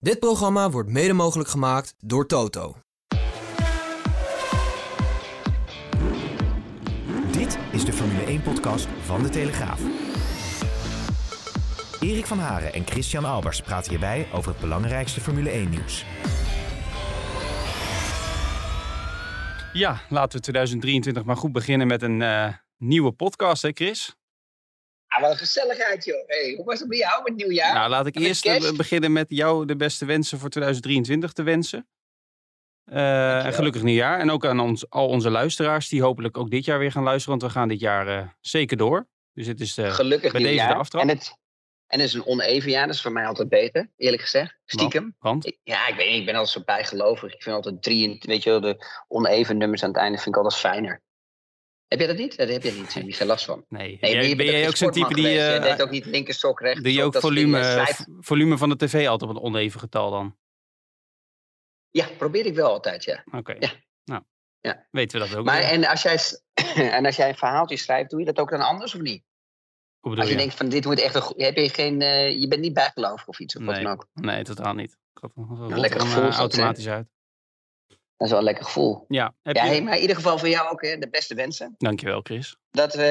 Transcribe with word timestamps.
Dit 0.00 0.18
programma 0.18 0.70
wordt 0.70 0.88
mede 0.88 1.12
mogelijk 1.12 1.48
gemaakt 1.48 1.94
door 1.98 2.26
Toto. 2.26 2.76
Dit 7.32 7.58
is 7.72 7.84
de 7.84 7.92
Formule 7.92 8.40
1-podcast 8.40 8.86
van 9.00 9.22
De 9.22 9.28
Telegraaf. 9.28 9.80
Erik 12.00 12.26
van 12.26 12.38
Haren 12.38 12.72
en 12.72 12.86
Christian 12.86 13.24
Albers 13.24 13.60
praten 13.60 13.90
hierbij 13.90 14.28
over 14.32 14.50
het 14.50 14.60
belangrijkste 14.60 15.20
Formule 15.20 15.50
1-nieuws. 15.50 16.04
Ja, 19.72 20.00
laten 20.08 20.36
we 20.36 20.42
2023 20.42 21.24
maar 21.24 21.36
goed 21.36 21.52
beginnen 21.52 21.86
met 21.86 22.02
een 22.02 22.20
uh, 22.20 22.48
nieuwe 22.76 23.12
podcast, 23.12 23.62
hè 23.62 23.70
Chris? 23.74 24.17
Ah, 25.08 25.20
wat 25.22 25.30
een 25.30 25.36
gezelligheid, 25.36 26.04
joh. 26.04 26.26
Hey, 26.26 26.54
hoe 26.56 26.64
was 26.64 26.78
het 26.80 26.88
bij 26.88 26.98
jou 26.98 27.22
met 27.22 27.36
nieuwjaar? 27.36 27.74
Nou, 27.74 27.88
laat 27.90 28.06
ik 28.06 28.14
Met 28.14 28.22
eerst 28.24 28.42
kerst? 28.42 28.70
eh, 28.70 28.76
beginnen 28.76 29.12
met 29.12 29.26
jou 29.28 29.66
de 29.66 29.76
beste 29.76 30.04
wensen 30.04 30.38
voor 30.38 30.48
2023 30.48 31.32
te 31.32 31.42
wensen. 31.42 31.88
Eh, 32.84 33.44
en 33.46 33.52
gelukkig 33.54 33.82
nieuwjaar. 33.82 34.18
En 34.20 34.30
ook 34.30 34.46
aan 34.46 34.60
ons, 34.60 34.90
al 34.90 35.08
onze 35.08 35.30
luisteraars 35.30 35.88
die 35.88 36.02
hopelijk 36.02 36.38
ook 36.38 36.50
dit 36.50 36.64
jaar 36.64 36.78
weer 36.78 36.92
gaan 36.92 37.02
luisteren. 37.02 37.38
Want 37.38 37.52
we 37.52 37.58
gaan 37.58 37.68
dit 37.68 37.80
jaar 37.80 38.08
eh, 38.08 38.26
zeker 38.40 38.76
door. 38.76 39.08
Dus 39.32 39.46
dit 39.46 39.60
is 39.60 39.74
de, 39.74 39.90
Gelukkig 39.90 40.32
bij 40.32 40.40
deze 40.40 40.52
nieuwjaar. 40.52 40.72
de 40.72 40.78
aftrap. 40.80 41.02
En 41.02 41.08
het, 41.08 41.36
en 41.86 42.00
het 42.00 42.08
is 42.08 42.14
een 42.14 42.26
oneven 42.26 42.70
jaar, 42.70 42.86
dat 42.86 42.94
is 42.94 43.02
voor 43.02 43.12
mij 43.12 43.26
altijd 43.26 43.48
beter, 43.48 43.90
eerlijk 43.96 44.22
gezegd. 44.22 44.58
Stiekem. 44.64 45.16
Want? 45.18 45.46
Ik- 45.46 45.58
Ja, 45.62 45.86
ik 45.88 45.94
weet 45.94 46.08
niet, 46.10 46.18
ik 46.18 46.24
ben 46.26 46.34
altijd 46.34 46.52
zo 46.52 46.62
bijgelovig. 46.64 47.34
Ik 47.34 47.42
vind 47.42 47.56
altijd 47.56 47.82
drie, 47.82 48.08
en- 48.10 48.28
weet 48.28 48.42
je 48.42 48.50
wel, 48.50 48.60
de 48.60 48.84
oneven 49.08 49.56
nummers 49.58 49.82
aan 49.82 49.88
het 49.88 49.98
einde 49.98 50.18
vind 50.18 50.36
ik 50.36 50.42
altijd 50.42 50.60
fijner. 50.60 51.02
Heb 51.88 52.00
je 52.00 52.06
dat 52.06 52.16
niet? 52.16 52.36
Dat 52.36 52.48
heb 52.48 52.62
je 52.62 52.70
niet, 52.72 52.84
daar 52.84 52.94
heb 52.94 53.04
je 53.06 53.12
geen 53.12 53.26
last 53.26 53.44
van. 53.44 53.64
Nee. 53.68 53.98
Nee, 54.00 54.14
Ben 54.16 54.28
je 54.28 54.36
ben 54.36 54.46
jij 54.46 54.68
ook 54.68 54.76
zo'n 54.76 54.90
type 54.90 55.14
die... 55.14 55.26
eh, 55.26 55.54
Je 55.54 55.60
deed 55.60 55.82
ook 55.82 55.90
niet 55.90 56.04
linker 56.06 56.34
sok, 56.34 56.60
rechter 56.60 56.82
doe 56.82 56.92
je 56.92 57.02
ook 57.02 57.16
volume. 57.16 57.62
Schrijf- 57.62 58.04
volume 58.20 58.58
van 58.58 58.68
de 58.68 58.76
tv 58.76 59.06
altijd 59.08 59.30
op 59.30 59.36
een 59.36 59.42
oneven 59.42 59.80
getal 59.80 60.10
dan? 60.10 60.36
Ja, 61.90 62.06
probeer 62.18 62.46
ik 62.46 62.54
wel 62.54 62.70
altijd, 62.70 63.04
ja. 63.04 63.24
Oké. 63.32 63.56
Ja. 63.58 63.70
Nou, 64.04 64.22
Ja. 64.60 64.86
weten 64.90 65.20
we 65.20 65.28
dat 65.28 65.36
ook 65.38 65.44
Maar 65.44 65.58
weer. 65.58 65.68
en 65.68 65.84
als, 65.84 66.02
jij, 66.02 66.18
en 66.96 67.06
als 67.06 67.16
jij 67.16 67.28
een 67.28 67.36
verhaaltje 67.36 67.76
schrijft, 67.76 68.10
doe 68.10 68.18
je 68.20 68.26
dat 68.26 68.38
ook 68.38 68.50
dan 68.50 68.60
anders 68.60 68.94
of 68.94 69.00
niet? 69.00 69.24
Hoe 70.00 70.10
bedoel 70.10 70.18
Als 70.18 70.26
je 70.28 70.32
je? 70.32 70.40
denkt 70.40 70.54
van 70.54 70.68
dit 70.68 70.84
moet 70.84 71.00
echt 71.00 71.14
een 71.14 71.32
heb 71.44 71.56
je 71.56 71.68
geen, 71.68 72.00
eh, 72.00 72.40
je 72.40 72.48
bent 72.48 72.60
niet 72.60 72.72
bijgelovig 72.74 73.26
of 73.28 73.38
iets 73.40 73.56
of 73.56 73.64
wat 73.64 73.74
Nee. 73.74 73.84
dan 73.84 73.92
ook. 73.92 74.06
Nee, 74.12 74.44
totaal 74.44 74.74
niet. 74.74 74.92
Ik 74.92 75.20
had- 75.20 75.70
er 75.70 75.78
lekker 75.78 76.00
gevoel 76.00 76.22
eh, 76.22 76.36
automatisch 76.36 76.88
uit. 76.88 77.08
Dat 78.18 78.26
is 78.26 78.30
wel 78.32 78.38
een 78.38 78.44
lekker 78.44 78.64
gevoel. 78.64 79.04
Ja, 79.08 79.34
heb 79.42 79.56
Ja, 79.56 79.64
je... 79.64 79.70
hey, 79.70 79.82
maar 79.82 79.94
in 79.94 80.00
ieder 80.00 80.16
geval 80.16 80.38
voor 80.38 80.48
jou 80.48 80.70
ook 80.70 80.82
hè, 80.82 80.96
de 80.98 81.08
beste 81.08 81.34
wensen. 81.34 81.74
Dankjewel, 81.78 82.20
Chris. 82.22 82.56
Dat 82.70 82.94
we 82.94 83.02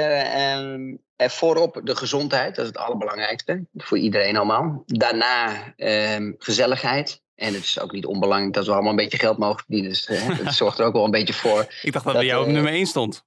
eh, 1.16 1.30
voorop 1.30 1.82
de 1.84 1.96
gezondheid, 1.96 2.56
dat 2.56 2.66
is 2.66 2.72
het 2.72 2.80
allerbelangrijkste. 2.82 3.66
Voor 3.74 3.98
iedereen 3.98 4.36
allemaal. 4.38 4.84
Daarna 4.86 5.54
ehm, 5.76 6.32
gezelligheid. 6.38 7.22
En 7.36 7.54
het 7.54 7.64
is 7.64 7.80
ook 7.80 7.92
niet 7.92 8.06
onbelangrijk 8.06 8.54
dat 8.54 8.66
we 8.66 8.72
allemaal 8.72 8.90
een 8.90 8.96
beetje 8.96 9.18
geld 9.20 9.38
mogen 9.38 9.58
verdienen. 9.60 9.90
Dus 9.90 10.06
eh, 10.06 10.38
dat 10.44 10.54
zorgt 10.54 10.80
er 10.80 10.86
ook 10.86 10.94
wel 10.94 11.04
een 11.06 11.12
beetje 11.12 11.34
voor. 11.34 11.60
Ik 11.82 11.92
dacht 11.94 12.06
dat, 12.06 12.14
Dat, 12.14 12.14
bij 12.14 12.26
jou 12.26 12.42
op 12.42 12.48
eh, 12.48 12.54
nummer 12.54 12.72
1 12.72 12.86
stond. 12.86 13.26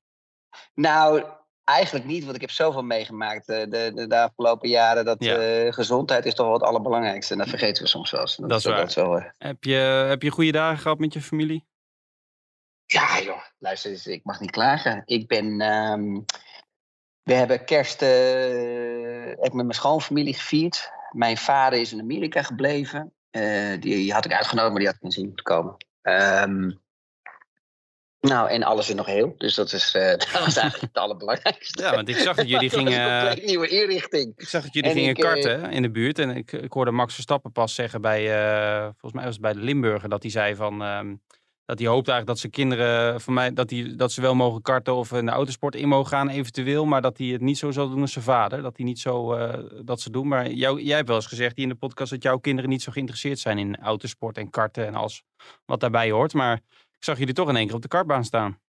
Nou, 0.75 1.25
eigenlijk 1.65 2.05
niet, 2.07 2.23
want 2.25 2.35
ik 2.35 2.41
heb 2.41 2.51
zoveel 2.51 2.83
meegemaakt 2.83 3.49
eh, 3.49 3.61
de, 3.61 3.93
de, 3.95 4.07
de 4.07 4.21
afgelopen 4.21 4.69
jaren. 4.69 5.05
Dat 5.05 5.25
Ja. 5.25 5.37
eh, 5.37 5.73
gezondheid 5.73 6.27
is 6.27 6.35
toch 6.35 6.47
wel 6.47 6.55
het 6.55 6.65
allerbelangrijkste. 6.65 7.33
En 7.33 7.39
dat 7.39 7.49
vergeten 7.49 7.83
we 7.83 7.89
soms 7.89 8.11
wel 8.11 8.21
eens. 8.21 8.39
En 8.39 8.49
Dat 8.49 8.59
is 8.59 8.65
waar. 8.65 8.81
Dat 8.81 8.95
wel, 8.95 9.23
Heb 9.39 9.65
je, 9.65 9.75
heb 10.09 10.23
je 10.23 10.31
goede 10.31 10.53
dagen 10.53 10.79
gehad 10.79 10.99
met 10.99 11.13
je 11.13 11.21
familie? 11.21 11.69
Ja, 12.93 13.21
joh, 13.21 13.43
luister 13.59 13.91
eens, 13.91 14.07
ik 14.07 14.25
mag 14.25 14.41
niet 14.41 14.51
klagen. 14.51 15.03
Ik 15.05 15.27
ben. 15.27 15.61
ehm, 15.61 16.21
we 17.23 17.33
hebben 17.33 17.65
kerst 17.65 18.03
eh, 18.03 19.27
heb 19.27 19.53
met 19.53 19.55
mijn 19.55 19.73
schoonfamilie 19.73 20.35
gevierd. 20.35 20.91
Mijn 21.11 21.37
vader 21.37 21.81
is 21.81 21.93
in 21.93 22.01
Amerika 22.01 22.43
gebleven. 22.43 23.13
Eh, 23.31 23.81
die 23.81 24.13
had 24.13 24.25
ik 24.25 24.33
uitgenodigd, 24.33 24.71
maar 24.71 24.79
die 24.79 24.89
had 24.89 24.97
ik 24.97 25.03
niet 25.03 25.13
zien 25.13 25.27
moeten 25.27 25.45
komen. 25.45 25.77
Ehm, 26.03 26.71
nou, 28.21 28.51
en 28.51 28.63
alles 28.63 28.89
is 28.89 28.95
nog 28.95 29.07
heel. 29.07 29.35
Dus 29.37 29.55
dat, 29.55 29.73
is, 29.73 29.95
eh, 29.95 30.11
dat 30.19 30.33
was 30.33 30.57
eigenlijk 30.57 30.93
het 30.93 31.03
allerbelangrijkste. 31.03 31.83
Ja, 31.83 31.95
want 31.95 32.09
ik 32.09 32.17
zag 32.17 32.37
dat 32.37 32.49
jullie 32.55 32.77
een 32.77 32.87
gingen, 32.87 33.47
nieuwe 33.47 33.69
inrichting. 33.69 34.33
ik 34.37 34.49
zag 34.49 34.63
dat 34.63 34.75
jullie 34.75 34.91
En 34.91 34.97
gingen 34.97 35.17
ik, 35.17 35.21
karten 35.21 35.71
in 35.71 35.83
de 35.83 35.91
buurt. 35.91 36.19
En 36.19 36.31
ik, 36.31 36.53
ik 36.53 36.73
hoorde 36.73 36.91
Max 36.91 37.15
Verstappen 37.15 37.53
pas 37.53 37.75
zeggen 37.75 38.01
bij, 38.01 38.23
volgens 38.91 39.13
mij 39.13 39.25
was 39.25 39.33
het 39.33 39.43
bij 39.43 39.53
de 39.53 39.61
Limburger, 39.61 40.09
dat 40.09 40.23
hij 40.23 40.31
zei 40.31 40.55
van, 40.55 40.83
ehm, 40.83 41.15
dat 41.71 41.79
hij 41.79 41.89
hoopt 41.89 42.09
eigenlijk 42.09 42.27
dat 42.27 42.39
zijn 42.39 42.53
kinderen, 42.53 43.21
van 43.21 43.35
mij, 43.35 43.53
dat, 43.53 43.69
die, 43.69 43.97
dat 43.97 44.13
ze 44.13 44.21
wel 44.21 44.35
mogen 44.35 44.63
karten 44.63 44.95
of 44.95 45.13
in 45.13 45.27
de 45.27 45.33
autosport 45.33 45.75
in 45.75 45.89
mogen 45.89 46.09
gaan 46.09 46.29
eventueel, 46.29 46.85
maar 46.85 47.03
dat 47.03 47.19
hij 47.19 47.27
het 47.27 47.41
niet 47.41 47.59
zo 47.59 47.71
zal 47.71 47.89
doen 47.89 48.01
als 48.01 48.13
zijn 48.13 48.25
vader. 48.25 48.63
Dat 48.63 48.77
hij 48.77 48.87
niet 48.87 48.99
zo, 48.99 49.35
eh, 49.35 49.85
dat 49.85 50.01
ze 50.01 50.11
doen. 50.11 50.29
Maar 50.29 50.51
jij 50.51 50.97
hebt 50.97 51.09
wel 51.09 51.17
eens 51.17 51.27
gezegd 51.27 51.57
in 51.57 51.69
de 51.69 51.75
podcast 51.75 52.11
dat 52.11 52.23
jouw 52.23 52.39
kinderen 52.39 52.71
niet 52.71 52.83
zo 52.83 52.93
geïnteresseerd 52.93 53.39
zijn 53.39 53.59
in 53.59 53.77
autosport 53.77 54.37
en 54.37 54.51
karten 54.51 54.87
en 54.87 54.95
alles 54.95 55.23
wat 55.65 55.81
daarbij 55.81 56.11
hoort. 56.11 56.33
Maar 56.33 56.55
ik 56.97 57.05
zag 57.05 57.19
jullie 57.19 57.35
toch 57.35 57.49
in 57.49 57.57
één 57.57 57.67
keer 57.67 57.77
op 57.77 57.83
de 57.83 57.89
kartbaan 57.89 58.25
staan. 58.25 58.61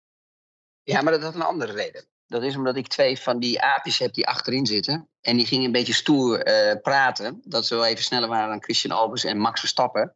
Ja, 0.82 1.02
maar 1.02 1.12
dat 1.12 1.22
had 1.22 1.34
een 1.34 1.42
andere 1.42 1.72
reden. 1.72 2.04
Dat 2.26 2.42
is 2.42 2.56
omdat 2.56 2.76
ik 2.76 2.86
twee 2.86 3.18
van 3.18 3.38
die 3.38 3.60
aapjes 3.60 3.98
heb 3.98 4.12
die 4.12 4.26
achterin 4.26 4.66
zitten. 4.66 5.08
En 5.20 5.36
die 5.36 5.46
gingen 5.46 5.64
een 5.64 5.72
beetje 5.72 5.94
stoer 5.94 6.42
eh, 6.42 6.80
praten. 6.82 7.40
Dat 7.44 7.66
ze 7.66 7.74
wel 7.74 7.86
even 7.86 8.04
sneller 8.04 8.28
waren 8.28 8.48
dan 8.48 8.62
Christian 8.62 8.98
Albers 8.98 9.24
en 9.24 9.38
Max 9.38 9.60
Verstappen. 9.60 10.14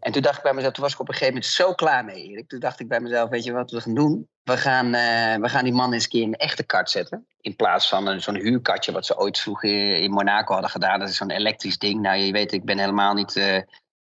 En 0.00 0.12
toen 0.12 0.22
dacht 0.22 0.36
ik 0.36 0.42
bij 0.42 0.54
mezelf, 0.54 0.72
toen 0.72 0.82
was 0.82 0.92
ik 0.92 1.00
op 1.00 1.08
een 1.08 1.14
gegeven 1.14 1.34
moment 1.34 1.52
zo 1.52 1.72
klaar 1.72 2.04
mee, 2.04 2.22
Erik. 2.22 2.48
Toen 2.48 2.60
dacht 2.60 2.80
ik 2.80 2.88
bij 2.88 3.00
mezelf, 3.00 3.28
weet 3.28 3.44
je 3.44 3.52
wat 3.52 3.70
we 3.70 3.80
gaan 3.80 3.94
doen? 3.94 4.28
We 4.42 4.56
gaan, 4.56 4.94
eh, 4.94 5.40
we 5.40 5.48
gaan 5.48 5.64
die 5.64 5.72
man 5.72 5.92
eens 5.92 6.04
een 6.04 6.10
keer 6.10 6.22
in 6.22 6.28
een 6.28 6.34
echte 6.34 6.64
kart 6.64 6.90
zetten. 6.90 7.26
In 7.40 7.56
plaats 7.56 7.88
van 7.88 8.20
zo'n 8.20 8.34
huurkatje 8.34 8.92
wat 8.92 9.06
ze 9.06 9.18
ooit 9.18 9.38
vroeger 9.38 9.96
in 9.96 10.10
Monaco 10.10 10.52
hadden 10.52 10.70
gedaan. 10.70 10.98
Dat 10.98 11.08
is 11.08 11.16
zo'n 11.16 11.30
elektrisch 11.30 11.78
ding. 11.78 12.00
Nou, 12.00 12.16
je 12.16 12.32
weet, 12.32 12.52
ik 12.52 12.64
ben 12.64 12.78
helemaal 12.78 13.14
niet 13.14 13.36
eh, 13.36 13.62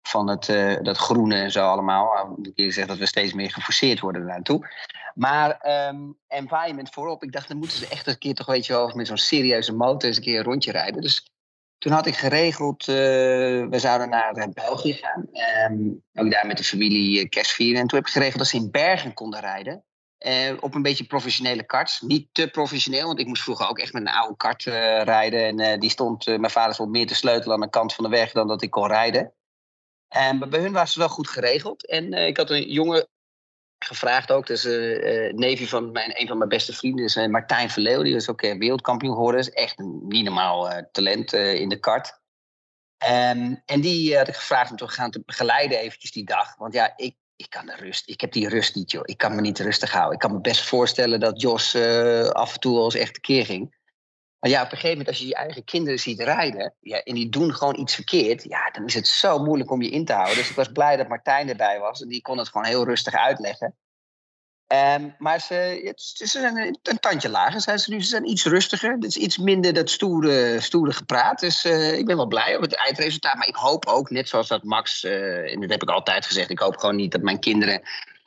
van 0.03 0.29
het, 0.29 0.49
eh, 0.49 0.77
dat 0.83 0.97
groene 0.97 1.35
en 1.35 1.51
zo 1.51 1.69
allemaal. 1.69 2.35
Moet 2.37 2.51
ik 2.55 2.73
zeggen 2.73 2.87
dat 2.87 2.99
we 2.99 3.07
steeds 3.07 3.33
meer 3.33 3.51
geforceerd 3.51 4.01
worden 4.01 4.25
naartoe. 4.25 4.69
Maar 5.15 5.51
ehm, 5.51 5.97
environment 6.29 6.91
voorop. 6.91 7.23
Ik 7.23 7.33
dacht, 7.33 7.49
dan 7.49 7.57
moeten 7.57 7.79
ze 7.79 7.89
echt 7.89 8.07
een 8.07 8.19
keer 8.19 8.35
toch, 8.35 8.47
weet 8.47 8.67
je 8.67 8.73
wel, 8.73 8.93
met 8.95 9.07
zo'n 9.07 9.17
serieuze 9.17 9.73
motor 9.73 10.09
eens 10.09 10.17
een 10.17 10.23
keer 10.23 10.39
een 10.39 10.45
rondje 10.45 10.73
rijden. 10.73 11.01
Dus 11.01 11.31
toen 11.87 11.95
had 11.95 12.07
ik 12.07 12.17
geregeld, 12.17 12.89
eh, 12.89 12.95
we 13.67 13.79
zouden 13.79 14.09
naar 14.09 14.35
eh, 14.35 14.49
België 14.53 14.93
gaan. 14.93 15.29
Ehm, 15.33 15.89
ook 16.15 16.31
daar 16.31 16.47
met 16.47 16.57
de 16.57 16.65
familie 16.65 17.21
eh, 17.21 17.29
kerst 17.29 17.53
vieren. 17.53 17.81
En 17.81 17.87
toen 17.87 17.99
heb 17.99 18.07
ik 18.07 18.13
geregeld 18.13 18.39
dat 18.39 18.47
ze 18.47 18.57
in 18.57 18.71
Bergen 18.71 19.15
konden 19.15 19.41
rijden. 19.41 19.85
Op 20.61 20.75
een 20.75 20.83
beetje 20.83 21.05
professionele 21.05 21.63
karts. 21.63 22.01
Niet 22.01 22.29
te 22.33 22.49
professioneel, 22.49 23.07
want 23.07 23.19
ik 23.19 23.27
moest 23.27 23.43
vroeger 23.43 23.69
ook 23.69 23.79
echt 23.79 23.93
met 23.93 24.03
een 24.03 24.09
oude 24.09 24.37
kart 24.37 24.63
rijden. 25.05 25.61
En 25.61 25.81
die 25.81 25.91
stond, 25.91 26.27
mijn 26.27 26.51
vader 26.51 26.75
stond 26.75 26.91
meer 26.91 27.07
te 27.07 27.15
sleutelen 27.15 27.55
aan 27.55 27.61
de 27.61 27.71
kant 27.71 27.95
van 27.95 28.05
de 28.05 28.11
weg 28.11 28.33
dan 28.33 28.49
dat 28.49 28.63
ik 28.63 28.71
kon 28.71 28.87
rijden. 28.87 29.33
En 30.09 30.51
bij 30.51 30.61
hun 30.61 30.73
was 30.73 30.89
het 30.89 30.99
wel 30.99 31.09
goed 31.09 31.29
geregeld. 31.29 31.89
En 31.89 32.13
ik 32.13 32.37
had 32.37 32.51
een 32.51 32.71
jongen 32.71 33.09
gevraagd 33.79 34.33
ook. 34.33 34.47
Dus 34.47 34.65
eh 34.65 35.27
eh 35.27 35.35
neefje 35.35 35.69
van 35.69 35.93
mijn, 35.93 36.21
een 36.21 36.27
van 36.27 36.39
mijn 36.39 36.49
beste 36.49 36.73
vrienden 36.73 37.05
is 37.05 37.17
eh, 37.17 37.27
Martijn 37.27 37.71
Verleeuw. 37.71 38.03
Die 38.03 38.15
is 38.15 38.31
ook 38.31 38.41
wereldkampioen 38.41 39.15
geworden. 39.15 39.41
Is 39.41 39.51
echt 39.51 39.79
een 39.79 40.01
niet 40.09 40.25
normaal 40.25 40.89
talent 40.93 41.33
in 41.33 41.69
de 41.69 41.79
kart. 41.79 42.21
Ehm, 42.99 43.55
en 43.65 43.81
die 43.81 44.17
had 44.17 44.29
ik 44.29 44.35
gevraagd 44.35 44.71
om 44.71 44.77
te 44.77 44.89
gaan 44.89 45.11
te 45.11 45.23
begeleiden 45.27 45.79
eventjes 45.79 46.13
die 46.13 46.25
dag. 46.25 46.57
Want 46.57 46.75
ja, 46.75 46.93
ik, 46.97 47.17
ik 47.37 47.51
kan 47.51 47.67
de 47.67 47.77
rust. 47.77 48.09
Ik 48.09 48.21
heb 48.21 48.33
die 48.33 48.49
rust 48.49 48.75
niet, 48.75 48.91
joh. 48.91 49.03
Ik 49.05 49.19
kan 49.19 49.35
me 49.35 49.41
niet 49.41 49.59
rustig 49.59 49.93
houden. 49.93 50.13
Ik 50.13 50.19
kan 50.19 50.33
me 50.33 50.41
best 50.41 50.65
voorstellen 50.65 51.21
dat 51.21 51.41
Jos 51.41 51.75
af 52.33 52.55
en 52.55 52.61
toe 52.61 52.75
wel 52.75 52.85
eens 52.85 52.95
echt 52.95 53.15
tekeer 53.15 53.45
ging. 53.45 53.76
Ja, 54.41 54.63
op 54.63 54.73
een 54.73 54.77
gegeven 54.77 54.91
moment 54.91 55.09
als 55.09 55.19
je 55.19 55.27
je 55.27 55.35
eigen 55.35 55.65
kinderen 55.65 55.99
ziet 55.99 56.21
rijden... 56.21 56.75
Ja, 56.81 57.03
en 57.03 57.15
die 57.15 57.29
doen 57.29 57.55
gewoon 57.55 57.79
iets 57.79 57.95
verkeerd... 57.95 58.43
ja, 58.43 58.71
dan 58.71 58.85
is 58.85 58.95
het 58.95 59.09
zo 59.09 59.39
moeilijk 59.39 59.71
om 59.71 59.83
je 59.83 59.91
in 59.91 60.05
te 60.05 60.13
houden. 60.13 60.37
Dus 60.37 60.51
ik 60.51 60.57
was 60.57 60.73
blij 60.73 60.97
dat 60.97 61.09
Martijn 61.09 61.49
erbij 61.49 61.79
was. 61.79 62.01
En 62.01 62.09
die 62.09 62.23
kon 62.23 62.39
het 62.39 62.49
gewoon 62.49 62.67
heel 62.67 62.85
rustig 62.85 63.15
uitleggen. 63.15 63.77
Ehm, 64.67 65.11
maar 65.19 65.41
ze, 65.41 65.93
ze 65.97 66.27
zijn 66.27 66.57
een, 66.57 66.79
een 66.83 66.99
tandje 66.99 67.29
lager, 67.29 67.61
zijn 67.61 67.79
ze 67.79 67.91
nu. 67.91 68.03
Ze 68.03 68.09
zijn 68.09 68.29
iets 68.29 68.45
rustiger. 68.45 68.93
Het 68.93 69.05
is 69.05 69.17
iets 69.17 69.39
minder 69.39 69.73
dat 69.73 69.91
stoere, 69.91 70.61
stoere 70.61 70.93
gepraat. 70.93 71.41
Dus 71.41 71.65
eh, 71.65 71.99
ik 71.99 72.07
ben 72.07 72.17
wel 72.17 72.27
blij 72.27 72.57
op 72.57 72.63
het 72.63 72.77
eindresultaat. 72.77 73.35
Maar 73.37 73.49
ik 73.49 73.57
hoop 73.57 73.87
ook, 73.87 74.11
net 74.11 74.29
zoals 74.29 74.49
dat 74.49 74.63
Max... 74.63 75.05
eh, 75.05 75.53
en 75.53 75.61
dat 75.61 75.71
heb 75.71 75.83
ik 75.83 75.91
altijd 75.91 76.27
gezegd... 76.27 76.51
ik 76.51 76.59
hoop 76.59 76.77
gewoon 76.77 76.97
niet 76.97 77.13
dat 77.13 77.23
mijn 77.23 77.41
kinderen 77.41 77.83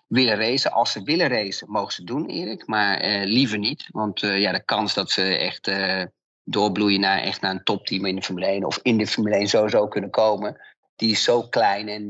willen 0.09 0.35
racen. 0.35 0.71
Als 0.71 0.91
ze 0.91 1.03
willen 1.03 1.27
racen, 1.27 1.69
mogen 1.69 1.93
ze 1.93 2.03
doen, 2.03 2.25
Erik. 2.25 2.67
Maar 2.67 2.97
eh, 2.97 3.25
liever 3.25 3.57
niet. 3.57 3.87
Want 3.91 4.23
eh, 4.23 4.39
ja, 4.39 4.51
de 4.51 4.63
kans 4.63 4.93
dat 4.93 5.11
ze 5.11 5.37
echt 5.37 5.67
eh, 5.67 6.03
doorbloeien 6.43 6.99
naar, 6.99 7.19
echt 7.19 7.41
naar 7.41 7.51
een 7.51 7.63
topteam 7.63 8.05
in 8.05 8.15
de 8.15 8.21
Formule 8.21 8.45
1... 8.45 8.63
of 8.65 8.79
in 8.81 8.97
de 8.97 9.07
Formule 9.07 9.35
1 9.35 9.47
sowieso 9.47 9.87
kunnen 9.87 10.09
komen... 10.09 10.61
die 10.95 11.11
is 11.11 11.23
zo 11.23 11.47
klein 11.47 11.87
en... 11.87 12.09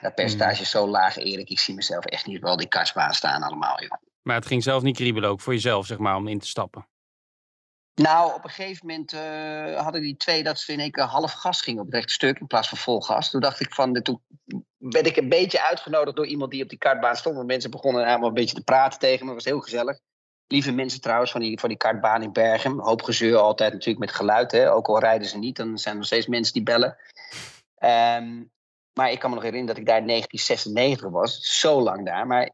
dat 0.00 0.14
percentage 0.14 0.62
is 0.62 0.70
zo 0.70 0.88
laag, 0.88 1.16
Erik. 1.16 1.48
Ik 1.48 1.58
zie 1.58 1.74
mezelf 1.74 2.04
echt 2.04 2.26
niet 2.26 2.40
wel 2.40 2.56
die 2.56 2.68
kartsbaan 2.68 3.14
staan 3.14 3.42
allemaal, 3.42 3.80
joh. 3.82 3.98
Maar 4.22 4.36
het 4.36 4.46
ging 4.46 4.62
zelf 4.62 4.82
niet 4.82 4.96
kriebelen 4.96 5.30
ook 5.30 5.40
voor 5.40 5.52
jezelf, 5.52 5.86
zeg 5.86 5.98
maar, 5.98 6.16
om 6.16 6.28
in 6.28 6.38
te 6.38 6.46
stappen. 6.46 6.88
Nou, 7.94 8.34
op 8.34 8.44
een 8.44 8.50
gegeven 8.50 8.86
moment 8.86 9.12
eh, 9.12 9.82
hadden 9.82 10.00
die 10.00 10.16
twee 10.16 10.42
dat 10.42 10.58
ze 10.58 10.72
in 10.72 10.80
één 10.80 10.90
keer 10.90 11.04
half 11.04 11.32
gas 11.32 11.60
gingen 11.60 11.80
op 11.80 11.86
het 11.86 11.94
rechte 11.94 12.12
stuk 12.12 12.38
in 12.38 12.46
plaats 12.46 12.68
van 12.68 12.78
vol 12.78 13.00
gas. 13.00 13.30
Toen 13.30 13.40
dacht 13.40 13.60
ik 13.60 13.74
van, 13.74 14.02
toen 14.02 14.22
werd 14.90 15.06
ik 15.06 15.16
een 15.16 15.28
beetje 15.28 15.62
uitgenodigd 15.62 16.16
door 16.16 16.26
iemand 16.26 16.50
die 16.50 16.62
op 16.62 16.68
die 16.68 16.78
kartbaan 16.78 17.16
stond. 17.16 17.36
Want 17.36 17.46
mensen 17.46 17.70
begonnen 17.70 18.06
allemaal 18.06 18.28
een 18.28 18.34
beetje 18.34 18.54
te 18.54 18.64
praten 18.64 18.98
tegen 18.98 19.20
me, 19.20 19.26
dat 19.26 19.42
was 19.42 19.52
heel 19.52 19.60
gezellig. 19.60 19.98
Lieve 20.46 20.72
mensen 20.72 21.00
trouwens 21.00 21.30
van 21.30 21.40
die, 21.40 21.60
van 21.60 21.68
die 21.68 21.78
kartbaan 21.78 22.22
in 22.22 22.32
Bergen. 22.32 22.78
Hoop 22.78 23.02
gezeur 23.02 23.36
altijd 23.36 23.72
natuurlijk 23.72 24.04
met 24.04 24.14
geluid. 24.14 24.52
Hè? 24.52 24.72
Ook 24.72 24.88
al 24.88 24.98
rijden 24.98 25.28
ze 25.28 25.38
niet, 25.38 25.56
dan 25.56 25.78
zijn 25.78 25.94
er 25.94 26.00
nog 26.00 26.08
steeds 26.08 26.26
mensen 26.26 26.52
die 26.52 26.62
bellen. 26.62 26.96
Ehm, 27.74 28.42
maar 28.92 29.10
ik 29.10 29.18
kan 29.18 29.30
me 29.30 29.34
nog 29.34 29.44
herinneren 29.44 29.74
dat 29.74 29.84
ik 29.84 29.86
daar 29.86 30.00
in 30.00 30.06
1996 30.06 31.10
was. 31.10 31.58
Zo 31.60 31.80
lang 31.80 32.06
daar. 32.06 32.26
Maar 32.26 32.50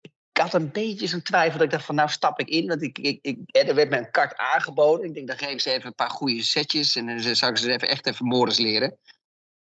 ik 0.00 0.40
had 0.40 0.54
een 0.54 0.72
beetje 0.72 1.06
zo'n 1.06 1.22
twijfel 1.22 1.58
dat 1.58 1.66
ik 1.66 1.72
dacht 1.72 1.84
van 1.84 1.94
nou 1.94 2.08
stap 2.08 2.40
ik 2.40 2.48
in. 2.48 2.66
Want 2.66 2.82
ik, 2.82 2.98
ik, 2.98 3.18
ik, 3.22 3.38
er 3.46 3.74
werd 3.74 3.90
me 3.90 3.98
een 3.98 4.10
kart 4.10 4.36
aangeboden. 4.36 5.06
Ik 5.06 5.14
denk 5.14 5.26
dan 5.26 5.38
geef 5.38 5.60
ze 5.60 5.70
even 5.70 5.86
een 5.86 5.94
paar 5.94 6.10
goede 6.10 6.42
setjes. 6.42 6.96
En 6.96 7.06
dan 7.06 7.36
zou 7.36 7.52
ik 7.52 7.58
ze 7.58 7.72
even 7.72 7.88
echt 7.88 8.06
even 8.06 8.26
morens 8.26 8.58
leren. 8.58 8.88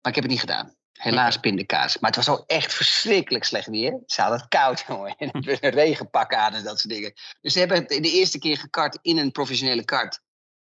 Maar 0.01 0.15
ik 0.15 0.15
heb 0.15 0.23
het 0.23 0.31
niet 0.31 0.39
gedaan. 0.39 0.76
Helaas 0.97 1.37
pindakaas. 1.37 1.99
Maar 1.99 2.11
het 2.11 2.25
was 2.25 2.37
ook 2.37 2.43
echt 2.47 2.73
verschrikkelijk 2.73 3.43
slecht 3.43 3.67
weer. 3.67 3.99
Ze 4.05 4.21
hadden 4.21 4.39
het 4.39 4.47
koud, 4.47 4.83
jongen. 4.87 5.15
En 5.17 5.29
een 5.33 5.69
regenpak 5.69 6.33
aan 6.33 6.53
en 6.53 6.63
dat 6.63 6.79
soort 6.79 6.93
dingen. 6.93 7.13
Dus 7.41 7.53
ze 7.53 7.59
hebben 7.59 7.77
het 7.77 7.89
de 7.89 8.11
eerste 8.11 8.39
keer 8.39 8.57
gekart 8.57 8.99
in 9.01 9.17
een 9.17 9.31
professionele 9.31 9.85
kart. 9.85 10.19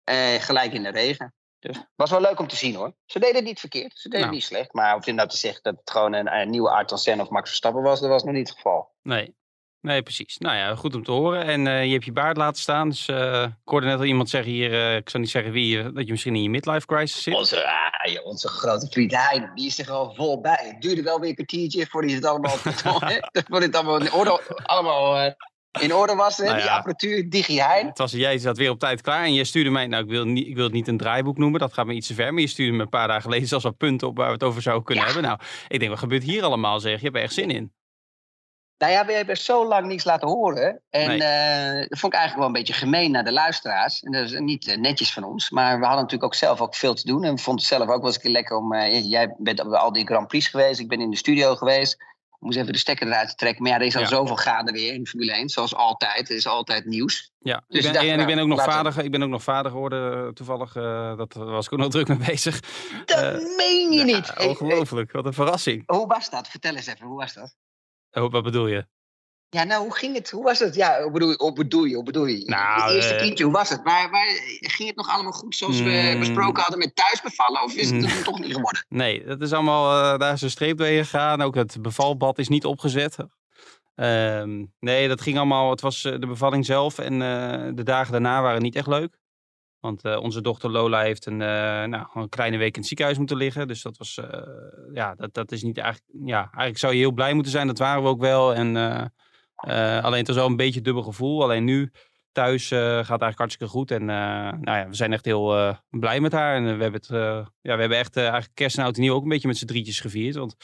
Eh, 0.05 0.35
gelijk 0.35 0.73
in 0.73 0.82
de 0.82 0.91
regen. 0.91 1.35
Dus 1.59 1.77
was 1.97 2.11
wel 2.11 2.21
leuk 2.21 2.41
om 2.41 2.47
te 2.47 2.56
zien 2.56 2.75
hoor. 2.75 2.94
Ze 3.06 3.19
deden 3.19 3.37
het 3.37 3.44
niet 3.44 3.61
verkeerd. 3.61 3.93
Ze 3.99 4.09
deden 4.09 4.21
Nou. 4.21 4.25
het 4.25 4.35
niet 4.41 4.49
slecht. 4.49 4.73
Maar 4.73 4.97
of 4.97 5.06
je 5.06 5.12
nou 5.12 5.29
te 5.29 5.37
zeggen 5.37 5.62
dat 5.62 5.77
het 5.77 5.91
gewoon 5.91 6.12
een, 6.12 6.32
een 6.35 6.50
nieuwe 6.50 6.71
Ayrton 6.71 6.99
Senna 6.99 7.23
of 7.23 7.29
Max 7.29 7.49
Verstappen 7.49 7.82
was, 7.82 8.00
dat 8.00 8.09
was 8.09 8.23
nog 8.23 8.35
niet 8.35 8.49
het 8.49 8.56
geval. 8.56 8.94
Nee. 9.03 9.35
Nee, 9.82 10.03
precies. 10.03 10.38
Nou 10.38 10.56
ja, 10.56 10.75
goed 10.75 10.94
om 10.94 11.05
te 11.05 11.11
horen. 11.11 11.44
En 11.44 11.67
eh, 11.67 11.85
je 11.85 11.93
hebt 11.93 12.05
je 12.05 12.12
baard 12.12 12.37
laten 12.37 12.62
staan. 12.62 12.88
Dus 12.88 13.06
eh, 13.09 13.43
ik 13.43 13.69
hoorde 13.69 13.87
net 13.87 13.99
al 13.99 14.05
iemand 14.05 14.29
zeggen 14.31 14.53
hier, 14.53 14.73
eh, 14.73 14.97
ik 14.97 15.11
zal 15.11 15.21
niet 15.21 15.31
zeggen 15.31 15.53
wie, 15.53 15.93
dat 15.93 16.05
je 16.05 16.11
misschien 16.11 16.35
in 16.35 16.43
je 16.43 16.50
midlife 16.50 16.87
crisis 16.87 17.23
zit. 17.23 17.35
Onze, 17.35 17.67
ah, 17.67 18.25
onze 18.27 18.49
grote 18.49 18.87
vriend 18.91 19.12
Hein, 19.12 19.50
die 19.55 19.67
is 19.67 19.79
er 19.79 19.85
gewoon 19.85 20.15
vol 20.15 20.41
bij. 20.41 20.59
Het 20.73 20.82
duurde 20.82 21.03
wel 21.03 21.21
weer 21.21 21.29
een 21.29 21.35
kwartiertje 21.35 21.87
voordat 21.87 22.11
het 22.11 22.25
allemaal, 22.25 22.56
voordat 23.49 23.62
het 23.62 23.77
allemaal 23.77 24.00
in 24.00 24.12
orde, 24.12 24.62
allemaal, 24.62 25.35
in 25.81 25.94
orde 25.94 26.15
was. 26.15 26.37
Hè? 26.37 26.44
Nou 26.44 26.56
Die 26.56 26.71
apparatuur, 26.71 27.31
Digi 27.31 27.59
Hein. 27.59 27.87
Het 27.87 27.99
was, 27.99 28.12
jij 28.12 28.38
zat 28.38 28.56
weer 28.56 28.71
op 28.71 28.79
tijd 28.79 29.00
klaar 29.00 29.25
en 29.25 29.35
je 29.35 29.44
stuurde 29.44 29.71
mij, 29.71 29.87
nou 29.87 30.03
ik 30.05 30.11
wil, 30.11 30.25
niet, 30.25 30.47
ik 30.47 30.55
wil 30.55 30.65
het 30.65 30.73
niet 30.73 30.88
een 30.88 30.97
draaiboek 30.97 31.38
noemen, 31.38 31.61
dat 31.61 31.73
gaat 31.73 31.87
me 31.87 31.94
iets 31.94 32.06
te 32.06 32.15
ver, 32.15 32.32
maar 32.32 32.43
je 32.43 32.49
stuurde 32.49 32.77
me 32.77 32.82
een 32.82 32.88
paar 32.88 33.09
dagen 33.09 33.23
geleden 33.23 33.49
zelfs 33.49 33.65
wat 33.65 33.77
punten 33.77 34.09
op 34.09 34.17
waar 34.17 34.27
we 34.27 34.32
het 34.32 34.43
over 34.43 34.62
zouden 34.62 34.85
kunnen 34.85 35.05
Ja. 35.05 35.11
hebben. 35.11 35.29
Nou, 35.29 35.41
ik 35.69 35.79
denk, 35.79 35.91
wat 35.91 36.00
gebeurt 36.00 36.23
hier 36.23 36.43
allemaal 36.43 36.81
zeg? 36.81 36.97
Je 36.97 37.05
hebt 37.05 37.17
er 37.17 37.23
echt 37.23 37.35
zin 37.35 37.50
in. 37.50 37.73
Nou 38.81 38.93
ja, 38.93 39.05
we 39.06 39.12
hebben 39.12 39.37
zo 39.37 39.67
lang 39.67 39.87
niets 39.87 40.05
laten 40.05 40.29
horen. 40.29 40.81
En 40.91 41.06
Nee. 41.09 41.23
eh, 41.23 41.88
dat 41.88 41.99
vond 41.99 42.12
ik 42.12 42.19
eigenlijk 42.19 42.37
wel 42.37 42.47
een 42.47 42.53
beetje 42.65 42.73
gemeen 42.73 43.11
naar 43.11 43.25
de 43.25 43.32
luisteraars. 43.32 44.03
En 44.03 44.12
dat 44.12 44.25
is 44.25 44.38
niet 44.38 44.69
eh, 44.69 44.77
netjes 44.77 45.12
van 45.12 45.25
ons. 45.25 45.50
Maar 45.50 45.79
we 45.79 45.85
hadden 45.85 46.03
natuurlijk 46.03 46.25
ook 46.32 46.35
zelf 46.38 46.61
ook 46.61 46.75
veel 46.75 46.94
te 46.94 47.06
doen. 47.06 47.25
En 47.25 47.35
we 47.35 47.41
vonden 47.43 47.65
het 47.65 47.73
zelf 47.73 47.88
ook 47.88 48.03
wel 48.03 48.12
eens 48.12 48.23
lekker 48.23 48.56
om... 48.56 48.73
eh, 48.75 49.11
jij 49.11 49.35
bent 49.38 49.61
op 49.61 49.73
al 49.73 49.93
die 49.93 50.06
Grand 50.06 50.29
Prix 50.29 50.49
geweest. 50.49 50.81
Ik 50.81 50.88
ben 50.88 51.00
in 51.00 51.11
de 51.11 51.17
studio 51.17 51.55
geweest. 51.56 51.93
Ik 51.93 52.47
moest 52.47 52.59
even 52.59 52.73
de 52.73 52.79
stekker 52.79 53.06
eruit 53.06 53.38
trekken. 53.38 53.62
Maar 53.62 53.73
ja, 53.73 53.79
er 53.79 53.87
is 53.87 53.94
al 53.97 54.00
Ja. 54.03 54.06
zoveel 54.09 54.37
gaande 54.37 54.73
weer 54.73 54.94
in 54.94 55.06
Formule 55.06 55.32
1. 55.32 55.49
Zoals 55.49 55.75
altijd. 55.75 56.31
Er 56.31 56.37
is 56.37 56.47
altijd 56.47 56.85
nieuws. 56.87 57.31
Ja, 57.38 57.65
Dus 57.69 57.85
ik 57.87 57.93
ben, 57.93 58.00
en 58.00 58.21
ik 58.21 58.27
ben 58.27 58.37
nou, 58.37 58.41
ook 58.41 58.56
nog 58.56 58.62
vader, 58.65 59.05
ik 59.05 59.11
ben 59.11 59.23
ook 59.23 59.29
nog 59.29 59.43
vader 59.43 59.71
geworden 59.71 60.35
toevallig. 60.35 60.77
eh, 60.77 61.17
dat 61.17 61.32
was 61.35 61.67
ik 61.67 61.73
ook 61.73 61.79
nog 61.79 61.91
druk 61.97 62.09
mee 62.09 62.19
bezig. 62.19 62.61
Dat 63.05 63.32
meen 63.56 63.91
je 63.93 63.99
Ja, 63.99 64.05
niet. 64.05 64.32
Ongelooflijk, 64.38 65.12
wat 65.12 65.25
een 65.27 65.32
verrassing. 65.32 65.82
hoe 65.87 66.06
was 66.06 66.31
dat? 66.31 66.49
Vertel 66.49 66.75
eens 66.75 66.87
even, 66.87 67.06
hoe 67.06 67.19
was 67.19 67.32
dat? 67.32 67.55
Oh, 68.12 68.31
wat 68.33 68.43
bedoel 68.43 68.67
je? 68.67 68.87
Ja, 69.49 69.65
nou, 69.65 69.83
hoe 69.83 69.95
ging 69.95 70.15
het? 70.15 70.31
Hoe 70.31 70.45
was 70.45 70.59
het? 70.59 70.75
Ja, 70.75 71.03
hoe 71.03 71.11
bedoel 71.11 71.29
je? 71.31 71.35
Hoe 71.39 71.53
bedoel 71.53 71.85
je? 71.85 71.95
Hoe 71.95 72.05
bedoel 72.05 72.27
je? 72.27 72.45
Nou, 72.45 72.83
het 72.85 72.95
eerste 72.95 73.15
eh, 73.15 73.21
kindje, 73.23 73.45
hoe 73.45 73.53
was 73.53 73.69
het? 73.69 73.85
Maar, 73.85 74.11
maar 74.11 74.27
ging 74.61 74.89
het 74.89 74.97
nog 74.97 75.09
allemaal 75.09 75.33
goed 75.33 75.57
zoals 75.57 75.83
we 75.83 76.11
Mm. 76.12 76.19
besproken 76.19 76.62
hadden 76.62 76.79
met 76.79 76.97
thuisbevallen? 76.97 77.62
Of 77.62 77.75
is 77.75 77.91
het 77.91 78.01
Mm. 78.01 78.23
toch 78.23 78.39
niet 78.39 78.55
geworden? 78.55 78.85
Nee, 78.89 79.25
dat 79.25 79.41
is 79.41 79.53
allemaal, 79.53 80.12
eh, 80.12 80.19
daar 80.19 80.33
is 80.33 80.43
een 80.43 80.51
streep 80.51 80.77
doorheen 80.79 81.05
gegaan. 81.05 81.43
Ook 81.43 81.55
het 81.55 81.83
bevalbad 81.83 82.39
is 82.39 82.49
niet 82.49 82.65
opgezet. 82.65 83.17
Ehm, 83.95 84.65
nee, 84.81 85.09
dat 85.09 85.21
ging 85.21 85.37
allemaal, 85.37 85.71
het 85.71 85.81
was 85.81 86.05
eh, 86.05 86.13
de 86.19 86.27
bevalling 86.27 86.67
zelf 86.67 86.99
en 86.99 87.19
de 87.75 87.83
dagen 87.83 88.13
daarna 88.13 88.43
waren 88.43 88.63
niet 88.63 88.77
echt 88.77 88.87
leuk. 88.87 89.19
Want 89.81 90.05
eh, 90.05 90.21
onze 90.21 90.41
dochter 90.41 90.71
Lola 90.71 91.00
heeft 91.00 91.27
een, 91.27 91.41
eh, 91.41 91.85
nou, 91.85 92.06
een 92.15 92.29
kleine 92.29 92.56
week 92.56 92.73
in 92.73 92.79
het 92.79 92.88
ziekenhuis 92.88 93.19
moeten 93.19 93.37
liggen. 93.37 93.69
Dus 93.69 93.82
dat 93.82 93.97
was, 93.97 94.19
eh, 94.19 94.43
ja, 94.93 95.15
dat, 95.15 95.35
dat 95.35 95.53
is 95.53 95.62
niet 95.62 95.79
eigenlijk, 95.79 96.29
ja, 96.29 96.38
eigenlijk 96.38 96.79
zou 96.79 96.93
je 96.93 96.99
heel 96.99 97.12
blij 97.12 97.35
moeten 97.35 97.53
zijn. 97.53 97.67
Dat 97.67 97.79
waren 97.79 98.03
we 98.03 98.09
ook 98.09 98.21
wel. 98.21 98.55
En, 98.55 98.77
alleen 100.03 100.19
het 100.19 100.27
was 100.27 100.37
wel 100.37 100.47
een 100.47 100.56
beetje 100.56 100.81
dubbel 100.81 101.03
gevoel. 101.03 101.43
Alleen 101.43 101.65
nu 101.65 101.91
thuis 102.32 102.69
gaat 102.69 103.09
eigenlijk 103.09 103.38
hartstikke 103.38 103.73
goed. 103.73 103.91
En 103.91 104.05
nou 104.05 104.79
ja, 104.79 104.88
we 104.88 104.94
zijn 104.94 105.12
echt 105.12 105.25
heel 105.25 105.77
blij 105.91 106.21
met 106.21 106.32
haar. 106.32 106.56
En 106.56 106.77
we 106.77 106.82
hebben, 106.82 107.00
het, 107.00 107.09
ja, 107.61 107.75
we 107.75 107.81
hebben 107.81 107.99
echt 107.99 108.17
eigenlijk 108.17 108.50
kerst 108.55 108.79
en 108.79 108.85
oud 108.85 108.94
en 108.94 109.00
nieuw 109.00 109.15
ook 109.15 109.23
een 109.23 109.29
beetje 109.29 109.49
met 109.49 109.56
z'n 109.56 109.67
drietjes 109.67 110.00
gevierd. 110.00 110.35
Want 110.35 110.56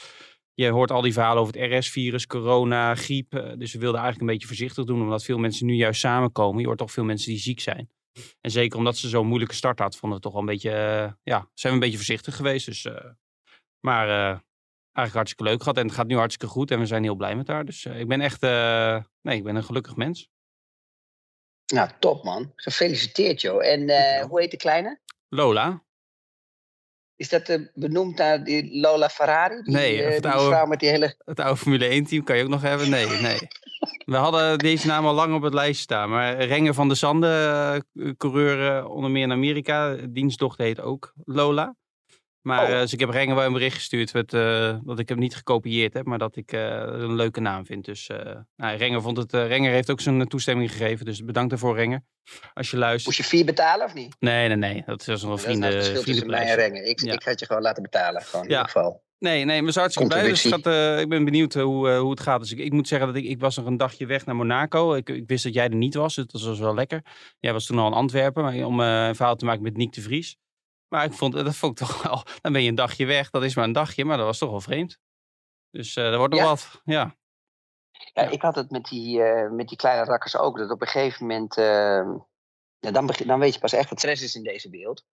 je 0.53 0.69
hoort 0.69 0.91
al 0.91 1.01
die 1.01 1.13
verhalen 1.13 1.41
over 1.41 1.59
het 1.59 1.73
RS-virus, 1.73 2.27
corona, 2.27 2.95
griep. 2.95 3.31
dus 3.31 3.73
we 3.73 3.79
wilden 3.79 4.01
eigenlijk 4.01 4.19
een 4.19 4.37
beetje 4.37 4.47
voorzichtig 4.47 4.85
doen, 4.85 5.01
omdat 5.01 5.23
veel 5.23 5.37
mensen 5.37 5.65
nu 5.65 5.73
juist 5.73 5.99
samenkomen. 5.99 6.61
Je 6.61 6.67
hoort 6.67 6.77
toch 6.77 6.91
veel 6.91 7.03
mensen 7.03 7.31
die 7.31 7.39
ziek 7.39 7.59
zijn. 7.59 7.89
En 8.41 8.51
zeker 8.51 8.77
omdat 8.77 8.97
ze 8.97 9.09
zo'n 9.09 9.27
moeilijke 9.27 9.55
start 9.55 9.79
had, 9.79 9.95
vonden 9.95 10.17
we 10.17 10.23
toch 10.23 10.31
wel 10.33 10.41
een 10.41 10.47
beetje, 10.47 10.71
eh, 10.71 11.11
ja, 11.23 11.37
zijn 11.53 11.53
we 11.53 11.69
een 11.69 11.79
beetje 11.79 11.95
voorzichtig 11.97 12.35
geweest. 12.35 12.65
Dus, 12.65 12.85
eh, 12.85 13.05
maar 13.79 14.07
eh, 14.09 14.39
eigenlijk 14.91 15.13
hartstikke 15.13 15.43
leuk 15.43 15.59
gehad 15.59 15.77
en 15.77 15.85
het 15.85 15.95
gaat 15.95 16.07
nu 16.07 16.15
hartstikke 16.15 16.53
goed 16.53 16.71
en 16.71 16.79
we 16.79 16.85
zijn 16.85 17.03
heel 17.03 17.15
blij 17.15 17.35
met 17.35 17.47
haar. 17.47 17.65
Dus 17.65 17.85
ik 17.85 18.07
ben 18.07 18.21
echt, 18.21 18.41
nee, 19.21 19.37
ik 19.37 19.43
ben 19.43 19.55
een 19.55 19.63
gelukkig 19.63 19.95
mens. 19.95 20.29
Nou, 21.73 21.89
top 21.99 22.23
man. 22.23 22.51
Gefeliciteerd 22.55 23.41
joh. 23.41 23.65
En 23.65 23.81
hoe 24.27 24.39
heet 24.41 24.51
de 24.51 24.57
kleine? 24.57 24.99
Lola, 25.29 25.85
Is 27.15 27.29
dat 27.29 27.59
benoemd 27.73 28.17
naar 28.17 28.43
die 28.43 28.79
Lola 28.79 29.09
Ferrari? 29.09 29.61
Die, 29.61 29.73
Nee, 29.73 30.01
het 30.01 30.25
oude- 30.25 30.45
vrouw 30.45 30.65
met 30.65 30.79
die 30.79 30.89
hele... 30.89 31.15
het 31.25 31.39
oude 31.39 31.57
Formule 31.59 32.01
1-team 32.01 32.23
kan 32.23 32.37
je 32.37 32.43
ook 32.43 32.49
nog 32.49 32.61
hebben. 32.61 32.89
Nee, 32.89 33.07
nee. 33.07 33.39
We 34.05 34.15
hadden 34.15 34.57
deze 34.57 34.87
naam 34.87 35.05
al 35.05 35.13
lang 35.13 35.35
op 35.35 35.41
het 35.41 35.53
lijstje 35.53 35.81
staan. 35.83 36.09
Maar 36.09 36.37
Renger 36.43 36.73
van 36.73 36.87
der 36.87 36.97
Sande, 36.97 37.27
eh, 37.93 38.09
coureur 38.17 38.77
eh, 38.77 38.89
onder 38.89 39.11
meer 39.11 39.23
in 39.23 39.31
Amerika. 39.31 39.95
Dienstdochter 40.09 40.65
heet 40.65 40.81
ook 40.81 41.13
Lola. 41.23 41.75
Maar 42.41 42.63
Oh. 42.63 42.69
eh, 42.73 42.79
dus 42.79 42.93
ik 42.93 42.99
heb 42.99 43.09
Renger 43.09 43.35
wel 43.35 43.45
een 43.45 43.53
bericht 43.53 43.75
gestuurd 43.75 44.13
met, 44.13 44.29
dat 44.85 44.99
ik 44.99 45.09
hem 45.09 45.19
niet 45.19 45.35
gekopieerd 45.35 45.93
heb. 45.93 46.05
Maar 46.05 46.17
dat 46.17 46.35
ik 46.35 46.51
een 46.51 47.15
leuke 47.15 47.39
naam 47.39 47.65
vind. 47.65 47.85
Dus 47.85 48.07
eh, 48.09 48.35
nou, 48.55 48.77
Renger, 48.77 49.01
vond 49.01 49.17
het, 49.17 49.33
Renger 49.33 49.71
heeft 49.71 49.91
ook 49.91 49.99
zijn 50.01 50.27
toestemming 50.27 50.71
gegeven. 50.71 51.05
Dus 51.05 51.23
bedankt 51.23 51.49
daarvoor 51.49 51.75
Renger. 51.75 52.01
Als 52.53 52.71
je 52.71 52.77
luistert. 52.77 53.05
Moest 53.05 53.17
je 53.29 53.37
vier 53.37 53.45
betalen 53.45 53.85
of 53.85 53.93
niet? 53.93 54.15
Nee, 54.19 54.47
nee, 54.47 54.57
nee. 54.57 54.83
Dat 54.85 55.07
is 55.07 55.07
wel 55.07 55.15
een 55.15 55.27
dat 55.29 55.37
is 55.37 55.43
nou 55.45 55.57
vrienden, 55.57 55.69
het 55.69 55.85
verschil 55.85 56.03
tussen 56.03 56.29
mij 56.29 56.45
en. 56.47 56.55
Rengen. 56.55 56.89
Ik, 56.89 56.99
Ja. 57.01 57.13
ik 57.13 57.23
ga 57.23 57.29
het 57.29 57.39
je 57.39 57.45
gewoon 57.45 57.61
laten 57.61 57.83
betalen. 57.83 58.21
Gewoon 58.21 58.45
in 58.45 58.51
Ja. 58.51 58.57
ieder 58.57 58.71
geval. 58.73 59.03
Nee, 59.19 59.45
nee, 59.45 59.63
we 59.63 59.71
zijn 59.71 59.83
hartstikke 59.85 60.13
blij. 60.13 60.27
Dus 60.29 60.45
eh, 60.45 60.99
ik 60.99 61.09
ben 61.09 61.25
benieuwd 61.25 61.55
eh, 61.55 61.63
hoe, 61.63 61.89
eh, 61.89 61.99
hoe 61.99 62.09
het 62.09 62.19
gaat. 62.19 62.39
Dus 62.39 62.51
ik, 62.51 62.57
ik 62.59 62.71
moet 62.71 62.87
zeggen 62.87 63.07
dat 63.07 63.15
ik, 63.15 63.23
ik 63.25 63.39
was 63.39 63.55
nog 63.57 63.65
een 63.65 63.77
dagje 63.77 64.05
weg 64.05 64.25
naar 64.25 64.35
Monaco. 64.35 64.93
Ik, 64.93 65.09
ik 65.09 65.27
wist 65.27 65.43
dat 65.43 65.53
jij 65.53 65.63
er 65.69 65.75
niet 65.75 65.93
was, 65.95 66.15
dus 66.15 66.25
dat 66.25 66.41
was 66.41 66.59
wel 66.59 66.73
lekker. 66.73 67.01
Jij 67.39 67.53
was 67.53 67.65
toen 67.65 67.79
al 67.79 67.87
in 67.87 67.93
Antwerpen 67.93 68.43
maar, 68.43 68.65
om 68.65 68.81
eh, 68.81 69.07
een 69.07 69.15
verhaal 69.15 69.35
te 69.35 69.45
maken 69.45 69.61
met 69.63 69.77
Nick 69.77 69.93
de 69.93 70.01
Vries. 70.01 70.37
Maar 70.87 71.05
ik 71.05 71.13
vond, 71.13 71.33
dat 71.33 71.55
vond 71.55 71.79
ik 71.81 71.87
toch 71.87 72.03
wel... 72.03 72.23
Dan 72.41 72.51
ben 72.53 72.63
je 72.63 72.69
een 72.69 72.75
dagje 72.75 73.05
weg, 73.05 73.29
dat 73.29 73.43
is 73.43 73.55
maar 73.55 73.65
een 73.65 73.71
dagje, 73.71 74.05
maar 74.05 74.17
dat 74.17 74.25
was 74.25 74.37
toch 74.37 74.49
wel 74.49 74.61
vreemd. 74.61 74.99
Dus 75.71 75.95
eh 75.95 76.11
er 76.11 76.17
wordt 76.17 76.33
nog 76.33 76.41
Ja? 76.43 76.47
wat, 76.49 76.81
ja. 76.85 77.15
Ja, 78.13 78.23
Ja. 78.23 78.29
ik 78.29 78.41
had 78.41 78.55
het 78.55 78.71
met 78.71 78.85
die, 78.85 79.21
eh, 79.23 79.51
met 79.51 79.67
die 79.67 79.77
kleine 79.77 80.03
rakkers 80.05 80.37
ook. 80.37 80.57
Dat 80.57 80.69
op 80.71 80.81
een 80.81 80.87
gegeven 80.87 81.25
moment. 81.27 81.55
ja, 82.79 82.91
dan, 82.91 83.05
begin- 83.05 83.27
dan 83.27 83.39
weet 83.39 83.53
je 83.53 83.59
pas 83.59 83.73
echt 83.73 83.89
wat 83.89 83.99
stress 83.99 84.23
is 84.23 84.35
in 84.35 84.43
deze 84.43 84.69
wereld. 84.69 85.05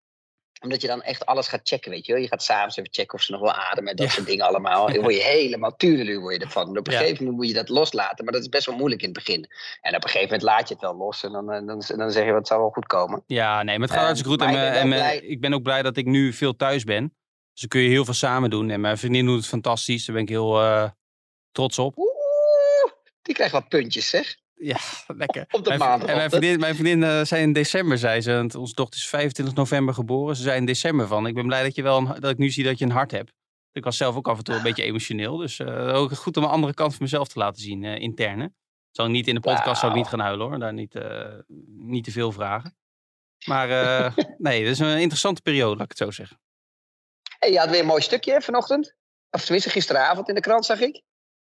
Omdat 0.64 0.80
je 0.80 0.86
dan 0.86 1.02
echt 1.02 1.26
alles 1.26 1.48
gaat 1.48 1.60
checken, 1.68 1.90
weet 1.90 2.06
je 2.06 2.12
wel. 2.12 2.22
Je 2.22 2.28
gaat 2.28 2.42
s'avonds 2.42 2.76
even 2.76 2.92
checken 2.92 3.14
of 3.18 3.24
ze 3.24 3.32
nog 3.32 3.40
wel 3.40 3.52
ademen. 3.52 3.90
en 3.90 3.96
Dat 3.96 4.06
Ja. 4.06 4.12
soort 4.12 4.26
dingen 4.26 4.46
allemaal. 4.46 4.86
Dan 4.92 5.02
word 5.02 5.14
je 5.14 5.22
helemaal 5.22 5.76
tureluur 5.76 6.20
word 6.20 6.34
je 6.34 6.40
ervan. 6.44 6.68
En 6.68 6.78
op 6.78 6.86
een 6.86 6.92
Ja. 6.92 6.98
gegeven 6.98 7.24
moment 7.24 7.36
moet 7.42 7.48
je 7.48 7.54
dat 7.54 7.68
loslaten. 7.68 8.24
Maar 8.24 8.32
dat 8.32 8.42
is 8.42 8.48
best 8.48 8.66
wel 8.66 8.76
moeilijk 8.76 9.00
in 9.02 9.08
het 9.08 9.16
begin. 9.24 9.48
En 9.80 9.96
op 9.96 10.02
een 10.04 10.10
gegeven 10.10 10.22
moment 10.24 10.42
laat 10.42 10.68
je 10.68 10.74
het 10.74 10.82
wel 10.82 10.96
los. 10.96 11.22
En 11.24 11.32
dan, 11.32 11.50
eh, 11.52 11.66
dan, 11.66 11.82
dan 11.96 12.10
zeg 12.10 12.24
je, 12.24 12.32
wat 12.32 12.46
zal 12.46 12.58
wel 12.58 12.70
goed 12.70 12.86
komen. 12.86 13.22
Ja, 13.26 13.62
nee, 13.62 13.78
maar 13.78 13.88
het 13.88 13.96
gaat 13.96 13.98
Eh, 13.98 14.04
hartstikke 14.04 14.30
goed. 14.30 14.40
maar 14.52 14.54
En, 14.74 14.84
ik 14.84 14.90
ben 14.90 15.02
en 15.04 15.30
ik 15.30 15.40
ben 15.40 15.54
ook 15.54 15.62
blij 15.62 15.82
dat 15.82 15.96
ik 15.96 16.06
nu 16.06 16.32
veel 16.32 16.56
thuis 16.56 16.84
ben. 16.84 17.02
Dus 17.52 17.60
dan 17.60 17.68
kun 17.68 17.80
je 17.80 17.88
heel 17.88 18.04
veel 18.04 18.14
samen 18.14 18.50
doen. 18.50 18.70
En 18.70 18.80
mijn 18.80 18.98
vriendin 18.98 19.26
doet 19.26 19.36
het 19.36 19.46
fantastisch. 19.46 20.04
Daar 20.04 20.14
ben 20.14 20.24
ik 20.24 20.30
heel 20.30 20.60
eh, 20.60 20.90
trots 21.52 21.78
op. 21.78 21.98
Oeh, 21.98 22.92
die 23.22 23.34
krijgt 23.34 23.52
wat 23.52 23.68
puntjes, 23.68 24.08
zeg. 24.08 24.36
Ja, 24.64 24.78
lekker. 25.24 25.44
Op 25.50 25.64
de 25.64 25.68
Mijn, 25.68 25.80
maandag. 25.80 26.08
en 26.08 26.16
mijn 26.16 26.30
vriendin, 26.30 26.60
mijn 26.60 26.74
vriendin 26.74 27.02
eh, 27.02 27.24
zei 27.24 27.42
in 27.42 27.52
december, 27.52 27.98
zei 27.98 28.20
ze, 28.20 28.32
want 28.32 28.54
onze 28.54 28.74
dochter 28.74 29.00
is 29.00 29.08
25 29.08 29.54
november 29.54 29.94
geboren. 29.94 30.36
Ze 30.36 30.42
zei 30.42 30.56
in 30.56 30.66
december 30.66 31.06
van, 31.06 31.26
ik 31.26 31.34
ben 31.34 31.46
blij 31.46 31.62
dat, 31.62 31.74
je 31.74 31.82
wel 31.82 31.98
een, 31.98 32.20
dat 32.20 32.30
ik 32.30 32.38
nu 32.38 32.50
zie 32.50 32.64
dat 32.64 32.78
je 32.78 32.84
een 32.84 32.90
hart 32.90 33.10
hebt. 33.10 33.32
Ik 33.72 33.84
was 33.84 33.96
zelf 33.96 34.16
ook 34.16 34.28
af 34.28 34.38
en 34.38 34.44
toe 34.44 34.54
een 34.54 34.62
beetje 34.62 34.82
emotioneel. 34.82 35.36
Dus 35.36 35.58
eh, 35.58 35.94
ook 35.94 36.12
goed 36.12 36.36
om 36.36 36.42
een 36.44 36.50
andere 36.50 36.74
kant 36.74 36.90
van 36.90 37.02
mezelf 37.02 37.28
te 37.28 37.38
laten 37.38 37.62
zien, 37.62 37.84
eh 37.84 38.00
interne. 38.00 38.52
Zal 38.90 39.04
ik 39.04 39.10
niet 39.10 39.28
in 39.28 39.34
de 39.34 39.40
podcast 39.40 39.80
zou 39.80 39.92
ik 39.92 39.98
niet 39.98 40.08
gaan 40.08 40.20
huilen 40.20 40.46
hoor. 40.46 40.58
Daar 40.58 40.72
niet, 40.72 40.94
eh, 40.94 41.38
niet 41.66 42.04
te 42.04 42.10
veel 42.10 42.32
vragen. 42.32 42.76
Maar 43.46 43.70
eh, 43.70 44.16
nee, 44.38 44.62
dat 44.62 44.72
is 44.72 44.78
een 44.78 44.98
interessante 44.98 45.42
periode, 45.42 45.76
laat 45.76 45.84
ik 45.84 45.88
het 45.88 45.98
zo 45.98 46.10
zeggen. 46.10 46.40
Hey, 47.38 47.52
je 47.52 47.58
had 47.58 47.70
weer 47.70 47.80
een 47.80 47.86
mooi 47.86 48.02
stukje 48.02 48.32
hè, 48.32 48.40
vanochtend. 48.40 48.94
Of 49.30 49.42
tenminste, 49.42 49.70
gisteravond 49.70 50.28
in 50.28 50.34
de 50.34 50.40
krant 50.40 50.64
zag 50.64 50.80
ik. 50.80 51.02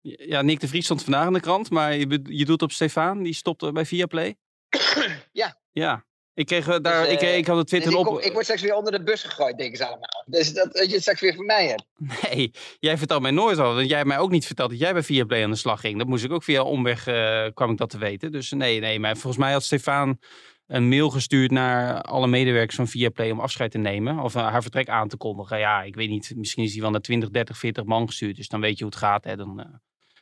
Ja, 0.08 0.42
Nick 0.42 0.60
de 0.60 0.68
Vries 0.68 0.86
stond 0.86 1.04
vandaag 1.04 1.28
in 1.28 1.34
de 1.34 1.40
krant, 1.40 1.70
maar 1.70 1.96
je, 1.96 2.20
je 2.24 2.46
doet 2.46 2.62
op 2.62 2.72
Stefan, 2.72 3.24
die 3.24 3.34
stopt 3.34 3.74
bij 3.74 3.86
Viaplay. 3.86 4.36
Ja. 5.32 5.60
Ja, 5.72 6.06
Ik, 6.34 6.46
kreeg, 6.46 6.68
eh, 6.68 6.80
daar, 6.82 7.04
Dus, 7.04 7.14
ik, 7.14 7.22
eh, 7.22 7.38
ik 7.38 7.48
had 7.48 7.58
het 7.58 7.70
Dus 7.70 7.80
Twitter 7.80 8.00
ik, 8.02 8.08
op. 8.08 8.20
ik 8.22 8.32
word 8.32 8.44
straks 8.44 8.62
weer 8.62 8.76
onder 8.76 8.92
de 8.92 9.04
bus 9.04 9.24
gegooid, 9.24 9.58
denken 9.58 9.78
ze 9.78 9.86
allemaal. 9.86 10.24
Dus 10.26 10.54
dat, 10.54 10.74
dat 10.74 10.86
je 10.86 10.92
het 10.92 11.02
straks 11.02 11.22
weer 11.22 11.36
van 11.36 11.46
mij 11.46 11.68
hebt. 11.68 11.86
Nee, 12.32 12.52
jij 12.80 12.98
vertelt 12.98 13.22
mij 13.22 13.32
nooit 13.32 13.58
al. 13.58 13.74
Want 13.76 13.88
jij 13.88 13.98
hebt 13.98 14.10
mij 14.10 14.18
ook 14.18 14.32
niet 14.32 14.46
verteld 14.46 14.70
dat 14.70 14.80
jij 14.80 14.94
bij 14.94 15.04
Viaplay 15.04 15.44
aan 15.44 15.50
de 15.50 15.56
slag 15.56 15.80
ging. 15.80 15.98
Dat 15.98 16.08
moest 16.08 16.24
ik 16.24 16.32
ook 16.32 16.44
via 16.44 16.64
omweg, 16.64 17.08
eh, 17.08 17.46
kwam 17.54 17.72
ik 17.72 17.78
dat 17.78 17.90
te 17.90 17.98
weten. 17.98 18.32
Dus 18.32 18.52
nee, 18.52 18.80
nee, 18.80 19.00
maar 19.00 19.14
volgens 19.18 19.38
mij 19.44 19.52
had 19.52 19.64
Stefan 19.64 20.20
een 20.68 20.88
mail 20.90 21.10
gestuurd 21.10 21.52
naar 21.52 22.02
alle 22.02 22.28
medewerkers 22.28 22.76
van 22.76 22.88
Viaplay 22.88 23.32
om 23.32 23.40
afscheid 23.40 23.72
te 23.72 23.78
nemen. 23.78 24.20
Of 24.20 24.36
eh, 24.36 24.48
haar 24.48 24.62
vertrek 24.62 24.90
aan 24.90 25.08
te 25.08 25.18
kondigen. 25.18 25.60
Ja, 25.60 25.84
ik 25.84 25.96
weet 25.96 26.10
niet, 26.10 26.34
misschien 26.36 26.64
is 26.64 26.72
hij 26.74 26.82
wel 26.82 26.92
naar 26.92 27.02
20, 27.02 27.30
30, 27.30 27.58
40 27.58 27.84
man 27.84 28.08
gestuurd. 28.08 28.36
Dus 28.36 28.48
dan 28.48 28.62
weet 28.62 28.78
je 28.78 28.84
hoe 28.84 28.94
het 28.94 29.02
gaat. 29.04 29.24
Hè. 29.24 29.36
Dan, 29.36 29.60
eh, 29.60 29.66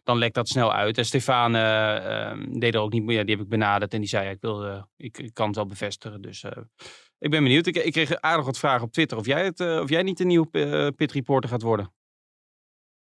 dan 0.03 0.17
lekt 0.17 0.36
dat 0.36 0.48
snel 0.48 0.74
uit. 0.74 0.98
En 0.98 1.05
Stefan 1.05 1.55
eh, 1.55 2.29
eh, 2.31 2.38
deed 2.50 2.74
er 2.74 2.81
ook 2.81 2.91
niet 2.91 3.03
meer. 3.03 3.25
Die 3.25 3.36
heb 3.36 3.43
ik 3.43 3.50
benaderd 3.50 3.93
en 3.93 4.00
die 4.00 4.10
zei, 4.10 4.29
ik, 4.29 4.41
wil, 4.41 4.65
eh, 4.65 4.83
ik, 4.98 5.17
ik 5.17 5.33
kan 5.33 5.48
het 5.48 5.55
wel 5.55 5.65
bevestigen. 5.65 6.22
Dus 6.22 6.43
eh, 6.43 6.63
ik 7.17 7.29
ben 7.29 7.43
benieuwd. 7.43 7.65
Ik, 7.65 7.75
ik 7.75 7.91
kreeg 7.91 8.22
aardig 8.22 8.45
wat 8.45 8.57
vragen 8.57 8.86
op 8.86 8.91
Twitter 8.91 9.17
of 9.17 9.25
jij, 9.25 9.45
het, 9.45 9.60
of 9.60 9.89
jij 9.89 10.03
niet 10.03 10.17
de 10.17 10.25
nieuwe 10.25 10.93
pit 10.95 11.12
reporter 11.12 11.50
gaat 11.50 11.62
worden. 11.62 11.93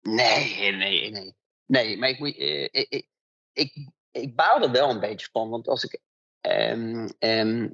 Nee, 0.00 0.72
nee, 0.72 1.10
nee. 1.10 1.34
Nee, 1.66 1.98
maar 1.98 2.08
ik, 2.08 2.18
ik, 3.52 3.88
ik, 4.10 4.36
baal 4.36 4.62
er 4.62 4.70
wel 4.70 4.90
een 4.90 5.00
beetje 5.00 5.28
van. 5.32 5.50
Want 5.50 5.68
als 5.68 5.84
ik, 5.84 6.00
ehm, 6.40 7.08
ehm, 7.18 7.68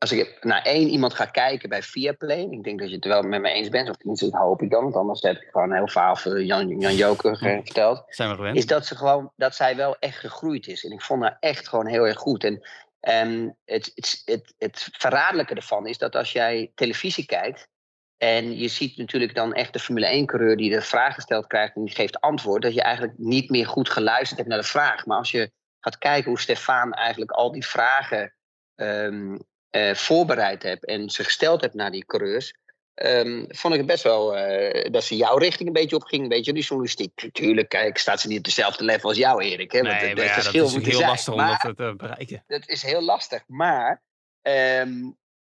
als 0.00 0.12
ik 0.12 0.44
naar 0.44 0.62
één 0.62 0.88
iemand 0.88 1.14
ga 1.14 1.24
kijken 1.24 1.68
bij 1.68 1.82
Viaplay... 1.82 2.48
ik 2.50 2.64
denk 2.64 2.78
dat 2.78 2.88
je 2.88 2.94
het 2.94 3.04
wel 3.04 3.22
met 3.22 3.40
me 3.40 3.50
eens 3.50 3.68
bent, 3.68 3.88
of 3.88 3.96
tenminste 3.96 4.30
dat 4.30 4.40
hoop 4.40 4.62
ik 4.62 4.70
dan... 4.70 4.82
want 4.82 4.96
anders 4.96 5.22
heb 5.22 5.36
ik 5.36 5.48
gewoon 5.50 5.72
heel 5.72 5.88
verhaal 5.88 6.16
voor 6.16 6.42
Jan, 6.42 6.78
Jan 6.78 6.94
Joker 6.94 7.32
eh, 7.32 7.54
verteld... 7.64 7.96
Dat 7.96 8.14
zijn 8.14 8.36
we 8.36 8.52
is 8.52 8.66
dat, 8.66 8.86
ze 8.86 8.96
gewoon, 8.96 9.32
dat 9.36 9.54
zij 9.54 9.76
wel 9.76 9.96
echt 9.98 10.18
gegroeid 10.18 10.66
is. 10.66 10.84
En 10.84 10.92
ik 10.92 11.00
vond 11.00 11.22
haar 11.22 11.36
echt 11.40 11.68
gewoon 11.68 11.86
heel 11.86 12.06
erg 12.06 12.18
goed. 12.18 12.44
En 12.44 12.62
ehm, 13.00 13.48
het, 13.64 13.90
het, 13.94 14.22
het, 14.24 14.54
het 14.58 14.88
verraderlijke 14.92 15.54
ervan 15.54 15.86
is 15.86 15.98
dat 15.98 16.16
als 16.16 16.32
jij 16.32 16.72
televisie 16.74 17.26
kijkt... 17.26 17.68
en 18.16 18.58
je 18.58 18.68
ziet 18.68 18.96
natuurlijk 18.96 19.34
dan 19.34 19.54
echt 19.54 19.72
de 19.72 19.78
Formule 19.78 20.22
1-coureur 20.22 20.56
die 20.56 20.70
de 20.70 20.82
vraag 20.82 21.14
gesteld 21.14 21.46
krijgt... 21.46 21.76
en 21.76 21.84
die 21.84 21.94
geeft 21.94 22.20
antwoord, 22.20 22.62
dat 22.62 22.74
je 22.74 22.82
eigenlijk 22.82 23.18
niet 23.18 23.50
meer 23.50 23.66
goed 23.66 23.90
geluisterd 23.90 24.38
hebt 24.38 24.48
naar 24.50 24.60
de 24.60 24.68
vraag. 24.68 25.06
Maar 25.06 25.18
als 25.18 25.30
je 25.30 25.50
gaat 25.80 25.98
kijken 25.98 26.30
hoe 26.30 26.40
Stefan 26.40 26.92
eigenlijk 26.92 27.30
al 27.30 27.52
die 27.52 27.66
vragen 27.66 28.34
ehm, 28.74 29.36
eh, 29.70 29.94
voorbereid 29.94 30.62
hebt... 30.62 30.84
en 30.86 31.10
ze 31.10 31.24
gesteld 31.24 31.60
hebt 31.60 31.74
naar 31.74 31.90
die 31.90 32.04
coureurs... 32.04 32.54
Ehm, 32.94 33.44
vond 33.48 33.72
ik 33.74 33.78
het 33.80 33.88
best 33.88 34.02
wel 34.02 34.36
eh, 34.36 34.90
dat 34.92 35.04
ze 35.04 35.16
jouw 35.16 35.36
richting 35.36 35.68
een 35.68 35.74
beetje 35.74 35.96
opging. 35.96 36.28
Weet 36.28 36.44
je, 36.44 36.52
die 36.52 36.62
journalistiek. 36.62 37.28
Tuurlijk, 37.32 37.68
kijk, 37.68 37.98
staat 37.98 38.20
ze 38.20 38.28
niet 38.28 38.38
op 38.38 38.44
dezelfde 38.44 38.84
level 38.84 39.08
als 39.08 39.18
jou, 39.18 39.42
Erik. 39.42 39.72
Hè? 39.72 39.82
Want 39.82 40.00
Nee, 40.00 40.08
het- 40.08 40.18
ja, 40.18 40.24
dat 40.24 40.32
verschil 40.32 40.64
is 40.64 40.72
heel 40.74 40.82
zijn. 40.98 41.08
lastig 41.08 41.32
om 41.32 41.38
Maar- 41.40 41.60
dat 41.62 41.76
te 41.76 41.94
bereiken. 41.96 42.44
dat 42.46 42.68
is 42.68 42.82
heel 42.82 43.00
lastig. 43.02 43.42
Maar 43.46 44.02
ehm, 44.42 44.90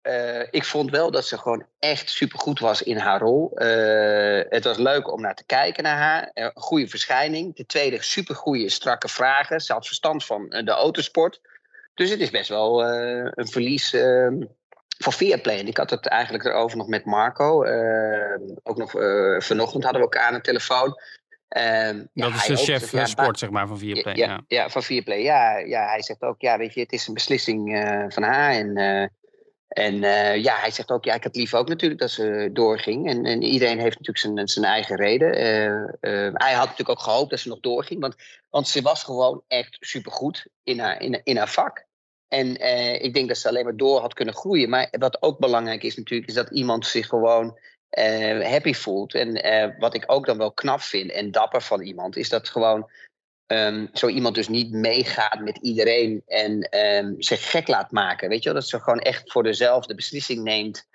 eh, 0.01 0.39
ik 0.51 0.63
vond 0.63 0.91
wel 0.91 1.11
dat 1.11 1.25
ze 1.25 1.37
gewoon 1.37 1.65
echt 1.79 2.09
supergoed 2.09 2.59
was 2.59 2.81
in 2.81 2.97
haar 2.97 3.19
rol. 3.19 3.51
Het 4.49 4.63
was 4.63 4.77
leuk 4.77 5.11
om 5.11 5.21
naar 5.21 5.35
te 5.35 5.45
kijken 5.45 5.83
naar 5.83 5.97
haar. 5.97 6.29
Een 6.33 6.51
goede 6.55 6.87
verschijning. 6.87 7.55
De 7.55 7.65
tweede, 7.65 8.03
supergoeie, 8.03 8.69
strakke 8.69 9.07
vragen. 9.07 9.59
Ze 9.61 9.73
had 9.73 9.85
verstand 9.85 10.25
van 10.25 10.49
de 10.49 10.71
autosport. 10.71 11.41
Dus 11.97 12.09
het 12.09 12.19
is 12.19 12.29
best 12.29 12.49
wel 12.49 12.85
eh, 12.85 13.31
een 13.31 13.47
verlies 13.47 13.93
ehm, 13.93 14.41
voor 14.97 15.13
Viaplay. 15.13 15.59
En 15.59 15.67
ik 15.67 15.77
had 15.77 15.89
het 15.89 16.07
eigenlijk 16.07 16.43
erover 16.43 16.77
nog 16.77 16.87
met 16.87 17.05
Marco. 17.05 17.63
Ehm, 17.63 18.41
ook 18.63 18.77
nog 18.77 18.95
eh, 18.95 19.39
vanochtend 19.39 19.83
hadden 19.83 20.01
we 20.01 20.07
elkaar 20.07 20.27
aan 20.27 20.33
de 20.33 20.41
telefoon. 20.41 21.01
Ehm, 21.47 22.03
ja, 22.13 22.29
dat 22.29 22.33
is 22.33 22.45
de 22.45 22.55
chef 22.55 22.65
zegt, 22.65 22.93
eh, 22.93 22.99
ja, 22.99 23.05
sport, 23.05 23.39
zeg 23.39 23.49
maar, 23.49 23.67
van 23.67 23.77
Viaplay. 23.77 24.15
Ja, 24.15 24.27
ja, 24.27 24.41
ja, 24.47 24.69
van 24.69 24.83
Viaplay. 24.83 25.21
Ja, 25.21 25.57
ja, 25.57 25.87
hij 25.87 26.01
zegt 26.01 26.21
ook, 26.21 26.41
ja, 26.41 26.57
weet 26.57 26.73
je, 26.73 26.79
het 26.79 26.91
is 26.91 27.07
een 27.07 27.13
beslissing 27.13 27.69
van 28.09 28.23
haar. 28.23 28.51
En, 28.51 28.77
en 29.67 29.99
ja, 30.41 30.55
hij 30.55 30.71
zegt 30.71 30.91
ook, 30.91 31.05
ja, 31.05 31.13
ik 31.13 31.23
had 31.23 31.35
liever 31.35 31.59
ook 31.59 31.67
natuurlijk 31.67 32.01
dat 32.01 32.11
ze 32.11 32.49
doorging. 32.53 33.09
En, 33.09 33.25
en 33.25 33.41
iedereen 33.41 33.79
heeft 33.79 33.99
natuurlijk 33.99 34.17
zijn, 34.17 34.47
zijn 34.47 34.65
eigen 34.65 34.95
reden. 34.95 35.29
Hij 36.33 36.53
had 36.53 36.69
natuurlijk 36.69 36.89
ook 36.89 36.99
gehoopt 36.99 37.29
dat 37.29 37.39
ze 37.39 37.49
nog 37.49 37.59
doorging. 37.59 38.01
Want, 38.01 38.15
want 38.49 38.67
ze 38.67 38.81
was 38.81 39.03
gewoon 39.03 39.43
echt 39.47 39.77
supergoed 39.79 40.47
in 40.63 40.79
haar, 40.79 41.01
in, 41.01 41.21
in 41.23 41.37
haar 41.37 41.49
vak. 41.49 41.86
En 42.27 42.57
eh, 42.57 43.03
ik 43.03 43.13
denk 43.13 43.27
dat 43.27 43.37
ze 43.37 43.47
alleen 43.47 43.63
maar 43.63 43.75
door 43.75 43.99
had 43.99 44.13
kunnen 44.13 44.33
groeien. 44.33 44.69
Maar 44.69 44.87
wat 44.91 45.21
ook 45.21 45.39
belangrijk 45.39 45.83
is 45.83 45.95
natuurlijk, 45.95 46.29
is 46.29 46.35
dat 46.35 46.49
iemand 46.49 46.85
zich 46.85 47.07
gewoon 47.07 47.57
eh, 47.89 48.49
happy 48.49 48.73
voelt. 48.73 49.13
En 49.13 49.43
eh, 49.43 49.79
wat 49.79 49.93
ik 49.95 50.03
ook 50.07 50.25
dan 50.25 50.37
wel 50.37 50.51
knap 50.51 50.81
vind 50.81 51.11
en 51.11 51.31
dapper 51.31 51.61
van 51.61 51.81
iemand, 51.81 52.15
is 52.15 52.29
dat 52.29 52.49
gewoon 52.49 52.89
ehm, 53.45 53.85
zo 53.93 54.07
iemand 54.07 54.35
dus 54.35 54.47
niet 54.47 54.71
meegaat 54.71 55.39
met 55.39 55.57
iedereen 55.57 56.21
en 56.25 56.61
ehm, 56.61 57.13
zich 57.17 57.51
gek 57.51 57.67
laat 57.67 57.91
maken. 57.91 58.29
Weet 58.29 58.43
je 58.43 58.49
wel? 58.49 58.59
Dat 58.59 58.69
ze 58.69 58.79
gewoon 58.79 58.99
echt 58.99 59.31
voor 59.31 59.43
dezelfde 59.43 59.95
beslissing 59.95 60.43
neemt. 60.43 60.87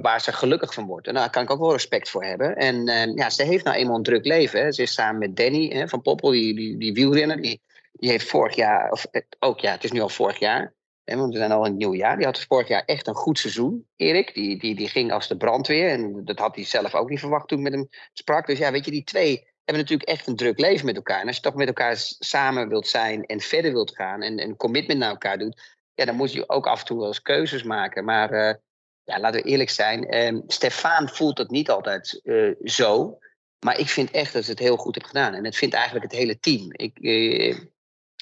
waar 0.00 0.20
ze 0.20 0.32
gelukkig 0.32 0.74
van 0.74 0.86
wordt. 0.86 1.06
En 1.06 1.14
daar 1.14 1.30
kan 1.30 1.42
ik 1.42 1.50
ook 1.50 1.60
wel 1.60 1.72
respect 1.72 2.10
voor 2.10 2.24
hebben. 2.24 2.56
En 2.56 2.88
ehm, 2.88 3.18
ja, 3.18 3.30
ze 3.30 3.42
heeft 3.42 3.64
nou 3.64 3.76
eenmaal 3.76 3.96
een 3.96 4.02
druk 4.02 4.24
leven. 4.24 4.60
Hè. 4.60 4.72
Ze 4.72 4.82
is 4.82 4.92
samen 4.92 5.18
met 5.18 5.36
Danny 5.36 5.68
hè, 5.68 5.88
van 5.88 6.02
Poppel, 6.02 6.30
die, 6.30 6.54
die, 6.54 6.76
die 6.76 6.92
wielrenner. 6.92 7.42
Die, 7.42 7.60
die 7.98 8.10
heeft 8.10 8.28
vorig 8.28 8.56
jaar, 8.56 8.90
of 8.90 9.04
eh, 9.04 9.22
ook 9.38 9.60
ja, 9.60 9.70
het 9.70 9.84
is 9.84 9.92
nu 9.92 10.00
al 10.00 10.08
vorig 10.08 10.38
jaar. 10.38 10.74
Hè, 11.04 11.16
want 11.16 11.32
we 11.32 11.38
zijn 11.38 11.52
al 11.52 11.64
in 11.64 11.70
het 11.70 11.78
nieuwe 11.78 11.96
jaar. 11.96 12.16
Die 12.16 12.26
had 12.26 12.40
vorig 12.40 12.68
jaar 12.68 12.84
echt 12.84 13.06
een 13.06 13.14
goed 13.14 13.38
seizoen, 13.38 13.86
Erik. 13.96 14.34
Die, 14.34 14.58
die, 14.58 14.74
die 14.74 14.88
ging 14.88 15.12
als 15.12 15.28
de 15.28 15.36
brandweer. 15.36 15.88
En 15.88 16.24
dat 16.24 16.38
had 16.38 16.54
hij 16.54 16.64
zelf 16.64 16.94
ook 16.94 17.08
niet 17.08 17.20
verwacht 17.20 17.48
toen 17.48 17.58
ik 17.58 17.64
met 17.64 17.72
hem 17.72 17.88
sprak. 18.12 18.46
Dus 18.46 18.58
ja, 18.58 18.72
weet 18.72 18.84
je, 18.84 18.90
die 18.90 19.04
twee 19.04 19.52
hebben 19.64 19.84
natuurlijk 19.84 20.08
echt 20.08 20.26
een 20.26 20.36
druk 20.36 20.58
leven 20.58 20.86
met 20.86 20.96
elkaar. 20.96 21.20
En 21.20 21.26
als 21.26 21.36
je 21.36 21.42
toch 21.42 21.54
met 21.54 21.66
elkaar 21.66 21.96
samen 22.18 22.68
wilt 22.68 22.86
zijn 22.86 23.24
en 23.24 23.40
verder 23.40 23.72
wilt 23.72 23.94
gaan 23.94 24.22
en 24.22 24.42
een 24.42 24.56
commitment 24.56 24.98
naar 24.98 25.10
elkaar 25.10 25.38
doet, 25.38 25.76
ja, 25.94 26.04
dan 26.04 26.16
moet 26.16 26.32
je 26.32 26.48
ook 26.48 26.66
af 26.66 26.80
en 26.80 26.86
toe 26.86 26.98
wel 26.98 27.06
eens 27.06 27.22
keuzes 27.22 27.62
maken. 27.62 28.04
Maar 28.04 28.30
eh, 28.30 28.54
ja, 29.02 29.20
laten 29.20 29.42
we 29.42 29.48
eerlijk 29.48 29.70
zijn, 29.70 30.08
eh, 30.08 30.38
Stefan 30.46 31.08
voelt 31.08 31.38
het 31.38 31.50
niet 31.50 31.70
altijd 31.70 32.20
eh, 32.24 32.50
zo. 32.64 33.18
Maar 33.64 33.78
ik 33.78 33.88
vind 33.88 34.10
echt 34.10 34.32
dat 34.32 34.44
ze 34.44 34.50
het 34.50 34.58
heel 34.58 34.76
goed 34.76 34.94
heeft 34.94 35.06
gedaan. 35.06 35.34
En 35.34 35.44
het 35.44 35.56
vindt 35.56 35.74
eigenlijk 35.74 36.04
het 36.04 36.20
hele 36.20 36.38
team. 36.38 36.68
Ik, 36.70 36.98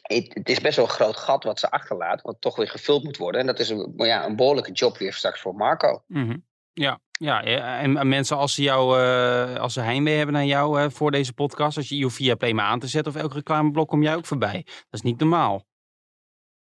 het, 0.02 0.48
is 0.48 0.60
best 0.60 0.76
wel 0.76 0.84
een 0.84 0.90
groot 0.90 1.16
gat 1.16 1.44
wat 1.44 1.58
ze 1.58 1.70
achterlaat, 1.70 2.22
wat 2.22 2.36
toch 2.40 2.56
weer 2.56 2.68
gevuld 2.68 3.04
moet 3.04 3.16
worden. 3.16 3.40
En 3.40 3.46
dat 3.46 3.58
is 3.58 3.68
een, 3.68 3.92
ja, 3.96 4.26
een 4.26 4.36
behoorlijke 4.36 4.72
job 4.72 4.98
weer 4.98 5.12
straks 5.12 5.40
voor 5.40 5.54
Marco. 5.54 6.02
Mhm. 6.06 6.36
ja, 6.72 7.00
ja, 7.12 7.42
en 7.42 7.96
en 7.96 8.08
mensen 8.08 8.36
als 8.36 8.54
ze 8.54 8.62
jou, 8.62 9.00
eh, 9.00 9.56
als 9.56 9.72
ze 9.72 9.80
heimwee 9.80 10.16
hebben 10.16 10.34
naar 10.34 10.44
jou 10.44 10.90
voor 10.90 11.10
deze 11.10 11.32
podcast, 11.32 11.76
als 11.76 11.88
je 11.88 11.96
je 11.96 12.10
Viaplay 12.10 12.52
maar 12.52 12.66
aan 12.66 12.78
te 12.78 12.86
zetten 12.86 13.12
of 13.12 13.20
elk 13.20 13.32
reclameblok 13.32 13.88
kom 13.88 14.02
jij 14.02 14.16
ook 14.16 14.26
voorbij. 14.26 14.62
Dat 14.64 14.84
is 14.90 15.02
niet 15.02 15.18
normaal. 15.18 15.66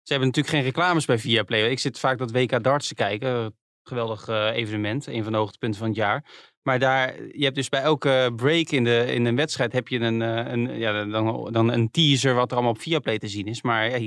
Ze 0.02 0.14
hebben 0.14 0.28
natuurlijk 0.28 0.56
geen 0.56 0.64
reclames 0.64 1.06
bij 1.06 1.20
Viaplay. 1.20 1.70
Ik 1.70 1.80
zit 1.80 2.00
vaak 2.00 2.18
dat 2.18 2.32
WK 2.32 2.64
darts 2.64 2.88
te 2.88 2.94
kijken. 2.94 3.58
Geweldig 3.84 4.28
eh, 4.28 4.56
evenement, 4.56 5.08
een 5.08 5.24
van 5.24 5.32
de 5.32 5.38
hoogtepunten 5.38 5.80
van 5.80 5.88
het 5.88 5.98
jaar. 5.98 6.26
Maar 6.66 6.80
daar, 6.80 7.16
je 7.32 7.44
hebt 7.44 7.56
dus 7.56 7.70
bij 7.70 7.82
elke 7.82 8.34
break 8.36 8.70
in, 8.70 8.84
de, 8.84 9.06
in 9.14 9.26
een 9.26 9.36
wedstrijd 9.36 9.74
heb 9.74 9.88
je 9.88 10.00
een, 10.00 10.22
eh, 10.22 10.52
een, 10.52 10.78
ja, 10.80 11.06
dan, 11.06 11.50
dan 11.52 11.72
een 11.72 11.92
teaser 11.92 12.34
wat 12.34 12.48
er 12.50 12.54
allemaal 12.58 12.74
op 12.74 12.82
Viaplay 12.82 13.18
te 13.20 13.28
zien 13.28 13.46
is. 13.46 13.62
Maar 13.62 14.00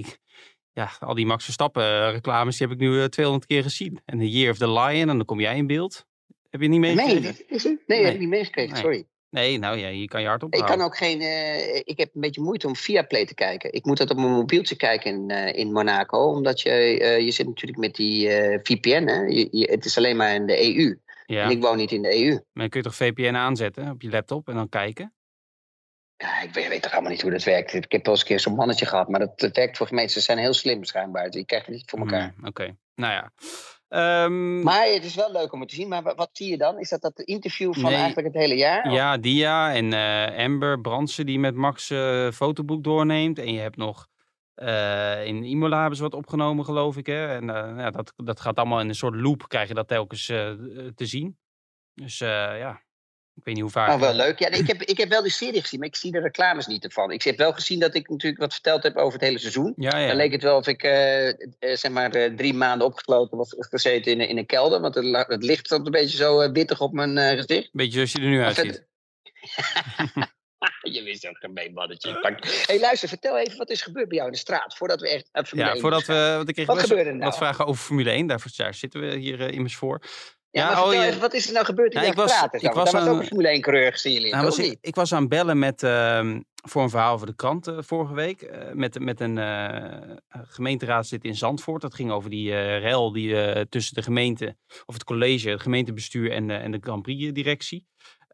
ja, 0.73 0.91
al 1.01 1.15
die 1.15 1.27
Max 1.27 1.45
Verstappen 1.45 1.83
eh, 1.83 2.11
reclames, 2.13 2.57
die 2.59 2.67
heb 2.67 2.77
ik 2.77 2.83
nu 2.83 3.01
eh, 3.01 3.05
200 3.05 3.47
keer 3.47 3.63
gezien. 3.63 4.01
En 4.05 4.19
The 4.19 4.31
Year 4.31 4.51
of 4.51 4.59
the 4.59 4.71
Lion, 4.73 5.09
en 5.09 5.17
dan 5.17 5.25
kom 5.25 5.41
jij 5.41 5.57
in 5.57 5.67
beeld. 5.67 6.05
Heb 6.51 6.61
je 6.61 6.69
niet 6.69 6.81
Nee, 6.81 6.95
meegekregen? 6.95 7.45
is 7.49 7.63
het? 7.65 7.83
nee, 7.87 7.99
Nee. 7.99 8.05
heb 8.05 8.15
ik 8.15 8.21
niet 8.21 8.29
meegekregen, 8.29 8.73
Nee. 8.73 8.83
sorry. 8.83 9.05
Nee, 9.31 9.59
nou 9.59 9.77
ja, 9.79 9.89
je 9.89 10.07
kan 10.09 10.21
je 10.21 10.27
hart 10.27 10.43
op 10.43 10.55
Ik 10.55 10.65
kan 10.65 10.81
ook 10.81 10.97
geen. 10.97 11.21
eh, 11.21 11.77
ik 11.77 11.99
heb 11.99 12.11
een 12.15 12.21
beetje 12.21 12.41
moeite 12.41 12.67
om 12.67 12.77
Viaplay 12.77 13.25
te 13.27 13.35
kijken. 13.35 13.73
Ik 13.73 13.85
moet 13.85 13.97
dat 13.97 14.11
op 14.11 14.17
mijn 14.17 14.33
mobieltje 14.33 14.77
kijken 14.77 15.11
in, 15.13 15.31
eh, 15.31 15.59
in 15.59 15.73
Monaco. 15.73 16.19
Omdat 16.19 16.61
je, 16.61 16.71
eh, 16.71 17.21
je 17.21 17.31
zit 17.31 17.47
natuurlijk 17.47 17.79
met 17.79 17.95
die 17.95 18.29
eh, 18.29 18.59
VPN. 18.63 19.07
Hè? 19.07 19.21
Je, 19.23 19.49
je- 19.51 19.71
het 19.71 19.85
is 19.85 19.97
alleen 19.97 20.17
maar 20.17 20.35
in 20.35 20.47
de 20.47 20.77
EU. 20.77 20.97
Ja, 21.31 21.43
En 21.45 21.51
ik 21.51 21.61
woon 21.63 21.77
niet 21.77 21.93
in 21.93 22.03
de 22.03 22.25
EU. 22.25 22.31
maar 22.33 22.43
dan 22.53 22.69
kun 22.69 22.81
je 22.81 22.87
toch 22.87 22.95
VPN 22.95 23.35
aanzetten 23.35 23.91
op 23.91 24.03
je 24.03 24.11
laptop 24.11 24.49
en 24.49 24.55
dan 24.55 24.69
kijken? 24.69 25.13
Ja, 26.17 26.41
ik 26.41 26.55
weet, 26.55 26.69
weet 26.69 26.83
toch 26.83 26.93
allemaal 26.93 27.11
niet 27.11 27.23
hoe 27.23 27.31
dat 27.31 27.43
werkt. 27.45 27.75
Ik 27.75 27.93
heb 27.93 28.05
wel 28.05 28.15
eens 28.15 28.23
een 28.23 28.29
keer 28.29 28.41
zo'n 28.41 28.55
mannetje 28.55 28.87
gehad. 28.87 29.09
Maar 29.09 29.21
dat, 29.21 29.39
dat 29.39 29.57
werkt 29.57 29.77
volgens 29.77 29.99
mij. 29.99 30.09
Ze 30.09 30.21
zijn 30.21 30.39
heel 30.39 30.53
slim 30.55 30.85
schijnbaar. 30.85 31.31
Die 31.31 31.45
krijgen 31.45 31.69
het 31.73 31.81
niet 31.81 31.91
voor 31.91 31.99
elkaar. 31.99 32.33
Hmm, 32.37 32.47
Oké, 32.47 32.77
nou 32.95 33.13
ja. 33.13 33.33
Ehm, 33.89 34.63
Maar 34.63 34.87
het 34.87 35.05
is 35.05 35.15
wel 35.15 35.33
leuk 35.33 35.53
om 35.53 35.61
het 35.61 35.69
te 35.69 35.75
zien. 35.75 35.89
Maar 35.89 36.03
wa- 36.03 36.15
wat 36.15 36.29
zie 36.33 36.51
je 36.51 36.57
dan? 36.59 36.79
Is 36.79 36.89
dat 36.89 37.01
dat 37.01 37.21
interview 37.21 37.75
van 37.75 37.83
Nee. 37.83 37.95
eigenlijk 37.95 38.27
het 38.27 38.37
hele 38.37 38.55
jaar? 38.57 38.91
Ja, 38.93 39.17
Dia 39.17 39.75
en 39.75 39.93
eh, 39.93 40.45
Amber 40.45 40.81
Brandsen 40.81 41.27
die 41.27 41.39
met 41.39 41.55
Max 41.55 41.91
eh, 41.91 42.31
fotoboek 42.31 42.85
doorneemt. 42.85 43.39
En 43.39 43.53
je 43.53 43.61
hebt 43.61 43.77
nog 43.77 44.07
eh, 44.59 45.27
in 45.27 45.45
Imola 45.45 45.79
hebben 45.81 45.97
ze 45.97 46.03
wat 46.03 46.15
opgenomen, 46.15 46.65
geloof 46.65 46.97
ik. 46.97 47.07
Hè? 47.07 47.27
En 47.35 47.51
eh, 47.51 47.73
ja, 47.77 47.91
dat, 47.91 48.13
dat 48.17 48.41
gaat 48.41 48.57
allemaal 48.57 48.81
in 48.81 48.89
een 48.89 48.95
soort 48.95 49.15
loop, 49.15 49.49
krijg 49.49 49.69
je 49.69 49.75
dat 49.75 49.89
telkens 49.89 50.29
eh, 50.29 50.51
te 50.95 51.07
zien. 51.07 51.39
Dus 51.95 52.19
ja, 52.19 52.71
ik 53.35 53.45
weet 53.45 53.55
niet 53.55 53.63
hoe 53.63 53.73
vaak. 53.73 53.91
Oh, 53.91 54.01
wel 54.01 54.15
leuk. 54.15 54.39
Ja, 54.39 54.49
nee, 54.49 54.61
ik, 54.61 54.67
heb, 54.67 54.83
ik 54.83 54.99
heb 54.99 55.09
wel 55.09 55.23
die 55.23 55.31
serie 55.31 55.61
gezien, 55.61 55.79
maar 55.81 55.89
ik 55.89 55.97
zie 55.97 56.13
de 56.13 56.21
reclames 56.21 56.67
niet 56.67 56.85
ervan. 56.85 57.11
Ik 57.11 57.23
heb 57.23 57.37
wel 57.37 57.53
gezien 57.53 57.81
dat 57.81 57.95
ik 57.95 58.09
natuurlijk 58.09 58.41
wat 58.41 58.53
verteld 58.53 58.83
heb 58.83 58.97
over 58.97 59.13
het 59.13 59.29
hele 59.29 59.39
seizoen. 59.39 59.73
Ja, 59.77 59.99
ja. 59.99 60.07
Dan 60.07 60.17
leek 60.17 60.33
het 60.33 60.43
wel 60.43 60.57
of 60.57 60.67
ik 60.67 60.81
zeg 61.61 61.91
maar 61.91 62.11
drie 62.35 62.55
maanden 62.55 62.87
opgesloten 62.87 63.37
was 63.39 63.55
gezeten 63.59 64.13
in, 64.13 64.21
een- 64.21 64.29
in 64.29 64.39
een 64.39 64.47
kelder. 64.47 64.81
Want 64.81 64.95
het, 64.95 65.45
licht 65.45 65.67
stond 65.67 65.87
een 65.87 65.93
beetje 65.93 66.17
zo 66.17 66.53
wittig 66.53 66.81
op 66.81 66.93
mijn 66.93 67.39
gezicht. 67.39 67.69
Beetje 67.73 67.93
zoals 67.93 68.13
je 68.13 68.19
er 68.21 68.29
nu 68.29 68.43
uitziet. 68.43 68.87
Je 70.95 71.03
wist 71.03 71.29
ook 71.29 71.37
gemeen 71.39 71.73
mannetje. 71.73 72.19
Hé, 72.23 72.35
hey, 72.67 72.81
luister, 72.81 73.09
vertel 73.09 73.39
even 73.39 73.59
wat 73.59 73.71
is 73.71 73.83
gebeurd 73.83 74.09
bij 74.09 74.17
jou 74.17 74.29
in 74.29 74.35
de 74.35 74.41
straat. 74.41 74.77
Voordat 74.77 75.01
we 75.01 75.09
echt 75.09 75.29
Formule 75.49 75.67
Ja, 75.69 75.73
1 75.73 75.81
voordat 75.81 76.05
we. 76.07 76.33
Want 76.37 76.49
ik 76.49 76.55
kreeg 76.55 76.67
Wat 76.67 76.81
gebeurde 76.81 77.05
er 77.11 77.17
nou? 77.17 77.25
wat 77.25 77.37
vragen 77.37 77.67
over 77.67 77.83
Formule 77.85 78.11
1. 78.11 78.27
Daarvoor 78.27 78.51
daar 78.57 78.75
zitten 78.75 79.01
we 79.01 79.17
hier 79.17 79.41
eh, 79.41 79.53
immers 79.55 79.77
voor. 79.77 80.03
Ja, 80.51 80.63
Ja, 80.69 80.75
maar 80.75 80.85
oh, 80.87 80.93
je- 80.93 81.01
even, 81.07 81.21
wat 81.21 81.35
is 81.35 81.47
er 81.47 81.53
nou 81.53 81.65
gebeurd 81.65 81.93
in 81.95 81.97
Ja, 82.01 82.03
jouw 82.03 82.11
ik 82.13 82.19
was- 82.19 82.33
straat? 82.33 82.63
ik 82.63 82.73
was 82.73 82.95
aan- 82.95 83.09
ook 83.09 83.21
een 83.21 83.27
Formule 83.27 83.49
1 83.49 83.61
coureur 83.61 83.93
gezien. 83.93 84.21
Nou, 84.21 84.33
toch 84.33 84.43
was 84.57 84.59
ik, 84.59 84.79
ik 84.81 84.95
was 84.95 85.13
aan 85.13 85.21
het 85.21 85.29
bellen 85.29 85.59
met, 85.59 85.83
ehm, 85.83 86.41
voor 86.69 86.83
een 86.83 86.91
verhaal 86.91 87.19
voor 87.19 87.27
de 87.27 87.35
krant 87.35 87.67
eh, 87.67 87.77
vorige 87.81 88.15
week. 88.15 88.43
eh, 88.43 88.73
met, 88.73 88.99
met 88.99 89.21
een 89.21 89.37
gemeenteraadslid 90.29 91.25
in 91.25 91.35
Zandvoort. 91.35 91.83
Dat 91.83 91.95
ging 91.95 92.11
over 92.11 92.31
die 92.31 92.77
rel 92.79 93.13
die, 93.13 93.69
tussen 93.69 93.95
de 93.95 94.03
gemeente, 94.03 94.57
of 94.87 94.95
het 94.95 95.05
college, 95.05 95.51
het 95.51 95.61
gemeentebestuur 95.63 96.31
en, 96.33 96.47
de 96.47 96.55
en 96.55 96.71
de 96.71 96.79
Grand 96.81 97.03
Prix 97.03 97.33
directie. 97.33 97.87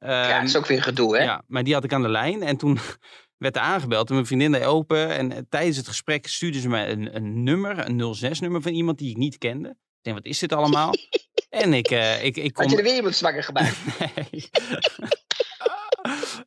Ja, 0.04 0.30
Ehm, 0.30 0.38
dat 0.40 0.48
is 0.48 0.56
ook 0.56 0.66
weer 0.66 0.82
gedoe, 0.82 1.16
hè? 1.16 1.22
ja, 1.22 1.42
maar 1.46 1.64
die 1.64 1.74
had 1.74 1.84
ik 1.84 1.92
aan 1.92 2.02
de 2.02 2.08
lijn. 2.08 2.42
En 2.42 2.56
toen 2.56 2.78
werd 3.44 3.56
er 3.56 3.62
aangebeld 3.62 4.08
en 4.08 4.14
mijn 4.14 4.26
vriendin 4.26 4.52
deed 4.52 4.64
open. 4.64 5.08
En 5.08 5.32
eh, 5.32 5.38
tijdens 5.48 5.76
het 5.76 5.88
gesprek 5.88 6.26
stuurde 6.26 6.60
ze 6.60 6.68
mij 6.68 6.90
een, 6.90 7.16
een 7.16 7.42
nummer, 7.42 7.88
een 7.88 8.16
06-nummer 8.16 8.62
van 8.62 8.72
iemand 8.72 8.98
die 8.98 9.10
ik 9.10 9.16
niet 9.16 9.38
kende. 9.38 9.68
Ik 9.68 10.02
denk, 10.02 10.16
wat 10.16 10.26
is 10.26 10.38
dit 10.38 10.52
allemaal? 10.52 10.94
en 11.62 11.74
ik, 11.74 11.90
eh, 11.90 12.24
ik, 12.24 12.36
ik 12.36 12.56
Had 12.56 12.70
je 12.70 12.76
er 12.76 12.82
weer 12.82 12.94
iemand 12.96 13.16
zwanger 13.16 13.42
gemaakt? 13.42 13.76
Nee. 14.30 14.50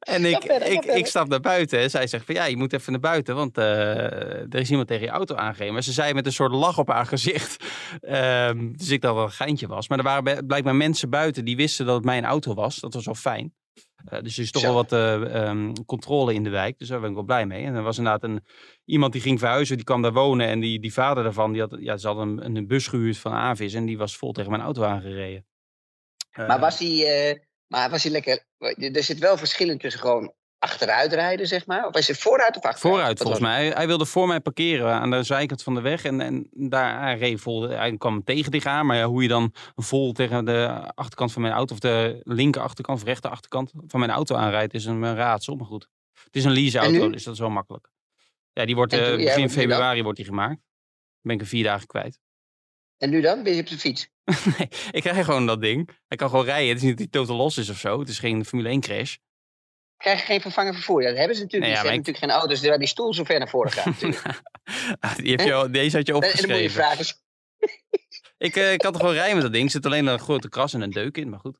En 0.08 0.26
ik, 0.26 0.42
verder, 0.42 0.72
ik, 0.72 0.86
ik 0.86 1.06
stap 1.06 1.28
naar 1.28 1.40
buiten. 1.40 1.80
En 1.80 1.90
zij 1.90 2.08
zegt 2.08 2.26
van 2.26 2.36
ja, 2.36 2.46
je 2.46 2.58
moet 2.58 2.74
even 2.74 2.92
naar 2.92 3.02
buiten. 3.02 3.36
Want 3.36 3.58
eh, 3.58 3.66
er 4.42 4.56
is 4.56 4.70
iemand 4.70 4.88
tegen 4.88 5.06
je 5.06 5.12
auto 5.12 5.36
aangereden. 5.36 5.74
Maar 5.74 5.84
ze 5.84 5.92
zei 5.92 6.14
met 6.14 6.26
een 6.26 6.34
soort 6.34 6.52
lach 6.52 6.78
op 6.78 6.88
haar 6.88 7.06
gezicht. 7.06 7.56
Ehm, 8.02 8.72
dus 8.72 8.90
ik 8.90 9.02
dacht 9.02 9.14
dat 9.16 9.24
het 9.24 9.32
een 9.32 9.46
geintje 9.46 9.68
was. 9.68 9.88
Maar 9.88 9.98
er 9.98 10.04
waren 10.04 10.46
blijkbaar 10.46 10.76
mensen 10.76 11.10
buiten 11.10 11.46
die 11.46 11.56
wisten 11.56 11.86
dat 11.86 11.96
het 11.96 12.06
mijn 12.06 12.26
auto 12.26 12.54
was. 12.54 12.80
Dat 12.80 12.94
was 12.94 13.06
wel 13.06 13.16
fijn. 13.16 13.54
Eh, 14.06 14.22
dus 14.22 14.38
er 14.38 14.44
is 14.44 14.52
toch 14.52 14.62
Zo. 14.62 14.68
wel 14.68 14.78
wat 14.78 14.92
eh, 14.92 15.36
ehm, 15.36 15.74
controle 15.86 16.34
in 16.34 16.44
de 16.44 16.50
wijk. 16.50 16.80
Dus 16.80 16.88
daar 16.88 17.00
ben 17.00 17.10
ik 17.10 17.16
wel 17.16 17.24
blij 17.24 17.46
mee. 17.46 17.66
En 17.66 17.76
er 17.76 17.84
was 17.84 17.98
inderdaad 17.98 18.24
een, 18.24 18.44
iemand 18.86 19.14
die 19.14 19.22
ging 19.22 19.40
verhuizen. 19.40 19.76
Die 19.76 19.86
kwam 19.86 20.02
daar 20.02 20.14
wonen. 20.14 20.48
En 20.48 20.60
die, 20.60 20.80
die 20.80 20.94
vader 20.94 21.24
daarvan, 21.24 21.52
die 21.52 21.62
had, 21.62 21.78
ja, 21.80 21.98
ze 21.98 22.08
hadden 22.08 22.46
een, 22.46 22.56
een 22.56 22.68
bus 22.68 22.88
gehuurd 22.88 23.18
van 23.18 23.32
Avis. 23.32 23.74
En 23.74 23.86
die 23.86 23.98
was 23.98 24.18
vol 24.18 24.32
tegen 24.32 24.52
mijn 24.52 24.64
auto 24.64 24.84
aangereden. 24.84 25.46
Maar 26.38 26.60
was 26.60 26.80
hij, 26.80 27.30
eh, 27.30 27.40
maar 27.68 27.90
was 27.90 28.04
hij 28.04 28.12
lekker... 28.12 28.46
Er 28.94 29.04
zit 29.04 29.20
wel 29.20 29.38
verschillen 29.38 29.78
tussen 29.78 30.02
gewoon 30.02 30.34
achteruit 30.60 31.14
rijden, 31.14 31.48
zeg 31.48 31.66
maar. 31.66 31.86
Of 31.86 31.94
was 31.94 32.08
het 32.08 32.18
vooruit 32.18 32.58
of 32.58 32.64
achteruit? 32.64 32.96
Vooruit, 32.96 33.18
volgens 33.20 33.42
mij. 33.42 33.66
Hij, 33.66 33.70
hij 33.70 33.88
wilde 33.88 34.06
voor 34.06 34.28
mij 34.28 34.40
parkeren 34.40 34.92
aan 34.92 35.12
de 35.12 35.24
zijkant 35.24 35.64
van 35.64 35.76
de 35.76 35.82
weg. 35.82 36.04
En, 36.04 36.22
en 36.22 36.48
daar 36.52 37.02
hij 37.02 37.18
reed 37.18 37.42
vol. 37.42 37.70
Hij 37.70 37.98
kwam 37.98 38.24
tegen 38.24 38.52
dich 38.52 38.66
aan. 38.66 38.86
Maar 38.86 38.98
ja, 38.98 39.06
hoe 39.06 39.22
je 39.22 39.28
dan 39.28 39.54
vol 39.76 40.12
tegen 40.12 40.46
de 40.46 40.92
achterkant 40.94 41.32
van 41.32 41.42
mijn 41.42 41.54
auto... 41.54 41.74
of 41.74 41.80
de 41.80 42.22
linker 42.24 42.62
achterkant 42.62 43.02
of 43.02 43.06
rechter 43.06 43.30
achterkant 43.30 43.72
van 43.88 44.00
mijn 44.00 44.12
auto 44.12 44.36
aanrijdt... 44.36 44.74
is 44.74 44.86
een, 44.86 45.16
raadsel. 45.16 45.56
Maar 45.56 45.68
goed. 45.68 45.88
Het 46.24 46.36
is 46.36 46.44
een 46.44 46.52
leaseauto, 46.52 47.10
dus 47.10 47.24
dat 47.24 47.34
is 47.34 47.40
wel 47.40 47.50
makkelijk. 47.50 47.90
Ja, 48.54 48.66
die 48.66 48.76
wordt 48.76 48.94
eh, 48.94 49.06
toen- 49.06 49.18
begin 49.18 49.40
dan? 49.40 49.50
februari 49.50 50.04
wordt 50.04 50.18
die 50.18 50.26
gemaakt. 50.26 50.62
Ben 51.22 51.36
ik 51.36 51.42
er 51.42 51.48
vier 51.48 51.64
dagen 51.64 51.88
kwijt. 51.88 52.20
En 52.98 53.10
nu 53.10 53.22
dan? 53.22 53.44
Ben 53.44 53.54
je 53.54 53.62
op 53.62 53.68
de 53.68 53.78
fiets? 53.78 54.10
nee, 54.58 54.68
ik 54.92 55.02
krijg 55.02 55.26
gewoon 55.26 55.46
dat 55.46 55.62
ding. 55.62 55.90
Hij 56.08 56.18
kan 56.18 56.30
gewoon 56.30 56.46
rijden. 56.46 56.68
Het 56.68 56.78
is 56.78 56.84
niet 56.84 56.92
dat 56.92 57.00
hij 57.00 57.08
totaal 57.08 57.36
los 57.36 57.58
is 57.58 57.70
of 57.70 57.78
zo. 57.78 58.00
Het 58.00 58.10
is 58.10 58.20
geen 58.20 58.46
Formule 58.46 58.70
1 58.70 58.80
crash. 58.82 59.16
Krijg 59.98 60.20
je 60.20 60.26
geen 60.26 60.42
vervanger 60.42 60.74
vervoer? 60.74 61.02
Dat 61.02 61.18
hebben 61.18 61.36
ze 61.36 61.42
natuurlijk 61.42 61.72
Nee, 61.72 61.82
niet. 61.82 61.92
ja, 61.92 61.96
Ze 61.96 61.96
hebben 61.96 62.14
natuurlijk 62.14 62.26
geen 62.34 62.42
auto's 62.42 62.70
waar 62.70 62.80
die 62.80 62.88
stoel 62.88 63.14
zo 63.14 63.24
ver 63.24 63.40
naar 63.40 63.50
voren 63.50 63.72
gaat. 63.72 64.00
Die 65.24 65.32
heb 65.32 65.40
je, 65.40 65.54
al- 65.54 65.72
deze 65.72 65.98
had 65.98 66.08
je 66.08 66.14
en 66.14 66.20
dan 66.20 66.30
moet 66.30 66.40
je 66.40 66.46
opgeschreven. 66.48 66.72
vragen... 66.84 67.06
Ik, 68.38 68.56
eh, 68.56 68.74
ik 68.74 68.82
had 68.82 68.94
er 68.94 69.00
gewoon 69.00 69.16
rijden 69.16 69.34
met 69.34 69.44
dat 69.44 69.54
ding. 69.54 69.66
Er 69.66 69.72
zit 69.72 69.86
alleen 69.86 70.08
een 70.08 70.20
grote 70.20 70.50
kras 70.50 70.74
en 70.74 70.82
een 70.82 70.90
deuk 70.92 71.18
in. 71.18 71.30
Maar 71.30 71.40
goed. 71.40 71.60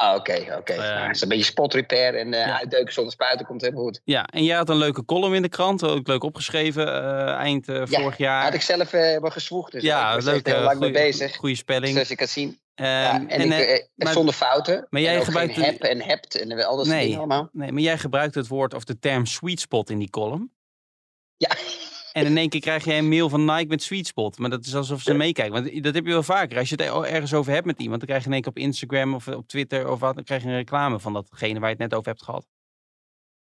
Ah, 0.00 0.14
Oké, 0.14 0.46
oké. 0.58 0.72
Eh, 0.72 0.78
Nou, 0.78 1.06
het 1.06 1.16
is 1.16 1.22
een 1.22 1.28
beetje 1.28 1.44
spot 1.44 1.74
repair 1.74 2.14
en 2.14 2.34
eh 2.34 2.46
ja. 2.46 2.58
uitdeuken 2.58 2.92
zonder 2.92 3.12
spuiten 3.12 3.46
komt 3.46 3.60
helemaal 3.60 3.82
goed. 3.82 4.00
Ja, 4.04 4.24
en 4.24 4.44
jij 4.44 4.56
had 4.56 4.68
een 4.68 4.76
leuke 4.76 5.04
column 5.04 5.34
in 5.34 5.42
de 5.42 5.48
krant, 5.48 5.84
ook 5.84 6.06
leuk 6.06 6.22
opgescheven 6.22 6.86
eh, 6.86 7.34
eind 7.34 7.66
Ja, 7.66 7.86
vorig 7.86 8.16
jaar. 8.16 8.42
Had 8.42 8.54
ik 8.54 8.60
zelf 8.62 8.90
wel 8.90 9.20
gezwoegd, 9.20 9.72
dus 9.72 9.82
ja, 9.82 10.08
ik 10.08 10.14
was 10.14 10.24
leuk. 10.24 10.46
heel 10.46 10.60
lang 10.60 10.78
mee 10.78 10.90
goeie- 10.90 11.04
bezig. 11.04 11.36
Goede 11.36 11.54
spelling. 11.54 11.92
Zoals 11.92 12.08
je 12.08 12.16
kan 12.16 12.26
zien. 12.28 12.58
Ja, 12.74 13.14
en, 13.14 13.28
en, 13.28 13.52
ik, 13.52 13.88
maar- 13.94 14.12
zonder 14.12 14.34
fouten. 14.34 14.86
maar 14.90 15.00
jij 15.00 15.24
gebruikt 15.24 15.56
heb 15.56 15.80
en 15.82 16.02
hebt 16.02 16.40
en 16.40 16.64
al 16.66 16.76
dat 16.76 16.86
soort 16.86 16.98
dingen 16.98 17.18
allemaal. 17.18 17.48
nee, 17.52 17.72
maar 17.72 17.82
jij 17.82 17.98
gebruikt 17.98 18.34
het 18.34 18.48
woord 18.48 18.74
of 18.74 18.84
de 18.84 18.98
term 18.98 19.26
sweet 19.26 19.60
spot 19.60 19.90
in 19.90 19.98
die 19.98 20.10
column. 20.10 20.52
Ja. 21.36 21.50
En 22.12 22.26
in 22.26 22.36
één 22.36 22.48
keer 22.48 22.60
krijg 22.60 22.84
je 22.84 22.94
een 22.94 23.08
mail 23.08 23.28
van 23.28 23.44
Nike 23.44 23.66
met 23.66 23.82
sweet 23.82 24.06
spot. 24.06 24.38
Maar 24.38 24.50
dat 24.50 24.64
is 24.64 24.74
alsof 24.74 25.00
ze 25.00 25.14
meekijken. 25.14 25.62
Want 25.62 25.82
dat 25.82 25.94
heb 25.94 26.04
je 26.04 26.12
wel 26.12 26.22
vaker. 26.22 26.58
Als 26.58 26.68
je 26.68 26.82
het 26.82 27.06
ergens 27.06 27.34
over 27.34 27.52
hebt 27.52 27.66
met 27.66 27.80
iemand, 27.80 27.98
dan 27.98 28.08
krijg 28.08 28.22
je 28.22 28.28
in 28.28 28.32
één 28.34 28.42
keer 28.42 28.50
op 28.50 28.58
Instagram 28.58 29.14
of 29.14 29.26
eh, 29.26 29.36
op 29.36 29.48
Twitter 29.48 29.90
of 29.90 30.00
wat, 30.00 30.14
dan 30.14 30.24
krijg 30.24 30.42
je 30.42 30.48
een 30.48 30.54
reclame 30.54 31.00
van 31.00 31.12
datgene 31.12 31.60
waar 31.60 31.68
je 31.68 31.74
het 31.74 31.90
net 31.90 31.94
over 31.94 32.10
hebt 32.10 32.22
gehad. 32.22 32.46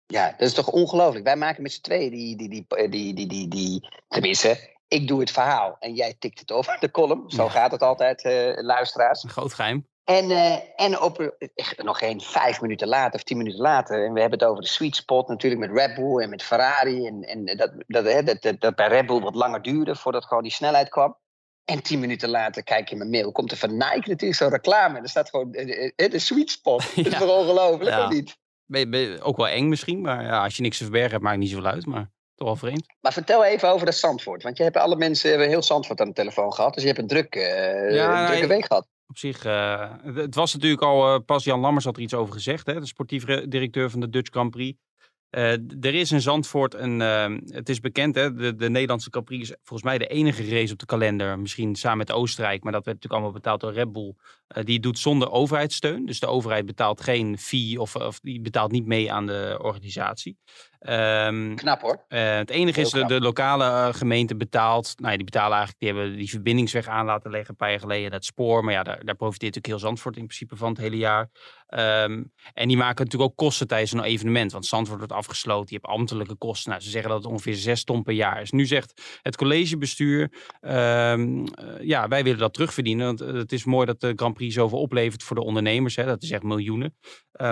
Ja, 0.06 0.30
dat 0.30 0.49
is 0.49 0.54
toch 0.54 0.68
ongelooflijk. 0.68 1.25
Wij 1.25 1.36
maken 1.36 1.62
met 1.62 1.73
z'n 1.73 1.80
tweeën 1.80 2.10
die, 2.10 2.36
die, 2.36 2.49
die, 2.49 2.64
eh, 2.69 2.91
die, 2.91 3.26
die, 3.26 3.49
die, 3.49 3.88
tenminste, 4.08 4.75
ik 4.88 5.08
doe 5.08 5.21
het 5.21 5.30
verhaal 5.30 5.76
en 5.78 5.95
jij 5.95 6.17
tikt 6.19 6.38
het 6.38 6.52
over 6.52 6.76
de 6.80 6.91
column. 6.91 7.30
Zo 7.30 7.49
gaat 7.49 7.71
het 7.71 7.82
altijd, 7.82 8.25
eh, 8.25 8.62
luisteraars. 8.62 9.23
Een 9.23 9.30
groot 9.30 9.54
geheim. 9.54 9.86
En, 10.06 10.30
eh, 10.30 10.56
en 10.76 11.00
op, 11.00 11.21
eh, 11.21 11.66
nog 11.76 11.99
geen 11.99 12.21
vijf 12.21 12.60
minuten 12.60 12.88
later 12.88 13.14
of 13.14 13.23
tien 13.23 13.36
minuten 13.36 13.60
later. 13.60 14.04
En 14.04 14.12
we 14.12 14.21
hebben 14.21 14.38
het 14.38 14.49
over 14.49 14.62
de 14.62 14.69
sweet 14.69 14.97
spot 14.97 15.28
natuurlijk 15.28 15.60
met 15.71 15.78
Red 15.78 15.95
Bull 15.95 16.23
en 16.23 16.30
met 16.30 16.42
Ferrari. 16.42 17.06
En, 17.06 17.23
en 17.23 17.45
dat, 17.56 17.73
dat, 17.86 18.04
hè, 18.04 18.23
dat, 18.23 18.42
dat, 18.42 18.60
dat 18.60 18.75
bij 18.75 18.88
Red 18.88 19.06
Bull 19.06 19.21
wat 19.21 19.34
langer 19.34 19.62
duurde 19.62 19.97
voordat 19.97 20.25
gewoon 20.25 20.42
die 20.42 20.52
snelheid 20.52 20.88
kwam. 20.88 21.16
En 21.64 21.82
tien 21.82 22.00
minuten 22.00 22.28
later 22.28 22.62
kijk 22.62 22.84
je 22.86 22.92
in 22.92 22.99
mijn 22.99 23.10
mail. 23.10 23.32
Komt 23.32 23.50
er 23.50 23.56
van 23.56 23.73
Nike 23.73 24.08
natuurlijk 24.08 24.34
zo'n 24.34 24.49
reclame. 24.50 24.97
En 24.97 25.02
er 25.02 25.08
staat 25.08 25.30
gewoon 25.30 25.52
eh, 25.54 25.90
eh, 25.97 26.10
de 26.10 26.19
sweet 26.19 26.50
spot. 26.50 26.80
Dat 26.97 27.06
is 27.06 27.12
Ja. 27.12 27.19
toch 27.19 27.38
ongelooflijk, 27.38 27.90
Ja. 27.90 28.04
of 28.06 28.12
niet? 28.12 28.36
Ben 28.64 28.90
ben 28.90 29.23
ook 29.23 29.36
wel 29.36 29.49
eng 29.49 29.69
misschien, 29.69 30.00
maar 30.00 30.23
ja, 30.23 30.42
als 30.42 30.56
je 30.56 30.62
niks 30.62 30.76
te 30.76 30.82
verbergen 30.82 31.10
hebt, 31.10 31.23
maakt 31.23 31.38
niet 31.38 31.50
zoveel 31.50 31.66
uit. 31.71 31.86
Maar 31.86 32.10
toch 32.34 32.47
wel 32.47 32.56
vreemd. 32.56 32.86
Maar 33.00 33.12
vertel 33.12 33.45
even 33.45 33.69
over 33.69 33.86
dat 33.86 33.95
Zandvoort. 33.95 34.42
Want 34.42 34.56
je 34.56 34.62
hebt 34.62 34.76
alle 34.76 34.97
mensen, 34.97 35.30
hebben 35.30 35.49
heel 35.49 35.62
Zandvoort 35.62 36.00
aan 36.00 36.06
de 36.08 36.12
telefoon 36.14 36.52
gehad. 36.54 36.75
Dus 36.75 36.82
je 36.82 36.88
hebt 36.88 37.00
een, 37.00 37.06
druk, 37.06 37.34
Ja, 37.34 38.21
een 38.21 38.26
drukke 38.26 38.47
nee. 38.47 38.56
week 38.56 38.66
gehad. 38.66 38.86
Op 39.06 39.19
zich, 39.19 39.45
eh, 39.45 39.92
het- 40.02 40.34
was 40.34 40.54
natuurlijk 40.54 40.82
al, 40.82 41.14
eh, 41.14 41.21
pas 41.26 41.45
Jan 41.45 41.60
Lammers 41.60 41.84
had 41.84 41.97
er 41.97 42.02
iets 42.02 42.14
over 42.14 42.32
gezegd, 42.34 42.66
hè, 42.66 42.80
de 42.80 42.86
sportief 42.86 43.25
re- 43.25 43.49
directeur 43.49 43.90
van 43.90 44.00
de 44.00 44.08
Dutch 44.08 44.30
Grand 44.30 44.50
Prix. 44.50 44.78
Eh, 45.30 45.52
er 45.80 45.95
is 45.95 46.12
in 46.12 46.21
Zandvoort 46.21 46.75
een, 46.75 47.00
eh, 47.00 47.34
het 47.47 47.69
is 47.69 47.80
bekend, 47.80 48.14
hè, 48.14 48.34
de, 48.34 48.54
de 48.54 48.71
Nederlandse 48.71 49.08
Grand 49.10 49.26
Prix 49.26 49.42
is 49.50 49.56
volgens 49.62 49.82
mij 49.88 49.99
de 49.99 50.06
enige 50.06 50.49
race 50.49 50.73
op 50.73 50.78
de 50.78 50.86
kalender, 50.86 51.38
misschien 51.38 51.75
samen 51.75 51.99
met 51.99 52.12
Oostenrijk, 52.12 52.62
maar 52.62 52.73
dat 52.73 52.84
werd 52.84 52.97
natuurlijk 52.97 53.12
allemaal 53.23 53.40
betaald 53.42 53.60
door 53.60 53.73
Red 53.73 53.92
Bull. 53.92 54.14
Die 54.64 54.80
doet 54.80 54.99
zonder 54.99 55.30
overheidssteun, 55.30 56.06
dus 56.06 56.21
de 56.21 56.26
overheid 56.26 56.66
betaalt 56.66 57.00
geen 57.00 57.38
fee 57.38 57.80
of, 57.80 57.97
of 57.97 58.21
die 58.21 58.40
betaalt 58.40 58.71
niet 58.71 58.86
mee 58.86 59.12
aan 59.12 59.26
de 59.26 59.58
organisatie. 59.62 60.36
Ehm, 60.78 61.54
Knap 61.54 61.80
hoor. 61.80 62.04
eh, 62.08 62.36
het 62.36 62.50
enige 62.50 62.80
is, 62.80 62.93
Heel 62.93 63.00
de, 63.00 63.06
knap. 63.06 63.19
de 63.21 63.25
lokale 63.25 63.65
eh, 63.65 63.95
gemeente 63.95 64.36
betaalt. 64.36 64.93
Nou, 64.97 65.10
ja, 65.10 65.17
die 65.17 65.25
betalen 65.25 65.56
eigenlijk, 65.56 65.78
die 65.78 65.89
hebben 65.89 66.17
die 66.17 66.30
verbindingsweg 66.30 66.86
aan 66.89 67.06
laten 67.06 67.30
leggen 67.30 67.50
een 67.50 67.56
paar 67.56 67.71
jaar 67.71 67.80
geleden. 67.80 68.10
Dat 68.10 68.25
spoor, 68.25 68.65
maar 68.65 68.73
ja, 68.73 68.82
daar, 68.82 69.04
daar 69.04 69.15
profiteert 69.17 69.54
natuurlijk 69.54 69.67
heel 69.67 69.89
Zandvoort 69.89 70.17
in 70.17 70.25
principe 70.26 70.56
van 70.56 70.69
het 70.69 70.78
hele 70.78 70.97
jaar. 70.97 71.30
Ehm, 71.67 72.23
en 72.54 72.69
die 72.69 72.76
maken 72.76 73.04
natuurlijk 73.04 73.30
ook 73.30 73.36
kosten 73.36 73.67
tijdens 73.67 73.93
een 73.93 74.02
evenement. 74.02 74.52
Want 74.52 74.67
Zandvoort 74.67 74.99
wordt 74.99 75.12
afgesloten, 75.15 75.67
je 75.69 75.75
hebt 75.82 75.99
ambtelijke 75.99 76.34
kosten. 76.36 76.71
Nou, 76.71 76.82
ze 76.82 76.91
zeggen 76.91 77.10
dat 77.10 77.23
het 77.23 77.32
ongeveer 77.32 77.54
6 77.54 77.84
ton 77.84 78.02
per 78.02 78.15
jaar 78.15 78.41
is. 78.41 78.50
Nu 78.50 78.67
zegt 78.67 79.19
het 79.23 79.36
collegebestuur, 79.36 80.32
ehm, 80.60 81.47
eh, 81.47 81.67
ja, 81.80 82.08
wij 82.08 82.23
willen 82.25 82.39
dat 82.39 82.52
terugverdienen. 82.54 83.06
Want 83.06 83.19
het 83.19 83.52
is 83.52 83.65
mooi 83.65 83.86
dat 83.86 84.00
de 84.00 84.12
Grand 84.17 84.34
Prix 84.34 84.54
zoveel 84.54 84.78
oplevert 84.80 85.23
voor 85.23 85.36
de 85.36 85.43
ondernemers. 85.45 85.97
Hè. 85.97 86.04
Dat 86.04 86.23
is 86.23 86.30
echt 86.30 86.43
miljoenen. 86.43 86.95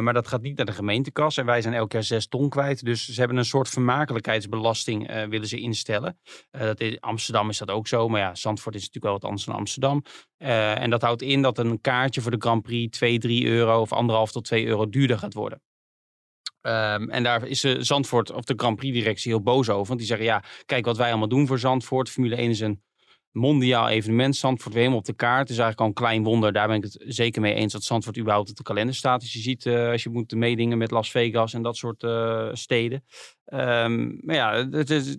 Maar 0.01 0.13
dat 0.13 0.29
gaat 0.29 0.43
niet 0.43 0.57
naar 0.57 0.67
de 0.67 0.73
gemeentekas. 0.73 1.37
En 1.37 1.47
wij 1.47 1.63
zijn 1.63 1.75
elk 1.75 1.93
jaar 1.93 2.03
6 2.03 2.27
ton 2.27 2.49
kwijt. 2.49 2.85
Dus 2.85 3.05
ze 3.15 3.21
hebben 3.21 3.39
een 3.39 3.45
soort 3.45 3.69
vermakelijkheidsbelasting 3.69 5.09
eh, 5.09 5.25
willen 5.25 5.49
ze 5.49 5.61
instellen. 5.61 6.19
Eh, 6.51 6.61
dat 6.61 7.01
Amsterdam 7.01 7.49
is 7.49 7.59
dat 7.59 7.71
ook 7.71 7.89
zo. 7.89 8.09
Maar 8.09 8.21
ja, 8.21 8.35
Zandvoort 8.35 8.75
is 8.75 8.81
natuurlijk 8.81 9.05
wel 9.05 9.15
wat 9.15 9.25
anders 9.25 9.45
dan 9.45 9.55
Amsterdam. 9.55 10.03
Eh, 10.37 10.81
en 10.81 10.91
dat 10.91 11.03
houdt 11.03 11.23
in 11.23 11.43
dat 11.43 11.59
een 11.59 11.81
kaartje 11.81 12.21
voor 12.21 12.31
de 12.31 12.41
Grand 12.41 12.63
Prix 12.63 12.97
2, 12.97 13.19
3 13.19 13.47
euro 13.47 13.81
of 13.81 13.93
anderhalf 13.93 14.33
tot 14.33 14.45
2 14.45 14.67
euro 14.67 14.89
duurder 14.89 15.19
gaat 15.19 15.35
worden. 15.35 15.63
Ehm, 16.61 17.09
en 17.09 17.23
daar 17.23 17.47
is 17.47 17.61
Zandvoort 17.61 18.31
of 18.33 18.45
de 18.45 18.55
Grand 18.57 18.77
Prix 18.77 18.95
directie 18.95 19.31
heel 19.31 19.43
boos 19.43 19.69
over. 19.69 19.87
Want 19.87 19.99
die 19.99 20.09
zeggen, 20.09 20.27
ja, 20.27 20.43
kijk 20.67 20.85
wat 20.85 20.97
wij 20.97 21.09
allemaal 21.09 21.29
doen 21.29 21.47
voor 21.47 21.59
Zandvoort. 21.59 22.11
Formule 22.11 22.37
1 22.37 22.51
is 22.51 22.61
een 22.61 22.83
mondiaal 23.35 23.89
evenement. 23.89 24.37
Zandvoort 24.37 24.75
weer 24.75 24.83
helemaal 24.83 25.01
op 25.01 25.07
de 25.07 25.15
kaart. 25.15 25.51
Is 25.51 25.59
eigenlijk 25.59 25.81
al 25.81 25.87
een 25.87 25.93
klein 25.93 26.25
wonder. 26.25 26.53
Daar 26.53 26.67
ben 26.67 26.77
ik 26.77 26.83
het 26.83 27.05
zeker 27.07 27.41
mee 27.41 27.55
eens 27.55 27.73
dat 27.73 27.83
Zandvoort 27.83 28.19
überhaupt 28.19 28.51
op 28.51 28.57
de 28.57 28.63
kalender 28.63 28.95
staat. 28.95 29.21
Als 29.21 29.33
je 29.33 29.39
ziet, 29.39 29.67
eh, 29.67 29.89
als 29.91 30.03
je 30.03 30.11
moet 30.11 30.35
meedingen 30.35 30.79
met 30.79 30.91
Las 30.91 31.11
Vegas 31.11 31.55
en 31.55 31.63
dat 31.63 31.77
soort 31.77 32.03
eh, 32.03 32.49
steden. 32.53 33.05
Ehm, 33.45 34.27
maar 34.27 34.35
ja, 34.35 34.63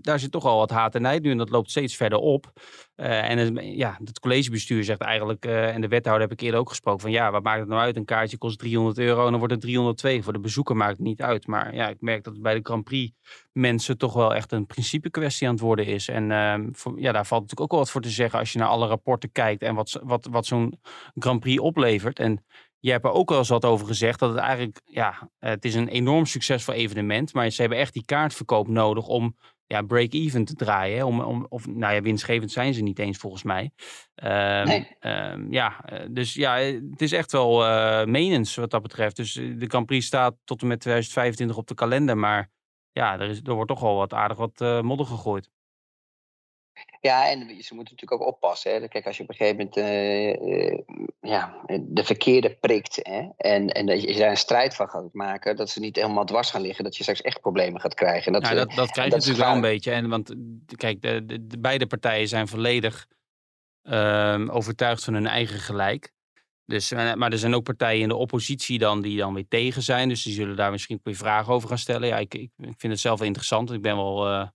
daar 0.02 0.20
zit 0.20 0.32
toch 0.32 0.46
al 0.46 0.58
wat 0.58 0.70
haat 0.70 0.96
en 0.96 1.02
nijd 1.02 1.24
nu. 1.24 1.32
En 1.32 1.38
dat 1.38 1.50
loopt 1.50 1.70
steeds 1.70 1.96
verder 1.96 2.20
op. 2.20 2.54
Eh, 2.96 3.30
en 3.30 3.38
het, 3.38 3.52
ja, 3.62 3.98
het 4.04 4.20
collegebestuur 4.20 4.84
zegt 4.84 5.02
eigenlijk, 5.02 5.46
eh, 5.46 5.74
en 5.74 5.82
de 5.82 5.88
wethouder 5.88 6.28
heb 6.28 6.38
ik 6.38 6.42
eerder 6.46 6.60
ook 6.60 6.70
gesproken, 6.70 7.02
van 7.02 7.12
ja, 7.12 7.32
wat 7.32 7.44
maakt 7.44 7.60
het 7.60 7.68
nou 7.68 7.82
uit? 7.82 7.96
Een 7.96 8.06
kaartje 8.06 8.38
kost 8.38 8.60
300 8.60 8.98
euro 8.98 9.26
en 9.26 9.30
dan 9.30 9.40
wordt 9.40 9.54
het 9.54 9.62
302. 9.62 10.24
Voor 10.24 10.34
de 10.34 10.40
bezoeker 10.40 10.76
maakt 10.76 10.98
het 10.98 11.06
niet 11.06 11.22
uit. 11.22 11.48
Maar 11.48 11.76
ja, 11.76 11.90
ik 11.90 12.02
merk 12.02 12.24
dat 12.24 12.34
het 12.34 12.42
bij 12.42 12.54
de 12.54 12.60
Grand 12.64 12.84
Prix 12.84 13.14
mensen 13.52 13.98
toch 13.98 14.14
wel 14.14 14.36
echt 14.36 14.52
een 14.52 14.66
principe 14.66 15.10
kwestie 15.10 15.48
aan 15.48 15.54
het 15.54 15.64
worden 15.64 15.86
is. 15.86 16.08
En 16.08 16.32
ehm, 16.32 16.68
voor, 16.72 17.00
ja, 17.00 17.12
daar 17.12 17.26
valt 17.26 17.42
natuurlijk 17.42 17.62
ook 17.62 17.72
wel 17.72 17.80
wat 17.80 17.92
voor 17.92 18.02
te 18.02 18.10
zeggen 18.10 18.40
als 18.40 18.52
je 18.52 18.60
naar 18.60 18.68
alle 18.68 18.88
rapporten 18.88 19.32
kijkt 19.32 19.62
en 19.62 19.76
wat, 19.76 20.00
wat, 20.04 20.28
wat 20.32 20.46
zo'n 20.46 20.80
Grand 21.16 21.40
Prix 21.40 21.62
oplevert. 21.62 22.20
En 22.20 22.46
je 22.86 22.91
hebt 22.91 23.06
er 23.06 23.12
ook 23.12 23.30
wel 23.30 23.38
eens 23.38 23.50
wat 23.50 23.65
over 23.65 23.88
gezegd 23.88 24.19
dat 24.19 24.30
het 24.30 24.39
eigenlijk, 24.39 24.82
ja, 24.86 25.30
het 25.39 25.65
is 25.65 25.76
een 25.76 25.88
enorm 25.88 26.26
succesvol 26.26 26.74
evenement. 26.74 27.34
Maar 27.34 27.50
ze 27.50 27.62
hebben 27.62 27.80
echt 27.80 27.93
die 27.93 28.06
kaartverkoop 28.06 28.67
nodig 28.67 29.08
om 29.08 29.38
ja, 29.65 29.82
break-even 29.82 30.45
te 30.45 30.54
draaien. 30.56 30.98
Hè? 30.98 31.04
Om, 31.04 31.21
om, 31.21 31.45
of, 31.50 31.67
nou 31.67 31.93
ja, 31.93 32.02
winstgevend 32.02 32.52
zijn 32.52 32.74
ze 32.74 32.82
niet 32.82 33.00
eens 33.00 33.17
volgens 33.17 33.43
mij. 33.43 33.71
Um, 34.24 34.65
Nee. 34.65 34.88
ehm, 35.00 35.54
ja, 35.54 35.86
eh, 35.86 36.08
dus 36.10 36.34
ja, 36.34 36.56
het 36.58 37.02
is 37.02 37.12
echt 37.12 37.32
wel 37.32 37.65
eh 37.65 38.06
menens 38.06 38.56
wat 38.56 38.71
dat 38.71 38.82
betreft. 38.82 39.15
Dus 39.15 39.36
eh, 39.36 39.60
de 39.60 39.67
Grand 39.67 39.86
Prix 39.86 40.06
staat 40.06 40.36
tot 40.43 40.62
en 40.62 40.67
met 40.67 40.80
2025 40.80 41.58
op 41.58 41.67
de 41.67 41.74
kalender. 41.74 42.17
Maar 42.17 42.50
ja, 42.91 43.19
er, 43.19 43.30
is, 43.30 43.41
er 43.43 43.54
wordt 43.54 43.69
toch 43.69 43.82
wel 43.82 43.95
wat 43.95 44.13
aardig 44.13 44.38
wat 44.38 44.84
modder 44.84 45.06
gegooid. 45.06 45.50
Ja, 47.02 47.30
en 47.30 47.40
ze 47.40 47.74
moeten 47.76 47.96
natuurlijk 47.96 48.12
ook 48.12 48.28
oppassen. 48.28 48.72
Hè. 48.72 48.88
Kijk, 48.88 49.06
als 49.06 49.18
je 49.18 49.24
op 49.24 49.30
een 49.30 49.36
gegeven 49.36 49.58
moment 49.58 49.78
eh, 49.78 50.70
eh, 50.70 50.80
ja, 51.22 51.66
de 51.82 52.04
verkeerde 52.04 52.56
prikt 52.56 53.00
hè, 53.02 53.30
en, 53.38 53.70
en 53.70 53.86
dat 53.86 54.02
je 54.02 54.16
daar 54.18 54.30
een 54.30 54.38
strijd 54.38 54.76
van 54.76 54.90
gaat 54.90 55.14
maken, 55.14 55.56
dat 55.56 55.70
ze 55.70 55.80
niet 55.80 55.96
helemaal 55.96 56.26
dwars 56.26 56.52
gaan 56.52 56.62
liggen, 56.62 56.84
dat 56.84 56.96
je 56.98 57.04
straks 57.04 57.22
echt 57.22 57.42
problemen 57.42 57.82
gaat 57.82 57.94
krijgen. 57.94 58.26
En 58.26 58.34
dat, 58.34 58.42
Ja, 58.42 58.50
eh, 58.50 58.56
dat, 58.56 58.72
dat 58.76 58.92
krijg 58.92 59.10
je 59.10 59.16
natuurlijk 59.16 59.46
wel 59.46 59.56
een 59.56 59.62
beetje. 59.62 59.92
En, 59.92 60.10
want 60.10 60.36
kijk, 60.76 61.02
de, 61.02 61.26
de, 61.26 61.48
de 61.48 61.60
beide 61.60 61.88
partijen 61.88 62.28
zijn 62.28 62.48
volledig 62.48 63.08
ehm, 63.82 64.50
overtuigd 64.50 65.04
van 65.04 65.14
hun 65.14 65.28
eigen 65.28 65.60
gelijk. 65.60 66.14
Dus, 66.66 66.92
maar 66.92 67.32
er 67.32 67.38
zijn 67.38 67.56
ook 67.56 67.64
partijen 67.64 68.02
in 68.02 68.08
de 68.08 68.16
oppositie 68.16 68.80
dan 68.80 69.02
die 69.02 69.18
dan 69.18 69.34
weer 69.34 69.48
tegen 69.48 69.82
zijn. 69.82 70.10
Dus 70.10 70.24
die 70.24 70.34
zullen 70.34 70.56
daar 70.56 70.72
misschien 70.72 70.96
ook 70.96 71.04
weer 71.04 71.16
vragen 71.16 71.54
over 71.54 71.70
gaan 71.70 71.78
stellen. 71.78 72.08
Ja, 72.08 72.18
ik, 72.18 72.34
ik 72.34 72.50
vind 72.58 72.94
het 72.94 73.00
zelf 73.00 73.18
wel 73.18 73.28
interessant. 73.28 73.72
Ik 73.72 73.82
ben 73.82 73.96
wel, 73.96 74.50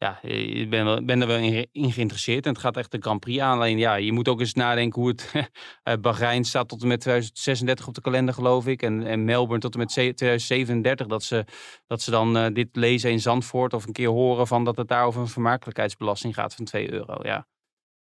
ja, 0.00 0.22
ik 0.22 0.70
ben, 0.70 0.84
wel, 0.84 1.04
ben 1.04 1.20
er 1.20 1.26
wel 1.26 1.38
in, 1.72 1.92
geïnteresseerd. 1.92 2.44
En 2.46 2.52
het 2.52 2.60
gaat 2.60 2.76
echt 2.76 2.90
de 2.90 2.98
Grand 3.00 3.20
Prix 3.20 3.40
aan. 3.40 3.56
Alleen 3.56 3.78
ja, 3.78 3.94
je 3.94 4.12
moet 4.12 4.28
ook 4.28 4.40
eens 4.40 4.54
nadenken 4.54 5.00
hoe 5.00 5.10
het... 5.10 5.32
eh, 5.82 5.94
Bahrein 6.00 6.44
staat 6.44 6.68
tot 6.68 6.82
en 6.82 6.88
met 6.88 7.00
2036 7.00 7.86
op 7.86 7.94
de 7.94 8.00
kalender, 8.00 8.34
geloof 8.34 8.66
ik. 8.66 8.82
En, 8.82 9.06
en 9.06 9.24
Melbourne 9.24 9.58
tot 9.60 9.72
en 9.74 9.78
met 9.78 9.92
ze- 9.92 10.12
2037. 10.14 11.06
Dat 11.06 11.22
ze, 11.22 11.44
dat 11.86 12.02
ze 12.02 12.10
dan 12.10 12.36
eh, 12.36 12.46
dit 12.52 12.68
lezen 12.72 13.10
in 13.10 13.20
Zandvoort 13.20 13.74
of 13.74 13.86
een 13.86 13.92
keer 13.92 14.08
horen 14.08 14.46
van 14.46 14.64
dat 14.64 14.76
het 14.76 14.88
daar 14.88 15.04
over 15.04 15.20
een 15.20 15.28
vermakelijkheidsbelasting 15.28 16.34
gaat 16.34 16.54
van 16.54 16.64
2 16.64 16.92
euro. 16.92 17.16
Ja. 17.22 17.46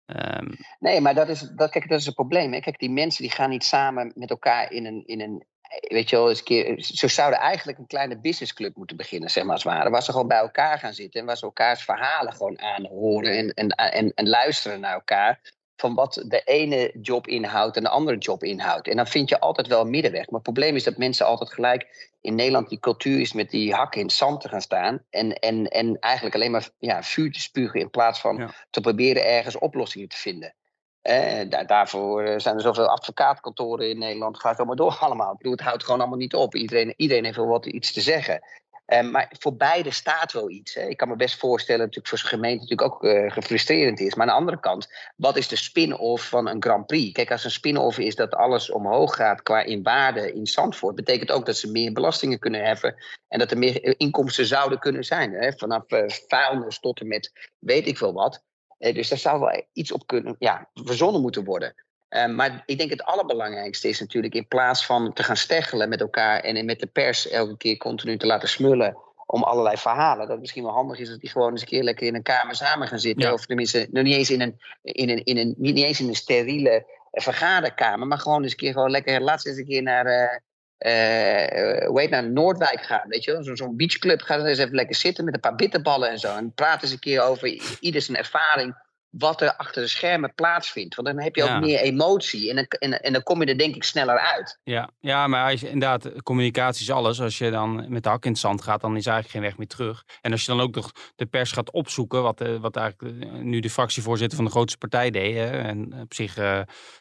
Ehm, 0.04 0.52
Nee, 0.78 1.00
maar 1.00 1.14
dat 1.14 1.28
is, 1.28 1.40
dat, 1.40 1.70
kijk, 1.70 1.88
dat 1.88 1.98
is 1.98 2.06
het 2.06 2.14
probleem. 2.14 2.50
Kijk, 2.60 2.78
die 2.78 2.90
mensen 2.90 3.22
die 3.22 3.32
gaan 3.32 3.50
niet 3.50 3.64
samen 3.64 4.12
met 4.14 4.30
elkaar 4.30 4.70
in 4.72 4.86
een, 4.86 5.02
in 5.06 5.20
een 5.20 5.46
weet 5.80 6.10
je 6.10 6.16
wel, 6.16 6.28
eens 6.28 6.38
een 6.38 6.44
keer, 6.44 6.80
ze 6.80 7.08
zouden 7.08 7.38
eigenlijk 7.38 7.78
een 7.78 7.86
kleine 7.86 8.18
businessclub 8.18 8.76
moeten 8.76 8.96
beginnen, 8.96 9.30
zeg 9.30 9.44
maar 9.44 9.52
als 9.52 9.64
het 9.64 9.72
ware. 9.72 9.90
Waar 9.90 10.02
ze 10.02 10.10
gewoon 10.12 10.28
bij 10.28 10.38
elkaar 10.38 10.78
gaan 10.78 10.94
zitten 10.94 11.20
en 11.20 11.26
waar 11.26 11.36
ze 11.36 11.44
elkaars 11.44 11.82
verhalen 11.84 12.32
gewoon 12.32 12.60
aanhoren 12.60 13.36
en, 13.36 13.54
en, 13.54 13.68
en, 13.68 14.12
en 14.14 14.28
luisteren 14.28 14.80
naar 14.80 14.94
elkaar. 14.94 15.40
Van 15.76 15.94
wat 15.94 16.24
de 16.26 16.42
ene 16.44 16.94
job 17.00 17.26
inhoudt 17.26 17.76
en 17.76 17.82
de 17.82 17.88
andere 17.88 18.18
job 18.18 18.42
inhoudt. 18.42 18.88
En 18.88 18.96
dan 18.96 19.06
vind 19.06 19.28
je 19.28 19.40
altijd 19.40 19.66
wel 19.66 19.80
een 19.80 19.90
middenweg. 19.90 20.24
Maar 20.24 20.40
het 20.40 20.52
probleem 20.52 20.76
is 20.76 20.84
dat 20.84 20.96
mensen 20.96 21.26
altijd 21.26 21.52
gelijk 21.52 22.10
in 22.20 22.34
Nederland 22.34 22.68
die 22.68 22.78
cultuur 22.78 23.20
is 23.20 23.32
met 23.32 23.50
die 23.50 23.74
hakken 23.74 24.00
in 24.00 24.06
het 24.06 24.14
zand 24.16 24.40
te 24.40 24.48
gaan 24.48 24.60
staan. 24.60 25.04
En, 25.10 25.32
en, 25.32 25.66
en 25.66 25.96
eigenlijk 25.98 26.34
alleen 26.34 26.50
maar 26.50 26.68
ja, 26.78 27.02
vuur 27.02 27.32
te 27.32 27.40
spugen 27.40 27.80
in 27.80 27.90
plaats 27.90 28.20
van 28.20 28.36
Ja. 28.36 28.54
te 28.70 28.80
proberen 28.80 29.26
ergens 29.26 29.58
oplossingen 29.58 30.08
te 30.08 30.16
vinden. 30.16 30.54
Eh, 31.02 31.48
daar, 31.48 31.66
daarvoor 31.66 32.22
eh, 32.22 32.38
zijn 32.38 32.54
er 32.54 32.60
zoveel 32.60 32.88
advocaatkantoren 32.88 33.90
in 33.90 33.98
Nederland. 33.98 34.32
Het 34.32 34.44
gaat 34.44 34.56
allemaal 34.56 34.76
door 34.76 34.96
allemaal. 35.06 35.32
Ik 35.32 35.36
bedoel, 35.36 35.52
het 35.52 35.62
houdt 35.62 35.84
gewoon 35.84 36.00
allemaal 36.00 36.18
niet 36.18 36.34
op. 36.34 36.54
Iedereen, 36.54 36.94
iedereen 36.96 37.24
heeft 37.24 37.36
wel 37.36 37.46
wat 37.46 37.66
iets 37.66 37.92
te 37.92 38.00
zeggen. 38.00 38.40
Eh, 38.88 39.10
maar 39.10 39.32
voor 39.38 39.56
beide 39.56 39.90
staat 39.90 40.32
wel 40.32 40.50
iets. 40.50 40.74
Hè. 40.74 40.82
Ik 40.82 40.96
kan 40.96 41.08
me 41.08 41.16
best 41.16 41.38
voorstellen 41.38 41.80
dat 41.80 41.94
het 41.94 41.96
natuurlijk 41.96 42.08
voor 42.08 42.18
zo'n 42.18 42.38
gemeente 42.38 42.62
natuurlijk 42.62 42.92
ook 42.92 43.04
eh, 43.04 43.32
gefrustrerend 43.32 44.00
is. 44.00 44.14
Maar 44.14 44.26
aan 44.26 44.32
de 44.32 44.38
andere 44.38 44.60
kant, 44.60 44.88
wat 45.16 45.36
is 45.36 45.48
de 45.48 45.56
spin-off 45.56 46.28
van 46.28 46.48
een 46.48 46.62
Grand 46.62 46.86
Prix? 46.86 47.12
Kijk, 47.12 47.30
als 47.30 47.44
een 47.44 47.50
spin-off 47.50 47.98
is 47.98 48.14
dat 48.14 48.34
alles 48.34 48.70
omhoog 48.70 49.16
gaat 49.16 49.42
qua 49.42 49.62
in 49.62 49.82
waarde 49.82 50.32
in 50.32 50.46
Zandvoort, 50.46 50.94
betekent 50.94 51.30
ook 51.30 51.46
dat 51.46 51.56
ze 51.56 51.70
meer 51.70 51.92
belastingen 51.92 52.38
kunnen 52.38 52.64
heffen 52.64 52.94
en 53.28 53.38
dat 53.38 53.50
er 53.50 53.58
meer 53.58 53.98
inkomsten 54.00 54.46
zouden 54.46 54.78
kunnen 54.78 55.04
zijn. 55.04 55.32
Hè. 55.32 55.52
Vanaf 55.52 55.86
eh 55.86 56.08
vuilnis 56.08 56.80
tot 56.80 57.00
en 57.00 57.08
met 57.08 57.50
weet 57.58 57.86
ik 57.86 57.96
veel 57.96 58.12
wat. 58.12 58.42
Eh, 58.78 58.94
dus 58.94 59.08
daar 59.08 59.18
zou 59.18 59.40
wel 59.40 59.62
iets 59.72 59.92
op 59.92 60.06
kunnen, 60.06 60.36
ja, 60.38 60.68
verzonnen 60.74 61.20
moeten 61.20 61.44
worden. 61.44 61.74
Eh, 62.08 62.26
maar 62.26 62.62
ik 62.66 62.78
denk 62.78 62.90
het 62.90 63.02
allerbelangrijkste 63.02 63.88
is 63.88 64.00
natuurlijk 64.00 64.34
in 64.34 64.48
plaats 64.48 64.86
van 64.86 65.12
te 65.12 65.22
gaan 65.22 65.36
steggelen 65.36 65.88
met 65.88 66.00
elkaar 66.00 66.40
en 66.40 66.64
met 66.64 66.80
de 66.80 66.86
pers 66.86 67.28
elke 67.28 67.56
keer 67.56 67.76
continu 67.76 68.16
te 68.16 68.26
laten 68.26 68.48
smullen 68.48 68.96
om 69.26 69.42
allerlei 69.42 69.76
verhalen. 69.76 70.18
Dat 70.18 70.28
het 70.28 70.40
misschien 70.40 70.62
wel 70.62 70.72
handig 70.72 70.98
is 70.98 71.08
dat 71.08 71.20
die 71.20 71.30
gewoon 71.30 71.50
eens 71.50 71.60
een 71.60 71.66
keer 71.66 71.82
lekker 71.82 72.06
in 72.06 72.14
een 72.14 72.22
kamer 72.22 72.54
samen 72.54 72.88
gaan 72.88 72.98
zitten. 72.98 73.26
Ja. 73.26 73.32
Of 73.32 73.46
tenminste, 73.46 73.88
nog 73.90 74.04
niet 74.04 74.14
eens 74.14 74.30
in 74.30 74.40
een, 74.40 74.60
in 74.82 75.08
een, 75.08 75.24
in 75.24 75.36
een, 75.36 75.54
niet, 75.56 75.74
niet 75.74 75.84
eens 75.84 76.00
in 76.00 76.08
een 76.08 76.14
steriele 76.14 76.86
eh, 77.10 77.22
vergaderkamer, 77.22 78.06
maar 78.06 78.18
gewoon 78.18 78.42
eens 78.42 78.50
een 78.50 78.58
keer 78.58 78.72
gewoon 78.72 78.90
lekker, 78.90 79.20
laatst 79.20 79.46
eens 79.46 79.56
een 79.56 79.66
keer 79.66 79.82
naar, 79.82 80.06
eh 80.06 80.38
eh, 80.78 81.86
hoe 81.86 82.00
heet 82.00 82.10
nou, 82.10 82.28
Noordwijk 82.28 82.82
gaan, 82.82 83.08
weet 83.08 83.24
je 83.24 83.56
Zo'n 83.56 83.76
beachclub, 83.76 84.20
ga 84.20 84.38
eens 84.38 84.58
even 84.58 84.74
lekker 84.74 84.96
zitten 84.96 85.24
met 85.24 85.34
een 85.34 85.40
paar 85.40 85.54
bitterballen 85.54 86.10
en 86.10 86.18
zo. 86.18 86.36
En 86.36 86.52
praat 86.52 86.82
eens 86.82 86.92
een 86.92 86.98
keer 86.98 87.22
over 87.22 87.62
ieder 87.80 88.02
zijn 88.02 88.16
ervaring, 88.16 88.74
wat 89.10 89.40
er 89.40 89.56
achter 89.56 89.82
de 89.82 89.88
schermen 89.88 90.34
plaatsvindt. 90.34 90.94
Want 90.94 91.08
dan 91.08 91.20
heb 91.20 91.34
je 91.36 91.44
Ja. 91.44 91.54
ook 91.56 91.62
meer 91.62 91.80
emotie 91.80 92.50
en 92.50 92.56
dan, 92.56 92.64
en, 92.64 93.00
en 93.02 93.12
dan 93.12 93.22
kom 93.22 93.40
je 93.40 93.46
er 93.46 93.58
denk 93.58 93.74
ik 93.74 93.84
sneller 93.84 94.18
uit. 94.18 94.58
Ja, 94.62 94.90
ja, 94.98 95.26
maar 95.26 95.50
als 95.50 95.60
je, 95.60 95.70
inderdaad, 95.70 96.22
communicatie 96.22 96.82
is 96.82 96.90
alles. 96.90 97.20
Als 97.20 97.38
je 97.38 97.50
dan 97.50 97.92
met 97.92 98.02
de 98.02 98.08
hak 98.08 98.24
in 98.24 98.30
het 98.30 98.40
zand 98.40 98.62
gaat, 98.62 98.80
dan 98.80 98.96
is 98.96 99.06
eigenlijk 99.06 99.34
geen 99.34 99.42
weg 99.44 99.56
meer 99.58 99.66
terug. 99.66 100.04
En 100.20 100.32
als 100.32 100.40
je 100.44 100.46
dan 100.46 100.60
ook 100.60 100.74
nog 100.74 100.92
de 101.16 101.26
pers 101.26 101.52
gaat 101.52 101.70
opzoeken, 101.70 102.22
wat, 102.22 102.40
eh, 102.40 102.56
wat 102.56 102.76
eigenlijk 102.76 103.22
eh, 103.22 103.30
nu 103.30 103.60
de 103.60 103.70
fractievoorzitter 103.70 104.36
van 104.36 104.46
de 104.46 104.52
grootste 104.52 104.78
partij 104.78 105.10
deed. 105.10 105.34
Hè, 105.34 105.46
en 105.50 106.00
op 106.00 106.14
zich 106.14 106.36
eh, 106.36 106.60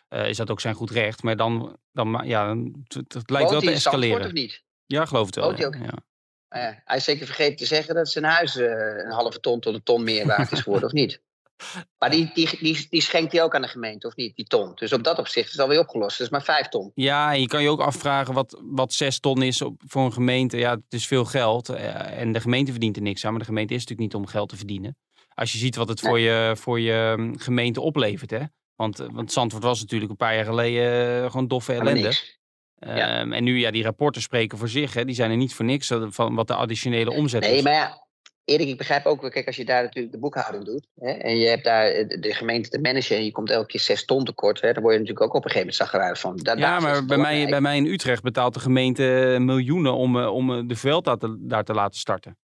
is 0.10 0.38
dat 0.38 0.50
ook 0.50 0.60
zijn 0.62 0.76
goed 0.76 0.92
recht. 0.92 1.24
Maar 1.24 1.36
dan, 1.36 1.78
dan 1.92 2.22
ja, 2.24 2.56
het, 2.88 3.14
het 3.14 3.30
lijkt 3.30 3.50
wel 3.50 3.62
te 3.62 3.72
escaleren. 3.72 4.26
of 4.26 4.32
niet? 4.32 4.64
Ja, 4.86 5.06
geloof 5.06 5.26
het 5.26 5.36
wel. 5.36 5.50
Ja. 5.52 5.56
hij 5.56 5.66
ook? 5.66 5.76
Ja. 5.76 6.82
Hij 6.84 6.98
is 6.98 7.04
zeker 7.04 7.26
vergeten 7.26 7.56
te 7.56 7.66
zeggen 7.66 7.96
dat 7.96 8.10
zijn 8.10 8.26
huis 8.26 8.56
een 8.56 9.12
halve 9.12 9.40
ton 9.40 9.60
tot 9.60 9.74
een 9.74 9.84
ton 9.84 10.04
meer 10.04 10.26
waard 10.26 10.52
is 10.52 10.60
geworden, 10.62 10.88
of 10.88 10.94
niet? 10.94 11.22
Maar 11.98 12.10
die, 12.10 12.32
die, 12.34 12.50
die, 12.60 12.88
die 12.90 13.02
schenkt 13.02 13.32
hij 13.32 13.44
ook 13.44 13.56
aan 13.56 13.62
de 13.62 13.68
gemeente, 13.68 14.08
of 14.08 14.16
niet? 14.16 14.36
Die 14.36 14.46
ton. 14.46 14.72
Dus 14.76 14.94
op 14.94 15.04
dat 15.04 15.20
opzicht 15.20 15.46
is 15.46 15.52
het 15.52 15.62
alweer 15.62 15.80
opgelost. 15.80 16.18
Dat 16.18 16.28
is 16.28 16.32
maar 16.32 16.44
vijf 16.44 16.68
ton. 16.68 16.92
Ja, 16.96 17.34
en 17.34 17.42
je 17.42 17.48
kan 17.48 17.62
je 17.62 17.70
ook 17.70 17.82
afvragen 17.82 18.34
wat, 18.34 18.62
wat 18.64 18.94
zes 18.94 19.20
ton 19.20 19.42
is 19.42 19.62
op, 19.62 19.82
voor 19.88 20.06
een 20.06 20.14
gemeente. 20.14 20.58
Ja, 20.58 20.72
het 20.72 20.84
is 20.94 21.08
veel 21.08 21.26
geld. 21.26 21.70
eh, 21.70 22.20
en 22.20 22.32
de 22.32 22.40
gemeente 22.40 22.72
verdient 22.72 22.96
er 22.96 23.02
niks 23.02 23.26
aan. 23.26 23.32
Maar 23.32 23.40
de 23.40 23.46
gemeente 23.46 23.74
is 23.74 23.80
natuurlijk 23.80 24.14
niet 24.14 24.22
om 24.24 24.28
geld 24.30 24.50
te 24.50 24.58
verdienen. 24.58 24.98
Als 25.34 25.52
je 25.52 25.58
ziet 25.58 25.76
wat 25.76 25.88
het 25.90 26.00
voor 26.00 26.20
je, 26.20 26.54
voor 26.58 26.80
je 26.80 27.14
mm, 27.18 27.40
gemeente 27.40 27.82
oplevert. 27.82 28.32
Hè? 28.32 28.42
Want, 28.76 29.00
eh, 29.00 29.08
want 29.12 29.32
Zandvoort 29.32 29.64
was 29.64 29.80
natuurlijk 29.80 30.12
een 30.12 30.18
paar 30.18 30.36
jaar 30.36 30.46
geleden 30.46 31.24
eh, 31.24 31.32
gewoon 31.32 31.48
doffe 31.48 31.74
ellende. 31.74 32.12
Ja. 32.80 33.20
Ehm, 33.20 33.34
en 33.34 33.44
nu, 33.44 33.60
ja, 33.60 33.72
die 33.72 33.84
rapporten 33.84 34.22
spreken 34.22 34.58
voor 34.58 34.70
zich. 34.70 34.94
Hè? 34.94 35.06
Die 35.06 35.16
zijn 35.16 35.32
er 35.32 35.38
niet 35.38 35.54
voor 35.56 35.66
niks 35.66 35.92
van 36.10 36.36
wat 36.36 36.48
de 36.48 36.56
additionele 36.56 37.12
omzet 37.12 37.42
Nee, 37.42 37.56
is. 37.56 37.64
maar 37.64 37.74
ja, 37.74 38.07
Erik, 38.48 38.68
ik 38.68 38.78
begrijp 38.78 39.06
ook 39.06 39.22
wel, 39.22 39.30
kijk, 39.30 39.48
als 39.48 39.56
je 39.56 39.66
daar 39.66 39.84
natuurlijk 39.84 40.14
de 40.14 40.20
boekhouding 40.20 40.66
doet. 40.66 40.88
Hè, 41.00 41.12
en 41.12 41.38
je 41.38 41.48
hebt 41.48 41.64
daar 41.64 41.86
eh, 41.86 42.08
de, 42.22 42.34
gemeente 42.34 42.70
te 42.70 42.80
managen 42.80 43.16
en 43.16 43.26
je 43.26 43.32
komt 43.32 43.50
elke 43.50 43.68
keer 43.68 43.80
zes 43.80 44.06
ton 44.06 44.26
tekort. 44.26 44.62
Hè, 44.62 44.74
dan 44.74 44.82
word 44.84 44.94
je 44.94 45.00
natuurlijk 45.00 45.26
ook 45.28 45.36
op 45.36 45.46
een 45.46 45.52
gegeven 45.52 45.68
moment 45.68 45.90
zagrijnig 45.90 46.20
van. 46.20 46.60
Ja, 46.60 46.78
is 46.78 46.84
maar 46.84 47.06
bij 47.06 47.18
mij, 47.18 47.50
bij 47.50 47.62
mij 47.62 47.78
in 47.78 47.86
Utrecht 47.86 48.24
betaalt 48.24 48.54
de 48.54 48.60
gemeente 48.60 49.38
miljoenen 49.40 49.94
om, 49.94 50.20
eh, 50.20 50.34
om 50.34 50.54
eh, 50.54 50.64
de 50.68 50.76
veld 50.76 51.06
daar 51.06 51.18
te, 51.18 51.38
daar 51.40 51.64
te 51.64 51.74
laten 51.74 52.00
starten. 52.00 52.38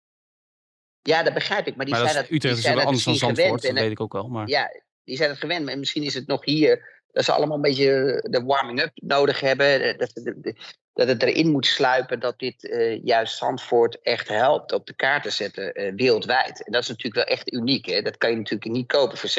Ja, 1.01 1.23
dat 1.23 1.33
begrijp 1.33 1.67
ik. 1.67 1.75
Maar 1.75 1.85
die 1.85 1.93
maar 1.93 2.03
dat 2.03 2.11
zijn 2.11 2.23
is, 2.23 2.29
dat, 2.29 2.37
Utrecht 2.37 2.55
die 2.55 2.57
is 2.57 2.61
zijn 2.61 2.75
wel 2.75 2.83
dat 2.83 2.93
anders 2.93 3.21
dan 3.21 3.35
Zandvoort, 3.35 3.61
dat 3.61 3.73
weet 3.73 3.91
ik 3.91 4.01
ook 4.01 4.13
wel. 4.13 4.27
Maar... 4.27 4.47
Ja, 4.47 4.69
die 5.03 5.17
zijn 5.17 5.29
het 5.29 5.39
gewend. 5.39 5.69
En 5.69 5.79
misschien 5.79 6.03
is 6.03 6.13
het 6.13 6.27
nog 6.27 6.45
hier 6.45 7.01
dat 7.11 7.25
ze 7.25 7.31
allemaal 7.31 7.55
een 7.55 7.61
beetje 7.61 7.85
de 8.29 8.43
warming-up 8.43 8.91
nodig 8.93 9.39
hebben. 9.39 9.81
eh, 9.81 9.97
Dat, 9.97 10.11
dat, 10.13 10.55
dat 10.93 11.07
het 11.07 11.23
erin 11.23 11.51
moet 11.51 11.65
sluipen 11.65 12.19
dat 12.19 12.39
dit 12.39 12.69
eh, 12.69 13.03
juist 13.03 13.37
Zandvoort 13.37 14.01
echt 14.01 14.27
helpt 14.27 14.71
op 14.71 14.85
de 14.85 14.93
kaart 14.93 15.23
te 15.23 15.29
zetten 15.29 15.73
eh, 15.73 15.93
wereldwijd. 15.95 16.65
En 16.65 16.71
dat 16.71 16.81
is 16.81 16.87
natuurlijk 16.87 17.15
wel 17.15 17.35
echt 17.35 17.53
uniek. 17.53 17.85
Hè? 17.85 18.01
Dat 18.01 18.17
kan 18.17 18.29
je 18.29 18.37
natuurlijk 18.37 18.71
niet 18.71 18.87
kopen 18.87 19.17
voor 19.17 19.29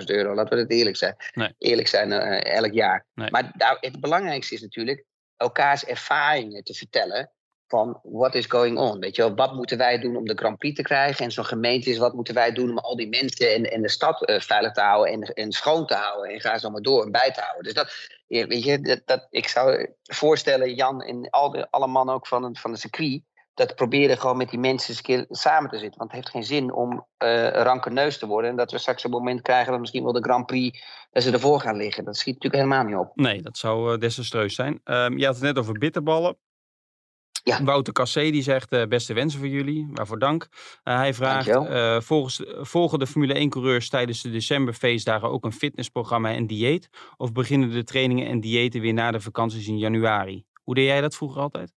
600.000 0.00 0.04
euro. 0.04 0.34
Laten 0.34 0.56
we 0.56 0.62
het 0.62 0.70
eerlijk 0.70 0.96
zijn. 0.96 1.16
Nee. 1.34 1.54
Eerlijk 1.58 1.88
zijn 1.88 2.12
eh, 2.12 2.54
elk 2.56 2.72
jaar. 2.72 3.06
Nee. 3.14 3.30
Maar 3.30 3.52
daar, 3.56 3.76
het 3.80 4.00
belangrijkste 4.00 4.54
is 4.54 4.62
natuurlijk 4.62 5.04
elkaars 5.36 5.84
ervaringen 5.84 6.64
te 6.64 6.74
vertellen 6.74 7.30
van 7.72 8.00
what 8.02 8.34
is 8.34 8.46
going 8.46 8.78
on. 8.78 8.98
Weet 8.98 9.16
je 9.16 9.34
wat 9.34 9.54
moeten 9.54 9.78
wij 9.78 9.98
doen 9.98 10.16
om 10.16 10.24
de 10.24 10.34
Grand 10.34 10.58
Prix 10.58 10.76
te 10.76 10.82
krijgen? 10.82 11.24
En 11.24 11.30
zo'n 11.30 11.44
gemeente 11.44 11.90
is, 11.90 11.98
wat 11.98 12.14
moeten 12.14 12.34
wij 12.34 12.52
doen 12.52 12.70
om 12.70 12.78
al 12.78 12.96
die 12.96 13.08
mensen 13.08 13.70
en, 13.70 13.82
de 13.82 13.88
stad 13.88 14.24
eh, 14.24 14.40
veilig 14.40 14.72
te 14.72 14.80
houden 14.80 15.32
en, 15.34 15.52
schoon 15.52 15.86
te 15.86 15.94
houden? 15.94 16.30
En 16.30 16.40
ga 16.40 16.58
zo 16.58 16.70
maar 16.70 16.80
door 16.80 17.04
en 17.04 17.10
bij 17.10 17.32
te 17.32 17.40
houden. 17.40 17.62
Dus 17.62 17.74
dat, 17.74 18.08
weet 18.28 18.64
je, 18.64 19.02
dat, 19.04 19.26
ik 19.30 19.48
zou 19.48 19.94
voorstellen, 20.02 20.74
Jan 20.74 21.02
en 21.02 21.30
al 21.30 21.50
de, 21.50 21.70
alle 21.70 21.86
mannen 21.86 22.14
ook 22.14 22.26
van, 22.26 22.56
van 22.56 22.72
de 22.72 22.78
circuit, 22.78 23.22
dat 23.54 23.74
proberen 23.74 24.18
gewoon 24.18 24.36
met 24.36 24.50
die 24.50 24.58
mensen 24.58 25.26
samen 25.28 25.70
te 25.70 25.78
zitten. 25.78 25.98
Want 25.98 26.12
het 26.12 26.20
heeft 26.20 26.30
geen 26.30 26.44
zin 26.44 26.72
om 26.72 27.06
eh 27.16 27.48
rankeneus 27.48 28.18
te 28.18 28.26
worden. 28.26 28.50
En 28.50 28.56
dat 28.56 28.70
we 28.70 28.78
straks 28.78 29.04
een 29.04 29.10
moment 29.10 29.42
krijgen 29.42 29.70
dat 29.70 29.80
misschien 29.80 30.04
wel 30.04 30.12
de 30.12 30.22
Grand 30.22 30.46
Prix, 30.46 30.82
dat 31.10 31.22
ze 31.22 31.32
ervoor 31.32 31.60
gaan 31.60 31.76
liggen. 31.76 32.04
Dat 32.04 32.16
schiet 32.16 32.34
natuurlijk 32.34 32.62
helemaal 32.62 32.84
niet 32.84 33.06
op. 33.06 33.16
Nee, 33.16 33.42
dat 33.42 33.58
zou 33.58 33.92
eh, 33.92 33.98
desastreus 33.98 34.54
zijn. 34.54 34.80
Ehm 34.84 35.18
je 35.18 35.26
had 35.26 35.34
het 35.34 35.44
net 35.44 35.58
over 35.58 35.78
bitterballen. 35.78 36.36
Ja. 37.44 37.64
Wouter 37.64 37.92
Cassé 37.92 38.30
die 38.30 38.42
zegt 38.42 38.72
uh, 38.72 38.84
beste 38.84 39.12
wensen 39.12 39.38
voor 39.38 39.48
jullie, 39.48 39.88
waarvoor 39.92 40.18
dank. 40.18 40.48
Uh, 40.84 40.96
hij 40.96 41.14
vraagt, 41.14 41.48
uh, 41.48 42.00
volgens, 42.00 42.42
volgen 42.46 42.98
de 42.98 43.06
Formule 43.06 43.34
1 43.34 43.50
coureurs 43.50 43.88
tijdens 43.88 44.22
de 44.22 44.30
decemberfeestdagen 44.30 45.30
ook 45.30 45.44
een 45.44 45.52
fitnessprogramma 45.52 46.34
en 46.34 46.46
dieet? 46.46 46.88
Of 47.16 47.32
beginnen 47.32 47.70
de 47.70 47.84
trainingen 47.84 48.26
en 48.26 48.40
diëten 48.40 48.80
weer 48.80 48.92
na 48.92 49.10
de 49.10 49.20
vakanties 49.20 49.66
in 49.66 49.78
januari? 49.78 50.44
Hoe 50.62 50.74
deed 50.74 50.86
jij 50.86 51.00
dat 51.00 51.14
vroeger 51.14 51.40
altijd? 51.40 51.72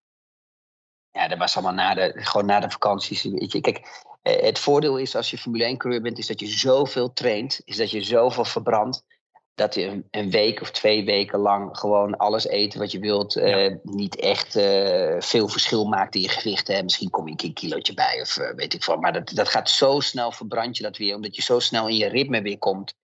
Ja, 1.10 1.28
dat 1.28 1.38
was 1.38 1.56
allemaal 1.56 1.74
na 1.74 1.94
de, 1.94 2.12
gewoon 2.14 2.46
na 2.46 2.60
de 2.60 2.70
vakanties. 2.70 3.22
Weet 3.22 3.52
je. 3.52 3.60
Kijk, 3.60 4.06
het 4.22 4.58
voordeel 4.58 4.96
is 4.96 5.16
als 5.16 5.30
je 5.30 5.38
Formule 5.38 5.64
1 5.64 5.76
coureur 5.76 6.02
bent, 6.02 6.18
is 6.18 6.26
dat 6.26 6.40
je 6.40 6.46
zoveel 6.46 7.12
traint, 7.12 7.60
is 7.64 7.76
dat 7.76 7.90
je 7.90 8.02
zoveel 8.02 8.44
verbrandt 8.44 9.04
dat 9.54 9.74
je 9.74 10.02
een 10.10 10.30
week 10.30 10.60
of 10.60 10.70
twee 10.70 11.04
weken 11.04 11.38
lang 11.38 11.78
gewoon 11.78 12.16
alles 12.16 12.46
eten 12.46 12.78
wat 12.78 12.90
je 12.90 12.98
wilt. 12.98 13.36
Uh, 13.36 13.74
niet 13.82 14.16
echt 14.16 14.56
uh, 14.56 15.16
veel 15.18 15.48
verschil 15.48 15.84
maakt 15.84 16.14
in 16.14 16.20
je 16.20 16.28
gewicht. 16.28 16.68
Hè. 16.68 16.82
Misschien 16.82 17.10
kom 17.10 17.26
je 17.26 17.32
een, 17.32 17.46
een 17.46 17.52
kilootje 17.52 17.94
bij 17.94 18.20
of 18.20 18.36
uh, 18.36 18.50
weet 18.54 18.74
ik 18.74 18.84
wat. 18.84 19.00
Maar 19.00 19.12
dat, 19.12 19.30
dat 19.34 19.48
gaat 19.48 19.70
zo 19.70 20.00
snel 20.00 20.32
verbrand 20.32 20.76
je 20.76 20.82
dat 20.82 20.96
weer. 20.96 21.14
Omdat 21.14 21.36
je 21.36 21.42
zo 21.42 21.58
snel 21.58 21.88
in 21.88 21.96
je 21.96 22.08
ritme 22.08 22.42
weer 22.42 22.58
komt. 22.58 22.94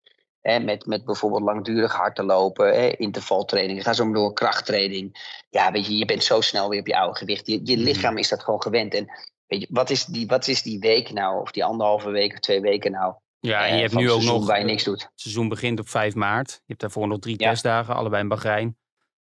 Hè, 0.40 0.58
met, 0.58 0.86
met 0.86 1.04
bijvoorbeeld 1.04 1.42
langdurig 1.42 1.92
hard 1.92 2.14
te 2.16 2.22
lopen, 2.22 2.66
hè, 2.66 2.88
intervaltraining. 2.96 3.82
Ga 3.82 3.92
zo 3.92 4.04
maar 4.04 4.14
door 4.14 4.32
krachttraining. 4.32 5.36
Ja, 5.50 5.72
weet 5.72 5.86
je, 5.86 5.96
je 5.96 6.04
bent 6.04 6.24
zo 6.24 6.40
snel 6.40 6.68
weer 6.68 6.80
op 6.80 6.86
je 6.86 6.98
oude 6.98 7.18
gewicht. 7.18 7.46
Je, 7.46 7.60
je 7.64 7.76
lichaam 7.76 8.18
is 8.18 8.28
dat 8.28 8.42
gewoon 8.42 8.62
gewend. 8.62 8.94
En 8.94 9.06
weet 9.46 9.60
je, 9.60 9.66
wat 9.70 9.90
is, 9.90 10.04
die, 10.04 10.26
wat 10.26 10.48
is 10.48 10.62
die 10.62 10.78
week 10.78 11.12
nou? 11.12 11.40
Of 11.40 11.50
die 11.50 11.64
anderhalve 11.64 12.10
week 12.10 12.32
of 12.32 12.38
twee 12.38 12.60
weken 12.60 12.92
nou? 12.92 13.14
Ja, 13.40 13.66
en 13.66 13.74
je 13.74 13.80
hebt 13.80 13.94
nu 13.94 14.10
ook 14.10 14.22
nog. 14.22 14.46
Waar 14.46 14.58
je 14.58 14.64
niks 14.64 14.84
doet. 14.84 15.02
Het 15.02 15.12
seizoen 15.14 15.48
begint 15.48 15.80
op 15.80 15.88
5 15.88 16.14
maart. 16.14 16.50
Je 16.50 16.62
hebt 16.66 16.80
daarvoor 16.80 17.08
nog 17.08 17.18
drie 17.18 17.36
testdagen, 17.36 17.94
allebei 17.94 18.22
in 18.22 18.28
Bahrein. 18.28 18.76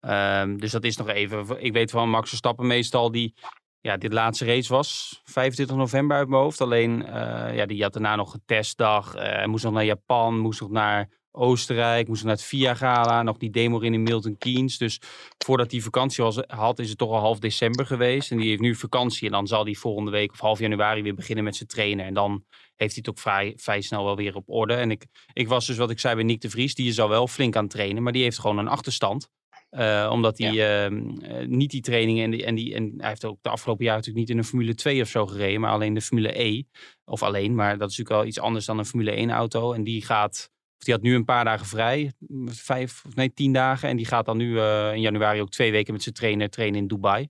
Um, 0.01 0.61
dus 0.61 0.71
dat 0.71 0.85
is 0.85 0.97
nog 0.97 1.09
even. 1.09 1.65
Ik 1.65 1.73
weet 1.73 1.91
van 1.91 2.11
Max 2.11 2.29
Verstappen 2.29 2.67
meestal 2.67 3.11
die. 3.11 3.35
Ja, 3.81 3.97
dit 3.97 4.13
laatste 4.13 4.45
race 4.45 4.73
was 4.73 5.21
25 5.25 5.77
november 5.77 6.17
uit 6.17 6.29
mijn 6.29 6.43
hoofd. 6.43 6.61
Alleen, 6.61 7.01
uh, 7.01 7.55
ja, 7.55 7.67
die 7.67 7.83
had 7.83 7.93
daarna 7.93 8.17
nog 8.17 8.35
een 8.35 8.43
testdag. 8.47 9.17
Uh, 9.17 9.45
moest 9.45 9.65
nog 9.65 9.73
naar 9.73 9.85
Japan, 9.85 10.39
moest 10.39 10.61
nog 10.61 10.71
naar 10.71 11.09
Oostenrijk, 11.35 12.09
moest 12.09 12.25
naar 12.25 12.33
het 12.33 12.43
VIA 12.43 12.75
Gala, 12.75 13.23
nog 13.23 13.37
die 13.37 13.51
demo 13.51 13.79
in 13.79 13.95
in 13.95 14.03
Milton 14.03 14.37
Keynes. 14.39 14.79
Dus 14.79 15.01
voordat 15.39 15.71
hij 15.71 15.81
vakantie 15.81 16.25
was, 16.25 16.39
had, 16.47 16.79
is 16.79 16.89
het 16.89 16.99
toch 16.99 17.11
al 17.11 17.21
half 17.21 17.39
december 17.39 17.87
geweest. 17.87 18.31
En 18.31 18.37
die 18.37 18.49
heeft 18.49 18.61
nu 18.61 18.75
vakantie 18.75 19.27
en 19.27 19.33
dan 19.33 19.47
zal 19.47 19.65
hij 19.65 19.75
volgende 19.75 20.11
week 20.11 20.33
of 20.33 20.41
half 20.41 20.59
januari 20.59 21.03
weer 21.03 21.15
beginnen 21.15 21.45
met 21.45 21.57
zijn 21.57 21.69
trainen. 21.69 22.07
En 22.07 22.15
dan 22.15 22.45
heeft 22.83 22.95
hij 22.95 23.03
het 23.05 23.09
ook 23.09 23.19
vrij, 23.19 23.53
vrij 23.57 23.81
snel 23.81 24.05
wel 24.05 24.17
weer 24.17 24.35
op 24.37 24.49
orde. 24.49 24.75
En 24.75 24.91
ik, 24.91 25.07
ik 25.33 25.49
was 25.49 25.67
dus 25.67 25.77
wat 25.77 25.91
ik 25.91 25.99
zei 25.99 26.15
bij 26.15 26.25
Nick 26.25 26.41
de 26.41 26.51
Vries, 26.51 26.75
die 26.75 26.89
is 26.89 27.01
al 27.01 27.09
wel 27.09 27.29
flink 27.29 27.57
aan 27.57 27.63
het 27.63 27.73
trainen, 27.73 28.03
maar 28.03 28.13
die 28.13 28.23
heeft 28.23 28.39
gewoon 28.39 28.59
een 28.59 28.69
achterstand. 28.69 29.29
Uh, 29.71 30.09
omdat 30.13 30.39
hij 30.39 30.53
ja. 30.53 30.91
uh, 30.91 31.47
niet 31.47 31.71
die 31.71 31.81
trainingen 31.81 32.25
en, 32.25 32.31
die, 32.31 32.45
en, 32.45 32.55
die, 32.55 32.75
en 32.75 32.95
hij 32.97 33.09
heeft 33.09 33.25
ook 33.25 33.39
de 33.43 33.49
afgelopen 33.49 33.85
jaar 33.85 33.97
natuurlijk 33.97 34.21
niet 34.21 34.31
in 34.31 34.39
een 34.39 34.49
Formule 34.49 34.75
2 34.75 35.03
of 35.03 35.09
zo 35.09 35.27
gereden, 35.27 35.61
maar 35.61 35.71
alleen 35.71 35.95
de 35.95 36.01
Formule 36.01 36.43
E. 36.43 36.63
Of 37.05 37.23
alleen, 37.23 37.55
maar 37.55 37.79
dat 37.79 37.91
is 37.91 37.97
natuurlijk 37.97 38.21
wel 38.21 38.25
iets 38.25 38.41
anders 38.41 38.65
dan 38.65 38.79
een 38.79 38.87
Formule 38.87 39.11
1 39.11 39.31
auto. 39.31 39.73
En 39.73 39.85
die 39.85 40.05
gaat 40.05 40.51
die 40.85 40.95
had 40.95 41.03
nu 41.03 41.15
een 41.15 41.25
paar 41.25 41.45
dagen 41.45 41.67
vrij, 41.67 42.13
vijf, 42.45 43.03
nee, 43.15 43.33
tien 43.33 43.53
dagen. 43.53 43.89
En 43.89 43.97
die 43.97 44.07
gaat 44.07 44.25
dan 44.25 44.37
nu 44.37 44.53
uh, 44.53 44.93
in 44.95 45.01
januari 45.01 45.41
ook 45.41 45.51
twee 45.51 45.71
weken 45.71 45.93
met 45.93 46.03
zijn 46.03 46.15
trainer 46.15 46.51
trainen 46.51 46.81
in 46.81 46.87
Dubai. 46.87 47.29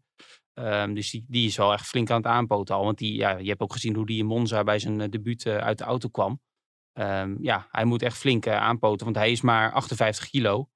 Um, 0.63 0.95
dus 0.95 1.11
die, 1.11 1.25
die 1.29 1.47
is 1.47 1.57
wel 1.57 1.73
echt 1.73 1.87
flink 1.87 2.11
aan 2.11 2.17
het 2.17 2.27
aanpoten 2.27 2.75
al. 2.75 2.85
Want 2.85 2.99
die, 2.99 3.15
ja, 3.15 3.37
je 3.37 3.49
hebt 3.49 3.61
ook 3.61 3.73
gezien 3.73 3.95
hoe 3.95 4.07
die 4.07 4.19
in 4.19 4.27
Monza 4.27 4.65
bij 4.65 4.79
zijn 4.79 5.01
uh, 5.01 5.09
debuut 5.09 5.45
uh, 5.45 5.57
uit 5.57 5.79
de 5.79 5.85
auto 5.85 6.09
kwam. 6.09 6.41
Um, 6.93 7.37
ja, 7.41 7.69
hij 7.71 7.85
moet 7.85 8.03
echt 8.03 8.17
flink 8.17 8.47
aanpoten, 8.47 9.05
want 9.05 9.17
hij 9.17 9.31
is 9.31 9.41
maar 9.41 9.73
58 9.73 10.29
kilo. 10.29 10.69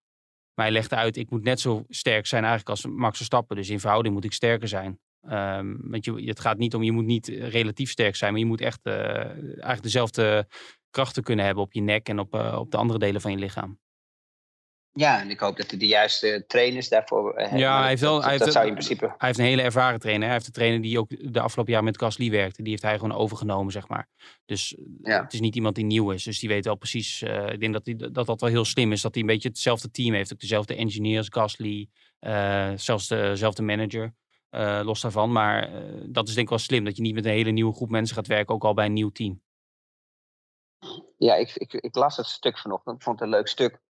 Maar 0.55 0.65
hij 0.65 0.75
legt 0.75 0.95
uit, 0.95 1.17
ik 1.17 1.31
moet 1.31 1.43
net 1.43 1.61
zo 1.61 1.85
sterk 1.89 2.27
zijn 2.27 2.45
eigenlijk 2.45 2.71
als 2.71 2.87
Max 2.87 3.17
Verstappen. 3.17 3.57
Dus 3.57 3.71
in 3.71 3.81
verhouding 3.81 4.15
moet 4.15 4.25
ik 4.25 4.33
sterker 4.33 4.69
zijn. 4.69 5.01
Um, 5.29 5.91
want 5.91 6.05
je, 6.05 6.13
het 6.13 6.41
gaat 6.41 6.59
niet 6.59 6.75
om, 6.75 6.83
je 6.83 6.93
moet 6.93 7.05
niet 7.05 7.29
relatief 7.29 7.91
sterk 7.91 8.17
zijn, 8.17 8.33
maar 8.33 8.41
je 8.41 8.47
moet 8.47 8.61
echt 8.61 8.87
eigenlijk 8.87 9.83
dezelfde 9.83 10.49
krachten 10.91 11.23
kunnen 11.23 11.45
hebben 11.45 11.65
op 11.65 11.73
je 11.73 11.81
nek 11.81 12.09
en 12.09 12.19
op, 12.19 12.35
op 12.35 12.71
de 12.71 12.77
andere 12.77 12.99
delen 12.99 13.21
van 13.21 13.31
je 13.31 13.39
lichaam. 13.39 13.79
Ja, 14.97 15.21
en 15.21 15.31
ik 15.31 15.41
hoop 15.41 15.57
dat 15.57 15.71
hij 15.71 15.79
de 15.79 15.87
juiste 15.87 16.45
trainers 16.47 16.89
daarvoor 16.89 17.41
uh, 17.41 17.59
Ja, 17.59 17.79
hij 17.81 17.89
heeft 17.89 18.01
wel. 18.01 18.15
Dat, 18.15 18.23
hij 18.23 18.31
heeft, 18.31 18.45
dat 18.45 18.53
zou 18.53 18.67
in 18.67 18.73
principe. 18.73 19.05
Hij 19.07 19.15
heeft 19.19 19.39
een 19.39 19.45
hele 19.45 19.63
ervaren 19.63 20.01
trainer. 20.01 20.25
Hij 20.25 20.33
heeft 20.33 20.47
de 20.47 20.53
trainer 20.53 20.83
die 20.83 20.99
ook 20.99 21.33
de 21.33 21.41
afgelopen 21.41 21.73
jaar 21.73 21.85
met 21.85 21.99
Gasly 21.99 22.31
werkte. 22.31 22.63
Die 22.63 22.71
heeft 22.71 22.83
hij 22.83 22.99
gewoon 22.99 23.17
overgenomen, 23.17 23.73
zeg 23.73 23.89
maar. 23.89 24.09
Dus 24.45 24.77
ja. 25.03 25.23
het 25.23 25.33
is 25.33 25.41
niet 25.41 25.55
iemand 25.55 25.75
die 25.75 25.85
nieuw 25.85 26.11
is. 26.11 26.23
Dus 26.25 26.39
die 26.39 26.49
weet 26.49 26.65
wel 26.65 26.75
precies. 26.75 27.23
Uh, 27.23 27.53
ik 27.53 27.61
denk 27.61 27.73
dat, 27.73 27.85
die, 27.85 27.97
dat 27.97 28.27
dat 28.27 28.41
wel 28.41 28.51
heel 28.51 28.65
slim 28.65 28.93
is. 28.93 29.01
Dat 29.01 29.15
hij 29.15 29.23
een 29.23 29.29
beetje 29.29 29.49
hetzelfde 29.49 29.91
team 29.91 30.15
heeft. 30.15 30.33
Ook 30.33 30.41
dezelfde 30.41 30.75
engineers, 30.75 31.27
Gasly. 31.31 31.89
Uh, 32.21 32.73
zelfs 32.77 33.09
dezelfde 33.09 33.63
manager. 33.63 34.15
los 34.85 35.01
daarvan. 35.01 35.33
Maar 35.33 35.71
dat 36.07 36.29
is 36.29 36.35
denk 36.35 36.47
ik 36.47 36.49
wel 36.49 36.59
slim. 36.59 36.85
Dat 36.85 36.97
je 36.97 37.03
niet 37.03 37.15
met 37.15 37.25
een 37.25 37.31
hele 37.31 37.51
nieuwe 37.51 37.75
groep 37.75 37.91
mensen 37.91 38.17
gaat 38.17 38.27
werken. 38.27 38.55
Ook 38.55 38.65
al 38.65 38.75
bij 38.75 38.87
een 38.87 38.93
nieuw 38.93 39.11
team. 39.11 39.41
Ja, 41.17 41.35
ik, 41.35 41.55
ik, 41.55 41.73
ik 41.73 41.95
las 41.95 42.17
het 42.17 42.27
stuk 42.27 42.59
vanochtend. 42.59 42.97
Ik 42.97 43.03
vond 43.03 43.21
het 43.21 43.29
een 43.29 43.35
leuk 43.35 43.49
stuk. 43.49 43.85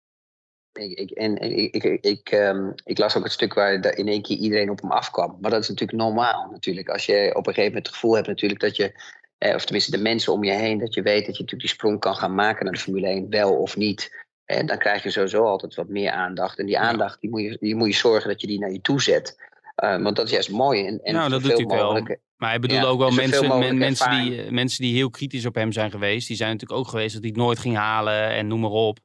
Ik, 0.77 0.99
ik, 0.99 1.09
en 1.11 1.37
ik, 1.37 1.73
ik, 1.73 2.03
ik, 2.03 2.31
um, 2.31 2.73
ik 2.83 2.97
las 2.97 3.17
ook 3.17 3.23
het 3.23 3.31
stuk 3.31 3.53
waar 3.53 3.97
in 3.97 4.07
één 4.07 4.21
keer 4.21 4.37
iedereen 4.37 4.69
op 4.69 4.81
hem 4.81 4.91
afkwam. 4.91 5.37
Maar 5.41 5.51
dat 5.51 5.61
is 5.61 5.69
natuurlijk 5.69 5.99
normaal 5.99 6.47
natuurlijk. 6.51 6.89
Als 6.89 7.05
je 7.05 7.29
op 7.29 7.47
een 7.47 7.53
gegeven 7.53 7.63
moment 7.63 7.85
het 7.85 7.95
gevoel 7.95 8.15
hebt 8.15 8.27
natuurlijk 8.27 8.61
dat 8.61 8.75
je, 8.75 8.91
eh, 9.37 9.55
of 9.55 9.63
tenminste 9.63 9.91
de 9.91 9.97
mensen 9.97 10.33
om 10.33 10.43
je 10.43 10.51
heen, 10.51 10.79
dat 10.79 10.93
je 10.93 11.01
weet 11.01 11.25
dat 11.25 11.35
je 11.35 11.41
natuurlijk 11.41 11.61
die 11.61 11.69
sprong 11.69 11.99
kan 11.99 12.15
gaan 12.15 12.35
maken 12.35 12.65
naar 12.65 12.73
de 12.73 12.79
Formule 12.79 13.07
1, 13.07 13.29
wel 13.29 13.53
of 13.53 13.77
niet. 13.77 14.23
En 14.45 14.65
dan 14.65 14.77
krijg 14.77 15.03
je 15.03 15.09
sowieso 15.09 15.43
altijd 15.43 15.75
wat 15.75 15.87
meer 15.87 16.11
aandacht. 16.11 16.59
En 16.59 16.65
die 16.65 16.79
aandacht, 16.79 17.21
die 17.21 17.29
moet 17.29 17.41
je, 17.41 17.57
die 17.59 17.75
moet 17.75 17.87
je 17.87 17.93
zorgen 17.93 18.29
dat 18.29 18.41
je 18.41 18.47
die 18.47 18.59
naar 18.59 18.71
je 18.71 18.81
toe 18.81 19.01
zet. 19.01 19.37
Uh, 19.83 20.01
want 20.01 20.15
dat 20.15 20.25
is 20.25 20.31
juist 20.31 20.51
mooi. 20.51 20.85
En, 20.85 20.99
en 21.03 21.13
nou, 21.13 21.29
dat 21.29 21.43
doet 21.43 21.57
hij 21.57 21.65
wel. 21.65 22.01
Maar 22.35 22.49
hij 22.49 22.59
bedoelde 22.59 22.85
ja, 22.85 22.89
ook 22.89 22.99
wel 22.99 23.11
mensen, 23.11 23.59
men, 23.59 23.77
mensen, 23.77 24.11
die, 24.11 24.51
mensen 24.51 24.83
die 24.83 24.95
heel 24.95 25.09
kritisch 25.09 25.45
op 25.45 25.55
hem 25.55 25.71
zijn 25.71 25.91
geweest. 25.91 26.27
Die 26.27 26.37
zijn 26.37 26.51
natuurlijk 26.51 26.79
ook 26.79 26.87
geweest 26.87 27.13
dat 27.13 27.21
hij 27.21 27.31
het 27.31 27.41
nooit 27.41 27.59
ging 27.59 27.75
halen 27.75 28.29
en 28.29 28.47
noem 28.47 28.59
maar 28.59 28.69
op. 28.69 28.99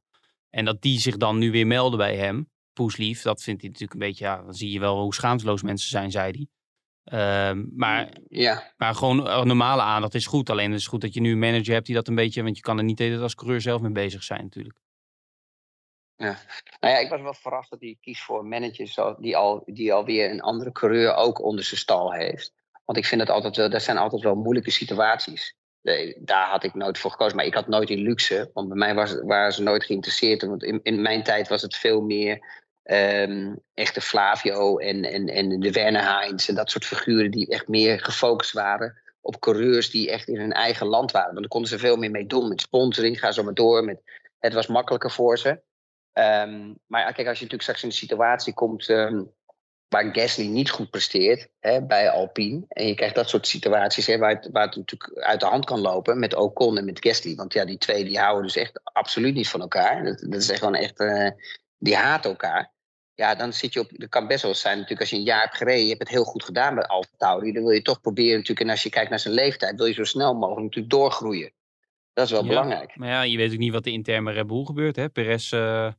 En 0.50 0.64
dat 0.64 0.82
die 0.82 1.00
zich 1.00 1.16
dan 1.16 1.38
nu 1.38 1.50
weer 1.50 1.66
melden 1.66 1.98
bij 1.98 2.16
hem. 2.16 2.50
Poeslief, 2.72 3.22
dat 3.22 3.42
vindt 3.42 3.60
hij 3.60 3.70
natuurlijk 3.70 4.00
een 4.00 4.06
beetje, 4.06 4.24
ja, 4.24 4.42
dan 4.42 4.54
zie 4.54 4.70
je 4.70 4.80
wel 4.80 5.00
hoe 5.00 5.14
schaamteloos 5.14 5.62
mensen 5.62 5.88
zijn, 5.88 6.10
zei 6.10 6.30
hij. 6.30 6.46
Uh, 7.04 7.62
maar, 7.76 8.16
ja. 8.28 8.72
maar 8.76 8.94
gewoon 8.94 9.46
normale 9.46 9.82
aandacht 9.82 10.14
is 10.14 10.26
goed. 10.26 10.50
Alleen 10.50 10.70
het 10.70 10.80
is 10.80 10.86
goed 10.86 11.00
dat 11.00 11.14
je 11.14 11.20
nu 11.20 11.32
een 11.32 11.38
manager 11.38 11.72
hebt 11.72 11.86
die 11.86 11.94
dat 11.94 12.08
een 12.08 12.14
beetje, 12.14 12.42
want 12.42 12.56
je 12.56 12.62
kan 12.62 12.78
er 12.78 12.84
niet 12.84 13.00
als 13.00 13.34
coureur 13.34 13.60
zelf 13.60 13.80
mee 13.80 13.92
bezig 13.92 14.22
zijn 14.22 14.42
natuurlijk. 14.42 14.78
Ja. 16.16 16.38
Nou 16.80 16.94
ja, 16.94 17.00
ik 17.00 17.10
was 17.10 17.20
wel 17.20 17.34
verrast 17.34 17.70
dat 17.70 17.80
hij 17.80 17.96
kiest 18.00 18.22
voor 18.22 18.46
managers 18.46 18.98
die, 19.18 19.36
al, 19.36 19.62
die 19.66 19.92
alweer 19.92 20.30
een 20.30 20.40
andere 20.40 20.72
coureur 20.72 21.14
ook 21.14 21.42
onder 21.42 21.64
zijn 21.64 21.80
stal 21.80 22.12
heeft. 22.12 22.52
Want 22.84 22.98
ik 22.98 23.06
vind 23.06 23.20
dat 23.20 23.30
altijd 23.30 23.56
wel, 23.56 23.70
dat 23.70 23.82
zijn 23.82 23.98
altijd 23.98 24.22
wel 24.22 24.34
moeilijke 24.34 24.70
situaties. 24.70 25.56
Daar 26.19 26.49
had 26.49 26.64
ik 26.64 26.75
nooit 26.75 26.99
voor 26.99 27.11
gekozen. 27.11 27.37
Maar 27.37 27.47
ik 27.47 27.55
had 27.55 27.69
nooit 27.69 27.90
in 27.90 28.03
luxe. 28.03 28.51
Want 28.55 28.69
bij 28.69 28.77
mij 28.77 28.95
was, 28.95 29.21
waren 29.23 29.53
ze 29.53 29.62
nooit 29.62 29.85
geïnteresseerd. 29.85 30.43
Want 30.43 30.62
in, 30.62 30.81
in 30.83 31.03
mijn 31.03 31.23
tijd 31.23 31.49
was 31.49 31.62
het 31.62 31.77
veel 31.77 32.01
meer 32.01 32.38
um, 32.85 33.61
echte 33.75 34.01
Flavio 34.01 34.79
en, 34.79 35.05
en, 35.05 35.29
en 35.29 35.61
de 35.61 35.73
Werner 35.73 36.19
Heinz. 36.19 36.49
En 36.49 36.55
dat 36.55 36.71
soort 36.71 36.85
figuren 36.85 37.31
die 37.31 37.49
echt 37.49 37.69
meer 37.69 38.01
gefocust 38.01 38.53
waren 38.53 38.99
op 39.21 39.40
coureurs 39.40 39.90
die 39.90 40.11
echt 40.11 40.29
in 40.29 40.40
hun 40.40 40.53
eigen 40.53 40.87
land 40.87 41.11
waren. 41.11 41.29
Want 41.29 41.40
daar 41.40 41.49
konden 41.49 41.71
ze 41.71 41.79
veel 41.79 41.97
meer 41.97 42.11
mee 42.11 42.27
doen. 42.27 42.49
Met 42.49 42.61
sponsoring, 42.61 43.19
ga 43.19 43.33
zo 43.33 43.43
maar 43.43 43.55
door. 43.55 43.85
Met, 43.85 44.03
het 44.38 44.53
was 44.53 44.66
makkelijker 44.66 45.11
voor 45.11 45.38
ze. 45.38 45.49
Um, 46.12 46.79
maar 46.87 47.03
kijk, 47.12 47.29
als 47.29 47.38
je 47.38 47.45
natuurlijk 47.45 47.62
straks 47.62 47.83
in 47.83 47.88
de 47.88 47.95
situatie 47.95 48.55
komt 48.55 48.88
um, 48.88 49.33
waar 49.90 50.09
Gasly 50.12 50.46
niet 50.46 50.70
goed 50.70 50.90
presteert 50.90 51.48
hè, 51.61 51.83
bij 51.83 52.11
Alpine. 52.11 52.64
En 52.68 52.87
je 52.87 52.94
krijgt 52.94 53.14
dat 53.14 53.29
soort 53.29 53.46
situaties 53.46 54.07
hè, 54.07 54.18
waar, 54.18 54.31
het, 54.31 54.48
waar 54.53 54.66
het 54.66 54.76
natuurlijk 54.76 55.18
uit 55.18 55.40
de 55.40 55.46
hand 55.46 55.64
kan 55.64 55.81
lopen 55.81 56.18
met 56.18 56.35
Ocon 56.35 56.79
en 56.79 56.85
met 56.85 57.05
Gasly. 57.05 57.35
Want 57.35 57.53
ja, 57.53 57.64
die 57.64 57.79
twee 57.79 58.05
die 58.05 58.18
houden 58.18 58.42
dus 58.42 58.57
echt 58.57 58.81
absoluut 58.85 59.35
niet 59.35 59.48
van 59.48 59.61
elkaar. 59.61 60.05
Dat, 60.05 60.18
dat 60.18 60.40
is 60.40 60.50
echt 60.50 60.59
gewoon 60.59 60.74
echt, 60.74 61.00
uh, 61.00 61.29
die 61.79 61.96
haten 61.96 62.31
elkaar. 62.31 62.72
Ja, 63.14 63.35
dan 63.35 63.53
zit 63.53 63.72
je 63.72 63.81
op, 63.81 63.90
dat 63.92 64.09
kan 64.09 64.26
best 64.26 64.42
wel 64.42 64.55
zijn 64.55 64.74
natuurlijk 64.74 65.00
als 65.00 65.11
je 65.11 65.16
een 65.16 65.22
jaar 65.22 65.42
hebt 65.42 65.57
gereden, 65.57 65.83
je 65.83 65.88
hebt 65.88 66.00
het 66.00 66.09
heel 66.09 66.24
goed 66.24 66.44
gedaan 66.44 66.74
bij 66.74 66.85
Alfa 66.85 67.14
Tauri. 67.16 67.53
Dan 67.53 67.62
wil 67.62 67.72
je 67.72 67.83
toch 67.83 68.00
proberen 68.00 68.37
natuurlijk, 68.37 68.61
en 68.61 68.70
als 68.70 68.83
je 68.83 68.90
kijkt 68.90 69.11
naar 69.11 69.20
zijn 69.20 69.35
leeftijd, 69.35 69.76
wil 69.76 69.87
je 69.87 69.92
zo 69.92 70.05
snel 70.05 70.35
mogelijk 70.35 70.62
natuurlijk 70.62 70.92
doorgroeien. 70.92 71.53
Dat 72.12 72.24
is 72.24 72.31
wel 72.31 72.42
ja, 72.42 72.48
belangrijk. 72.48 72.96
Maar 72.96 73.09
ja, 73.09 73.22
je 73.22 73.37
weet 73.37 73.53
ook 73.53 73.59
niet 73.59 73.72
wat 73.72 73.87
er 73.87 73.92
intern 73.92 74.24
bij 74.24 74.35
Red 74.35 74.46
Bull 74.46 74.64
gebeurt. 74.64 74.96
Hè? 74.96 75.09
Perez 75.09 75.53
uh, 75.53 75.92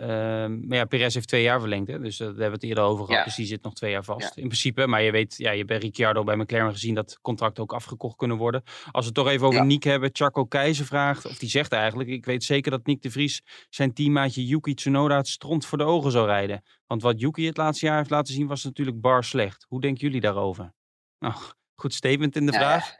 Um, 0.00 0.66
maar 0.66 0.78
ja, 0.78 0.84
Perez 0.84 1.14
heeft 1.14 1.28
twee 1.28 1.42
jaar 1.42 1.60
verlengd. 1.60 1.88
Hè? 1.88 2.00
Dus 2.00 2.16
daar 2.16 2.26
hebben 2.26 2.46
we 2.46 2.52
het 2.52 2.62
eerder 2.62 2.84
over 2.84 3.04
gehad. 3.04 3.18
Ja. 3.18 3.24
Dus 3.24 3.36
die 3.36 3.46
zit 3.46 3.62
nog 3.62 3.74
twee 3.74 3.90
jaar 3.90 4.04
vast. 4.04 4.34
Ja. 4.34 4.42
In 4.42 4.48
principe. 4.48 4.86
Maar 4.86 5.02
je 5.02 5.10
weet, 5.10 5.36
ja, 5.36 5.50
je 5.50 5.56
hebt 5.56 5.68
bij 5.68 5.78
Ricciardo 5.78 6.24
bij 6.24 6.36
McLaren 6.36 6.72
gezien 6.72 6.94
dat 6.94 7.18
contracten 7.22 7.62
ook 7.62 7.72
afgekocht 7.72 8.16
kunnen 8.16 8.36
worden. 8.36 8.62
Als 8.64 8.92
we 8.92 9.04
het 9.04 9.14
toch 9.14 9.28
even 9.28 9.46
over 9.46 9.58
ja. 9.58 9.64
Nick 9.66 9.82
hebben. 9.82 10.10
Chaco 10.12 10.44
Keizer 10.44 10.86
vraagt, 10.86 11.26
of 11.26 11.38
die 11.38 11.48
zegt 11.48 11.72
eigenlijk. 11.72 12.08
Ik 12.08 12.24
weet 12.24 12.44
zeker 12.44 12.70
dat 12.70 12.86
Nick 12.86 13.02
de 13.02 13.10
Vries 13.10 13.42
zijn 13.70 13.94
teammaatje 13.94 14.46
Yuki 14.46 14.74
Tsunoda 14.74 15.16
het 15.16 15.28
stront 15.28 15.66
voor 15.66 15.78
de 15.78 15.84
ogen 15.84 16.10
zou 16.10 16.26
rijden. 16.26 16.62
Want 16.86 17.02
wat 17.02 17.20
Yuki 17.20 17.46
het 17.46 17.56
laatste 17.56 17.86
jaar 17.86 17.96
heeft 17.96 18.10
laten 18.10 18.34
zien 18.34 18.46
was 18.46 18.64
natuurlijk 18.64 19.00
bar 19.00 19.24
slecht. 19.24 19.66
Hoe 19.68 19.80
denken 19.80 20.06
jullie 20.06 20.20
daarover? 20.20 20.74
Nou, 21.18 21.34
goed 21.74 21.94
statement 21.94 22.36
in 22.36 22.46
de 22.46 22.52
vraag. 22.52 22.96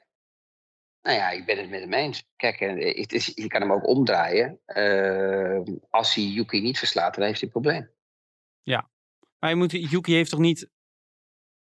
Nou 1.02 1.16
ja, 1.16 1.30
ik 1.30 1.46
ben 1.46 1.58
het 1.58 1.70
met 1.70 1.80
hem 1.80 1.92
eens. 1.92 2.24
Kijk, 2.36 2.58
het 2.98 3.12
is, 3.12 3.32
je 3.34 3.46
kan 3.46 3.60
hem 3.60 3.72
ook 3.72 3.86
omdraaien. 3.86 4.60
Uh, 4.66 5.60
als 5.90 6.14
hij 6.14 6.24
Yuki 6.24 6.60
niet 6.60 6.78
verslaat, 6.78 7.14
dan 7.14 7.24
heeft 7.24 7.40
hij 7.40 7.48
een 7.48 7.62
probleem. 7.62 7.90
Ja, 8.62 8.90
maar 9.38 9.50
je 9.50 9.56
moet, 9.56 9.70
Yuki 9.70 10.14
heeft 10.14 10.30
toch 10.30 10.40
niet... 10.40 10.70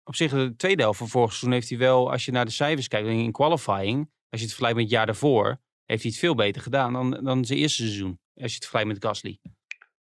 op 0.05 0.15
zich 0.15 0.31
de 0.31 0.55
tweede 0.57 0.83
helft 0.83 0.99
van 0.99 1.09
vorig 1.09 1.31
seizoen 1.31 1.53
heeft 1.53 1.69
hij 1.69 1.79
wel, 1.79 2.11
als 2.11 2.25
je 2.25 2.33
naar 2.33 2.45
de 2.45 2.51
cijfers 2.51 2.89
kijkt, 2.89 3.09
in 3.09 3.33
qualifying, 3.33 4.11
als 4.31 4.41
je 4.41 4.47
het 4.47 4.55
vergelijkt 4.55 4.77
met 4.77 4.85
het 4.85 4.95
jaar 4.95 5.07
daarvoor, 5.07 5.61
heeft 5.85 6.03
hij 6.03 6.11
het 6.11 6.21
veel 6.21 6.35
beter 6.35 6.63
gedaan 6.63 6.93
dan, 6.93 7.11
dan 7.11 7.45
zijn 7.45 7.59
eerste 7.59 7.83
seizoen. 7.83 8.21
Als 8.35 8.51
je 8.51 8.55
het 8.55 8.69
vergelijkt 8.69 8.89
met 8.89 9.05
Gasly. 9.05 9.39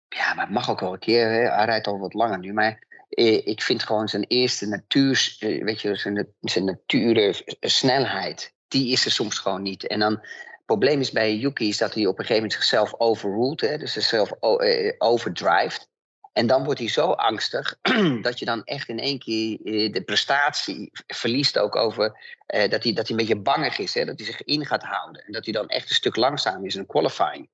Ja, 0.09 0.33
maar 0.33 0.45
het 0.45 0.53
mag 0.53 0.69
ook 0.69 0.79
wel 0.79 0.93
een 0.93 0.99
keer. 0.99 1.29
Hè. 1.29 1.49
Hij 1.49 1.65
rijdt 1.65 1.87
al 1.87 1.99
wat 1.99 2.13
langer 2.13 2.39
nu. 2.39 2.53
Maar 2.53 2.83
eh, 3.09 3.47
ik 3.47 3.61
vind 3.61 3.83
gewoon 3.83 4.07
zijn 4.07 4.23
eerste 4.23 4.67
natuur, 4.67 5.35
eh, 5.39 5.63
weet 5.63 5.81
je, 5.81 5.95
zijn, 5.95 6.33
zijn 6.39 6.65
nature 6.65 7.35
snelheid, 7.59 8.53
die 8.69 8.91
is 8.91 9.05
er 9.05 9.11
soms 9.11 9.39
gewoon 9.39 9.61
niet. 9.61 9.87
En 9.87 9.99
dan, 9.99 10.11
het 10.11 10.65
probleem 10.65 10.99
is 10.99 11.11
bij 11.11 11.35
Yuki 11.35 11.67
is 11.67 11.77
dat 11.77 11.93
hij 11.93 12.05
op 12.05 12.19
een 12.19 12.25
gegeven 12.25 12.35
moment 12.35 12.53
zichzelf 12.53 12.93
overruled, 12.97 13.61
hè, 13.61 13.77
dus 13.77 13.93
zichzelf 13.93 14.31
uh, 14.41 14.93
overdrijft. 14.97 15.87
En 16.33 16.47
dan 16.47 16.63
wordt 16.63 16.79
hij 16.79 16.89
zo 16.89 17.11
angstig 17.11 17.77
dat 18.21 18.39
je 18.39 18.45
dan 18.45 18.63
echt 18.63 18.87
in 18.87 18.99
één 18.99 19.19
keer 19.19 19.57
de 19.91 20.03
prestatie 20.05 20.89
verliest 21.07 21.57
ook 21.57 21.75
over 21.75 22.37
dat, 22.45 22.83
hij, 22.83 22.93
dat 22.93 23.07
hij 23.07 23.09
een 23.09 23.15
beetje 23.15 23.41
bangig 23.41 23.77
is, 23.77 23.93
hè, 23.93 24.05
dat 24.05 24.17
hij 24.17 24.27
zich 24.27 24.43
in 24.43 24.65
gaat 24.65 24.83
houden. 24.83 25.25
En 25.25 25.31
dat 25.31 25.43
hij 25.43 25.53
dan 25.53 25.67
echt 25.67 25.89
een 25.89 25.95
stuk 25.95 26.15
langzamer 26.15 26.65
is 26.65 26.75
in 26.75 26.85
qualifying. 26.85 27.49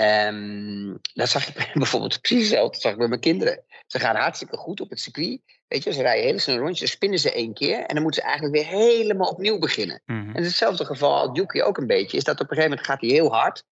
Um, 0.00 1.00
dat 1.14 1.28
zag 1.28 1.48
ik 1.48 1.70
bijvoorbeeld 1.74 2.20
precies 2.20 2.48
hetzelfde 2.48 2.80
zag 2.80 2.92
ik 2.92 2.98
bij 2.98 3.08
mijn 3.08 3.20
kinderen. 3.20 3.64
Ze 3.86 3.98
gaan 3.98 4.16
hartstikke 4.16 4.56
goed 4.56 4.80
op 4.80 4.90
het 4.90 5.00
circuit. 5.00 5.40
Weet 5.68 5.84
je, 5.84 5.92
ze 5.92 6.02
rijden 6.02 6.24
hele 6.24 6.38
snel 6.38 6.56
rondjes, 6.56 6.90
spinnen 6.90 7.18
ze 7.18 7.32
één 7.32 7.54
keer 7.54 7.78
en 7.78 7.94
dan 7.94 8.02
moeten 8.02 8.22
ze 8.22 8.28
eigenlijk 8.28 8.56
weer 8.56 8.78
helemaal 8.80 9.28
opnieuw 9.28 9.58
beginnen. 9.58 10.02
Mhm. 10.06 10.36
En 10.36 10.42
hetzelfde 10.42 10.84
geval 10.84 11.16
als 11.16 11.38
Yuki 11.38 11.62
ook 11.62 11.76
een 11.76 11.86
beetje, 11.86 12.16
is 12.16 12.24
dat 12.24 12.34
op 12.34 12.40
een 12.40 12.56
gegeven 12.56 12.70
moment 12.70 12.86
gaat 12.86 13.00
hij 13.00 13.10
heel 13.10 13.32
hard. 13.32 13.64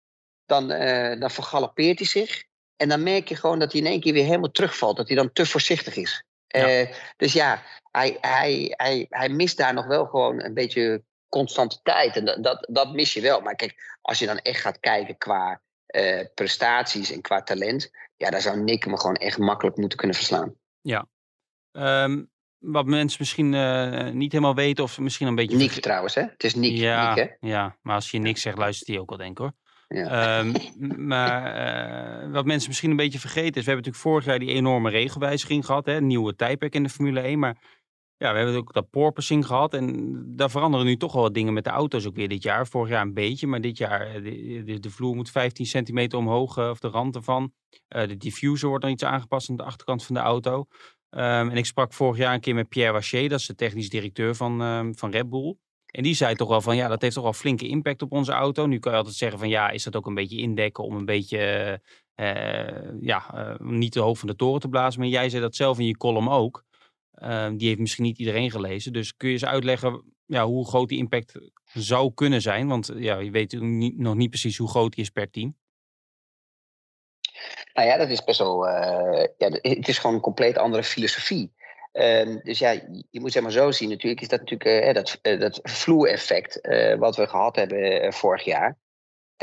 Dan, 0.45 0.71
uh, 0.71 1.19
dan 1.19 1.31
vergalopeert 1.31 1.99
hij 1.99 2.07
zich. 2.07 2.43
En 2.75 2.89
dan 2.89 3.03
merk 3.03 3.29
je 3.29 3.35
gewoon 3.35 3.59
dat 3.59 3.71
hij 3.71 3.81
in 3.81 3.87
één 3.87 3.99
keer 3.99 4.13
weer 4.13 4.25
helemaal 4.25 4.51
terugvalt. 4.51 4.97
Dat 4.97 5.07
hij 5.07 5.17
dan 5.17 5.31
te 5.31 5.45
voorzichtig 5.45 5.95
is. 5.95 6.23
Ja. 6.47 6.79
Uh, 6.81 6.87
dus 7.17 7.33
ja, 7.33 7.63
hij, 7.91 8.17
hij, 8.21 8.73
hij, 8.77 9.05
hij 9.09 9.29
mist 9.29 9.57
daar 9.57 9.73
nog 9.73 9.85
wel 9.85 10.05
gewoon 10.05 10.43
een 10.43 10.53
beetje 10.53 11.03
constante 11.29 11.79
tijd. 11.83 12.15
En 12.15 12.25
dat, 12.25 12.43
dat, 12.43 12.67
dat 12.69 12.93
mis 12.93 13.13
je 13.13 13.21
wel. 13.21 13.41
Maar 13.41 13.55
kijk, 13.55 13.97
als 14.01 14.19
je 14.19 14.25
dan 14.25 14.37
echt 14.37 14.61
gaat 14.61 14.79
kijken 14.79 15.17
qua 15.17 15.61
uh, 15.95 16.25
prestaties 16.33 17.11
en 17.11 17.21
qua 17.21 17.43
talent, 17.43 17.91
ja, 18.17 18.29
daar 18.29 18.41
zou 18.41 18.59
Nick 18.59 18.85
me 18.85 18.99
gewoon 18.99 19.15
echt 19.15 19.37
makkelijk 19.37 19.77
moeten 19.77 19.97
kunnen 19.97 20.15
verslaan. 20.15 20.53
Ja. 20.81 21.07
Um, 21.71 22.29
wat 22.59 22.85
mensen 22.85 23.17
misschien 23.19 23.53
uh, 23.53 24.09
niet 24.09 24.31
helemaal 24.31 24.55
weten 24.55 24.83
of 24.83 24.99
misschien 24.99 25.27
een 25.27 25.35
beetje... 25.35 25.57
Nick 25.57 25.71
trouwens, 25.71 26.15
hè? 26.15 26.21
Het 26.21 26.43
is 26.43 26.55
Nick, 26.55 26.71
ja, 26.71 27.13
Nick, 27.13 27.37
hè? 27.39 27.47
Ja, 27.47 27.77
maar 27.81 27.95
als 27.95 28.11
je 28.11 28.19
niks 28.19 28.41
zegt, 28.41 28.57
luistert 28.57 28.87
hij 28.87 28.99
ook 28.99 29.09
wel, 29.09 29.17
denk 29.17 29.31
ik 29.31 29.37
hoor. 29.37 29.51
Ja. 29.87 30.39
Um, 30.39 31.07
maar 31.07 32.23
uh, 32.25 32.31
wat 32.31 32.45
mensen 32.45 32.69
misschien 32.69 32.89
een 32.89 32.95
beetje 32.95 33.19
vergeten 33.19 33.55
is, 33.55 33.65
we 33.65 33.71
hebben 33.71 33.75
natuurlijk 33.75 34.03
vorig 34.03 34.25
jaar 34.25 34.39
die 34.39 34.49
enorme 34.49 34.89
regelwijziging 34.89 35.65
gehad, 35.65 35.85
hè, 35.85 36.01
nieuwe 36.01 36.35
tijdperk 36.35 36.73
in 36.73 36.83
de 36.83 36.89
Formule 36.89 37.19
1, 37.19 37.39
maar 37.39 37.57
ja, 38.19 38.31
we 38.31 38.37
hebben 38.37 38.55
ook 38.55 38.73
dat 38.73 38.89
porpoising 38.89 39.45
gehad. 39.45 39.73
En 39.73 40.15
daar 40.35 40.49
veranderen 40.49 40.85
nu 40.85 40.97
toch 40.97 41.13
wel 41.13 41.21
wat 41.21 41.33
dingen 41.33 41.53
met 41.53 41.63
de 41.63 41.69
auto's 41.69 42.05
ook 42.05 42.15
weer 42.15 42.27
dit 42.27 42.43
jaar. 42.43 42.67
Vorig 42.67 42.89
jaar 42.89 43.01
een 43.01 43.13
beetje, 43.13 43.47
maar 43.47 43.61
dit 43.61 43.77
jaar 43.77 44.21
de, 44.21 44.63
de, 44.65 44.79
de 44.79 44.89
vloer 44.89 45.15
moet 45.15 45.31
15 45.31 45.65
centimeter 45.65 46.17
omhoog, 46.19 46.57
uh, 46.57 46.69
of 46.69 46.79
de 46.79 46.87
rand 46.87 47.15
ervan. 47.15 47.53
De 47.87 48.17
diffuser 48.17 48.67
wordt 48.67 48.83
dan 48.83 48.93
iets 48.93 49.03
aangepast 49.03 49.49
aan 49.49 49.55
de 49.55 49.63
achterkant 49.63 50.05
van 50.05 50.15
de 50.15 50.21
auto. 50.21 50.57
Um, 50.57 51.49
en 51.49 51.57
ik 51.57 51.65
sprak 51.65 51.93
vorig 51.93 52.17
jaar 52.17 52.33
een 52.33 52.39
keer 52.39 52.55
met 52.55 52.69
Pierre 52.69 52.93
Waché, 52.93 53.27
dat 53.27 53.39
is 53.39 53.45
de 53.45 53.55
technisch 53.55 53.89
directeur 53.89 54.35
van, 54.35 54.61
um, 54.61 54.97
van 54.97 55.11
Red 55.11 55.29
Bull. 55.29 55.55
En 55.85 56.03
die 56.03 56.13
zei 56.13 56.35
toch 56.35 56.47
wel 56.49 56.61
van, 56.61 56.75
ja, 56.75 56.87
dat 56.87 57.01
heeft 57.01 57.13
toch 57.13 57.23
wel 57.23 57.33
flinke 57.33 57.67
impact 57.67 58.01
op 58.01 58.11
onze 58.11 58.31
auto. 58.31 58.65
Nu 58.65 58.79
kan 58.79 58.91
je 58.91 58.97
altijd 58.97 59.15
zeggen 59.15 59.39
van, 59.39 59.49
ja, 59.49 59.69
is 59.69 59.83
dat 59.83 59.95
ook 59.95 60.05
een 60.05 60.13
beetje 60.13 60.37
indekken 60.37 60.83
om 60.83 60.95
een 60.95 61.05
beetje, 61.05 61.81
uh, 62.15 63.01
ja, 63.01 63.57
niet 63.59 63.91
te 63.91 63.99
hoog 63.99 64.17
van 64.17 64.27
de 64.27 64.35
toren 64.35 64.61
te 64.61 64.69
blazen. 64.69 64.99
Maar 64.99 65.09
jij 65.09 65.29
zei 65.29 65.41
dat 65.41 65.55
zelf 65.55 65.79
in 65.79 65.85
je 65.85 65.97
column 65.97 66.29
ook. 66.29 66.63
Uh, 67.23 67.49
die 67.53 67.67
heeft 67.67 67.79
misschien 67.79 68.03
niet 68.03 68.17
iedereen 68.17 68.51
gelezen. 68.51 68.93
Dus 68.93 69.15
kun 69.17 69.27
je 69.27 69.33
eens 69.33 69.45
uitleggen 69.45 70.03
ja, 70.25 70.45
hoe 70.45 70.67
groot 70.67 70.89
die 70.89 70.97
impact 70.97 71.33
zou 71.73 72.13
kunnen 72.13 72.41
zijn? 72.41 72.67
Want 72.67 72.91
ja, 72.95 73.19
je 73.19 73.31
weet 73.31 73.59
niet, 73.59 73.97
nog 73.97 74.15
niet 74.15 74.29
precies 74.29 74.57
hoe 74.57 74.69
groot 74.69 74.93
die 74.93 75.03
is 75.03 75.09
per 75.09 75.29
team. 75.29 75.57
Nou 77.73 77.87
ja, 77.87 77.97
dat 77.97 78.09
is 78.09 78.23
best 78.23 78.39
wel. 78.39 78.67
Uh, 78.67 79.25
ja, 79.37 79.49
het 79.61 79.87
is 79.87 79.97
gewoon 79.97 80.15
een 80.15 80.21
compleet 80.21 80.57
andere 80.57 80.83
filosofie. 80.83 81.51
Uh, 81.93 82.37
dus 82.43 82.59
ja, 82.59 82.71
je 83.09 83.19
moet 83.19 83.31
zeg 83.31 83.43
maar 83.43 83.51
zo 83.51 83.71
zien. 83.71 83.89
Natuurlijk 83.89 84.21
is 84.21 84.27
dat 84.27 84.39
natuurlijk 84.39 84.85
uh, 84.85 84.93
dat, 84.93 85.39
dat 85.39 85.59
vloereffect 85.63 86.59
wat 86.97 87.15
we 87.15 87.27
gehad 87.27 87.55
hebben 87.55 88.13
vorig 88.13 88.43
jaar. 88.43 88.77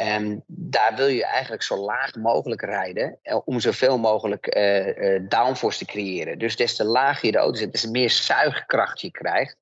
Um, 0.00 0.42
daar 0.46 0.94
wil 0.96 1.06
je 1.06 1.24
eigenlijk 1.24 1.62
zo 1.62 1.76
laag 1.76 2.14
mogelijk 2.14 2.62
rijden 2.62 3.18
om 3.44 3.60
zoveel 3.60 3.98
mogelijk 3.98 4.56
uh, 4.56 4.96
uh, 4.96 5.20
downforce 5.28 5.78
te 5.78 5.84
creëren. 5.84 6.38
Dus 6.38 6.56
des 6.56 6.76
te 6.76 6.84
lager 6.84 7.26
je 7.26 7.32
de 7.32 7.38
auto 7.38 7.58
zet, 7.58 7.72
des 7.72 7.80
te 7.80 7.90
meer 7.90 8.10
zuigkracht 8.10 9.00
je 9.00 9.10
krijgt. 9.10 9.56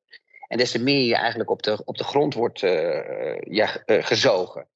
En 0.48 0.58
des 0.58 0.70
te 0.70 0.82
meer 0.82 1.06
je 1.06 1.16
eigenlijk 1.16 1.50
op 1.50 1.62
de, 1.62 1.82
op 1.84 1.96
de 1.96 2.04
grond 2.04 2.34
wordt 2.34 2.62
uh, 2.62 3.38
ja, 3.40 3.82
gezogen. 3.86 4.66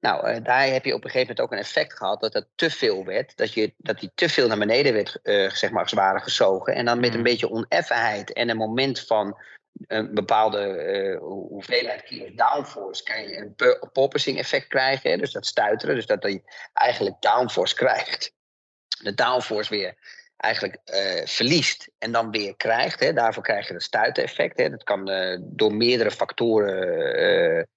Nou, 0.00 0.42
daar 0.42 0.66
heb 0.66 0.84
je 0.84 0.94
op 0.94 1.04
een 1.04 1.10
gegeven 1.10 1.34
moment 1.34 1.40
ook 1.40 1.52
een 1.52 1.64
effect 1.64 1.92
gehad 1.92 2.20
dat 2.20 2.32
het 2.32 2.46
te 2.54 2.70
veel 2.70 3.04
werd. 3.04 3.36
Dat, 3.36 3.52
je, 3.52 3.72
dat 3.76 4.00
die 4.00 4.10
te 4.14 4.28
veel 4.28 4.48
naar 4.48 4.58
beneden 4.58 4.92
werd, 4.92 5.18
zeg 5.56 5.70
maar, 5.70 5.88
zware 5.88 6.20
gezogen. 6.20 6.74
En 6.74 6.84
dan 6.84 7.00
met 7.00 7.14
een 7.14 7.22
beetje 7.22 7.50
oneffenheid 7.50 8.32
en 8.32 8.48
een 8.48 8.56
moment 8.56 9.00
van 9.00 9.36
een 9.86 10.14
bepaalde 10.14 10.84
uh, 10.94 11.18
hoeveelheid 11.48 12.02
kilo 12.02 12.34
downforce 12.34 13.02
kan 13.02 13.22
je 13.22 13.36
een 13.36 13.54
popping 13.92 14.38
effect 14.38 14.66
krijgen. 14.66 15.10
Hè? 15.10 15.16
Dus 15.16 15.32
dat 15.32 15.46
stuiteren, 15.46 15.94
dus 15.94 16.06
dat 16.06 16.22
je 16.22 16.42
eigenlijk 16.72 17.16
downforce 17.20 17.74
krijgt. 17.74 18.32
De 19.02 19.14
downforce 19.14 19.70
weer 19.70 19.94
eigenlijk 20.36 20.78
uh, 20.84 21.26
verliest 21.26 21.88
en 21.98 22.12
dan 22.12 22.30
weer 22.30 22.56
krijgt. 22.56 23.00
Hè? 23.00 23.12
Daarvoor 23.12 23.42
krijg 23.42 23.68
je 23.68 23.74
het 23.74 23.82
stuitereffect. 23.82 24.58
Hè? 24.58 24.70
Dat 24.70 24.84
kan 24.84 25.10
uh, 25.10 25.38
door 25.42 25.74
meerdere 25.74 26.10
factoren 26.10 27.68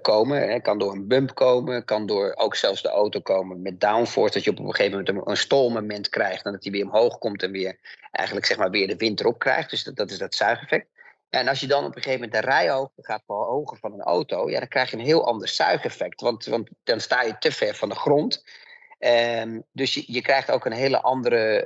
komen. 0.00 0.48
Hè? 0.48 0.60
Kan 0.60 0.78
door 0.78 0.92
een 0.92 1.08
bump 1.08 1.34
komen, 1.34 1.84
kan 1.84 2.06
door 2.06 2.34
ook 2.34 2.56
zelfs 2.56 2.82
de 2.82 2.88
auto 2.88 3.20
komen 3.20 3.62
met 3.62 3.80
downforce. 3.80 4.34
Dat 4.34 4.44
je 4.44 4.50
op 4.50 4.58
een 4.58 4.74
gegeven 4.74 4.90
moment 4.90 5.08
een, 5.08 5.30
een 5.30 5.36
stolmoment 5.36 6.08
krijgt 6.08 6.44
en 6.44 6.52
dat 6.52 6.62
hij 6.62 6.72
weer 6.72 6.84
omhoog 6.84 7.18
komt 7.18 7.42
en 7.42 7.50
weer 7.50 7.78
eigenlijk 8.10 8.46
zeg 8.46 8.56
maar 8.56 8.70
weer 8.70 8.86
de 8.86 8.96
wind 8.96 9.20
erop 9.20 9.38
krijgt. 9.38 9.70
Dus 9.70 9.84
dat, 9.84 9.96
dat 9.96 10.10
is 10.10 10.18
dat 10.18 10.34
zuigeffect. 10.34 10.86
En 11.34 11.48
als 11.48 11.60
je 11.60 11.66
dan 11.66 11.84
op 11.84 11.96
een 11.96 12.02
gegeven 12.02 12.24
moment 12.24 12.44
de 12.44 12.50
rijhoogte 12.50 13.02
gaat 13.02 13.22
verhogen 13.26 13.76
van 13.76 13.92
een 13.92 14.02
auto, 14.02 14.50
ja, 14.50 14.58
dan 14.58 14.68
krijg 14.68 14.90
je 14.90 14.96
een 14.96 15.04
heel 15.04 15.26
ander 15.26 15.48
zuigeffect. 15.48 16.20
Want, 16.20 16.44
want 16.44 16.68
dan 16.84 17.00
sta 17.00 17.22
je 17.22 17.38
te 17.38 17.52
ver 17.52 17.74
van 17.74 17.88
de 17.88 17.94
grond. 17.94 18.44
Um, 18.98 19.64
dus 19.72 19.94
je, 19.94 20.04
je 20.06 20.22
krijgt 20.22 20.50
ook 20.50 20.64
een 20.64 20.72
hele 20.72 21.00
andere 21.00 21.64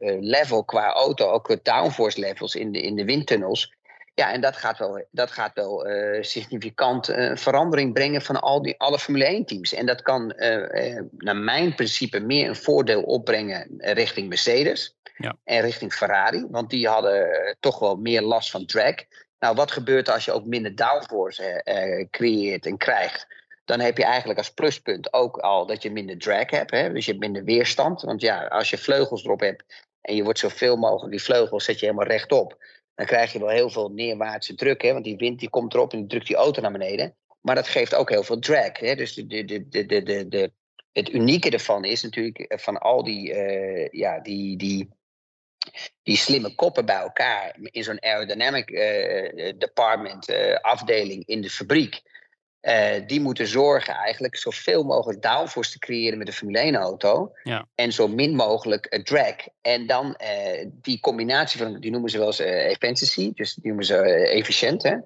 uh, 0.00 0.16
level 0.20 0.64
qua 0.64 0.92
auto, 0.92 1.30
ook 1.30 1.64
downforce 1.64 2.20
levels 2.20 2.54
in 2.54 2.72
de, 2.72 2.80
in 2.80 2.96
de 2.96 3.04
windtunnels. 3.04 3.74
Ja, 4.14 4.32
en 4.32 4.40
dat 4.40 4.56
gaat 4.56 4.78
wel, 4.78 5.04
dat 5.10 5.30
gaat 5.30 5.54
wel 5.54 5.88
uh, 5.88 6.22
significant 6.22 7.10
uh, 7.10 7.36
verandering 7.36 7.92
brengen 7.92 8.22
van 8.22 8.40
al 8.40 8.62
die, 8.62 8.74
alle 8.78 8.98
Formule 8.98 9.24
1 9.24 9.44
teams. 9.44 9.74
En 9.74 9.86
dat 9.86 10.02
kan 10.02 10.34
naar 11.16 11.36
mijn 11.36 11.74
principe 11.74 12.20
meer 12.20 12.48
een 12.48 12.56
voordeel 12.56 13.02
opbrengen 13.02 13.74
richting 13.78 14.28
Mercedes. 14.28 14.96
Ja. 15.16 15.36
En 15.44 15.60
richting 15.60 15.92
Ferrari, 15.92 16.46
want 16.50 16.70
die 16.70 16.88
hadden 16.88 17.56
toch 17.60 17.78
wel 17.78 17.96
meer 17.96 18.22
last 18.22 18.50
van 18.50 18.66
drag. 18.66 18.94
Nou, 19.38 19.54
wat 19.54 19.70
gebeurt 19.70 20.08
er 20.08 20.14
als 20.14 20.24
je 20.24 20.32
ook 20.32 20.44
minder 20.44 20.76
downforce 20.76 21.62
creëert 22.10 22.66
en 22.66 22.76
krijgt? 22.76 23.26
Dan 23.64 23.80
heb 23.80 23.96
je 23.96 24.04
eigenlijk 24.04 24.38
als 24.38 24.52
pluspunt 24.52 25.12
ook 25.12 25.38
al 25.38 25.66
dat 25.66 25.82
je 25.82 25.90
minder 25.90 26.18
drag 26.18 26.50
hebt. 26.50 26.70
Hè? 26.70 26.92
Dus 26.92 27.04
je 27.04 27.10
hebt 27.10 27.22
minder 27.22 27.44
weerstand. 27.44 28.02
Want 28.02 28.20
ja, 28.20 28.46
als 28.46 28.70
je 28.70 28.78
vleugels 28.78 29.24
erop 29.24 29.40
hebt 29.40 29.84
en 30.00 30.14
je 30.14 30.24
wordt 30.24 30.38
zoveel 30.38 30.76
mogelijk 30.76 31.10
die 31.10 31.22
vleugels 31.22 31.64
zet 31.64 31.80
je 31.80 31.86
helemaal 31.86 32.08
rechtop 32.08 32.56
dan 32.96 33.06
krijg 33.06 33.32
je 33.32 33.38
wel 33.38 33.48
heel 33.48 33.70
veel 33.70 33.90
neerwaartse 33.90 34.54
druk. 34.54 34.82
Hè? 34.82 34.92
Want 34.92 35.04
die 35.04 35.16
wind 35.16 35.40
die 35.40 35.50
komt 35.50 35.74
erop 35.74 35.92
en 35.92 35.98
die 35.98 36.06
drukt 36.06 36.26
die 36.26 36.36
auto 36.36 36.60
naar 36.60 36.72
beneden. 36.72 37.14
Maar 37.40 37.54
dat 37.54 37.68
geeft 37.68 37.94
ook 37.94 38.10
heel 38.10 38.22
veel 38.22 38.38
drag. 38.38 38.78
Hè? 38.78 38.94
Dus 38.94 39.14
de, 39.14 39.26
de, 39.26 39.68
de, 39.68 39.86
de, 39.86 40.28
de, 40.28 40.52
het 40.92 41.08
unieke 41.08 41.50
ervan 41.50 41.84
is 41.84 42.02
natuurlijk 42.02 42.54
van 42.60 42.78
al 42.78 43.04
die, 43.04 43.34
ja, 43.90 44.20
die, 44.20 44.56
die, 44.56 44.88
die 46.02 46.16
slimme 46.16 46.54
koppen 46.54 46.86
bij 46.86 46.96
elkaar 46.96 47.56
in 47.60 47.84
zo'n 47.84 48.02
aerodynamic 48.02 48.70
uh, 48.70 49.52
department 49.58 50.30
uh, 50.30 50.54
afdeling 50.54 51.26
in 51.26 51.40
de 51.40 51.50
fabriek. 51.50 52.02
Uh, 52.60 53.06
die 53.06 53.20
moeten 53.20 53.46
zorgen 53.46 53.94
eigenlijk 53.94 54.36
zoveel 54.36 54.82
mogelijk 54.84 55.22
downforce 55.22 55.70
te 55.70 55.78
creëren 55.78 56.18
met 56.18 56.26
de 56.26 56.32
Formule 56.32 56.58
1 56.58 56.76
auto. 56.76 57.32
Ja. 57.42 57.68
En 57.74 57.92
zo 57.92 58.08
min 58.08 58.34
mogelijk 58.34 58.94
uh, 58.94 59.02
drag. 59.02 59.34
En 59.60 59.86
dan 59.86 60.20
uh, 60.22 60.68
die 60.72 61.00
combinatie 61.00 61.58
van, 61.58 61.80
die 61.80 61.90
noemen 61.90 62.10
ze 62.10 62.18
wel 62.18 62.26
eens 62.26 62.38
efficiency. 62.38 63.32
Dus 63.34 63.54
die 63.54 63.66
noemen 63.66 63.84
ze 63.84 63.96
efficiënt. 64.28 64.82
Hè? 64.82 64.96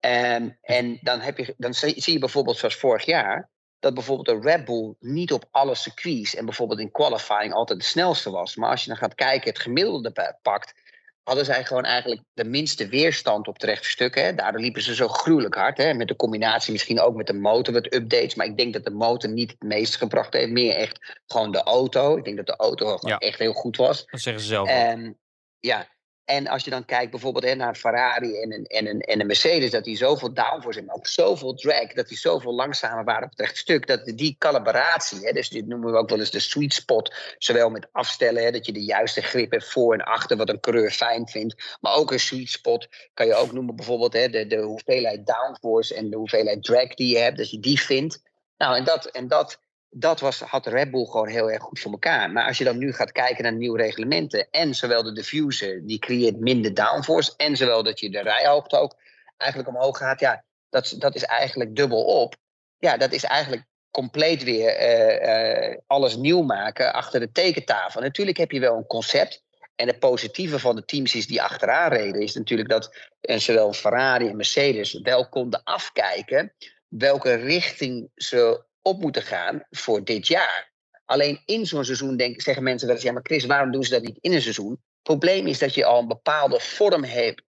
Um, 0.00 0.58
en 0.62 0.98
dan, 1.02 1.20
heb 1.20 1.38
je, 1.38 1.54
dan 1.56 1.74
zie 1.74 2.12
je 2.12 2.18
bijvoorbeeld 2.18 2.56
zoals 2.56 2.76
vorig 2.76 3.04
jaar. 3.04 3.48
Dat 3.80 3.94
bijvoorbeeld 3.94 4.42
de 4.42 4.48
Red 4.50 4.64
Bull 4.64 4.94
niet 4.98 5.32
op 5.32 5.44
alle 5.50 5.74
circuits 5.74 6.34
en 6.34 6.44
bijvoorbeeld 6.44 6.80
in 6.80 6.90
qualifying 6.90 7.52
altijd 7.52 7.78
de 7.78 7.84
snelste 7.84 8.30
was. 8.30 8.56
Maar 8.56 8.70
als 8.70 8.82
je 8.82 8.88
dan 8.88 8.96
gaat 8.98 9.14
kijken, 9.14 9.48
het 9.48 9.58
gemiddelde 9.58 10.36
pakt, 10.42 10.74
hadden 11.22 11.44
zij 11.44 11.64
gewoon 11.64 11.84
eigenlijk 11.84 12.22
de 12.32 12.44
minste 12.44 12.88
weerstand 12.88 13.48
op 13.48 13.58
de 13.58 13.66
rechte 13.66 13.88
stukken. 13.88 14.24
Hè. 14.24 14.34
Daardoor 14.34 14.60
liepen 14.60 14.82
ze 14.82 14.94
zo 14.94 15.08
gruwelijk 15.08 15.54
hard. 15.54 15.78
Hè. 15.78 15.94
Met 15.94 16.08
de 16.08 16.16
combinatie 16.16 16.72
misschien 16.72 17.00
ook 17.00 17.14
met 17.14 17.26
de 17.26 17.32
motor 17.32 17.74
wat 17.74 17.94
updates. 17.94 18.34
Maar 18.34 18.46
ik 18.46 18.56
denk 18.56 18.72
dat 18.72 18.84
de 18.84 18.90
motor 18.90 19.30
niet 19.30 19.50
het 19.50 19.62
meest 19.62 19.96
gebracht 19.96 20.32
heeft. 20.32 20.50
Meer 20.50 20.74
echt 20.74 21.22
gewoon 21.26 21.52
de 21.52 21.62
auto. 21.62 22.16
Ik 22.16 22.24
denk 22.24 22.36
dat 22.36 22.46
de 22.46 22.56
auto 22.56 22.98
Ja. 23.00 23.18
echt 23.18 23.38
heel 23.38 23.52
goed 23.52 23.76
was. 23.76 24.06
Dat 24.06 24.20
zeggen 24.20 24.42
ze 24.42 24.48
zelf. 24.48 24.68
ook. 24.68 24.74
En, 24.74 25.18
ja. 25.60 25.88
En 26.30 26.46
als 26.46 26.64
je 26.64 26.70
dan 26.70 26.84
kijkt 26.84 27.10
bijvoorbeeld 27.10 27.44
hè, 27.44 27.54
naar 27.54 27.74
Ferrari 27.74 28.40
en 28.40 28.52
een, 28.52 28.64
en, 28.64 28.86
een, 28.86 29.00
en 29.00 29.20
een 29.20 29.26
Mercedes, 29.26 29.70
dat 29.70 29.84
die 29.84 29.96
zoveel 29.96 30.34
downforce 30.34 30.78
hebben, 30.78 30.96
ook 30.96 31.06
zoveel 31.06 31.54
drag, 31.54 31.92
dat 31.92 32.08
die 32.08 32.18
zoveel 32.18 32.54
langzamer 32.54 33.04
waren 33.04 33.24
op 33.24 33.30
het 33.30 33.40
rechte 33.40 33.58
stuk, 33.58 33.86
dat 33.86 34.04
die 34.04 34.36
calibratie, 34.38 35.26
hè, 35.26 35.32
dus 35.32 35.48
dit 35.48 35.66
noemen 35.66 35.92
we 35.92 35.98
ook 35.98 36.08
wel 36.08 36.18
eens 36.18 36.30
de 36.30 36.40
sweet 36.40 36.74
spot, 36.74 37.14
zowel 37.38 37.70
met 37.70 37.88
afstellen, 37.92 38.44
hè, 38.44 38.50
dat 38.50 38.66
je 38.66 38.72
de 38.72 38.84
juiste 38.84 39.22
grip 39.22 39.50
hebt 39.50 39.70
voor 39.70 39.94
en 39.94 40.04
achter, 40.04 40.36
wat 40.36 40.48
een 40.48 40.60
coureur 40.60 40.90
fijn 40.90 41.28
vindt, 41.28 41.78
maar 41.80 41.94
ook 41.94 42.12
een 42.12 42.20
sweet 42.20 42.50
spot 42.50 42.88
kan 43.14 43.26
je 43.26 43.34
ook 43.34 43.52
noemen 43.52 43.76
bijvoorbeeld 43.76 44.12
hè, 44.12 44.28
de, 44.28 44.46
de 44.46 44.60
hoeveelheid 44.60 45.26
downforce 45.26 45.94
en 45.94 46.10
de 46.10 46.16
hoeveelheid 46.16 46.62
drag 46.62 46.94
die 46.94 47.12
je 47.12 47.18
hebt, 47.18 47.36
dat 47.36 47.50
je 47.50 47.60
die 47.60 47.80
vindt. 47.80 48.22
Nou, 48.56 48.76
en 48.76 48.84
dat, 48.84 49.06
en 49.06 49.28
dat 49.28 49.58
dat 49.90 50.20
was, 50.20 50.40
had 50.40 50.66
Red 50.66 50.90
Bull 50.90 51.04
gewoon 51.04 51.28
heel 51.28 51.50
erg 51.50 51.62
goed 51.62 51.80
voor 51.80 51.90
elkaar. 51.90 52.30
Maar 52.30 52.46
als 52.46 52.58
je 52.58 52.64
dan 52.64 52.78
nu 52.78 52.92
gaat 52.92 53.12
kijken 53.12 53.42
naar 53.42 53.52
nieuwe 53.52 53.78
reglementen. 53.78 54.50
En 54.50 54.74
zowel 54.74 55.02
de 55.02 55.12
diffuser, 55.12 55.86
die 55.86 55.98
creëert 55.98 56.40
minder 56.40 56.74
downforce. 56.74 57.34
En 57.36 57.56
zowel 57.56 57.82
dat 57.82 58.00
je 58.00 58.10
de 58.10 58.22
rijhoogte 58.22 58.76
ook 58.76 58.96
eigenlijk 59.36 59.70
omhoog 59.70 59.98
gaat. 59.98 60.20
Ja, 60.20 60.44
dat, 60.68 60.94
dat 60.98 61.14
is 61.14 61.24
eigenlijk 61.24 61.76
dubbel 61.76 62.04
op. 62.04 62.36
Ja, 62.78 62.96
dat 62.96 63.12
is 63.12 63.24
eigenlijk 63.24 63.64
compleet 63.90 64.42
weer 64.42 64.80
uh, 64.80 65.68
uh, 65.68 65.76
alles 65.86 66.16
nieuw 66.16 66.42
maken 66.42 66.92
achter 66.92 67.20
de 67.20 67.32
tekentafel. 67.32 68.00
Natuurlijk 68.00 68.36
heb 68.36 68.50
je 68.50 68.60
wel 68.60 68.76
een 68.76 68.86
concept. 68.86 69.42
En 69.76 69.86
het 69.86 69.98
positieve 69.98 70.58
van 70.58 70.76
de 70.76 70.84
teams 70.84 71.14
is 71.14 71.26
die 71.26 71.42
achteraan 71.42 71.92
reden, 71.92 72.22
is 72.22 72.34
natuurlijk 72.34 72.68
dat 72.68 72.94
en 73.20 73.34
eh, 73.34 73.40
zowel 73.40 73.72
Ferrari 73.72 74.28
en 74.28 74.36
Mercedes 74.36 75.00
wel 75.02 75.28
konden 75.28 75.62
afkijken 75.64 76.52
welke 76.88 77.34
richting 77.34 78.10
ze 78.14 78.62
op 78.82 79.00
moeten 79.00 79.22
gaan 79.22 79.66
voor 79.70 80.04
dit 80.04 80.26
jaar. 80.26 80.72
Alleen 81.04 81.42
in 81.44 81.66
zo'n 81.66 81.84
seizoen 81.84 82.16
denk, 82.16 82.40
zeggen 82.40 82.62
mensen 82.62 82.86
wel 82.86 82.96
eens: 82.96 83.04
ja, 83.04 83.12
maar 83.12 83.22
Chris, 83.22 83.44
waarom 83.44 83.70
doen 83.70 83.84
ze 83.84 83.90
dat 83.90 84.02
niet 84.02 84.18
in 84.20 84.32
een 84.32 84.42
seizoen? 84.42 84.70
Het 84.70 85.02
probleem 85.02 85.46
is 85.46 85.58
dat 85.58 85.74
je 85.74 85.84
al 85.84 85.98
een 85.98 86.08
bepaalde 86.08 86.60
vorm 86.60 87.04
hebt, 87.04 87.42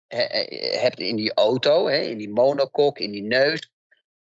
in 0.99 1.15
die 1.15 1.33
auto, 1.33 1.87
hè, 1.87 1.97
in 1.97 2.17
die 2.17 2.29
monokok, 2.29 2.99
in 2.99 3.11
die 3.11 3.23
neus. 3.23 3.69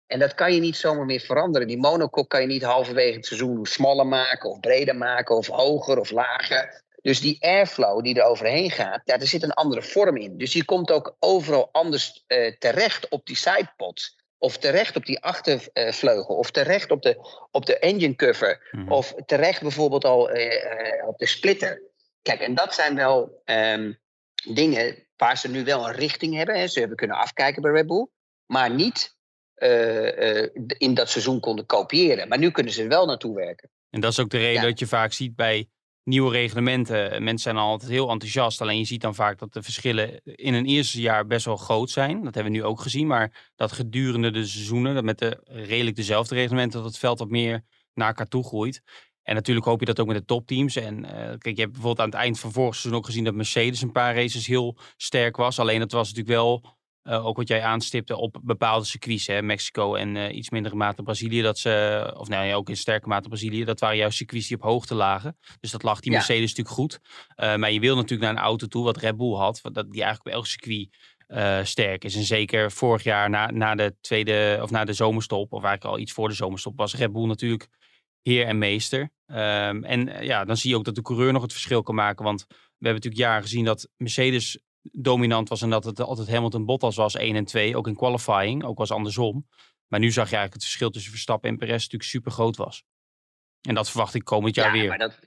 En 0.07 0.19
dat 0.19 0.35
kan 0.35 0.55
je 0.55 0.61
niet 0.61 0.77
zomaar 0.77 1.05
meer 1.05 1.21
veranderen. 1.21 1.69
Die 1.69 1.79
monokok 1.79 2.29
kan 2.29 2.41
je 2.41 2.47
niet 2.47 2.63
halverwege 2.63 3.17
het 3.17 3.27
seizoen 3.27 3.67
smaller 3.67 4.07
maken, 4.07 4.51
of 4.51 4.61
breder 4.61 4.97
maken, 4.97 5.37
of 5.37 5.47
hoger 5.47 5.99
of 5.99 6.11
lager. 6.11 6.83
Dus 7.03 7.21
die 7.21 7.37
airflow 7.41 8.03
die 8.05 8.15
er 8.15 8.27
overheen 8.27 8.71
gaat, 8.71 9.01
ja, 9.05 9.19
er 9.19 9.27
zit 9.27 9.43
een 9.43 9.53
andere 9.53 9.83
vorm 9.83 10.17
in. 10.17 10.39
Dus 10.39 10.53
die 10.53 10.65
komt 10.65 10.91
ook 10.91 11.17
overal 11.19 11.69
anders 11.73 12.25
uh, 12.27 12.53
terecht 12.59 13.09
op 13.09 13.27
die 13.27 13.37
sidepods 13.37 14.17
of 14.43 14.59
terecht 14.59 14.97
op 14.97 15.07
die 15.07 15.21
achtervleugel, 15.21 16.35
of 16.35 16.51
terecht 16.51 16.91
op 16.91 17.03
de, 17.03 17.17
op 17.51 17.67
de 17.67 17.79
engine 17.79 18.15
cover, 18.15 18.69
mhm. 18.71 18.93
of 18.93 19.15
terecht 19.27 19.63
bijvoorbeeld 19.63 20.05
al 20.05 20.31
eh, 20.31 20.99
eh, 20.99 21.09
op 21.09 21.19
de 21.19 21.27
splitter. 21.27 21.83
Kijk, 22.23 22.41
en 22.41 22.55
dat 22.55 22.75
zijn 22.75 22.95
wel 22.95 23.43
um, 23.45 23.99
dingen 24.55 25.07
waar 25.17 25.39
ze 25.39 25.49
nu 25.49 25.65
wel 25.65 25.89
een 25.89 25.95
richting 25.95 26.35
hebben. 26.35 26.59
Hè. 26.59 26.67
Ze 26.67 26.79
hebben 26.79 26.97
kunnen 26.97 27.17
afkijken 27.17 27.63
bij 27.63 27.71
Red 27.71 27.87
Bull, 27.87 28.09
maar 28.47 28.71
niet 28.71 29.17
uh, 29.57 30.43
in 30.79 30.95
dat 30.95 31.09
seizoen 31.09 31.41
konden 31.41 31.67
kopiëren. 31.67 32.29
Maar 32.29 32.39
nu 32.39 32.51
kunnen 32.51 32.73
ze 32.73 32.83
er 32.83 32.89
wel 32.89 33.07
naartoe 33.07 33.35
werken. 33.35 33.71
En 33.91 34.01
dat 34.01 34.13
is 34.13 34.21
ook 34.21 34.31
de 34.31 34.39
reden 34.39 34.63
dat 34.63 34.79
je 34.79 34.87
vaak 34.87 35.13
ziet 35.13 35.37
bij 35.37 35.69
nieuwe 36.05 36.31
reglementen. 36.31 37.11
Mensen 37.11 37.39
zijn 37.39 37.57
altijd 37.57 37.91
heel 37.91 38.11
enthousiast. 38.11 38.61
Alleen 38.61 38.79
je 38.79 38.85
ziet 38.85 39.01
dan 39.01 39.15
vaak 39.15 39.39
dat 39.39 39.53
de 39.53 39.63
verschillen 39.63 40.21
in 40.25 40.55
een 40.55 40.67
eerste 40.67 41.01
jaar 41.01 41.27
best 41.27 41.45
wel 41.45 41.57
groot 41.57 41.91
zijn. 41.91 42.25
Dat 42.25 42.35
hebben 42.35 42.53
we 42.53 42.59
nu 42.59 42.65
ook 42.65 42.81
gezien. 42.81 43.07
Maar 43.07 43.51
dat 43.57 43.73
gedurende 43.73 44.31
de 44.31 44.47
seizoenen, 44.47 44.95
dat 44.95 45.05
met 45.05 45.19
de 45.19 45.41
redelijk 45.45 45.97
dezelfde 45.97 46.35
reglementen, 46.35 46.79
dat 46.83 46.89
het 46.89 46.99
veld 46.99 47.19
wat 47.19 47.29
meer 47.29 47.65
naar 47.95 48.09
elkaar 48.09 48.29
toe 48.29 48.45
groeit. 48.45 48.83
En 49.23 49.35
natuurlijk 49.35 49.67
hoop 49.67 49.81
je 49.81 49.87
dat 49.87 50.01
ook 50.01 50.07
met 50.07 50.17
de 50.17 50.25
topteams. 50.25 50.77
En 50.77 51.05
uh, 51.05 51.11
kijk, 51.13 51.57
je 51.57 51.61
hebt 51.61 51.73
bijvoorbeeld 51.73 52.01
aan 52.01 52.11
het 52.11 52.15
eind 52.15 52.41
van 52.41 52.53
vorig 52.53 52.75
seizoen 52.75 53.01
ook 53.01 53.07
gezien 53.07 53.25
dat 53.25 53.35
Mercedes 53.35 53.83
een 53.83 53.93
paar 53.93 54.15
races 54.15 54.47
heel 54.47 54.79
sterk 54.97 55.37
was. 55.37 55.59
Alleen 55.59 55.79
dat 55.79 55.93
was 55.93 56.09
natuurlijk 56.09 56.37
wel 56.37 56.65
uh, 57.05 57.27
ook 57.27 57.37
wat 57.37 57.49
jij 57.49 57.63
aanstipte 57.63 58.17
op 58.17 58.41
bepaalde 58.43 58.87
circuits, 58.87 59.27
hè, 59.27 59.43
Mexico 59.43 59.95
en 59.95 60.15
uh, 60.17 60.37
iets 60.37 60.51
mindere 60.51 60.75
mate 60.75 61.03
Brazilië, 61.03 61.43
dat 61.43 61.59
ze, 61.59 62.15
of 62.17 62.29
nou 62.29 62.47
ja, 62.47 62.55
ook 62.55 62.69
in 62.69 62.77
sterke 62.77 63.09
mate 63.09 63.29
Brazilië, 63.29 63.65
dat 63.65 63.81
waren 63.81 63.97
juist 63.97 64.17
circuits 64.17 64.47
die 64.47 64.57
op 64.57 64.63
hoogte 64.63 64.95
lagen. 64.95 65.39
Dus 65.61 65.71
dat 65.71 65.83
lag 65.83 66.01
die 66.01 66.13
Mercedes 66.13 66.55
natuurlijk 66.55 66.77
goed. 66.77 67.01
Uh, 67.37 67.57
maar 67.57 67.73
je 67.73 67.81
wil 67.81 67.95
natuurlijk 67.95 68.23
naar 68.23 68.31
een 68.31 68.49
auto 68.49 68.67
toe, 68.67 68.85
wat 68.85 68.97
Red 68.97 69.17
Bull 69.17 69.35
had, 69.35 69.61
wat, 69.61 69.75
dat, 69.75 69.91
die 69.91 70.03
eigenlijk 70.03 70.37
op 70.37 70.43
elk 70.43 70.47
circuit 70.47 70.89
sterk 71.63 72.05
is. 72.05 72.17
En 72.17 72.23
zeker 72.23 72.73
vorig 72.73 73.03
jaar 73.03 73.31
na, 73.31 73.51
na 73.51 73.75
de 73.75 73.95
tweede, 74.01 74.59
of 74.63 74.71
na 74.71 74.85
de 74.85 74.93
zomerstop, 74.93 75.53
of 75.53 75.65
eigenlijk 75.65 75.95
al 75.95 76.01
iets 76.01 76.13
voor 76.13 76.29
de 76.29 76.35
zomerstop, 76.35 76.77
was 76.77 76.95
Red 76.95 77.13
Bull 77.13 77.27
natuurlijk 77.27 77.69
heer 78.23 78.47
en 78.47 78.59
meester. 78.59 79.01
Um, 79.27 79.85
en 79.85 80.25
ja, 80.25 80.45
dan 80.45 80.57
zie 80.57 80.71
je 80.71 80.77
ook 80.77 80.85
dat 80.85 80.95
de 80.95 81.03
coureur 81.03 81.33
nog 81.33 81.43
het 81.43 81.53
verschil 81.53 81.83
kan 81.83 81.95
maken, 81.95 82.25
want 82.25 82.45
we 82.49 82.55
hebben 82.89 83.03
natuurlijk 83.03 83.23
jaren 83.23 83.43
gezien 83.43 83.65
dat 83.65 83.89
Mercedes 83.97 84.59
dominant 84.83 85.49
was 85.49 85.63
en 85.63 85.71
dat 85.71 85.85
het 85.85 86.01
altijd 86.01 86.29
Hamilton 86.29 86.65
Bottas 86.65 86.97
was 86.97 87.15
1 87.15 87.37
en 87.37 87.45
2, 87.45 87.77
ook 87.77 87.87
in 87.87 87.97
qualifying, 87.97 88.65
ook 88.65 88.79
was 88.79 88.91
andersom. 88.91 89.49
Maar 89.87 90.01
nu 90.01 90.11
zag 90.11 90.31
je 90.31 90.37
eigenlijk 90.37 90.55
het 90.55 90.63
verschil 90.63 90.91
tussen 90.91 91.11
Verstappen 91.11 91.51
en 91.51 91.57
Perez 91.57 91.83
natuurlijk 91.83 92.11
super 92.11 92.33
groot 92.33 92.57
was. 92.57 92.85
En 93.61 93.75
dat 93.75 93.91
verwacht 93.91 94.15
ik 94.15 94.25
komend 94.25 94.55
jaar 94.55 94.75
ja, 94.75 94.81
weer. 94.81 94.89
Maar 94.89 94.99
dat, 94.99 95.19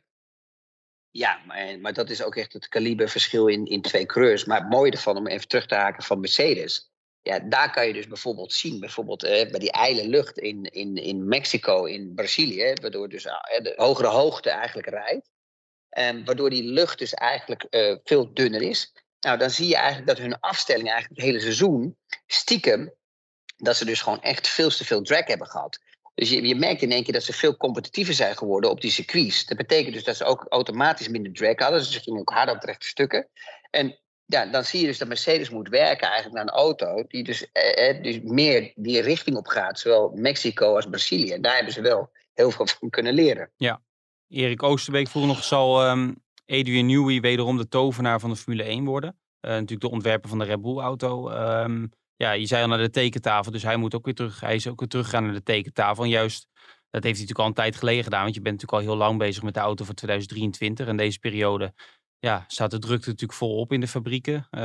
ja, 1.12 1.42
maar, 1.46 1.80
maar 1.80 1.94
dat 1.94 2.10
is 2.10 2.24
ook 2.24 2.36
echt 2.36 2.54
het 2.54 2.68
kaliberverschil 2.68 3.48
in, 3.48 3.66
in 3.66 3.82
twee 3.82 4.06
coureurs. 4.06 4.46
Maar 4.46 4.60
het 4.60 4.70
mooie 4.70 4.92
ervan, 4.92 5.18
om 5.18 5.28
even 5.28 5.48
terug 5.48 5.66
te 5.66 5.76
haken 5.76 6.04
van 6.04 6.20
Mercedes. 6.20 6.92
Ja, 7.22 7.40
daar 7.40 7.72
kan 7.72 7.88
je 7.88 7.94
dus 7.94 8.08
bijvoorbeeld 8.08 8.54
zien, 8.54 8.80
bijvoorbeeld 8.80 9.24
eh, 9.24 9.50
bij 9.50 9.60
die 9.60 9.72
ijle 9.72 10.08
lucht 10.08 10.38
in, 10.38 10.64
in, 10.64 10.96
in 10.96 11.28
Mexico, 11.28 11.86
in 11.86 12.14
Brazilië, 12.16 12.74
waardoor 12.82 13.10
dus 13.10 13.26
eh, 13.26 13.64
de 13.64 13.74
hogere 13.76 14.08
hoogte 14.08 14.50
eigenlijk 14.50 14.88
rijdt. 14.88 15.32
En 15.90 16.26
waardoor 16.26 16.50
die 16.50 16.64
lucht 16.64 17.00
dus 17.00 17.14
eigenlijk 17.14 17.68
uh, 17.70 17.98
veel 18.04 18.34
dunner 18.34 18.62
is. 18.62 19.05
Nou, 19.26 19.38
dan 19.38 19.50
zie 19.50 19.68
je 19.68 19.76
eigenlijk 19.76 20.08
dat 20.08 20.18
hun 20.18 20.40
afstelling 20.40 20.90
eigenlijk 20.90 21.16
het 21.20 21.26
hele 21.26 21.40
seizoen 21.40 21.98
stiekem, 22.28 22.94
dat 23.58 23.76
ze 23.76 23.86
dus 23.86 24.02
gewoon 24.02 24.22
echt 24.22 24.48
veel 24.48 24.70
te 24.70 24.86
veel 24.86 25.02
drag 25.02 25.28
hebben 25.28 25.48
gehad. 25.48 25.80
Dus 26.16 26.30
je, 26.30 26.48
je 26.48 26.56
merkt 26.56 26.82
in 26.82 26.92
één 26.92 27.04
keer 27.04 27.14
dat 27.14 27.24
ze 27.24 27.34
veel 27.34 27.58
competitiever 27.58 28.14
zijn 28.14 28.38
geworden 28.38 28.70
op 28.70 28.82
die 28.82 28.92
circuits. 28.92 29.46
Dat 29.46 29.58
betekent 29.58 29.94
dus 29.94 30.04
dat 30.04 30.16
ze 30.16 30.24
ook 30.24 30.46
automatisch 30.50 31.08
minder 31.08 31.34
drag 31.34 31.60
hadden. 31.60 31.80
Dus 31.80 31.92
ze 31.92 32.00
gingen 32.00 32.20
ook 32.20 32.30
harder 32.30 32.56
op 32.56 32.62
de 32.62 32.68
rechte 32.68 32.88
stukken. 32.88 33.28
En 33.70 34.00
ja, 34.26 34.46
dan 34.46 34.64
zie 34.64 34.80
je 34.82 34.86
dus 34.86 34.98
dat 34.98 35.08
Mercedes 35.08 35.50
moet 35.50 35.70
werken 35.70 36.08
eigenlijk 36.08 36.36
naar 36.36 36.44
een 36.44 36.62
auto 36.62 37.04
die 37.08 37.24
dus, 37.24 37.48
dus 38.02 38.20
meer 38.22 38.72
die 38.76 39.02
richting 39.02 39.38
op 39.38 39.48
gaat. 39.48 39.80
Zowel 39.80 40.12
Mexico 40.16 40.76
als 40.76 40.86
Brazilië. 40.86 41.32
En 41.32 41.42
daar 41.42 41.56
hebben 41.56 41.74
ze 41.74 41.82
wel 41.82 42.12
heel 42.34 42.52
veel 42.52 42.68
van 42.68 42.90
kunnen 42.90 43.14
leren. 43.14 43.52
Ja. 43.58 43.82
Erik 44.28 44.64
Oosterbeek 44.64 45.08
vroeg 45.08 45.26
nog, 45.26 45.44
zal 45.44 45.90
um, 45.90 46.24
Adrian 46.46 46.86
Newey 46.86 47.20
wederom 47.20 47.58
de 47.58 47.68
tovenaar 47.68 48.20
van 48.20 48.30
de 48.30 48.36
Formule 48.36 48.64
1 48.64 48.86
worden. 48.86 49.10
Uh, 49.10 49.52
natuurlijk 49.52 49.82
de 49.82 49.90
ontwerper 49.90 50.30
van 50.30 50.40
de 50.40 50.46
Red 50.46 50.62
Bull 50.62 50.78
auto. 50.78 51.30
Um, 51.30 51.92
ja, 52.16 52.32
je 52.32 52.46
zei 52.46 52.62
al 52.62 52.68
naar 52.68 52.78
de 52.78 52.90
tekentafel, 52.90 53.52
dus 53.52 53.64
hij 53.64 53.78
moet 53.78 53.96
ook 53.96 54.06
weer 54.06 54.14
terug. 54.14 54.40
Hij 54.40 54.56
is 54.56 54.68
ook 54.68 54.80
weer 54.80 54.90
teruggegaan 54.90 55.24
naar 55.24 55.34
de 55.34 55.44
tekentafel. 55.44 56.04
En 56.04 56.10
juist, 56.10 56.48
dat 56.90 57.04
heeft 57.04 57.04
hij 57.04 57.12
natuurlijk 57.12 57.40
al 57.40 57.46
een 57.46 57.54
tijd 57.54 57.76
geleden 57.76 58.04
gedaan. 58.04 58.24
Want 58.24 58.36
je 58.36 58.42
bent 58.42 58.62
natuurlijk 58.62 58.88
al 58.88 58.94
heel 58.94 59.08
lang 59.08 59.18
bezig 59.18 59.44
met 59.44 59.54
de 59.54 59.60
auto 59.60 59.86
voor 59.86 59.94
2023. 59.94 60.88
En 60.88 60.98
deze 60.98 61.20
periode 61.20 61.74
ja, 62.26 62.46
staat 62.48 62.72
de 62.72 62.80
drukte 62.80 63.10
natuurlijk 63.10 63.40
volop 63.40 63.72
in 63.72 63.80
de 63.80 63.88
fabrieken. 63.88 64.48
Uh, 64.52 64.62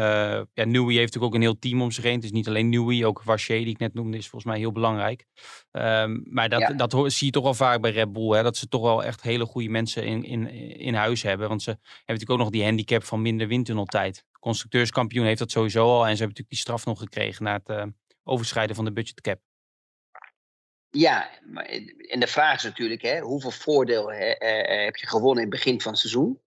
ja, 0.52 0.64
Newey 0.64 0.94
heeft 0.94 1.14
natuurlijk 1.14 1.24
ook 1.24 1.34
een 1.34 1.40
heel 1.40 1.58
team 1.58 1.82
om 1.82 1.90
zich 1.90 2.04
heen. 2.04 2.14
Het 2.14 2.24
is 2.24 2.30
niet 2.30 2.48
alleen 2.48 2.68
Newey, 2.68 3.04
ook 3.04 3.22
Vacher, 3.24 3.58
die 3.58 3.68
ik 3.68 3.78
net 3.78 3.94
noemde, 3.94 4.16
is 4.16 4.28
volgens 4.28 4.52
mij 4.52 4.61
heel 4.61 4.72
belangrijk. 4.72 5.26
Um, 5.72 6.22
maar 6.24 6.48
dat, 6.48 6.72
dat 6.76 7.12
zie 7.12 7.26
je 7.26 7.32
toch 7.32 7.42
wel 7.42 7.54
vaak 7.54 7.80
bij 7.80 7.90
Red 7.90 8.12
Bull, 8.12 8.36
hè, 8.36 8.42
dat 8.42 8.56
ze 8.56 8.68
toch 8.68 8.82
wel 8.82 9.04
echt 9.04 9.22
hele 9.22 9.44
goede 9.44 9.68
mensen 9.68 10.04
in, 10.04 10.24
in, 10.24 10.48
in 10.78 10.94
huis 10.94 11.22
hebben. 11.22 11.48
Want 11.48 11.62
ze 11.62 11.70
hebben 11.70 12.04
natuurlijk 12.06 12.30
ook 12.30 12.38
nog 12.38 12.50
die 12.50 12.64
handicap 12.64 13.04
van 13.04 13.22
minder 13.22 13.48
windtunneltijd. 13.48 14.24
constructeurskampioen 14.38 15.26
heeft 15.26 15.38
dat 15.38 15.50
sowieso 15.50 15.84
al. 15.84 16.06
En 16.06 16.16
ze 16.16 16.22
hebben 16.22 16.28
natuurlijk 16.28 16.48
die 16.48 16.58
straf 16.58 16.84
nog 16.84 16.98
gekregen 16.98 17.44
na 17.44 17.52
het 17.52 17.68
uh, 17.68 17.84
overschrijden 18.24 18.76
van 18.76 18.84
de 18.84 18.92
budgetcap. 18.92 19.40
Ja, 20.90 21.30
en 22.08 22.20
de 22.20 22.26
vraag 22.26 22.56
is 22.56 22.62
natuurlijk, 22.62 23.02
hè, 23.02 23.20
hoeveel 23.20 23.50
voordeel 23.50 24.12
hè, 24.12 24.28
uh, 24.28 24.84
heb 24.84 24.96
je 24.96 25.06
gewonnen 25.06 25.44
in 25.44 25.50
het 25.50 25.58
begin 25.62 25.80
van 25.80 25.92
het 25.92 26.00
seizoen? 26.00 26.40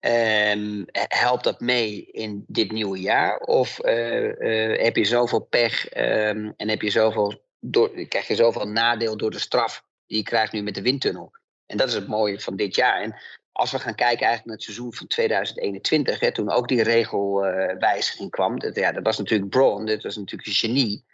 Um, 0.00 0.84
helpt 0.92 1.44
dat 1.44 1.60
mee 1.60 2.04
in 2.04 2.44
dit 2.46 2.72
nieuwe 2.72 3.00
jaar? 3.00 3.38
Of 3.38 3.84
uh, 3.84 4.24
uh, 4.24 4.82
heb 4.82 4.96
je 4.96 5.04
zoveel 5.04 5.40
pech 5.40 5.96
um, 5.96 6.54
en 6.56 6.68
heb 6.68 6.82
je 6.82 6.90
zoveel 6.90 7.42
door, 7.58 7.90
krijg 8.08 8.26
je 8.26 8.34
zoveel 8.34 8.68
nadeel 8.68 9.16
door 9.16 9.30
de 9.30 9.38
straf 9.38 9.84
die 10.06 10.16
je 10.16 10.22
krijgt 10.22 10.52
nu 10.52 10.62
met 10.62 10.74
de 10.74 10.82
windtunnel? 10.82 11.32
En 11.66 11.76
dat 11.76 11.88
is 11.88 11.94
het 11.94 12.08
mooie 12.08 12.40
van 12.40 12.56
dit 12.56 12.74
jaar. 12.74 13.00
En 13.00 13.16
als 13.52 13.70
we 13.70 13.78
gaan 13.78 13.94
kijken 13.94 14.26
eigenlijk 14.26 14.44
naar 14.44 14.54
het 14.54 14.64
seizoen 14.64 14.94
van 14.94 15.06
2021, 15.06 16.20
hè, 16.20 16.32
toen 16.32 16.50
ook 16.50 16.68
die 16.68 16.82
regelwijziging 16.82 18.30
kwam, 18.30 18.58
dat, 18.58 18.74
ja, 18.74 18.92
dat 18.92 19.04
was 19.04 19.18
natuurlijk 19.18 19.50
Braun, 19.50 19.86
dat 19.86 20.02
was 20.02 20.16
natuurlijk 20.16 20.48
een 20.48 20.54
genie. 20.54 21.04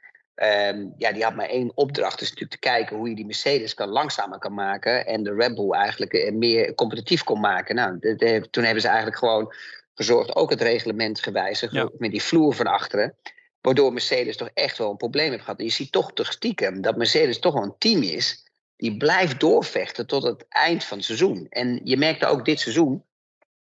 Um, 0.42 0.94
ja, 0.96 1.12
die 1.12 1.24
had 1.24 1.34
maar 1.34 1.48
één 1.48 1.72
opdracht. 1.74 2.18
Dus 2.18 2.28
natuurlijk 2.28 2.60
te 2.60 2.68
kijken 2.68 2.96
hoe 2.96 3.08
je 3.08 3.14
die 3.14 3.26
Mercedes 3.26 3.74
kan 3.74 3.88
langzamer 3.88 4.38
kan 4.38 4.54
maken. 4.54 5.06
En 5.06 5.22
de 5.22 5.34
Red 5.34 5.54
Bull 5.54 5.70
eigenlijk 5.70 6.12
eh, 6.12 6.32
meer 6.32 6.74
competitief 6.74 7.22
kon 7.22 7.40
maken. 7.40 7.74
Nou, 7.74 7.98
de, 8.00 8.14
de, 8.14 8.50
toen 8.50 8.64
hebben 8.64 8.82
ze 8.82 8.88
eigenlijk 8.88 9.18
gewoon 9.18 9.54
gezorgd, 9.94 10.36
ook 10.36 10.50
het 10.50 10.60
reglement 10.60 11.20
gewijzigd. 11.20 11.72
Ja. 11.72 11.90
Met 11.98 12.10
die 12.10 12.22
vloer 12.22 12.54
van 12.54 12.66
achteren. 12.66 13.16
Waardoor 13.60 13.92
Mercedes 13.92 14.36
toch 14.36 14.50
echt 14.54 14.78
wel 14.78 14.90
een 14.90 14.96
probleem 14.96 15.30
heeft 15.30 15.42
gehad. 15.42 15.58
En 15.58 15.64
je 15.64 15.70
ziet 15.70 15.92
toch 15.92 16.12
toch 16.12 16.32
stiekem 16.32 16.80
dat 16.80 16.96
Mercedes 16.96 17.38
toch 17.38 17.54
wel 17.54 17.62
een 17.62 17.78
team 17.78 18.02
is. 18.02 18.50
Die 18.76 18.96
blijft 18.96 19.40
doorvechten 19.40 20.06
tot 20.06 20.22
het 20.22 20.44
eind 20.48 20.84
van 20.84 20.96
het 20.96 21.06
seizoen. 21.06 21.46
En 21.48 21.80
je 21.84 21.96
merkte 21.96 22.26
ook 22.26 22.44
dit 22.44 22.60
seizoen. 22.60 23.04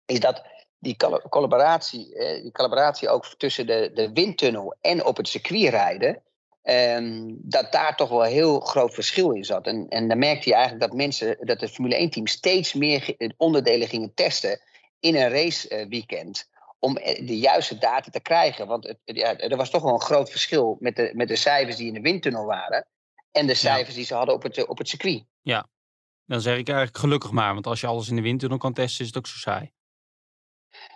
Is 0.07 0.21
dat 0.21 0.43
die 0.79 0.97
collaboratie, 1.29 2.15
die 2.43 2.53
collaboratie 2.53 3.09
ook 3.09 3.35
tussen 3.37 3.67
de, 3.67 3.91
de 3.95 4.13
windtunnel 4.13 4.77
en 4.81 5.05
op 5.05 5.17
het 5.17 5.29
circuit 5.29 5.71
rijden. 5.71 6.23
Um, 6.71 7.37
dat 7.43 7.73
daar 7.73 7.97
toch 7.97 8.09
wel 8.09 8.25
een 8.25 8.33
heel 8.33 8.61
groot 8.61 8.95
verschil 8.95 9.31
in 9.31 9.45
zat. 9.45 9.67
En, 9.67 9.89
en 9.89 10.09
dan 10.09 10.19
merkte 10.19 10.49
je 10.49 10.55
eigenlijk 10.55 10.85
dat 10.85 10.97
mensen, 10.97 11.37
dat 11.41 11.61
het 11.61 11.71
Formule 11.71 12.09
1-team 12.09 12.27
steeds 12.27 12.75
meer 12.75 13.15
onderdelen 13.37 13.89
gingen 13.89 14.15
testen 14.15 14.61
in 15.01 15.15
een 15.15 15.29
raceweekend. 15.29 16.49
Om 16.79 16.97
eh, 16.97 17.27
de 17.27 17.39
juiste 17.39 17.79
data 17.79 18.11
te 18.11 18.21
krijgen. 18.21 18.67
Want 18.67 18.87
het, 18.87 18.99
ja, 19.05 19.37
er 19.37 19.57
was 19.57 19.71
toch 19.71 19.83
wel 19.83 19.93
een 19.93 20.01
groot 20.01 20.31
verschil 20.31 20.77
met 20.81 20.97
de, 20.97 21.11
met 21.15 21.29
de 21.29 21.37
cijfers 21.37 21.77
die 21.77 21.87
in 21.87 21.95
de 21.95 22.01
windtunnel 22.01 22.45
waren. 22.45 22.87
En 23.31 23.47
de 23.47 23.55
cijfers 23.55 23.95
die 23.95 24.05
ze 24.05 24.15
hadden 24.15 24.35
op 24.35 24.43
het, 24.43 24.67
op 24.67 24.79
het 24.79 24.89
circuit. 24.89 25.25
Ja, 25.43 25.69
dan 26.27 26.41
zeg 26.41 26.59
ik 26.59 26.69
eigenlijk 26.69 26.99
gelukkig 26.99 27.31
maar. 27.31 27.53
Want 27.53 27.67
als 27.67 27.81
je 27.81 27.87
alles 27.87 28.09
in 28.09 28.17
de 28.17 28.23
windtunnel 28.23 28.59
kan 28.59 28.73
testen, 28.73 29.01
is 29.01 29.07
het 29.07 29.17
ook 29.17 29.27
zo 29.27 29.37
saai. 29.37 29.73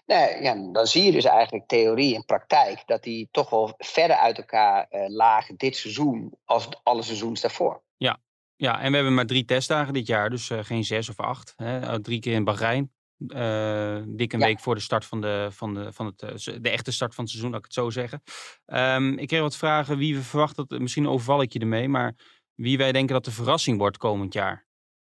Nee, 0.06 0.42
ja, 0.42 0.70
dan 0.72 0.86
zie 0.86 1.04
je 1.04 1.12
dus 1.12 1.24
eigenlijk 1.24 1.68
theorie 1.68 2.14
en 2.14 2.24
praktijk 2.24 2.82
dat 2.86 3.02
die 3.02 3.28
toch 3.30 3.50
wel 3.50 3.74
verder 3.78 4.16
uit 4.16 4.38
elkaar 4.38 4.86
uh, 4.90 5.08
lagen 5.08 5.56
dit 5.56 5.76
seizoen 5.76 6.34
als 6.44 6.68
alle 6.82 7.02
seizoens 7.02 7.40
daarvoor. 7.40 7.82
Ja. 7.96 8.20
ja, 8.56 8.80
en 8.80 8.90
we 8.90 8.94
hebben 8.94 9.14
maar 9.14 9.26
drie 9.26 9.44
testdagen 9.44 9.92
dit 9.92 10.06
jaar, 10.06 10.30
dus 10.30 10.50
uh, 10.50 10.58
geen 10.62 10.84
zes 10.84 11.08
of 11.08 11.20
acht. 11.20 11.52
Hè. 11.56 12.00
Drie 12.00 12.20
keer 12.20 12.34
in 12.34 12.44
Bahrein. 12.44 12.92
Uh, 13.18 14.02
dik 14.06 14.32
een 14.32 14.38
ja. 14.38 14.46
week 14.46 14.60
voor 14.60 14.74
de 14.74 14.80
start 14.80 15.04
van, 15.04 15.20
de, 15.20 15.48
van, 15.50 15.74
de, 15.74 15.92
van 15.92 16.06
het, 16.06 16.18
de 16.62 16.70
echte 16.70 16.92
start 16.92 17.14
van 17.14 17.24
het 17.24 17.32
seizoen, 17.32 17.52
laat 17.52 17.58
ik 17.58 17.64
het 17.64 17.74
zo 17.74 17.90
zeggen. 17.90 18.22
Um, 18.66 19.18
ik 19.18 19.28
kreeg 19.28 19.40
wat 19.40 19.56
vragen 19.56 19.98
wie 19.98 20.14
we 20.16 20.22
verwachten, 20.22 20.66
dat, 20.66 20.80
misschien 20.80 21.08
overval 21.08 21.42
ik 21.42 21.52
je 21.52 21.58
ermee, 21.58 21.88
maar 21.88 22.14
wie 22.54 22.78
wij 22.78 22.92
denken 22.92 23.14
dat 23.14 23.24
de 23.24 23.30
verrassing 23.30 23.78
wordt 23.78 23.96
komend 23.96 24.32
jaar. 24.32 24.66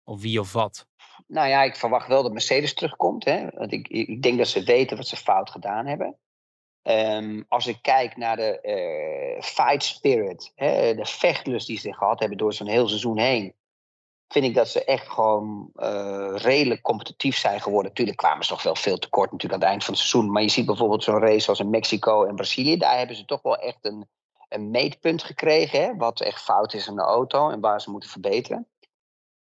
Of 0.03 0.21
wie 0.21 0.41
of 0.41 0.53
wat. 0.53 0.87
Nou 1.27 1.49
ja, 1.49 1.63
ik 1.63 1.77
verwacht 1.77 2.09
wel 2.09 2.23
dat 2.23 2.33
Mercedes 2.33 2.75
terugkomt. 2.75 3.25
Hè? 3.25 3.49
Want 3.51 3.73
ik, 3.73 3.89
ik 3.89 4.23
denk 4.23 4.39
dat 4.39 4.49
ze 4.49 4.63
weten 4.63 4.97
wat 4.97 5.07
ze 5.07 5.17
fout 5.17 5.51
gedaan 5.51 5.87
hebben. 5.87 6.19
Um, 6.83 7.45
als 7.49 7.67
ik 7.67 7.79
kijk 7.83 8.17
naar 8.17 8.37
de 8.37 8.59
uh, 8.63 9.43
fight 9.43 9.83
spirit, 9.83 10.53
hè, 10.55 10.95
de 10.95 11.07
vechtlust 11.07 11.67
die 11.67 11.79
ze 11.79 11.95
gehad 11.95 12.21
hebben 12.21 12.39
door 12.39 12.53
zo'n 12.53 12.67
heel 12.67 12.89
seizoen 12.89 13.19
heen, 13.19 13.55
vind 14.29 14.45
ik 14.45 14.55
dat 14.55 14.69
ze 14.69 14.85
echt 14.85 15.09
gewoon 15.09 15.71
uh, 15.75 16.35
redelijk 16.37 16.83
competitief 16.83 17.37
zijn 17.37 17.61
geworden. 17.61 17.89
Natuurlijk 17.89 18.17
kwamen 18.17 18.45
ze 18.45 18.51
toch 18.51 18.63
wel 18.63 18.75
veel 18.75 18.99
tekort 18.99 19.33
natuurlijk 19.33 19.53
aan 19.53 19.61
het 19.61 19.69
eind 19.69 19.85
van 19.85 19.95
het 19.95 20.03
seizoen. 20.03 20.33
Maar 20.33 20.43
je 20.43 20.49
ziet 20.49 20.67
bijvoorbeeld 20.67 21.05
zo'n 21.05 21.21
race 21.21 21.49
als 21.49 21.61
in 21.61 21.71
Mexico 21.71 22.25
en 22.25 22.35
Brazilië. 22.35 22.77
Daar 22.77 22.99
hebben 22.99 23.17
ze 23.17 23.25
toch 23.25 23.43
wel 23.43 23.57
echt 23.57 23.85
een, 23.85 24.09
een 24.49 24.71
meetpunt 24.71 25.23
gekregen. 25.23 25.81
Hè, 25.81 25.97
wat 25.97 26.21
echt 26.21 26.43
fout 26.43 26.75
is 26.75 26.89
aan 26.89 26.97
de 26.97 27.03
auto 27.03 27.51
en 27.51 27.61
waar 27.61 27.81
ze 27.81 27.91
moeten 27.91 28.11
verbeteren. 28.11 28.67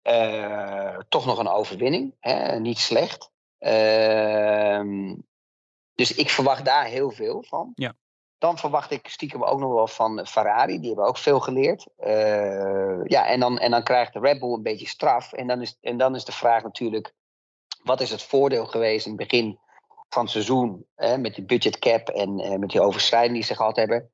Uh, 0.03 0.97
toch 1.09 1.25
nog 1.25 1.37
een 1.37 1.47
overwinning. 1.47 2.15
Hè? 2.19 2.59
Niet 2.59 2.79
slecht. 2.79 3.31
Uh, 3.59 5.07
dus 5.95 6.15
ik 6.15 6.29
verwacht 6.29 6.65
daar 6.65 6.85
heel 6.85 7.11
veel 7.11 7.43
van. 7.47 7.71
Ja. 7.75 7.93
Dan 8.37 8.57
verwacht 8.57 8.91
ik 8.91 9.07
stiekem 9.07 9.43
ook 9.43 9.59
nog 9.59 9.73
wel 9.73 9.87
van 9.87 10.25
Ferrari. 10.27 10.79
Die 10.79 10.87
hebben 10.87 11.07
ook 11.07 11.17
veel 11.17 11.39
geleerd. 11.39 11.87
Uh, 11.99 13.03
ja, 13.03 13.27
en 13.27 13.39
dan, 13.39 13.59
en 13.59 13.71
dan 13.71 13.83
krijgt 13.83 14.13
de 14.13 14.19
Red 14.19 14.39
Bull 14.39 14.53
een 14.53 14.63
beetje 14.63 14.87
straf. 14.87 15.33
En 15.33 15.47
dan 15.47 15.61
is, 15.61 15.77
en 15.81 15.97
dan 15.97 16.15
is 16.15 16.25
de 16.25 16.31
vraag 16.31 16.63
natuurlijk... 16.63 17.13
Wat 17.83 18.01
is 18.01 18.11
het 18.11 18.23
voordeel 18.23 18.65
geweest 18.65 19.05
in 19.05 19.11
het 19.17 19.29
begin 19.29 19.59
van 20.09 20.21
het 20.21 20.31
seizoen... 20.31 20.85
Hè, 20.95 21.17
met 21.17 21.35
die 21.35 21.45
budget 21.45 21.79
cap 21.79 22.09
en 22.09 22.59
met 22.59 22.69
die 22.69 22.81
overschrijding 22.81 23.33
die 23.33 23.43
ze 23.43 23.55
gehad 23.55 23.75
hebben 23.75 24.11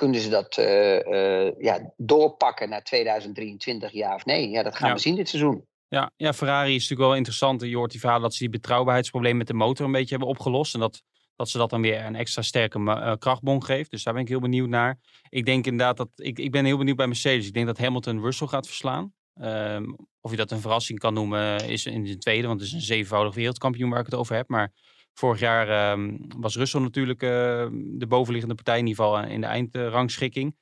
kunnen 0.00 0.20
ze 0.20 0.28
dat 0.28 0.56
uh, 0.58 0.98
uh, 0.98 1.50
ja, 1.58 1.92
doorpakken 1.96 2.68
naar 2.68 2.82
2023, 2.82 3.92
ja 3.92 4.14
of 4.14 4.24
nee? 4.24 4.48
Ja, 4.48 4.62
dat 4.62 4.76
gaan 4.76 4.88
ja. 4.88 4.94
we 4.94 5.00
zien 5.00 5.14
dit 5.14 5.28
seizoen. 5.28 5.66
Ja, 5.88 6.10
ja, 6.16 6.32
Ferrari 6.32 6.74
is 6.74 6.80
natuurlijk 6.80 7.08
wel 7.08 7.16
interessant. 7.16 7.62
Je 7.62 7.76
hoort 7.76 7.90
die 7.90 8.00
verhalen 8.00 8.22
dat 8.22 8.32
ze 8.32 8.38
die 8.38 8.50
betrouwbaarheidsprobleem 8.50 9.36
met 9.36 9.46
de 9.46 9.54
motor 9.54 9.86
een 9.86 9.92
beetje 9.92 10.10
hebben 10.10 10.28
opgelost. 10.28 10.74
En 10.74 10.80
dat, 10.80 11.02
dat 11.36 11.48
ze 11.48 11.58
dat 11.58 11.70
dan 11.70 11.82
weer 11.82 12.04
een 12.04 12.16
extra 12.16 12.42
sterke 12.42 12.78
uh, 12.78 13.12
krachtbon 13.18 13.64
geeft. 13.64 13.90
Dus 13.90 14.02
daar 14.02 14.14
ben 14.14 14.22
ik 14.22 14.28
heel 14.28 14.40
benieuwd 14.40 14.68
naar. 14.68 14.98
Ik 15.28 15.44
denk 15.44 15.66
inderdaad 15.66 15.96
dat. 15.96 16.08
Ik, 16.14 16.38
ik 16.38 16.50
ben 16.50 16.64
heel 16.64 16.78
benieuwd 16.78 16.96
bij 16.96 17.06
Mercedes. 17.06 17.46
Ik 17.46 17.54
denk 17.54 17.66
dat 17.66 17.78
Hamilton 17.78 18.20
Russell 18.20 18.46
gaat 18.46 18.66
verslaan. 18.66 19.12
Um, 19.42 19.96
of 20.20 20.30
je 20.30 20.36
dat 20.36 20.50
een 20.50 20.60
verrassing 20.60 20.98
kan 20.98 21.14
noemen, 21.14 21.68
is 21.68 21.86
in 21.86 22.04
de 22.04 22.18
tweede. 22.18 22.46
Want 22.46 22.60
het 22.60 22.68
is 22.68 22.74
een 22.74 22.80
zevenvoudig 22.80 23.34
wereldkampioen 23.34 23.90
waar 23.90 24.00
ik 24.00 24.06
het 24.06 24.14
over 24.14 24.34
heb. 24.36 24.48
Maar 24.48 24.72
Vorig 25.14 25.40
jaar 25.40 25.92
um, 25.92 26.26
was 26.36 26.56
Russell 26.56 26.80
natuurlijk 26.80 27.22
uh, 27.22 27.30
de 27.72 28.06
bovenliggende 28.08 28.54
partij, 28.54 28.78
in 28.78 28.86
ieder 28.86 29.04
geval 29.04 29.22
in 29.24 29.40
de 29.40 29.46
eindrangschikking. 29.46 30.56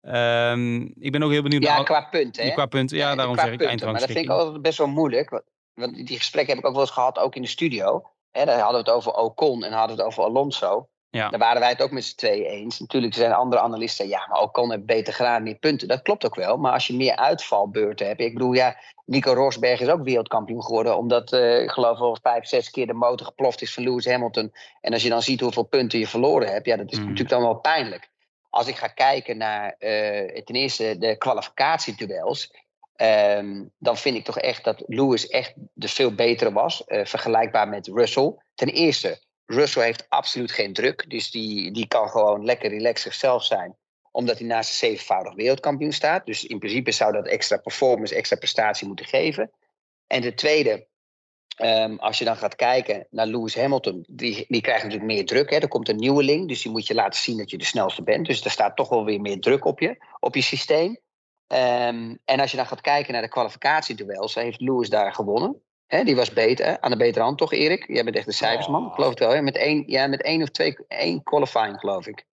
Um, 0.00 0.92
ik 0.98 1.12
ben 1.12 1.22
ook 1.22 1.30
heel 1.30 1.42
benieuwd 1.42 1.62
ja, 1.62 1.74
naar... 1.74 1.84
qua 1.84 2.00
punten. 2.00 2.46
Ja, 2.46 2.52
qua 2.52 2.66
punten, 2.66 2.96
ja, 2.96 3.14
daarom 3.14 3.38
zeg 3.38 3.52
ik 3.52 3.62
eindrangschikking. 3.62 3.90
Maar 3.92 4.00
dat 4.00 4.10
vind 4.10 4.24
ik 4.24 4.30
altijd 4.30 4.62
best 4.62 4.78
wel 4.78 4.86
moeilijk. 4.86 5.30
Want, 5.30 5.42
want 5.74 6.06
die 6.06 6.16
gesprekken 6.16 6.54
heb 6.54 6.62
ik 6.62 6.68
ook 6.68 6.76
wel 6.76 6.84
eens 6.84 6.92
gehad, 6.92 7.18
ook 7.18 7.34
in 7.34 7.42
de 7.42 7.48
studio. 7.48 8.10
Hè, 8.30 8.44
daar 8.44 8.58
hadden 8.58 8.84
we 8.84 8.90
het 8.90 8.96
over 8.96 9.12
Ocon 9.12 9.64
en 9.64 9.72
hadden 9.72 9.96
we 9.96 10.02
het 10.02 10.10
over 10.10 10.24
Alonso. 10.24 10.88
Ja. 11.16 11.28
Daar 11.28 11.38
waren 11.38 11.60
wij 11.60 11.70
het 11.70 11.82
ook 11.82 11.90
met 11.90 12.04
z'n 12.04 12.16
tweeën 12.16 12.44
eens. 12.44 12.80
Natuurlijk 12.80 13.14
zijn 13.14 13.32
andere 13.32 13.62
analisten, 13.62 14.08
ja, 14.08 14.26
maar 14.28 14.40
Ocon 14.40 14.70
heeft 14.70 14.86
beter 14.86 15.12
gedaan, 15.12 15.42
meer 15.42 15.54
punten. 15.54 15.88
Dat 15.88 16.02
klopt 16.02 16.26
ook 16.26 16.34
wel. 16.34 16.56
Maar 16.56 16.72
als 16.72 16.86
je 16.86 16.94
meer 16.94 17.16
uitvalbeurten 17.16 18.06
hebt. 18.06 18.20
Ik 18.20 18.32
bedoel, 18.32 18.52
ja, 18.52 18.76
Nico 19.04 19.32
Rosberg 19.32 19.80
is 19.80 19.88
ook 19.88 20.02
wereldkampioen 20.02 20.62
geworden. 20.62 20.96
Omdat, 20.96 21.32
uh, 21.32 21.62
ik 21.62 21.70
geloof 21.70 21.98
wel 21.98 22.18
vijf, 22.22 22.46
zes 22.46 22.70
keer 22.70 22.86
de 22.86 22.92
motor 22.92 23.26
geploft 23.26 23.62
is 23.62 23.74
van 23.74 23.82
Lewis 23.82 24.06
Hamilton. 24.06 24.52
En 24.80 24.92
als 24.92 25.02
je 25.02 25.08
dan 25.08 25.22
ziet 25.22 25.40
hoeveel 25.40 25.62
punten 25.62 25.98
je 25.98 26.06
verloren 26.06 26.48
hebt, 26.48 26.66
ja, 26.66 26.76
dat 26.76 26.92
is 26.92 26.98
mm. 26.98 27.02
natuurlijk 27.02 27.30
dan 27.30 27.42
wel 27.42 27.54
pijnlijk. 27.54 28.10
Als 28.50 28.66
ik 28.66 28.76
ga 28.76 28.86
kijken 28.86 29.36
naar 29.36 29.74
uh, 29.78 30.42
ten 30.42 30.54
eerste 30.54 30.96
de 30.98 31.16
kwalificatieduels. 31.16 32.64
Um, 32.96 33.70
dan 33.78 33.96
vind 33.96 34.16
ik 34.16 34.24
toch 34.24 34.38
echt 34.38 34.64
dat 34.64 34.82
Lewis 34.86 35.28
echt 35.28 35.52
de 35.72 35.88
veel 35.88 36.14
betere 36.14 36.52
was. 36.52 36.82
Uh, 36.86 37.04
vergelijkbaar 37.04 37.68
met 37.68 37.86
Russell. 37.86 38.34
Ten 38.54 38.68
eerste, 38.68 39.20
Russell 39.46 39.82
heeft 39.82 40.06
absoluut 40.08 40.52
geen 40.52 40.72
druk. 40.72 41.10
Dus 41.10 41.30
die, 41.30 41.72
die 41.72 41.88
kan 41.88 42.08
gewoon 42.08 42.44
lekker 42.44 42.70
relaxed 42.70 43.12
zichzelf 43.12 43.44
zijn. 43.44 43.76
Omdat 44.10 44.38
hij 44.38 44.46
naast 44.46 44.70
een 44.70 44.88
zevenvoudig 44.88 45.34
wereldkampioen 45.34 45.92
staat. 45.92 46.26
Dus 46.26 46.44
in 46.44 46.58
principe 46.58 46.90
zou 46.90 47.12
dat 47.12 47.26
extra 47.26 47.56
performance, 47.56 48.14
extra 48.14 48.36
prestatie 48.36 48.86
moeten 48.86 49.06
geven. 49.06 49.50
En 50.06 50.20
de 50.20 50.34
tweede, 50.34 50.86
um, 51.62 51.98
als 51.98 52.18
je 52.18 52.24
dan 52.24 52.36
gaat 52.36 52.54
kijken 52.54 53.06
naar 53.10 53.26
Lewis 53.26 53.56
Hamilton. 53.56 54.04
Die, 54.08 54.44
die 54.48 54.60
krijgt 54.60 54.82
natuurlijk 54.82 55.12
meer 55.12 55.26
druk. 55.26 55.50
Hè. 55.50 55.56
Er 55.56 55.68
komt 55.68 55.88
een 55.88 55.96
nieuweling. 55.96 56.48
Dus 56.48 56.62
die 56.62 56.72
moet 56.72 56.86
je 56.86 56.94
laten 56.94 57.20
zien 57.20 57.38
dat 57.38 57.50
je 57.50 57.58
de 57.58 57.64
snelste 57.64 58.02
bent. 58.02 58.26
Dus 58.26 58.44
er 58.44 58.50
staat 58.50 58.76
toch 58.76 58.88
wel 58.88 59.04
weer 59.04 59.20
meer 59.20 59.40
druk 59.40 59.64
op 59.64 59.80
je, 59.80 59.96
op 60.20 60.34
je 60.34 60.42
systeem. 60.42 60.98
Um, 61.48 62.18
en 62.24 62.40
als 62.40 62.50
je 62.50 62.56
dan 62.56 62.66
gaat 62.66 62.80
kijken 62.80 63.12
naar 63.12 63.22
de 63.22 63.28
kwalificatieduels. 63.28 64.34
Heeft 64.34 64.60
Lewis 64.60 64.88
daar 64.88 65.14
gewonnen. 65.14 65.62
Hè, 65.86 66.04
die 66.04 66.16
was 66.16 66.32
beter, 66.32 66.80
aan 66.80 66.90
de 66.90 66.96
betere 66.96 67.24
hand 67.24 67.38
toch, 67.38 67.52
Erik? 67.52 67.84
Jij 67.86 68.04
bent 68.04 68.16
echt 68.16 68.26
de 68.26 68.32
cijfersman, 68.32 68.86
oh. 68.86 68.94
geloof 68.94 69.10
het 69.10 69.18
wel. 69.18 69.30
Hè? 69.30 69.42
Met, 69.42 69.56
één, 69.56 69.84
ja, 69.86 70.06
met 70.06 70.22
één 70.22 70.42
of 70.42 70.48
twee, 70.48 70.76
één 70.88 71.22
qualifying, 71.22 71.78
geloof 71.78 72.06
ik. 72.06 72.24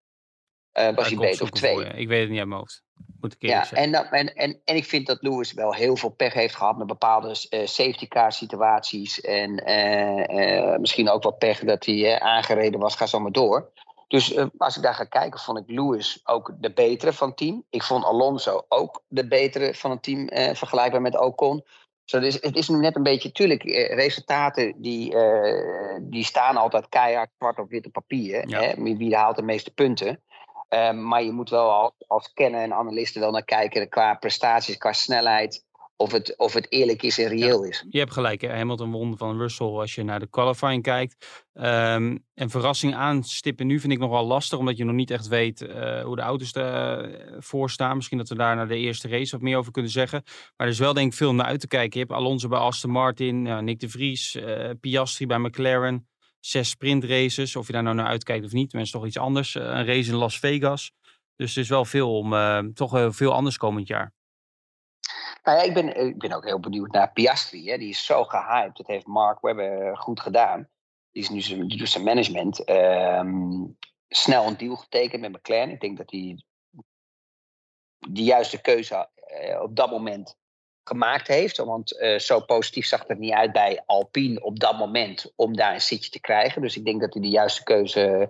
Uh, 0.79 0.95
was 0.95 1.07
hij 1.07 1.17
beter, 1.17 1.43
of 1.43 1.49
twee. 1.49 1.73
Voor, 1.73 1.85
ik 1.85 2.07
weet 2.07 2.21
het 2.21 2.29
niet 2.29 2.39
uit 2.39 2.47
mijn 2.47 2.59
hoofd. 2.59 2.83
Moet 3.19 3.33
ik 3.33 3.41
ja, 3.41 3.71
en, 3.71 3.91
dan, 3.91 4.05
en, 4.05 4.35
en, 4.35 4.61
en 4.65 4.75
ik 4.75 4.85
vind 4.85 5.07
dat 5.07 5.21
Lewis 5.21 5.53
wel 5.53 5.73
heel 5.73 5.95
veel 5.95 6.09
pech 6.09 6.33
heeft 6.33 6.55
gehad 6.55 6.77
met 6.77 6.87
bepaalde 6.87 7.27
uh, 7.27 7.65
safety 7.65 8.07
car 8.07 8.31
situaties. 8.31 9.21
En 9.21 9.69
uh, 9.69 10.77
misschien 10.77 11.09
ook 11.09 11.23
wat 11.23 11.37
pech 11.37 11.59
dat 11.59 11.85
hij 11.85 12.19
aangereden 12.19 12.79
was, 12.79 12.95
ga 12.95 13.05
zo 13.05 13.19
maar 13.19 13.31
door. 13.31 13.71
Dus 14.07 14.37
als 14.57 14.77
ik 14.77 14.83
daar 14.83 14.93
ga 14.93 15.03
kijken, 15.03 15.39
vond 15.39 15.57
ik 15.57 15.63
Lewis 15.67 16.21
ook 16.23 16.53
de 16.59 16.73
betere 16.73 17.13
van 17.13 17.27
het 17.27 17.37
team. 17.37 17.63
Ik 17.69 17.83
vond 17.83 18.03
Alonso 18.03 18.65
ook 18.67 19.03
de 19.07 19.27
betere 19.27 19.73
van 19.73 19.91
het 19.91 20.03
team, 20.03 20.29
vergelijkbaar 20.55 21.01
met 21.01 21.19
Ocon. 21.19 21.63
Zo, 22.03 22.19
dus 22.19 22.37
het 22.41 22.55
is 22.55 22.69
nu 22.69 22.77
net 22.77 22.95
een 22.95 23.03
beetje, 23.03 23.31
tuurlijk, 23.31 23.63
eh, 23.63 23.95
resultaten 23.95 24.81
die, 24.81 25.13
uh, 25.13 25.97
die 26.01 26.23
staan 26.23 26.57
altijd 26.57 26.89
keihard 26.89 27.29
zwart 27.37 27.59
op 27.59 27.69
witte 27.69 27.89
papier. 27.89 28.49
Ja. 28.49 28.61
Hè? 28.61 28.95
Wie 28.97 29.15
haalt 29.15 29.35
de 29.35 29.41
meeste 29.41 29.73
punten? 29.73 30.23
Uh, 30.69 30.91
maar 30.91 31.23
je 31.23 31.31
moet 31.31 31.49
wel 31.49 31.71
als, 31.71 31.91
als 32.07 32.33
kenner 32.33 32.61
en 32.61 32.73
analisten 32.73 33.21
wel 33.21 33.31
naar 33.31 33.43
kijken 33.45 33.89
qua 33.89 34.13
prestaties, 34.13 34.77
qua 34.77 34.93
snelheid. 34.93 35.65
Of 36.03 36.11
het, 36.11 36.37
of 36.37 36.53
het 36.53 36.65
eerlijk 36.69 37.03
is 37.03 37.19
en 37.19 37.27
reëel 37.27 37.63
ja, 37.63 37.69
is. 37.69 37.85
Je 37.89 37.99
hebt 37.99 38.11
gelijk, 38.11 38.41
hè? 38.41 38.49
Hamilton 38.49 38.91
won 38.91 39.17
van 39.17 39.37
Russell 39.37 39.67
als 39.67 39.95
je 39.95 40.03
naar 40.03 40.19
de 40.19 40.29
qualifying 40.29 40.83
kijkt. 40.83 41.45
Um, 41.53 42.25
en 42.33 42.49
verrassing 42.49 42.95
aanstippen 42.95 43.67
nu 43.67 43.79
vind 43.79 43.93
ik 43.93 43.99
nog 43.99 44.09
wel 44.09 44.25
lastig, 44.25 44.59
omdat 44.59 44.77
je 44.77 44.83
nog 44.83 44.95
niet 44.95 45.11
echt 45.11 45.27
weet 45.27 45.61
uh, 45.61 46.01
hoe 46.01 46.15
de 46.15 46.21
auto's 46.21 46.53
ervoor 46.53 47.69
staan. 47.69 47.95
Misschien 47.95 48.17
dat 48.17 48.29
we 48.29 48.35
daar 48.35 48.55
naar 48.55 48.67
de 48.67 48.77
eerste 48.77 49.07
race 49.07 49.31
wat 49.31 49.41
meer 49.41 49.57
over 49.57 49.71
kunnen 49.71 49.91
zeggen. 49.91 50.23
Maar 50.25 50.67
er 50.67 50.73
is 50.73 50.79
wel 50.79 50.93
denk 50.93 51.11
ik 51.11 51.17
veel 51.17 51.29
om 51.29 51.35
naar 51.35 51.45
uit 51.45 51.59
te 51.59 51.67
kijken. 51.67 51.99
Je 51.99 52.05
hebt 52.05 52.19
Alonso 52.19 52.47
bij 52.47 52.59
Aston 52.59 52.91
Martin, 52.91 53.45
uh, 53.45 53.59
Nick 53.59 53.79
de 53.79 53.89
Vries, 53.89 54.35
uh, 54.35 54.69
Piastri 54.79 55.25
bij 55.25 55.39
McLaren. 55.39 56.07
Zes 56.39 56.69
sprintraces, 56.69 57.55
of 57.55 57.67
je 57.67 57.73
daar 57.73 57.83
nou 57.83 57.95
naar 57.95 58.07
uitkijkt 58.07 58.45
of 58.45 58.51
niet. 58.51 58.73
Mensen 58.73 58.99
toch 58.99 59.07
iets 59.07 59.17
anders. 59.17 59.55
een 59.55 59.85
race 59.85 60.11
in 60.11 60.17
Las 60.17 60.39
Vegas. 60.39 60.91
Dus 61.35 61.55
er 61.55 61.61
is 61.61 61.69
wel 61.69 61.85
veel 61.85 62.17
om, 62.17 62.73
toch 62.73 63.15
veel 63.15 63.33
anders 63.33 63.57
komend 63.57 63.87
jaar. 63.87 64.13
Nou 65.43 65.57
ja, 65.57 65.63
ik 65.63 65.73
ben, 65.73 65.95
ik 66.07 66.17
ben 66.17 66.31
ook 66.31 66.45
heel 66.45 66.59
benieuwd 66.59 66.91
naar 66.91 67.11
Piastri. 67.11 67.69
Hè. 67.69 67.77
Die 67.77 67.89
is 67.89 68.05
zo 68.05 68.23
gehyped. 68.23 68.77
Dat 68.77 68.87
heeft 68.87 69.07
Mark 69.07 69.41
Webber 69.41 69.97
goed 69.97 70.19
gedaan. 70.19 70.69
Die, 71.11 71.23
is 71.23 71.29
nu 71.29 71.41
zijn, 71.41 71.67
die 71.67 71.77
doet 71.77 71.89
zijn 71.89 72.03
management. 72.03 72.69
Um, 72.69 73.77
snel 74.07 74.47
een 74.47 74.57
deal 74.57 74.75
getekend 74.75 75.21
met 75.21 75.31
McLaren. 75.31 75.69
Ik 75.71 75.81
denk 75.81 75.97
dat 75.97 76.11
hij 76.11 76.43
de 77.97 78.23
juiste 78.23 78.61
keuze 78.61 79.09
uh, 79.47 79.61
op 79.61 79.75
dat 79.75 79.91
moment 79.91 80.37
gemaakt 80.83 81.27
heeft. 81.27 81.57
Want 81.57 82.01
uh, 82.01 82.19
zo 82.19 82.39
positief 82.39 82.85
zag 82.85 83.07
het 83.07 83.19
niet 83.19 83.33
uit 83.33 83.51
bij 83.51 83.83
Alpine 83.85 84.43
op 84.43 84.59
dat 84.59 84.77
moment 84.77 85.33
om 85.35 85.55
daar 85.55 85.73
een 85.73 85.81
zitje 85.81 86.09
te 86.09 86.19
krijgen. 86.19 86.61
Dus 86.61 86.77
ik 86.77 86.85
denk 86.85 87.01
dat 87.01 87.13
hij 87.13 87.21
de 87.21 87.29
juiste 87.29 87.63
keuze 87.63 88.29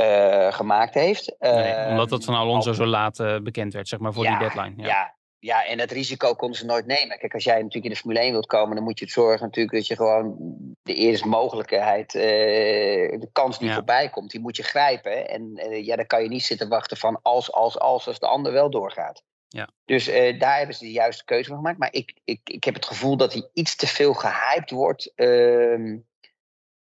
uh, 0.00 0.52
gemaakt 0.52 0.94
heeft. 0.94 1.36
Nee, 1.38 1.88
omdat 1.88 2.08
dat 2.08 2.24
van 2.24 2.34
Alonso 2.34 2.72
zo 2.72 2.86
laat 2.86 3.16
bekend 3.42 3.72
werd, 3.72 3.88
zeg 3.88 3.98
maar, 3.98 4.12
voor 4.12 4.24
ja, 4.24 4.38
die 4.38 4.48
deadline. 4.48 4.82
Ja. 4.82 4.88
ja. 4.88 5.20
Ja, 5.44 5.66
en 5.66 5.78
dat 5.78 5.90
risico 5.90 6.34
konden 6.34 6.58
ze 6.58 6.64
nooit 6.64 6.86
nemen. 6.86 7.18
Kijk, 7.18 7.34
als 7.34 7.44
jij 7.44 7.54
natuurlijk 7.54 7.84
in 7.84 7.90
de 7.90 7.96
Formule 7.96 8.20
1 8.20 8.32
wilt 8.32 8.46
komen, 8.46 8.74
dan 8.74 8.84
moet 8.84 8.98
je 8.98 9.04
het 9.04 9.14
zorgen 9.14 9.46
natuurlijk 9.46 9.76
dat 9.76 9.86
je 9.86 9.96
gewoon 9.96 10.36
de 10.82 10.94
eerste 10.94 11.28
mogelijkheid, 11.28 12.14
uh, 12.14 12.22
de 13.20 13.28
kans 13.32 13.58
die 13.58 13.68
ja. 13.68 13.74
voorbij 13.74 14.08
komt, 14.08 14.30
die 14.30 14.40
moet 14.40 14.56
je 14.56 14.62
grijpen. 14.62 15.28
En 15.28 15.52
uh, 15.56 15.84
ja, 15.84 15.96
dan 15.96 16.06
kan 16.06 16.22
je 16.22 16.28
niet 16.28 16.44
zitten 16.44 16.68
wachten 16.68 16.96
van 16.96 17.18
als, 17.22 17.52
als, 17.52 17.78
als, 17.78 18.06
als 18.06 18.18
de 18.18 18.26
ander 18.26 18.52
wel 18.52 18.70
doorgaat. 18.70 19.22
Ja. 19.48 19.68
Dus 19.84 20.08
uh, 20.08 20.38
daar 20.38 20.56
hebben 20.56 20.76
ze 20.76 20.84
de 20.84 20.90
juiste 20.90 21.24
keuze 21.24 21.48
van 21.48 21.56
gemaakt. 21.56 21.78
Maar 21.78 21.92
ik, 21.92 22.14
ik, 22.24 22.40
ik 22.44 22.64
heb 22.64 22.74
het 22.74 22.86
gevoel 22.86 23.16
dat 23.16 23.32
hij 23.32 23.48
iets 23.52 23.76
te 23.76 23.86
veel 23.86 24.14
gehyped 24.14 24.70
wordt. 24.70 25.12
Um, 25.14 26.06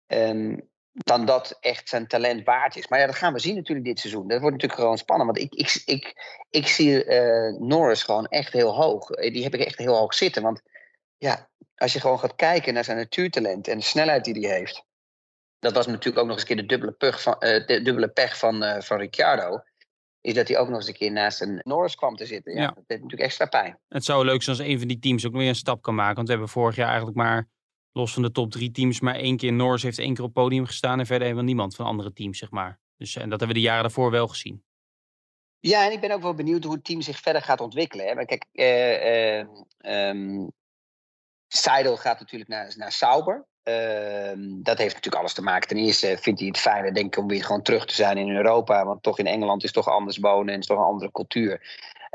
um, 0.08 0.70
dan 1.04 1.26
dat 1.26 1.58
echt 1.60 1.90
zijn 1.90 2.08
talent 2.08 2.44
waard 2.44 2.76
is. 2.76 2.88
Maar 2.88 3.00
ja, 3.00 3.06
dat 3.06 3.16
gaan 3.16 3.34
we 3.34 3.40
zien 3.40 3.56
natuurlijk 3.56 3.86
dit 3.88 4.00
seizoen. 4.00 4.28
Dat 4.28 4.40
wordt 4.40 4.56
natuurlijk 4.56 4.82
gewoon 4.82 4.98
spannend. 4.98 5.38
Want 5.38 5.54
ik, 5.54 5.60
ik, 5.60 5.82
ik, 5.86 6.14
ik 6.50 6.68
zie 6.68 7.06
uh, 7.06 7.60
Norris 7.60 8.04
gewoon 8.04 8.26
echt 8.26 8.54
heel 8.54 8.76
hoog. 8.76 9.08
Die 9.08 9.44
heb 9.44 9.54
ik 9.54 9.60
echt 9.60 9.78
heel 9.78 9.96
hoog 9.96 10.14
zitten. 10.14 10.44
Want 10.44 10.62
ja, 11.18 11.50
als 11.76 11.94
je 11.94 12.00
gewoon 12.00 12.20
gaat 12.20 12.36
kijken 12.36 12.74
naar 12.74 12.84
zijn 12.84 12.98
natuurtalent 12.98 13.68
en 13.68 13.78
de 13.78 13.84
snelheid 13.84 14.24
die 14.24 14.48
hij 14.48 14.58
heeft. 14.58 14.86
Dat 15.60 15.74
was 15.74 15.88
natuurlijk 15.88 16.18
ook 16.18 16.28
nog 16.28 16.34
eens 16.34 16.42
een 16.42 16.56
keer 16.56 16.66
de 16.66 16.66
dubbele 16.66 16.92
pech 16.92 17.22
van, 17.22 17.36
uh, 17.40 17.66
de 17.66 17.82
dubbele 17.82 18.08
pech 18.10 18.38
van, 18.38 18.64
uh, 18.64 18.80
van 18.80 18.98
Ricciardo. 18.98 19.64
Is 20.22 20.34
dat 20.34 20.48
hij 20.48 20.58
ook 20.58 20.68
nog 20.68 20.78
eens 20.78 20.88
een 20.88 20.94
keer 20.94 21.12
naast 21.12 21.42
een 21.42 21.60
Norris 21.64 21.96
kwam 21.96 22.16
te 22.16 22.26
zitten. 22.26 22.54
Ja, 22.54 22.62
ja. 22.62 22.68
Dat 22.68 22.84
deed 22.88 23.02
natuurlijk 23.02 23.22
extra 23.22 23.46
pijn. 23.46 23.80
Het 23.88 24.06
zou 24.06 24.26
leuk 24.26 24.44
zijn 24.44 24.58
als 24.58 24.68
een 24.68 24.80
van 24.80 24.88
die 24.88 25.00
teams 25.00 25.26
ook 25.26 25.34
weer 25.34 25.48
een 25.48 25.56
stap 25.56 25.82
kan 25.82 25.96
maken. 25.96 26.16
Want 26.16 26.28
we 26.28 26.34
hebben 26.34 26.52
vorig 26.52 26.76
jaar 26.76 26.88
eigenlijk 26.88 27.18
maar 27.18 27.48
los 27.98 28.14
van 28.14 28.22
de 28.22 28.32
top 28.32 28.52
drie 28.52 28.72
teams, 28.72 29.00
maar 29.00 29.16
één 29.16 29.38
keer 29.38 29.54
Norris 29.54 29.84
heeft 29.84 30.00
één 30.00 30.14
keer 30.14 30.24
op 30.24 30.34
podium 30.34 30.66
gestaan 30.66 31.00
en 31.00 31.06
verder 31.06 31.24
helemaal 31.24 31.46
niemand 31.46 31.76
van 31.76 31.86
andere 31.86 32.14
teams, 32.14 32.38
zeg 32.38 32.52
maar. 32.52 32.80
Dus, 32.98 33.16
en 33.16 33.30
dat 33.30 33.40
hebben 33.40 33.48
we 33.48 33.62
de 33.62 33.68
jaren 33.68 33.82
daarvoor 33.82 34.12
wel 34.12 34.28
gezien. 34.28 34.64
Ja, 35.60 35.86
en 35.86 35.92
ik 35.92 36.00
ben 36.00 36.12
ook 36.12 36.22
wel 36.22 36.34
benieuwd 36.34 36.64
hoe 36.64 36.74
het 36.74 36.84
team 36.84 37.02
zich 37.02 37.20
verder 37.20 37.42
gaat 37.42 37.60
ontwikkelen. 37.60 38.06
Hè. 38.06 38.16
Maar 38.16 38.26
kijk, 38.26 38.46
uh, 38.54 39.40
uh, 39.40 40.10
um, 40.10 40.52
Seidel 41.48 41.98
gaat 41.98 42.20
natuurlijk 42.20 42.50
naar, 42.50 42.74
naar 42.78 42.92
Sauber. 42.92 43.46
Uh, 43.64 44.32
dat 44.62 44.78
heeft 44.78 44.94
natuurlijk 44.94 45.16
alles 45.16 45.34
te 45.34 45.42
maken. 45.42 45.68
Ten 45.68 45.78
eerste 45.78 46.18
vindt 46.20 46.40
hij 46.40 46.48
het 46.48 46.60
fijner, 46.60 46.94
denk 46.94 47.16
ik, 47.16 47.22
om 47.22 47.28
weer 47.28 47.44
gewoon 47.44 47.62
terug 47.62 47.86
te 47.86 47.94
zijn 47.94 48.18
in 48.18 48.36
Europa. 48.36 48.86
Want 48.86 49.04
toch 49.04 49.20
in 49.20 49.28
Engeland 49.28 49.64
is 49.64 49.72
toch 49.72 49.88
anders 49.88 50.18
wonen 50.18 50.54
en 50.54 50.60
is 50.60 50.66
toch 50.66 50.78
een 50.78 50.84
andere 50.84 51.12
cultuur. 51.12 51.62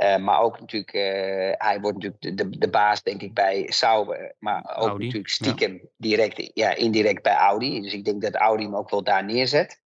Uh, 0.03 0.17
maar 0.17 0.41
ook 0.41 0.61
natuurlijk, 0.61 0.95
uh, 0.95 1.53
hij 1.53 1.81
wordt 1.81 1.97
natuurlijk 1.97 2.23
de, 2.23 2.35
de, 2.35 2.59
de, 2.59 2.69
baas, 2.69 3.03
denk 3.03 3.23
ik, 3.23 3.35
bij 3.35 3.67
Sauber. 3.71 4.35
Maar 4.39 4.61
ook 4.61 4.89
Audi, 4.89 5.05
natuurlijk 5.05 5.33
stiekem 5.33 5.73
ja. 5.73 5.89
direct, 5.97 6.51
ja, 6.55 6.75
indirect 6.75 7.23
bij 7.23 7.35
Audi. 7.35 7.81
Dus 7.81 7.93
ik 7.93 8.05
denk 8.05 8.23
dat 8.23 8.35
Audi 8.35 8.63
hem 8.63 8.77
ook 8.77 8.91
wel 8.91 9.03
daar 9.03 9.25
neerzet. 9.25 9.81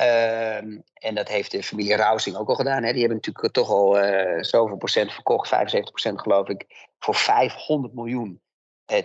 Uh, 0.00 0.56
en 0.92 1.14
dat 1.14 1.28
heeft 1.28 1.50
de 1.50 1.62
familie 1.62 1.96
Rousing 1.96 2.36
ook 2.36 2.48
al 2.48 2.54
gedaan. 2.54 2.82
Hè. 2.82 2.90
Die 2.90 3.00
hebben 3.00 3.16
natuurlijk 3.16 3.54
toch 3.54 3.68
al 3.68 4.04
uh, 4.04 4.42
zoveel 4.42 4.76
procent 4.76 5.12
verkocht, 5.12 5.48
75 5.48 5.90
procent 5.90 6.20
geloof 6.20 6.48
ik, 6.48 6.90
voor 6.98 7.14
500 7.14 7.94
miljoen 7.94 8.40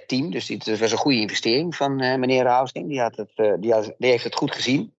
team. 0.05 0.31
Dus 0.31 0.47
dat 0.47 0.79
was 0.79 0.91
een 0.91 0.97
goede 0.97 1.19
investering 1.19 1.75
van 1.75 1.95
meneer 1.95 2.43
Rousing. 2.43 2.87
Die, 2.87 3.01
had 3.01 3.15
het, 3.15 3.61
die, 3.61 3.73
had, 3.73 3.93
die 3.97 4.09
heeft 4.09 4.23
het 4.23 4.35
goed 4.35 4.51
gezien. 4.51 4.95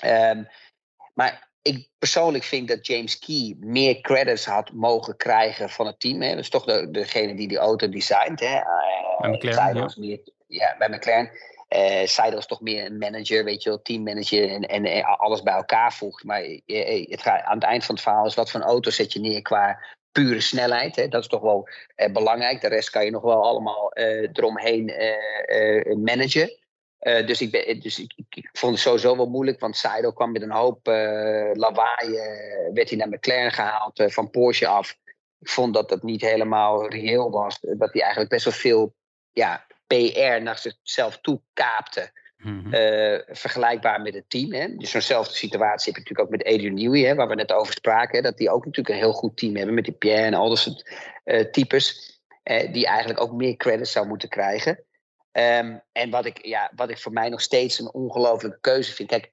Ehm, 0.00 0.44
maar 1.14 1.52
ik 1.64 1.88
persoonlijk 1.98 2.44
vind 2.44 2.68
dat 2.68 2.86
James 2.86 3.18
Key 3.18 3.56
meer 3.60 4.00
credits 4.00 4.44
had 4.44 4.72
mogen 4.72 5.16
krijgen 5.16 5.70
van 5.70 5.86
het 5.86 6.00
team. 6.00 6.22
Hè. 6.22 6.28
Dat 6.28 6.38
is 6.38 6.48
toch 6.48 6.64
de, 6.64 6.90
degene 6.90 7.34
die 7.34 7.48
die 7.48 7.58
auto 7.58 7.88
designt. 7.88 8.40
Hè. 8.40 8.56
Uh, 8.56 9.20
bij 9.20 9.30
McLaren, 9.30 9.76
ja. 9.76 9.94
Meer, 9.96 10.20
ja. 10.46 10.74
bij 10.78 10.88
McLaren. 10.88 11.30
Uh, 11.68 12.06
Seidel 12.06 12.38
is 12.38 12.46
toch 12.46 12.60
meer 12.60 12.84
een 12.84 12.98
manager, 12.98 13.44
weet 13.44 13.62
je 13.62 13.68
wel, 13.68 13.82
teammanager 13.82 14.48
en, 14.48 14.62
en, 14.62 14.84
en 14.84 15.04
alles 15.04 15.42
bij 15.42 15.54
elkaar 15.54 15.92
voegt. 15.92 16.24
Maar 16.24 16.42
uh, 16.42 17.10
het 17.10 17.22
gaat, 17.22 17.42
aan 17.42 17.54
het 17.54 17.64
eind 17.64 17.84
van 17.84 17.94
het 17.94 18.04
verhaal 18.04 18.26
is 18.26 18.34
wat 18.34 18.50
voor 18.50 18.60
een 18.60 18.66
auto 18.66 18.90
zet 18.90 19.12
je 19.12 19.20
neer 19.20 19.42
qua 19.42 19.84
pure 20.12 20.40
snelheid. 20.40 20.96
Hè. 20.96 21.08
Dat 21.08 21.22
is 21.22 21.28
toch 21.28 21.42
wel 21.42 21.68
belangrijk. 22.12 22.60
De 22.60 22.68
rest 22.68 22.90
kan 22.90 23.04
je 23.04 23.10
nog 23.10 23.22
wel 23.22 23.42
allemaal 23.42 23.92
eromheen 24.32 24.92
managen. 26.02 26.63
Uh, 27.04 27.26
dus 27.26 27.40
ik, 27.40 27.50
ben, 27.50 27.80
dus 27.80 27.98
ik, 27.98 28.12
ik, 28.16 28.26
ik, 28.36 28.48
vond 28.52 28.72
het 28.72 28.82
sowieso 28.82 29.16
wel 29.16 29.28
moeilijk, 29.28 29.60
want 29.60 29.76
Seidel 29.76 30.12
kwam 30.12 30.32
met 30.32 30.42
een 30.42 30.50
hoop 30.50 30.88
uh, 30.88 31.50
lawaai. 31.52 32.08
Uh, 32.08 32.72
werd 32.74 32.88
hij 32.88 32.98
naar 32.98 33.08
McLaren 33.08 33.52
gehaald 33.52 34.02
van 34.06 34.30
Porsche 34.30 34.66
af. 34.66 34.98
Ik 35.40 35.48
vond 35.48 35.74
dat 35.74 35.88
dat 35.88 36.02
niet 36.02 36.20
helemaal 36.20 36.88
reëel 36.88 37.30
was. 37.30 37.58
Dat 37.60 37.92
hij 37.92 38.02
eigenlijk 38.02 38.30
best 38.30 38.44
wel 38.44 38.54
veel 38.54 38.94
ja, 39.32 39.66
PR 39.86 40.42
naar 40.42 40.58
zichzelf 40.58 41.18
toe 41.18 41.40
kaapte. 41.52 42.10
Mhm. 42.36 42.52
Mm 42.52 42.60
-hmm. 42.60 43.22
vergelijkbaar 43.26 44.00
met 44.00 44.14
het 44.14 44.30
team. 44.30 44.52
Hè. 44.52 44.76
Dus 44.76 44.90
zo'nzelfde 44.90 45.34
situatie 45.34 45.92
heb 45.92 45.94
je 45.94 46.10
natuurlijk 46.10 46.20
ook 46.20 46.30
met 46.30 46.54
Adrian 46.54 46.74
Newey, 46.74 47.00
hè, 47.00 47.14
waar 47.14 47.28
we 47.28 47.34
net 47.34 47.52
over 47.52 47.72
spraken. 47.72 48.16
Hè, 48.16 48.22
dat 48.22 48.36
die 48.36 48.50
ook 48.50 48.64
natuurlijk 48.64 48.94
een 48.94 49.02
heel 49.02 49.12
goed 49.12 49.36
team 49.36 49.56
hebben 49.56 49.74
met 49.74 49.84
die 49.84 49.94
Pierre 49.94 50.22
en 50.22 50.34
al 50.34 50.48
dat 50.48 50.58
soort 50.58 50.90
types. 51.50 52.18
die 52.72 52.86
eigenlijk 52.86 53.20
ook 53.20 53.32
meer 53.32 53.56
credits 53.56 53.92
zou 53.92 54.06
moeten 54.06 54.28
krijgen. 54.28 54.84
Um, 55.36 55.80
en 55.92 56.10
wat 56.10 56.24
ik, 56.24 56.46
ja, 56.46 56.70
wat 56.74 56.90
ik 56.90 56.98
voor 56.98 57.12
mij 57.12 57.28
nog 57.28 57.40
steeds 57.40 57.78
een 57.78 57.92
ongelofelijke 57.92 58.60
keuze 58.60 58.92
vind. 58.92 59.08
Kijk, 59.08 59.30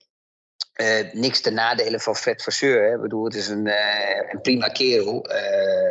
uh, 0.76 1.14
niks 1.14 1.42
ten 1.42 1.54
nadele 1.54 2.00
van 2.00 2.16
Fred 2.16 2.44
Vasseur. 2.44 2.94
Ik 2.94 3.02
bedoel, 3.02 3.24
het 3.24 3.36
is 3.36 3.48
een, 3.48 3.66
uh, 3.66 4.32
een 4.32 4.42
prima 4.42 4.68
kerel. 4.68 5.26
Uh, 5.30 5.34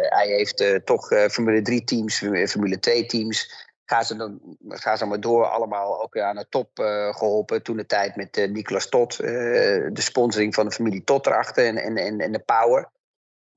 hij 0.09 0.27
heeft 0.27 0.81
toch 0.85 1.07
Formule 1.31 1.63
3 1.63 1.85
teams, 1.85 2.19
Formule 2.51 2.79
2 2.79 3.07
teams. 3.07 3.69
Gaan 3.85 4.05
ze 4.05 4.17
dan, 4.17 4.57
gaan 4.69 4.99
ze 4.99 5.07
maar 5.07 5.21
door, 5.21 5.45
allemaal 5.45 6.03
ook 6.03 6.19
aan 6.19 6.37
de 6.37 6.47
top 6.49 6.71
geholpen. 7.11 7.63
Toen 7.63 7.77
de 7.77 7.87
tijd 7.87 8.17
met 8.17 8.49
Nicolas 8.51 8.89
Tot, 8.89 9.17
de 9.17 9.91
sponsoring 9.95 10.55
van 10.55 10.69
de 10.69 10.75
familie 10.75 11.05
Tot 11.05 11.27
erachter 11.27 11.67
en, 11.67 11.77
en, 11.77 11.97
en, 11.97 12.21
en 12.21 12.33
de 12.33 12.39
Power. 12.39 12.91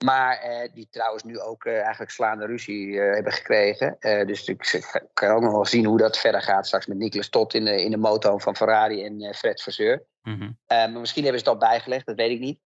Maar 0.03 0.45
uh, 0.49 0.73
die 0.73 0.87
trouwens 0.91 1.23
nu 1.23 1.39
ook 1.39 1.65
uh, 1.65 1.81
eigenlijk 1.81 2.11
slaande 2.11 2.45
ruzie 2.45 2.87
uh, 2.87 3.13
hebben 3.13 3.31
gekregen. 3.31 3.97
dus 3.99 4.47
ik 4.47 5.09
kan 5.13 5.29
ook 5.29 5.41
nog 5.41 5.51
wel 5.51 5.65
zien 5.65 5.85
hoe 5.85 5.97
dat 5.97 6.17
verder 6.17 6.41
gaat 6.41 6.65
straks 6.65 6.85
met 6.85 6.97
Nicolas 6.97 7.29
Tot 7.29 7.53
in 7.53 7.65
de, 7.65 7.83
in 7.83 7.91
de 7.91 7.97
motor 7.97 8.41
van 8.41 8.55
Ferrari 8.55 9.03
en 9.03 9.35
Fred 9.35 9.61
Vasseur. 9.61 10.03
Mm 10.21 10.39
-hmm. 10.39 10.57
maar 10.67 10.99
misschien 10.99 11.23
hebben 11.23 11.41
ze 11.41 11.49
al 11.49 11.57
bijgelegd, 11.57 12.05
dat 12.05 12.15
weet 12.15 12.31
ik 12.31 12.39
niet. 12.39 12.59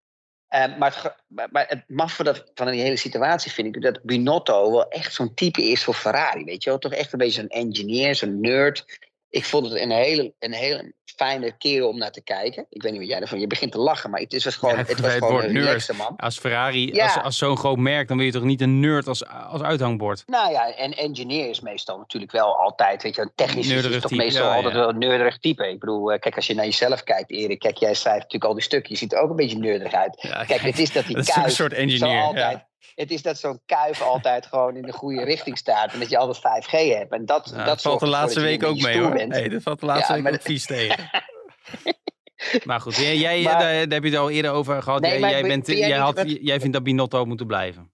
maar, 0.49 1.01
het, 1.03 1.51
maar 1.51 1.67
het 1.67 1.83
maffe 1.88 2.23
dat, 2.23 2.51
van 2.53 2.71
die 2.71 2.81
hele 2.81 2.97
situatie 2.97 3.51
vind 3.51 3.75
ik 3.75 3.81
dat 3.81 4.03
Binotto 4.03 4.71
wel 4.71 4.88
echt 4.88 5.13
zo'n 5.13 5.33
type 5.33 5.63
is 5.63 5.83
voor 5.83 5.93
Ferrari. 5.93 6.43
Weet 6.43 6.63
je 6.63 6.69
wel, 6.69 6.79
toch 6.79 6.93
echt 6.93 7.13
een 7.13 7.19
beetje 7.19 7.41
zo'n 7.41 7.49
engineer, 7.49 8.15
zo'n 8.15 8.39
nerd. 8.39 8.85
Ik 9.29 9.45
vond 9.45 9.65
het 9.65 9.81
een 9.81 9.91
hele, 9.91 10.33
een 10.39 10.53
hele 10.53 10.93
fijne 11.16 11.58
kerel 11.58 11.89
om 11.89 11.97
naar 11.97 12.12
te 12.12 12.22
kijken. 12.22 12.66
Ik 12.70 12.82
weet 12.82 12.91
niet 12.91 13.01
wat 13.01 13.10
jij 13.10 13.20
ervan... 13.20 13.39
Je 13.39 13.47
begint 13.47 13.72
te 13.72 13.78
lachen, 13.78 14.10
maar 14.10 14.20
het, 14.20 14.34
is 14.34 14.45
gewoon, 14.45 14.76
ja, 14.76 14.84
het 14.86 14.99
was 14.99 15.14
het 15.14 15.24
gewoon 15.24 15.43
een 15.43 15.51
relaxte 15.51 15.93
man. 15.93 16.16
Als 16.18 16.39
Ferrari, 16.39 16.93
ja. 16.93 17.03
als, 17.03 17.24
als 17.24 17.38
zo'n 17.38 17.58
groot 17.58 17.78
merk... 17.78 18.08
dan 18.08 18.18
wil 18.18 18.26
je 18.26 18.32
toch 18.32 18.43
niet 18.43 18.62
een 18.62 18.80
nerd 18.80 19.08
als, 19.08 19.28
als 19.28 19.62
uithangbord? 19.62 20.24
Nou 20.26 20.51
ja, 20.51 20.76
en 20.76 20.93
engineer 20.93 21.49
is 21.49 21.60
meestal 21.60 21.97
natuurlijk 21.97 22.32
wel 22.32 22.58
altijd... 22.58 23.03
Weet 23.03 23.16
je, 23.16 23.22
een 23.22 23.32
technisch 23.36 23.70
is 23.70 23.82
toch 23.82 24.01
type, 24.01 24.16
meestal 24.16 24.49
ja, 24.49 24.55
altijd 24.55 24.74
wel 24.74 24.89
een 24.89 24.97
nerderig 24.97 25.38
type. 25.38 25.70
Ik 25.70 25.80
bedoel, 25.80 26.20
kijk, 26.20 26.36
als 26.36 26.47
je 26.47 26.55
naar 26.55 26.66
jezelf 26.66 27.03
kijkt, 27.03 27.32
Erik... 27.32 27.60
Kijk, 27.60 27.78
jij 27.78 27.93
schrijft 27.93 28.22
natuurlijk 28.22 28.45
al 28.45 28.53
die 28.53 28.64
stukken. 28.64 28.91
Je 28.91 28.97
ziet 28.97 29.14
er 29.14 29.20
ook 29.20 29.30
een 29.30 29.36
beetje 29.36 29.58
nerdig 29.58 29.93
uit. 29.93 30.16
kijk, 30.47 30.62
het 30.62 30.80
is 30.80 30.91
dat 30.91 31.05
die 31.05 31.16
dat 31.16 31.28
is 31.28 31.36
een 31.36 31.51
soort 31.51 31.74
engineer, 31.74 32.22
altijd, 32.22 32.66
het 32.97 33.12
is 33.12 33.22
dat 33.22 33.38
zo'n 33.38 33.60
kuif 33.66 34.01
altijd 34.01 34.45
gewoon 34.45 34.76
in 34.76 34.82
de 34.82 34.91
goede 34.91 35.24
richting 35.24 35.58
staat. 35.58 35.93
En 35.93 35.99
dat 35.99 36.10
je 36.10 36.18
altijd 36.18 36.66
5G 36.66 36.72
hebt. 36.72 37.14
En 37.14 37.26
dat, 37.26 37.53
dat 37.66 37.82
valt 37.82 37.99
de 37.99 38.08
laatste 38.08 38.39
week 38.39 38.64
ook 38.64 38.82
mee 38.82 38.99
hoor. 38.99 39.28
Nee, 39.28 39.49
dat 39.49 39.62
valt 39.62 39.80
de 39.80 39.86
laatste 39.86 40.14
Ja, 40.16 40.22
week 40.22 40.34
ook 40.34 40.41
vies 40.41 40.66
tegen. 40.76 40.96
maar 42.65 42.81
goed, 42.81 42.95
jij, 42.95 43.17
jij, 43.17 43.41
Maar- 43.41 43.53
daar, 43.59 43.73
daar 43.73 43.93
heb 43.93 44.03
je 44.03 44.09
het 44.09 44.19
al 44.19 44.29
eerder 44.29 44.51
over 44.51 44.81
gehad. 44.83 45.01
Nee, 45.01 45.19
jij, 45.19 45.41
bent, 45.41 45.67
jij 45.67 45.91
had, 45.97 46.15
wat- 46.15 46.37
jij 46.41 46.59
vindt 46.59 46.73
dat 46.73 46.83
Binotto 46.83 47.25
moet 47.25 47.47
blijven. 47.47 47.91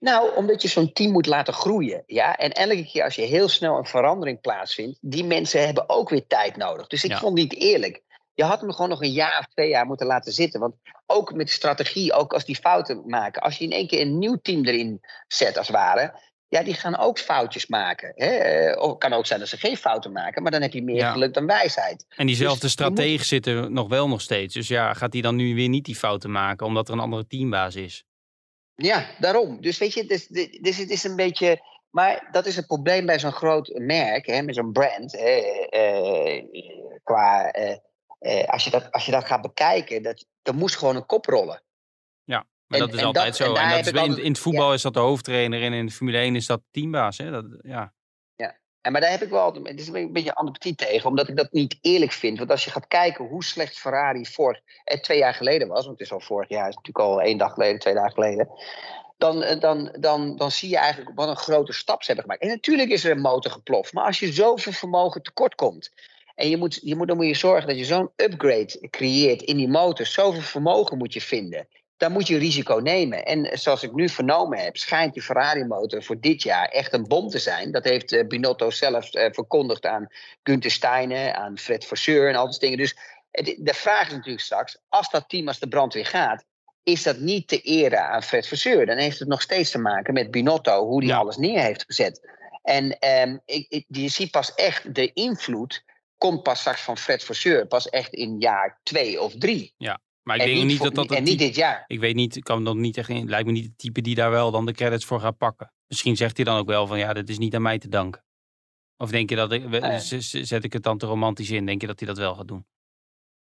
Nou, 0.00 0.34
omdat 0.34 0.62
je 0.62 0.68
zo'n 0.68 0.92
team 0.92 1.12
moet 1.12 1.26
laten 1.26 1.54
groeien. 1.54 2.02
Ja? 2.06 2.36
En 2.36 2.52
elke 2.52 2.86
keer 2.86 3.04
als 3.04 3.14
je 3.14 3.22
heel 3.22 3.48
snel 3.48 3.76
een 3.78 3.86
verandering 3.86 4.40
plaatsvindt, 4.40 4.98
die 5.00 5.24
mensen 5.24 5.66
hebben 5.66 5.88
ook 5.88 6.08
weer 6.08 6.26
tijd 6.26 6.56
nodig. 6.56 6.86
Dus 6.86 7.04
ik 7.04 7.10
Ja. 7.10 7.18
vond 7.18 7.38
het 7.38 7.50
niet 7.50 7.60
eerlijk. 7.62 8.02
Je 8.34 8.44
had 8.44 8.60
hem 8.60 8.72
gewoon 8.72 8.88
nog 8.88 9.02
een 9.02 9.12
jaar 9.12 9.38
of 9.38 9.46
twee 9.46 9.68
jaar 9.68 9.86
moeten 9.86 10.06
laten 10.06 10.32
zitten. 10.32 10.60
Want 10.60 10.74
ook 11.06 11.32
met 11.34 11.50
strategie, 11.50 12.12
ook 12.12 12.32
als 12.32 12.44
die 12.44 12.56
fouten 12.56 13.02
maken. 13.06 13.42
Als 13.42 13.58
je 13.58 13.64
in 13.64 13.70
één 13.72 13.86
keer 13.86 14.00
een 14.00 14.18
nieuw 14.18 14.36
team 14.42 14.64
erin 14.64 15.00
zet, 15.28 15.58
als 15.58 15.66
het 15.66 15.76
ware. 15.76 16.20
Ja, 16.48 16.62
die 16.62 16.74
gaan 16.74 16.96
ook 16.96 17.18
foutjes 17.18 17.66
maken. 17.66 18.12
Hè? 18.14 18.26
Eh, 18.26 18.82
Of 18.82 18.88
het 18.90 18.98
kan 18.98 19.12
ook 19.12 19.26
zijn 19.26 19.40
dat 19.40 19.48
ze 19.48 19.56
geen 19.56 19.76
fouten 19.76 20.12
maken, 20.12 20.42
maar 20.42 20.52
dan 20.52 20.62
heb 20.62 20.72
je 20.72 20.82
meer 20.82 20.96
Ja. 20.96 21.12
geluk 21.12 21.34
dan 21.34 21.46
wijsheid. 21.46 22.06
En 22.16 22.26
diezelfde 22.26 22.60
Dus 22.60 22.76
moet- 22.76 22.86
stratege 22.88 23.24
zit 23.24 23.46
er 23.46 23.70
nog 23.70 23.88
wel 23.88 24.08
nog 24.08 24.20
steeds. 24.20 24.54
Dus 24.54 24.68
ja, 24.68 24.92
gaat 24.94 25.12
hij 25.12 25.22
dan 25.22 25.36
nu 25.36 25.54
weer 25.54 25.68
niet 25.68 25.84
die 25.84 25.96
fouten 25.96 26.30
maken, 26.30 26.66
omdat 26.66 26.88
er 26.88 26.94
een 26.94 27.00
andere 27.00 27.26
teambaas 27.26 27.74
is? 27.74 28.04
Ja, 28.74 29.06
daarom. 29.18 29.60
Dus 29.60 29.78
weet 29.78 29.92
je, 29.94 30.04
dus, 30.04 30.26
dus 30.60 30.76
het 30.76 30.90
is 30.90 31.04
een 31.04 31.16
beetje. 31.16 31.74
Maar 31.90 32.28
dat 32.30 32.46
is 32.46 32.56
het 32.56 32.66
probleem 32.66 33.06
bij 33.06 33.18
zo'n 33.18 33.32
groot 33.32 33.70
merk, 33.74 34.26
hè, 34.26 34.42
met 34.42 34.54
zo'n 34.54 34.72
brand. 34.72 35.12
Hè, 35.12 35.40
eh, 35.68 36.44
qua, 37.02 37.50
eh, 37.50 37.76
eh, 38.18 38.48
als, 38.48 38.64
je 38.64 38.70
dat, 38.70 38.92
als 38.92 39.04
je 39.06 39.12
dat 39.12 39.24
gaat 39.24 39.42
bekijken, 39.42 40.02
dat, 40.02 40.26
er 40.42 40.54
moest 40.54 40.76
gewoon 40.76 40.96
een 40.96 41.06
kop 41.06 41.24
rollen. 41.26 41.62
Ja. 42.24 42.44
Maar 42.66 42.80
En- 42.80 42.86
dat 42.86 42.94
is 42.94 43.02
altijd 43.04 43.26
dat- 43.26 43.36
zo. 43.36 43.54
en 43.54 43.68
dat 43.70 43.78
is 43.80 43.92
in, 43.92 43.98
altijd- 43.98 44.18
in 44.18 44.30
het 44.30 44.38
voetbal 44.40 44.74
is 44.74 44.82
dat 44.82 44.94
de 44.94 45.00
hoofdtrainer 45.00 45.62
en 45.62 45.72
in 45.72 45.86
de 45.86 45.92
Formule 45.92 46.18
1 46.18 46.36
is 46.36 46.46
dat 46.46 46.60
teambaas. 46.70 47.18
Hè? 47.18 47.30
Dat, 47.30 47.44
ja. 47.62 47.94
En 48.80 48.92
maar 48.92 49.00
daar 49.00 49.10
heb 49.10 49.22
ik 49.22 49.28
wel 49.28 49.40
altijd- 49.40 49.66
het 49.68 49.80
is 49.80 49.88
een 49.88 50.12
beetje 50.12 50.34
antipathie 50.34 50.74
tegen, 50.74 51.08
omdat 51.08 51.28
ik 51.28 51.36
dat 51.36 51.52
niet 51.52 51.78
eerlijk 51.80 52.12
vind. 52.12 52.38
Want 52.38 52.50
als 52.50 52.64
je 52.64 52.70
gaat 52.70 52.86
kijken 52.86 53.24
hoe 53.24 53.44
slecht 53.44 53.78
Ferrari 53.78 54.26
vorig, 54.26 54.60
eh, 54.84 55.00
twee 55.00 55.18
jaar 55.18 55.34
geleden 55.34 55.68
was, 55.68 55.84
want 55.86 55.98
het 55.98 56.06
is 56.06 56.12
al 56.12 56.20
vorig 56.20 56.48
jaar, 56.48 56.64
het 56.64 56.70
is 56.70 56.76
natuurlijk 56.76 57.04
al 57.04 57.22
één 57.22 57.38
dag 57.38 57.52
geleden, 57.52 57.78
twee 57.78 57.94
dagen 57.94 58.12
geleden. 58.12 58.48
Dan, 59.18 59.42
eh, 59.42 59.60
dan, 59.60 59.96
dan, 60.00 60.36
dan 60.36 60.50
zie 60.50 60.68
je 60.68 60.76
eigenlijk 60.76 61.10
wat 61.16 61.28
een 61.28 61.36
grote 61.36 61.72
stap 61.72 62.00
ze 62.02 62.06
hebben 62.06 62.24
gemaakt. 62.24 62.42
En 62.42 62.48
natuurlijk 62.48 62.90
is 62.90 63.04
er 63.04 63.10
een 63.10 63.20
motor 63.20 63.50
geploft, 63.50 63.92
maar 63.92 64.04
als 64.04 64.18
je 64.18 64.32
zoveel 64.32 64.72
vermogen 64.72 65.22
tekort 65.22 65.54
komt. 65.54 65.90
En 66.34 66.48
je 66.48 66.56
moet, 66.56 66.78
je 66.82 66.96
moet, 66.96 67.08
dan 67.08 67.16
moet 67.16 67.26
je 67.26 67.34
zorgen 67.34 67.68
dat 67.68 67.78
je 67.78 67.84
zo'n 67.84 68.10
upgrade 68.16 68.86
creëert 68.90 69.42
in 69.42 69.56
die 69.56 69.68
motor. 69.68 70.06
Zoveel 70.06 70.40
vermogen 70.40 70.98
moet 70.98 71.12
je 71.12 71.20
vinden. 71.20 71.68
Dan 71.96 72.12
moet 72.12 72.26
je 72.26 72.38
risico 72.38 72.74
nemen. 72.74 73.24
En 73.24 73.58
zoals 73.58 73.82
ik 73.82 73.92
nu 73.92 74.08
vernomen 74.08 74.58
heb, 74.58 74.76
schijnt 74.76 75.12
die 75.14 75.22
Ferrari-motor 75.22 76.02
voor 76.02 76.20
dit 76.20 76.42
jaar 76.42 76.68
echt 76.68 76.92
een 76.92 77.06
bom 77.08 77.28
te 77.28 77.38
zijn. 77.38 77.72
Dat 77.72 77.84
heeft 77.84 78.12
eh, 78.12 78.26
Binotto 78.26 78.70
zelf 78.70 79.14
eh, 79.14 79.32
verkondigd 79.32 79.86
aan 79.86 80.06
Günther 80.42 80.70
Steiner, 80.70 81.32
aan 81.32 81.58
Fred 81.58 81.86
Vasseur 81.86 82.28
en 82.28 82.34
al 82.34 82.50
die 82.50 82.58
dingen. 82.58 82.78
Dus 82.78 82.96
het- 83.30 83.56
de 83.58 83.74
vraag 83.74 84.06
is 84.06 84.12
natuurlijk 84.12 84.44
straks, 84.44 84.78
als 84.88 85.10
dat 85.10 85.28
team 85.28 85.48
als 85.48 85.58
de 85.58 85.68
brandweer 85.68 86.06
gaat, 86.06 86.44
is 86.82 87.02
dat 87.02 87.18
niet 87.18 87.48
te 87.48 87.60
ere 87.60 87.98
aan 87.98 88.22
Fred 88.22 88.48
Vasseur. 88.48 88.86
Dan 88.86 88.96
heeft 88.96 89.18
het 89.18 89.28
nog 89.28 89.42
steeds 89.42 89.70
te 89.70 89.78
maken 89.78 90.14
met 90.14 90.30
Binotto, 90.30 90.84
hoe 90.86 91.00
die 91.00 91.10
Ja. 91.10 91.16
alles 91.16 91.36
neer 91.36 91.60
heeft 91.62 91.84
gezet. 91.84 92.30
En 92.62 92.98
ehm, 92.98 93.36
ik, 93.44 93.66
ik, 93.68 93.84
je 93.88 94.08
ziet 94.08 94.30
pas 94.30 94.54
echt 94.54 94.94
de 94.94 95.12
invloed, 95.12 95.84
komt 96.18 96.42
pas 96.42 96.60
straks 96.60 96.80
van 96.82 96.98
Fred 96.98 97.24
Vasseur, 97.24 97.66
pas 97.66 97.88
echt 97.88 98.12
in 98.14 98.38
jaar 98.38 98.80
twee 98.82 99.20
of 99.22 99.32
drie. 99.38 99.74
Maar 100.26 100.36
ik 100.36 100.42
en 100.42 100.48
denk 100.48 100.64
niet 100.66 100.76
voor- 100.76 100.86
dat 100.86 101.08
dat... 101.08 101.16
en 101.18 101.22
niet 101.24 101.32
type- 101.32 101.44
dit 101.44 101.54
jaar. 101.54 101.84
Ik 101.86 102.00
weet 102.00 102.14
niet, 102.14 102.42
kan 102.42 102.64
dat 102.64 102.74
niet 102.76 102.96
echt 102.96 103.08
in. 103.08 103.28
Lijkt 103.28 103.46
me 103.46 103.52
niet 103.52 103.64
het 103.64 103.78
type 103.78 104.00
die 104.00 104.14
daar 104.14 104.30
wel 104.30 104.50
dan 104.50 104.66
de 104.66 104.72
credits 104.72 105.04
voor 105.04 105.20
gaat 105.20 105.36
pakken. 105.38 105.72
Misschien 105.86 106.16
zegt 106.16 106.36
hij 106.36 106.44
dan 106.44 106.58
ook 106.58 106.66
wel 106.68 106.86
van 106.86 106.98
ja, 106.98 107.12
dat 107.12 107.28
is 107.28 107.38
niet 107.38 107.54
aan 107.54 107.62
mij 107.62 107.78
te 107.78 107.88
danken. 107.88 108.24
Of 108.96 109.10
denk 109.10 109.30
je 109.30 109.36
dat 109.36 109.52
ik, 109.52 109.68
Nee. 109.68 110.00
zet 110.44 110.64
ik 110.64 110.72
het 110.72 110.82
dan 110.82 110.98
te 110.98 111.06
romantisch 111.06 111.50
in? 111.50 111.66
Denk 111.66 111.80
je 111.80 111.86
dat 111.86 111.98
hij 111.98 112.08
dat 112.08 112.18
wel 112.18 112.34
gaat 112.34 112.48
doen? 112.48 112.66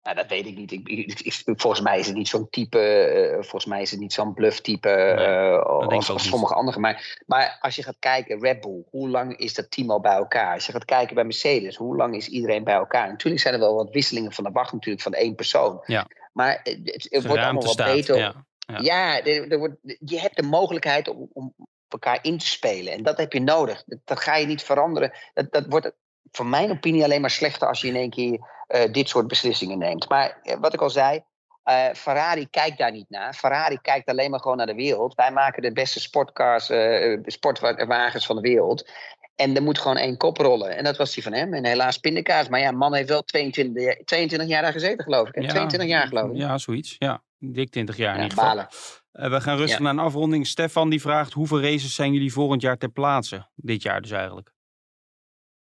Nou, 0.02 0.16
dat 0.16 0.28
weet 0.28 0.46
ik 0.46 0.56
niet. 0.56 0.72
Ik, 0.72 0.88
ik- 0.88 1.20
ik- 1.20 1.44
volgens 1.60 1.82
mij 1.82 2.00
is 2.00 2.08
het 2.08 2.16
niet 2.16 2.28
zo'n 2.28 2.50
type. 2.50 2.80
eh, 2.80 3.34
volgens 3.34 3.66
mij 3.66 3.82
is 3.82 3.92
het 3.92 4.00
niet 4.00 4.14
zo'n 4.14 4.36
eh, 4.36 4.44
als, 4.44 5.84
ik 5.84 5.92
ook 5.92 5.92
als 5.92 6.08
niet. 6.10 6.20
sommige 6.22 6.54
anderen. 6.54 6.82
Maar, 6.82 7.24
maar 7.26 7.58
als 7.62 7.76
je 7.76 7.84
gaat 7.84 8.00
kijken, 8.00 8.40
Red 8.40 8.62
Bull, 8.62 8.84
hoe 8.90 9.10
lang 9.10 9.38
is 9.38 9.54
dat 9.54 9.72
team 9.72 9.92
al 9.92 10.00
bij 10.00 10.16
elkaar? 10.16 10.54
Als 10.54 10.66
je 10.66 10.72
gaat 10.72 10.86
kijken 10.86 11.16
bij 11.16 11.24
Mercedes, 11.24 11.76
hoe 11.76 11.96
lang 11.96 12.16
is 12.16 12.28
iedereen 12.28 12.64
bij 12.64 12.74
elkaar? 12.76 13.08
Natuurlijk 13.08 13.42
zijn 13.42 13.54
er 13.54 13.60
wel 13.60 13.76
wat 13.76 13.90
wisselingen 13.90 14.32
van 14.32 14.44
de 14.44 14.52
wacht, 14.52 14.74
natuurlijk, 14.74 15.04
van 15.04 15.14
één 15.14 15.36
persoon. 15.36 15.82
Ja. 15.86 16.08
Maar 16.34 16.60
het, 16.64 17.08
het, 17.10 17.26
wordt 17.26 17.42
allemaal 17.42 17.64
wat 17.64 17.72
staat. 17.72 17.94
beter. 17.94 18.18
Ja. 18.18 18.46
Ja. 18.68 18.80
Ja, 18.80 19.24
er, 19.24 19.52
er 19.52 19.58
wordt, 19.58 19.76
je 20.00 20.20
hebt 20.20 20.36
de 20.36 20.44
mogelijkheid 20.44 21.08
om, 21.08 21.30
om 21.34 21.54
op 21.58 21.66
elkaar 21.88 22.20
in 22.22 22.38
te 22.38 22.46
spelen. 22.46 22.94
En 22.94 23.04
dat 23.04 23.18
heb 23.18 23.34
je 23.34 23.42
nodig. 23.42 23.84
Dat, 23.86 24.00
dat 24.04 24.20
ga 24.20 24.36
je 24.36 24.46
niet 24.46 24.64
veranderen. 24.64 25.14
Dat, 25.34 25.52
dat 25.52 25.66
wordt 25.68 25.92
voor 26.32 26.46
mijn 26.46 26.72
opinie 26.72 27.04
alleen 27.04 27.22
maar 27.22 27.30
slechter 27.30 27.68
als 27.68 27.82
je 27.82 27.88
in 27.88 27.96
één 27.96 28.10
keer 28.10 28.48
eh, 28.68 28.92
dit 28.92 29.10
soort 29.10 29.28
beslissingen 29.28 29.78
neemt. 29.78 30.10
Maar 30.10 30.40
eh, 30.42 30.58
wat 30.60 30.74
ik 30.74 30.82
al 30.82 30.90
zei, 30.90 31.24
eh, 31.64 31.90
Ferrari 31.94 32.50
kijkt 32.50 32.78
daar 32.78 32.92
niet 32.92 33.10
naar. 33.10 33.34
Ferrari 33.34 33.78
kijkt 33.82 34.10
alleen 34.10 34.30
maar 34.32 34.40
gewoon 34.40 34.58
naar 34.58 34.66
de 34.66 34.76
wereld. 34.76 35.16
Wij 35.16 35.32
maken 35.32 35.62
de 35.62 35.72
beste 35.72 36.00
sportcars, 36.00 36.70
eh, 36.70 37.18
sportwagens 37.26 38.26
van 38.26 38.36
de 38.36 38.42
wereld. 38.42 38.90
En 39.36 39.56
er 39.56 39.64
moet 39.64 39.80
gewoon 39.80 39.98
één 39.98 40.18
kop 40.18 40.38
rollen. 40.38 40.76
En 40.78 40.84
dat 40.84 40.98
was 40.98 41.14
die 41.14 41.24
van 41.24 41.34
hem. 41.34 41.54
En 41.54 41.66
helaas 41.66 41.98
pindakaas. 41.98 42.50
Maar 42.50 42.60
ja, 42.60 42.72
man 42.72 42.94
heeft 42.94 43.10
wel 43.10 43.22
22, 43.24 43.84
jaar- 43.84 44.00
22 44.06 44.50
jaar 44.50 44.62
daar 44.62 44.72
gezeten, 44.72 45.04
geloof 45.04 45.28
ik. 45.28 45.36
hè? 45.36 45.42
Ja. 45.42 45.48
22 45.50 45.90
jaar, 45.90 46.08
geloof 46.08 46.30
ik. 46.32 46.38
Ja, 46.38 46.58
zoiets. 46.58 46.96
Ja, 47.00 47.24
dik 47.38 47.70
20 47.70 47.98
jaar 47.98 48.14
in 48.16 48.18
Ja, 48.18 48.24
ieder 48.24 48.38
geval. 48.38 48.56
balen. 48.56 48.70
Eh, 49.12 49.30
we 49.30 49.42
gaan 49.42 49.58
rustig 49.58 49.78
Ja. 49.78 49.84
naar 49.84 49.94
een 49.94 50.00
afronding. 50.00 50.48
Stefan 50.48 50.90
die 50.90 51.02
vraagt, 51.02 51.34
hoeveel 51.34 51.62
races 51.62 51.96
zijn 51.96 52.14
jullie 52.14 52.34
volgend 52.34 52.62
jaar 52.62 52.78
ter 52.78 52.90
plaatse? 52.90 53.48
Dit 53.56 53.82
jaar 53.82 54.02
dus 54.02 54.12
eigenlijk. 54.12 54.52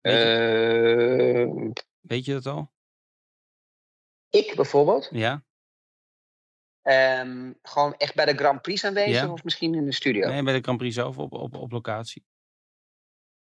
Weet 0.00 0.14
je, 0.22 1.44
Eh, 1.48 1.82
weet 2.00 2.24
je 2.24 2.32
dat 2.32 2.46
al? 2.46 2.70
ik 4.30 4.52
bijvoorbeeld. 4.56 5.08
Ja? 5.10 5.42
Ehm, 6.88 7.52
gewoon 7.62 7.94
echt 7.96 8.14
bij 8.14 8.24
de 8.24 8.34
Grand 8.34 8.62
Prix 8.62 8.84
aanwezig 8.84 9.22
Ja. 9.22 9.32
of 9.32 9.44
misschien 9.44 9.74
in 9.74 9.84
de 9.84 9.92
studio? 9.92 10.28
Nee, 10.28 10.42
bij 10.42 10.52
de 10.52 10.60
Grand 10.60 10.78
Prix 10.78 10.94
zelf 10.94 11.18
op, 11.18 11.32
op, 11.32 11.56
op 11.56 11.72
locatie. 11.72 12.24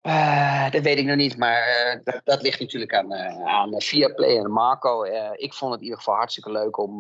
Eh, 0.00 0.70
dat 0.70 0.82
weet 0.82 0.98
ik 0.98 1.04
nog 1.04 1.16
niet, 1.16 1.36
maar 1.36 1.62
eh, 1.62 2.00
dat, 2.04 2.20
dat 2.24 2.42
ligt 2.42 2.60
natuurlijk 2.60 2.94
aan, 2.94 3.12
eh 3.12 3.46
aan 3.46 3.80
Viaplay 3.80 4.38
en 4.38 4.50
Marco. 4.50 5.04
Ik 5.32 5.54
vond 5.54 5.70
het 5.70 5.80
in 5.80 5.86
ieder 5.86 5.98
geval 5.98 6.14
hartstikke 6.14 6.50
leuk 6.50 6.78
om 6.78 6.96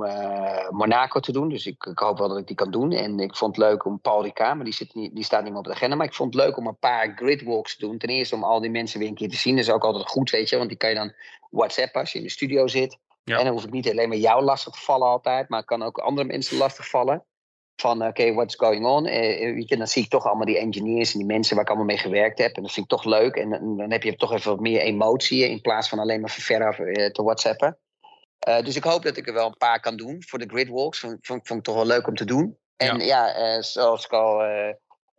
Monaco 0.70 1.20
te 1.20 1.32
doen. 1.32 1.48
Dus 1.48 1.66
ik, 1.66 1.84
ik 1.84 1.98
hoop 1.98 2.18
wel 2.18 2.28
dat 2.28 2.38
ik 2.38 2.46
die 2.46 2.56
kan 2.56 2.70
doen. 2.70 2.92
En 2.92 3.18
ik 3.18 3.36
vond 3.36 3.56
het 3.56 3.64
leuk 3.64 3.84
om 3.84 4.00
Paul 4.00 4.22
Ricard, 4.22 4.54
maar 4.54 4.64
die, 4.64 4.74
zit 4.74 4.94
niet, 4.94 5.14
die 5.14 5.24
staat 5.24 5.42
niet 5.42 5.50
meer 5.50 5.60
op 5.60 5.66
de 5.66 5.72
agenda. 5.72 5.96
Maar 5.96 6.06
ik 6.06 6.14
vond 6.14 6.34
het 6.34 6.44
leuk 6.44 6.56
om 6.56 6.66
een 6.66 6.78
paar 6.78 7.12
gridwalks 7.16 7.76
te 7.76 7.86
doen. 7.86 7.98
Ten 7.98 8.08
eerste 8.08 8.34
om 8.34 8.44
al 8.44 8.60
die 8.60 8.70
mensen 8.70 8.98
weer 8.98 9.08
een 9.08 9.14
keer 9.14 9.30
te 9.30 9.36
zien. 9.36 9.56
Dat 9.56 9.64
is 9.64 9.70
ook 9.70 9.84
altijd 9.84 10.08
goed, 10.08 10.30
weet 10.30 10.48
je. 10.48 10.56
Want 10.56 10.68
die 10.68 10.78
kan 10.78 10.88
je 10.88 10.96
dan 10.96 11.12
WhatsApp 11.50 11.96
als 11.96 12.12
je 12.12 12.18
in 12.18 12.24
de 12.24 12.30
studio 12.30 12.66
zit. 12.66 12.98
Ja. 13.24 13.38
En 13.38 13.44
dan 13.44 13.52
hoef 13.52 13.64
ik 13.64 13.70
niet 13.70 13.90
alleen 13.90 14.08
maar 14.08 14.18
jou 14.18 14.44
lastig 14.44 14.72
te 14.72 14.80
vallen 14.80 15.08
altijd. 15.08 15.48
Maar 15.48 15.64
kan 15.64 15.82
ook 15.82 15.98
andere 15.98 16.26
mensen 16.26 16.56
lastig 16.56 16.88
vallen. 16.88 17.24
Van 17.76 18.06
oké, 18.06 18.32
what's 18.32 18.54
going 18.54 18.86
on? 18.86 19.06
Eh, 19.06 19.48
eh, 19.48 19.54
weet 19.54 19.68
je, 19.68 19.76
dan 19.76 19.86
zie 19.86 20.02
ik 20.02 20.10
toch 20.10 20.26
allemaal 20.26 20.46
die 20.46 20.58
engineers 20.58 21.12
en 21.12 21.18
die 21.18 21.26
mensen 21.26 21.54
waar 21.54 21.64
ik 21.64 21.70
allemaal 21.70 21.88
mee 21.88 21.98
gewerkt 21.98 22.38
heb. 22.38 22.56
En 22.56 22.62
dat 22.62 22.72
vind 22.72 22.92
ik 22.92 22.98
toch 22.98 23.04
leuk. 23.04 23.36
En 23.36 23.50
dan, 23.50 23.76
dan 23.76 23.90
heb 23.90 24.02
je 24.02 24.16
toch 24.16 24.32
even 24.32 24.50
wat 24.50 24.60
meer 24.60 24.80
emotie 24.80 25.48
in 25.48 25.60
plaats 25.60 25.88
van 25.88 25.98
alleen 25.98 26.20
maar 26.20 26.38
eh, 26.38 27.10
te 27.10 27.22
whatsappen. 27.22 27.78
Eh, 28.38 28.64
dus 28.64 28.76
ik 28.76 28.84
hoop 28.84 29.02
dat 29.02 29.16
ik 29.16 29.26
er 29.26 29.34
wel 29.34 29.46
een 29.46 29.56
paar 29.56 29.80
kan 29.80 29.96
doen 29.96 30.22
voor 30.26 30.38
de 30.38 30.48
gridwalks. 30.48 30.98
Vond, 30.98 31.18
vond, 31.20 31.46
vond 31.46 31.58
ik 31.58 31.64
toch 31.64 31.74
wel 31.74 31.86
leuk 31.86 32.06
om 32.06 32.14
te 32.14 32.24
doen. 32.24 32.58
En 32.76 33.00
ja, 33.00 33.34
eh, 33.34 33.62
zoals 33.62 34.04
ik 34.04 34.12
al... 34.12 34.42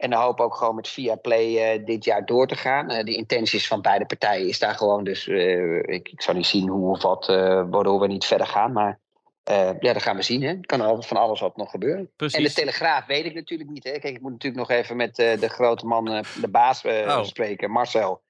en 0.03 0.09
dan 0.09 0.21
hoop 0.21 0.39
ook 0.39 0.55
gewoon 0.55 0.75
met 0.75 0.87
Via 0.87 1.15
Play 1.15 1.57
eh, 1.57 1.85
dit 1.85 2.03
jaar 2.03 2.25
door 2.25 2.47
te 2.47 2.55
gaan. 2.55 2.89
Eh, 2.89 3.03
de 3.03 3.15
intenties 3.15 3.67
van 3.67 3.81
beide 3.81 4.05
partijen 4.05 4.47
is 4.47 4.59
daar 4.59 4.75
gewoon. 4.75 5.03
Dus 5.03 5.27
eh, 5.27 5.77
ik, 5.77 6.09
ik 6.09 6.21
zou 6.21 6.37
niet 6.37 6.45
zien 6.45 6.69
hoe 6.69 6.89
of 6.89 7.01
wat, 7.01 7.25
waardoor 7.69 7.99
we 7.99 8.07
niet 8.07 8.25
verder 8.25 8.47
gaan. 8.47 8.71
Maar 8.71 8.99
ja, 9.43 9.93
dat 9.93 10.01
gaan 10.01 10.15
we 10.15 10.21
zien. 10.21 10.41
Hè. 10.41 10.49
Er 10.49 10.65
kan 10.65 10.81
altijd 10.81 11.05
van 11.05 11.17
alles 11.17 11.39
wat 11.39 11.57
nog 11.57 11.69
gebeuren. 11.69 12.11
Precies. 12.15 12.37
En 12.37 12.43
de 12.43 12.53
Telegraaf 12.53 13.05
weet 13.05 13.25
ik 13.25 13.33
natuurlijk 13.33 13.69
niet. 13.69 13.83
Hè. 13.83 13.91
Kijk, 13.91 14.15
ik 14.15 14.21
moet 14.21 14.31
natuurlijk 14.31 14.69
nog 14.69 14.77
even 14.77 14.95
met 14.95 15.15
de 15.15 15.49
grote 15.49 15.85
man, 15.85 16.05
de 16.41 16.49
baas, 16.49 16.85
Oh. 16.85 17.23
spreken, 17.23 17.71
Marcel. 17.71 18.21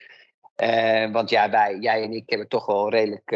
Want 1.12 1.30
ja, 1.30 1.50
wij, 1.50 1.78
jij 1.80 2.04
en 2.04 2.12
ik 2.12 2.30
hebben 2.30 2.48
toch 2.48 2.66
wel 2.66 2.90
redelijk 2.90 3.30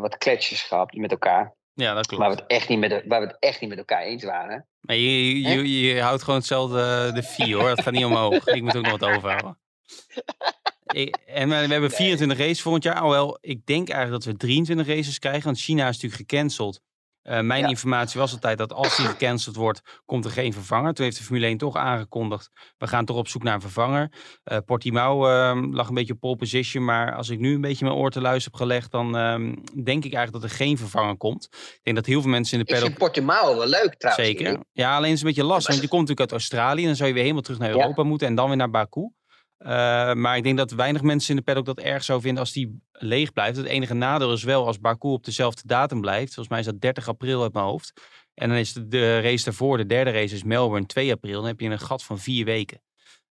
wat 0.00 0.18
kletsjes 0.18 0.62
gehad 0.62 0.92
met 0.92 1.10
elkaar. 1.10 1.54
Ja, 1.78 1.94
dat 1.94 2.06
klopt. 2.06 2.22
Waar 2.22 2.32
we, 2.34 2.40
het 2.40 2.50
echt 2.50 2.68
niet 2.68 2.78
met, 2.78 2.90
de- 2.90 3.02
waar 3.06 3.20
we 3.20 3.26
het 3.26 3.36
echt 3.38 3.60
niet 3.60 3.68
met 3.70 3.78
elkaar 3.78 4.02
eens 4.02 4.24
waren. 4.24 4.66
Maar 4.80 4.96
je, 4.96 5.40
je, 5.40 5.48
je, 5.48 5.80
je 5.94 6.00
houdt 6.00 6.22
gewoon 6.22 6.38
hetzelfde 6.38 6.80
eh, 7.08 7.14
de 7.14 7.22
vier 7.22 7.56
hoor. 7.56 7.68
Het 7.68 7.82
gaat 7.82 7.92
niet 7.92 8.04
omhoog. 8.04 8.46
Ik 8.46 8.62
moet 8.62 8.76
ook 8.76 8.82
nog 8.86 8.98
wat 8.98 9.10
overhouden. 9.16 9.58
Ik- 10.86 11.16
en 11.26 11.48
we, 11.48 11.66
we 11.66 11.72
hebben 11.72 11.90
24 11.90 12.38
races 12.38 12.62
volgend 12.62 12.84
jaar. 12.84 12.94
Alhoewel, 12.94 13.38
ik 13.40 13.66
denk 13.66 13.88
eigenlijk 13.88 14.24
dat 14.24 14.32
we 14.32 14.38
23 14.38 14.86
races 14.86 15.18
krijgen. 15.18 15.44
Want 15.44 15.58
China 15.58 15.88
is 15.88 15.94
natuurlijk 16.00 16.30
gecanceld. 16.30 16.80
Eh, 17.28 17.40
mijn 17.40 17.62
Ja. 17.62 17.68
informatie 17.68 18.20
was 18.20 18.32
altijd 18.32 18.58
dat 18.58 18.72
als 18.72 18.96
die 18.96 19.06
gecanceld 19.06 19.56
wordt, 19.56 20.00
komt 20.04 20.24
er 20.24 20.30
geen 20.30 20.52
vervanger. 20.52 20.94
Toen 20.94 21.04
heeft 21.04 21.16
de 21.16 21.24
Formule 21.24 21.46
1 21.46 21.58
toch 21.58 21.76
aangekondigd, 21.76 22.50
we 22.78 22.86
gaan 22.86 23.04
toch 23.04 23.16
op 23.16 23.28
zoek 23.28 23.42
naar 23.42 23.54
een 23.54 23.60
vervanger. 23.60 24.12
Portimao 24.64 25.26
ehm, 25.28 25.72
lag 25.74 25.88
een 25.88 25.94
beetje 25.94 26.12
op 26.12 26.20
pole 26.20 26.36
position, 26.36 26.84
maar 26.84 27.14
als 27.14 27.28
ik 27.28 27.38
nu 27.38 27.54
een 27.54 27.60
beetje 27.60 27.84
mijn 27.84 27.96
oor 27.96 28.10
te 28.10 28.20
luisteren 28.20 28.58
heb 28.58 28.68
gelegd, 28.68 28.90
dan 28.90 29.16
ehm, 29.16 29.42
denk 29.84 30.04
ik 30.04 30.12
eigenlijk 30.14 30.32
dat 30.32 30.42
er 30.42 30.56
geen 30.56 30.78
vervanger 30.78 31.16
komt. 31.16 31.48
Ik 31.52 31.80
denk 31.82 31.96
dat 31.96 32.06
heel 32.06 32.20
veel 32.20 32.30
mensen 32.30 32.58
in 32.58 32.64
de 32.64 32.72
Ik 32.72 32.78
paddock... 32.80 32.98
vind 32.98 33.12
Portimao 33.12 33.56
wel 33.56 33.66
leuk 33.68 33.94
trouwens. 33.94 34.26
Zeker. 34.26 34.58
Ja, 34.72 34.96
alleen 34.96 35.12
is 35.12 35.18
het 35.18 35.20
een 35.20 35.34
beetje 35.34 35.44
lastig. 35.48 35.68
Want 35.68 35.82
je 35.82 35.88
komt 35.88 36.00
natuurlijk 36.08 36.30
uit 36.32 36.40
Australië. 36.40 36.84
Dan 36.84 36.94
zou 36.96 37.08
je 37.08 37.14
weer 37.14 37.22
helemaal 37.22 37.42
terug 37.44 37.58
naar 37.58 37.68
Ja. 37.68 37.74
Europa 37.76 38.02
moeten. 38.02 38.26
En 38.28 38.34
dan 38.34 38.48
weer 38.48 38.56
naar 38.56 38.70
Baku. 38.70 39.10
Eh, 39.58 40.12
maar 40.12 40.36
ik 40.36 40.42
denk 40.42 40.56
dat 40.56 40.70
weinig 40.70 41.02
mensen 41.02 41.30
in 41.30 41.36
de 41.36 41.42
paddock 41.42 41.64
dat 41.64 41.78
erg 41.78 42.04
zou 42.04 42.20
vinden 42.20 42.40
als 42.40 42.52
die 42.52 42.82
leeg 42.92 43.32
blijft. 43.32 43.56
Het 43.56 43.66
enige 43.66 43.94
nadeel 43.94 44.32
is 44.32 44.42
wel 44.42 44.66
als 44.66 44.80
Baku 44.80 45.08
op 45.08 45.24
dezelfde 45.24 45.62
datum 45.64 46.00
blijft. 46.00 46.34
Volgens 46.34 46.48
mij 46.48 46.58
is 46.58 46.64
dat 46.64 46.80
30 46.80 47.08
april 47.08 47.42
uit 47.42 47.52
mijn 47.52 47.64
hoofd. 47.64 47.92
En 48.34 48.48
dan 48.48 48.58
is 48.58 48.72
de, 48.72 48.88
de 48.88 49.20
race 49.20 49.44
daarvoor, 49.44 49.76
de 49.76 49.86
derde 49.86 50.10
race 50.10 50.34
is 50.34 50.42
Melbourne 50.42 50.86
2 50.86 51.12
april. 51.12 51.38
Dan 51.38 51.46
heb 51.46 51.60
je 51.60 51.68
een 51.68 51.78
gat 51.78 52.04
van 52.04 52.18
vier 52.18 52.44
weken. 52.44 52.80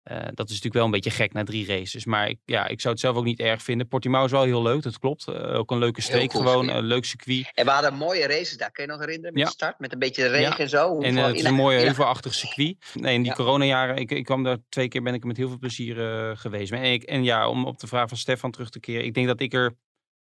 Eh, 0.05 0.17
dat 0.17 0.27
is 0.27 0.35
natuurlijk 0.49 0.75
wel 0.75 0.85
een 0.85 0.91
beetje 0.91 1.11
gek 1.11 1.33
na 1.33 1.45
drie 1.45 1.67
races. 1.67 2.05
Maar 2.05 2.29
ik, 2.29 2.39
ja, 2.45 2.67
ik 2.69 2.81
zou 2.81 2.93
het 2.93 3.03
zelf 3.03 3.17
ook 3.17 3.25
niet 3.25 3.41
erg 3.41 3.63
vinden. 3.63 3.89
Portimao 3.89 4.25
is 4.25 4.31
wel 4.31 4.43
heel 4.43 4.63
leuk, 4.63 4.83
dat 4.83 4.99
klopt. 4.99 5.29
Eh, 5.29 5.55
ook 5.59 5.71
een 5.71 5.79
leuke 5.79 6.01
streek 6.01 6.29
cool 6.31 6.43
gewoon. 6.45 6.59
circuit. 6.65 6.83
Een 6.83 6.89
leuk 6.89 7.05
circuit. 7.05 7.51
En 7.55 7.65
we 7.65 7.71
hadden 7.71 7.95
mooie 7.95 8.27
races 8.27 8.57
daar. 8.57 8.71
Kun 8.71 8.85
je 8.85 8.91
nog 8.91 9.01
herinneren 9.01 9.33
met 9.33 9.43
Ja. 9.43 9.49
de 9.49 9.55
start? 9.55 9.79
Met 9.79 9.93
een 9.93 9.99
beetje 9.99 10.27
regen 10.27 10.41
Ja. 10.51 10.59
en 10.59 10.69
zo. 10.69 11.01
En 11.01 11.17
eh, 11.19 11.25
het 11.27 11.35
is 11.37 11.43
een 11.45 11.55
mooi 11.55 11.79
in- 11.79 11.85
heuvelachtig 11.85 12.35
circuit. 12.35 12.77
Nee, 12.95 13.15
in 13.15 13.21
die 13.23 13.31
Ja. 13.31 13.37
coronajaren, 13.37 13.97
ik, 13.97 14.11
ik 14.11 14.25
kwam 14.25 14.43
daar 14.43 14.59
twee 14.69 14.89
keer, 14.89 15.03
ben 15.03 15.15
ik 15.15 15.21
er 15.21 15.27
met 15.27 15.37
heel 15.37 15.49
veel 15.49 15.59
plezier 15.59 15.97
geweest. 16.37 16.73
En, 16.73 16.83
ik, 16.83 17.03
en 17.03 17.25
ja, 17.25 17.49
om 17.49 17.65
op 17.65 17.79
de 17.79 17.87
vraag 17.87 18.09
van 18.09 18.19
Stefan 18.19 18.51
terug 18.51 18.71
te 18.71 18.81
keren. 18.81 19.05
Ik 19.05 19.15
denk 19.15 19.27
dat 19.27 19.41
ik 19.41 19.53
er 19.55 19.75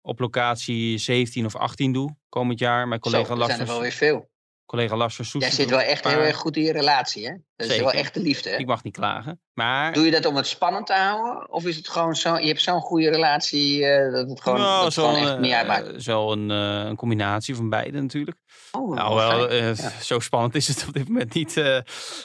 op 0.02 0.20
locatie 0.20 0.98
17 0.98 1.46
of 1.46 1.56
18 1.56 1.94
doe 1.94 2.16
komend 2.30 2.60
jaar. 2.60 2.88
Mijn 2.88 3.02
Zo, 3.04 3.10
collega 3.10 3.32
er 3.32 3.38
Lars 3.38 3.50
zijn 3.50 3.62
er 3.62 3.68
wel 3.68 3.82
weer 3.82 3.92
veel. 3.92 4.29
Collega 4.70 4.96
Lars 4.96 5.16
Soes. 5.16 5.32
Jij 5.32 5.52
zit 5.52 5.70
wel 5.70 5.80
echt 5.82 6.08
heel 6.08 6.20
erg 6.20 6.36
goed 6.36 6.58
in 6.58 6.64
je 6.64 6.72
relatie, 6.72 7.28
hè? 7.28 7.34
Dat 7.56 7.70
is 7.70 7.78
wel 7.78 7.92
echt 7.92 8.14
de 8.14 8.20
liefde, 8.22 8.50
hè? 8.50 8.56
Ik 8.58 8.66
mag 8.66 8.84
niet 8.84 8.94
klagen. 8.94 9.42
Maar 9.54 9.94
Doe 9.94 10.06
je 10.06 10.12
dat 10.12 10.26
om 10.26 10.36
het 10.36 10.48
spannend 10.48 10.86
te 10.88 10.94
houden? 10.94 11.52
Of 11.52 11.66
is 11.66 11.76
het 11.76 11.88
gewoon 11.90 12.16
zo, 12.16 12.38
je 12.38 12.48
hebt 12.48 12.62
zo'n 12.62 12.82
goede 12.82 13.10
relatie 13.10 13.86
eh, 13.86 14.12
dat 14.14 14.30
het 14.30 14.42
gewoon, 14.42 14.60
nou, 14.60 14.76
dat 14.76 14.84
het 14.84 14.94
zo, 14.94 15.08
gewoon 15.08 15.26
echt 15.28 15.40
niet 15.40 15.52
uitmaakt? 15.52 15.88
eh, 15.88 16.00
zo 16.00 16.32
een, 16.32 16.52
eh, 16.52 16.84
een 16.90 16.96
combinatie 16.96 17.56
van 17.56 17.70
beide 17.70 18.02
natuurlijk. 18.02 18.38
Oh, 18.72 18.96
Nou, 18.96 19.16
wel, 19.16 19.54
Ja. 19.54 19.74
zo 20.02 20.20
spannend 20.20 20.56
is 20.56 20.68
het 20.68 20.86
op 20.88 20.94
dit 20.94 21.08
moment 21.08 21.34
niet 21.34 21.56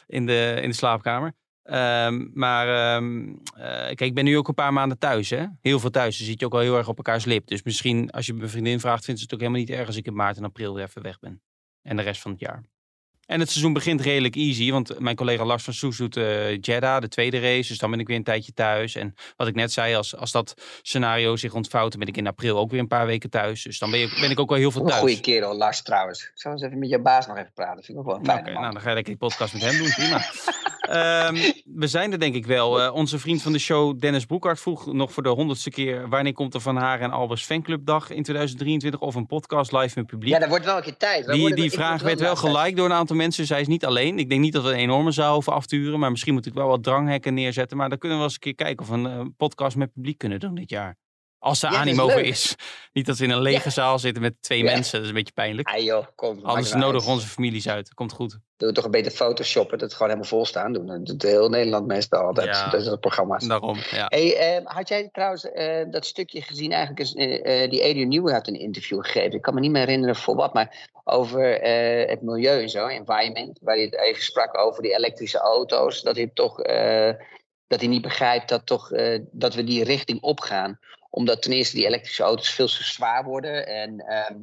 in, 0.07 0.27
de, 0.27 0.59
in 0.63 0.69
de 0.69 0.77
slaapkamer. 0.77 1.33
Ehm, 1.63 2.27
maar 2.33 2.95
ehm, 2.97 3.29
eh, 3.57 3.65
kijk, 3.65 4.01
ik 4.01 4.15
ben 4.15 4.25
nu 4.25 4.37
ook 4.39 4.49
een 4.49 4.55
paar 4.55 4.73
maanden 4.73 4.99
thuis. 4.99 5.31
Hè? 5.31 5.45
Heel 5.61 5.81
veel 5.81 5.91
thuis. 5.91 6.19
Dan 6.19 6.27
zit 6.27 6.41
je 6.41 6.47
ook 6.47 6.53
wel 6.53 6.61
heel 6.61 6.77
erg 6.77 6.89
op 6.89 6.97
elkaars 6.97 7.25
lip. 7.25 7.47
Dus 7.47 7.63
misschien 7.63 8.11
als 8.11 8.27
je 8.27 8.35
mijn 8.35 8.51
vriendin 8.51 8.81
vraagt, 8.81 9.05
vindt 9.05 9.21
ze 9.21 9.27
het 9.27 9.35
ook 9.35 9.41
helemaal 9.41 9.61
niet 9.63 9.71
erg 9.71 9.87
als 9.87 9.97
ik 9.97 10.07
in 10.07 10.15
maart 10.15 10.37
en 10.37 10.45
april 10.45 10.75
weer 10.75 10.85
even 10.85 11.03
weg 11.03 11.19
ben. 11.19 11.43
En 11.85 11.97
de 11.97 12.03
rest 12.03 12.21
van 12.21 12.31
het 12.31 12.41
jaar. 12.41 12.63
En 13.27 13.41
het 13.41 13.51
seizoen 13.51 13.73
begint 13.73 14.01
redelijk 14.01 14.35
easy. 14.37 14.71
Want 14.71 14.99
mijn 14.99 15.17
collega 15.17 15.45
Lars 15.45 15.65
van 15.65 15.73
Soes 15.73 15.97
doet 15.97 16.17
eh 16.17 16.61
Jeddah, 16.61 17.01
de 17.01 17.09
tweede 17.09 17.41
race. 17.41 17.69
Dus 17.69 17.79
dan 17.79 17.91
ben 17.91 18.01
ik 18.01 18.07
weer 18.07 18.17
een 18.17 18.25
tijdje 18.25 18.53
thuis. 18.53 18.95
En 18.95 19.15
wat 19.37 19.47
ik 19.49 19.55
net 19.55 19.73
zei, 19.73 19.95
als, 19.95 20.17
als 20.17 20.33
dat 20.33 20.55
scenario 20.83 21.37
zich 21.37 21.55
ontvouwt, 21.55 21.91
dan 21.91 22.01
ben 22.01 22.09
ik 22.09 22.17
in 22.17 22.27
april 22.27 22.59
ook 22.59 22.71
weer 22.71 22.81
een 22.81 22.89
paar 22.89 23.07
weken 23.07 23.31
thuis. 23.31 23.63
Dus 23.63 23.79
dan 23.79 23.91
ben, 23.91 24.01
je, 24.01 24.17
ben 24.21 24.31
ik 24.31 24.41
ook 24.41 24.49
wel 24.49 24.59
heel 24.59 24.71
veel 24.71 24.85
thuis. 24.85 25.01
goede 25.01 25.21
kerel, 25.21 25.57
Lars 25.57 25.83
trouwens. 25.83 26.23
Ik 26.23 26.31
zou 26.35 26.55
eens 26.55 26.63
even 26.65 26.79
met 26.79 26.89
je 26.89 27.01
baas 27.01 27.27
nog 27.27 27.37
even 27.37 27.53
praten. 27.53 27.85
Vind 27.85 27.99
ik 27.99 28.05
ook 28.05 28.07
wel 28.07 28.17
een 28.17 28.23
Nou, 28.23 28.43
man. 28.43 28.53
nou, 28.53 28.73
dan 28.73 28.83
ga 28.83 28.87
lekker 28.93 29.19
die 29.19 29.29
podcast 29.29 29.53
met 29.53 29.63
hem 29.63 29.79
doen. 29.79 29.91
Prima. 29.91 30.25
Ehm, 30.85 31.35
we 31.65 31.87
zijn 31.87 32.13
er 32.13 32.19
denk 32.21 32.35
ik 32.35 32.47
wel. 32.47 32.83
Eh, 32.83 32.95
onze 32.95 33.19
vriend 33.19 33.43
van 33.43 33.53
de 33.53 33.59
show, 33.59 33.99
Dennis 34.01 34.27
Broekhart, 34.27 34.61
vroeg 34.61 34.93
nog 34.93 35.13
voor 35.13 35.23
de 35.23 35.29
honderdste 35.29 35.71
keer... 35.71 36.09
wanneer 36.09 36.33
komt 36.33 36.55
er 36.55 36.61
van 36.61 36.77
haar 36.77 37.01
en 37.01 37.11
Albers 37.11 37.45
fanclubdag 37.45 38.11
in 38.11 38.23
2023 38.23 39.01
of 39.01 39.15
een 39.15 39.27
podcast 39.27 39.73
live 39.73 39.99
met 39.99 40.07
publiek? 40.07 40.33
Ja, 40.33 40.39
dat 40.39 40.49
wordt 40.49 40.65
wel 40.65 40.77
een 40.77 40.83
keer 40.83 40.97
tijd. 40.97 41.27
Die 41.27 41.41
worden- 41.41 41.59
die 41.59 41.71
vraag 41.71 42.03
werd 42.03 42.21
wel 42.21 42.37
gelijk 42.37 42.77
door 42.77 42.87
een 42.87 42.93
aantal 42.93 43.17
mensen. 43.17 43.47
Zij 43.47 43.61
is 43.61 43.67
niet 43.67 43.85
alleen. 43.85 44.19
Ik 44.19 44.29
denk 44.29 44.41
niet 44.41 44.53
dat 44.53 44.63
we 44.63 44.69
een 44.71 44.75
enorme 44.79 45.11
zaal 45.11 45.33
hoeven 45.35 45.53
afturen. 45.53 45.99
Maar 45.99 46.11
misschien 46.11 46.35
moet 46.35 46.47
ik 46.47 46.55
wel 46.55 46.69
wat 46.69 46.83
dranghekken 46.83 47.35
neerzetten. 47.35 47.77
Maar 47.77 47.89
dan 47.89 47.99
kunnen 47.99 48.19
we 48.19 48.25
eens 48.25 48.35
een 48.35 48.41
keer 48.41 48.55
kijken 48.55 48.85
of 48.85 48.89
we 48.91 48.95
een 48.97 49.07
eh, 49.07 49.21
podcast 49.37 49.77
met 49.77 49.93
publiek 49.93 50.19
kunnen 50.19 50.41
doen 50.41 50.55
dit 50.55 50.71
jaar. 50.71 50.97
Als 51.45 51.63
er 51.63 51.69
Ja, 51.71 51.75
is 51.75 51.81
animo 51.81 52.07
leuk. 52.07 52.25
is. 52.27 52.55
Niet 52.93 53.07
dat 53.07 53.19
we 53.19 53.25
in 53.25 53.31
een 53.31 53.41
lege 53.41 53.65
Ja. 53.65 53.71
zaal 53.71 53.99
zitten 53.99 54.23
met 54.23 54.35
twee 54.43 54.59
Ja. 54.59 54.65
mensen. 54.73 54.93
Dat 54.93 55.03
is 55.03 55.09
een 55.09 55.15
beetje 55.15 55.33
pijnlijk. 55.33 55.69
Ah 55.69 55.83
joh, 55.83 56.07
kom. 56.15 56.39
Anders 56.43 56.73
nodigen 56.73 57.13
onze 57.13 57.27
families 57.27 57.69
uit. 57.69 57.95
Komt 57.95 58.13
goed. 58.13 58.39
Doe 58.57 58.73
toch 58.73 58.85
een 58.85 58.91
beetje 58.91 59.11
photoshoppen, 59.11 59.79
dat 59.79 59.81
het 59.89 59.93
gewoon 59.93 60.09
helemaal 60.09 60.31
vol 60.31 60.47
staan. 60.47 60.73
Doen. 60.73 60.87
Dat 60.87 61.07
doet 61.07 61.23
heel 61.23 61.49
Nederland 61.49 61.87
meestal 61.87 62.21
altijd. 62.23 62.71
Dat 62.71 62.81
is 62.81 62.87
het 62.87 63.01
programma's. 63.01 63.47
Daarom, 63.47 63.79
ja. 63.91 64.07
Hey, 64.09 64.37
eh, 64.37 64.61
had 64.65 64.89
jij 64.89 65.09
trouwens 65.13 65.51
eh, 65.51 65.85
dat 65.91 66.07
stukje 66.07 66.43
gezien? 66.43 66.73
Eigenlijk 66.73 67.01
is 67.01 67.15
eh, 67.15 67.63
eh, 67.63 67.71
die 67.71 67.83
Adrian 67.83 68.09
Newey 68.09 68.33
had 68.35 68.49
een 68.49 68.59
interview 68.61 69.05
gegeven. 69.05 69.33
Ik 69.33 69.43
kan 69.43 69.55
me 69.55 69.61
niet 69.61 69.71
meer 69.71 69.81
herinneren 69.85 70.17
voor 70.17 70.35
wat, 70.37 70.55
maar 70.55 70.91
over 71.05 71.41
het 72.09 72.23
milieu 72.23 72.63
en 72.63 72.69
zo, 72.69 72.87
environment. 72.87 73.59
Waar 73.63 73.75
hij 73.75 73.85
het 73.85 73.99
even 73.99 74.23
sprak 74.23 74.59
over 74.59 74.83
die 74.83 74.97
elektrische 74.97 75.39
auto's. 75.39 76.03
Dat 76.03 76.17
hij 76.17 76.31
toch 76.35 76.57
dat 77.67 77.81
hij 77.81 77.89
niet 77.89 78.03
begrijpt 78.03 78.49
dat, 78.49 78.67
toch, 78.67 78.91
dat 79.31 79.55
we 79.55 79.65
die 79.65 79.85
richting 79.85 80.21
opgaan. 80.23 80.79
Omdat 81.15 81.43
ten 81.43 81.53
eerste 81.53 81.77
die 81.77 81.87
elektrische 81.87 82.23
auto's 82.23 82.51
veel 82.51 82.67
te 82.67 82.85
zwaar 82.85 83.25
worden. 83.25 83.67
En 83.67 84.01
ehm, 84.01 84.37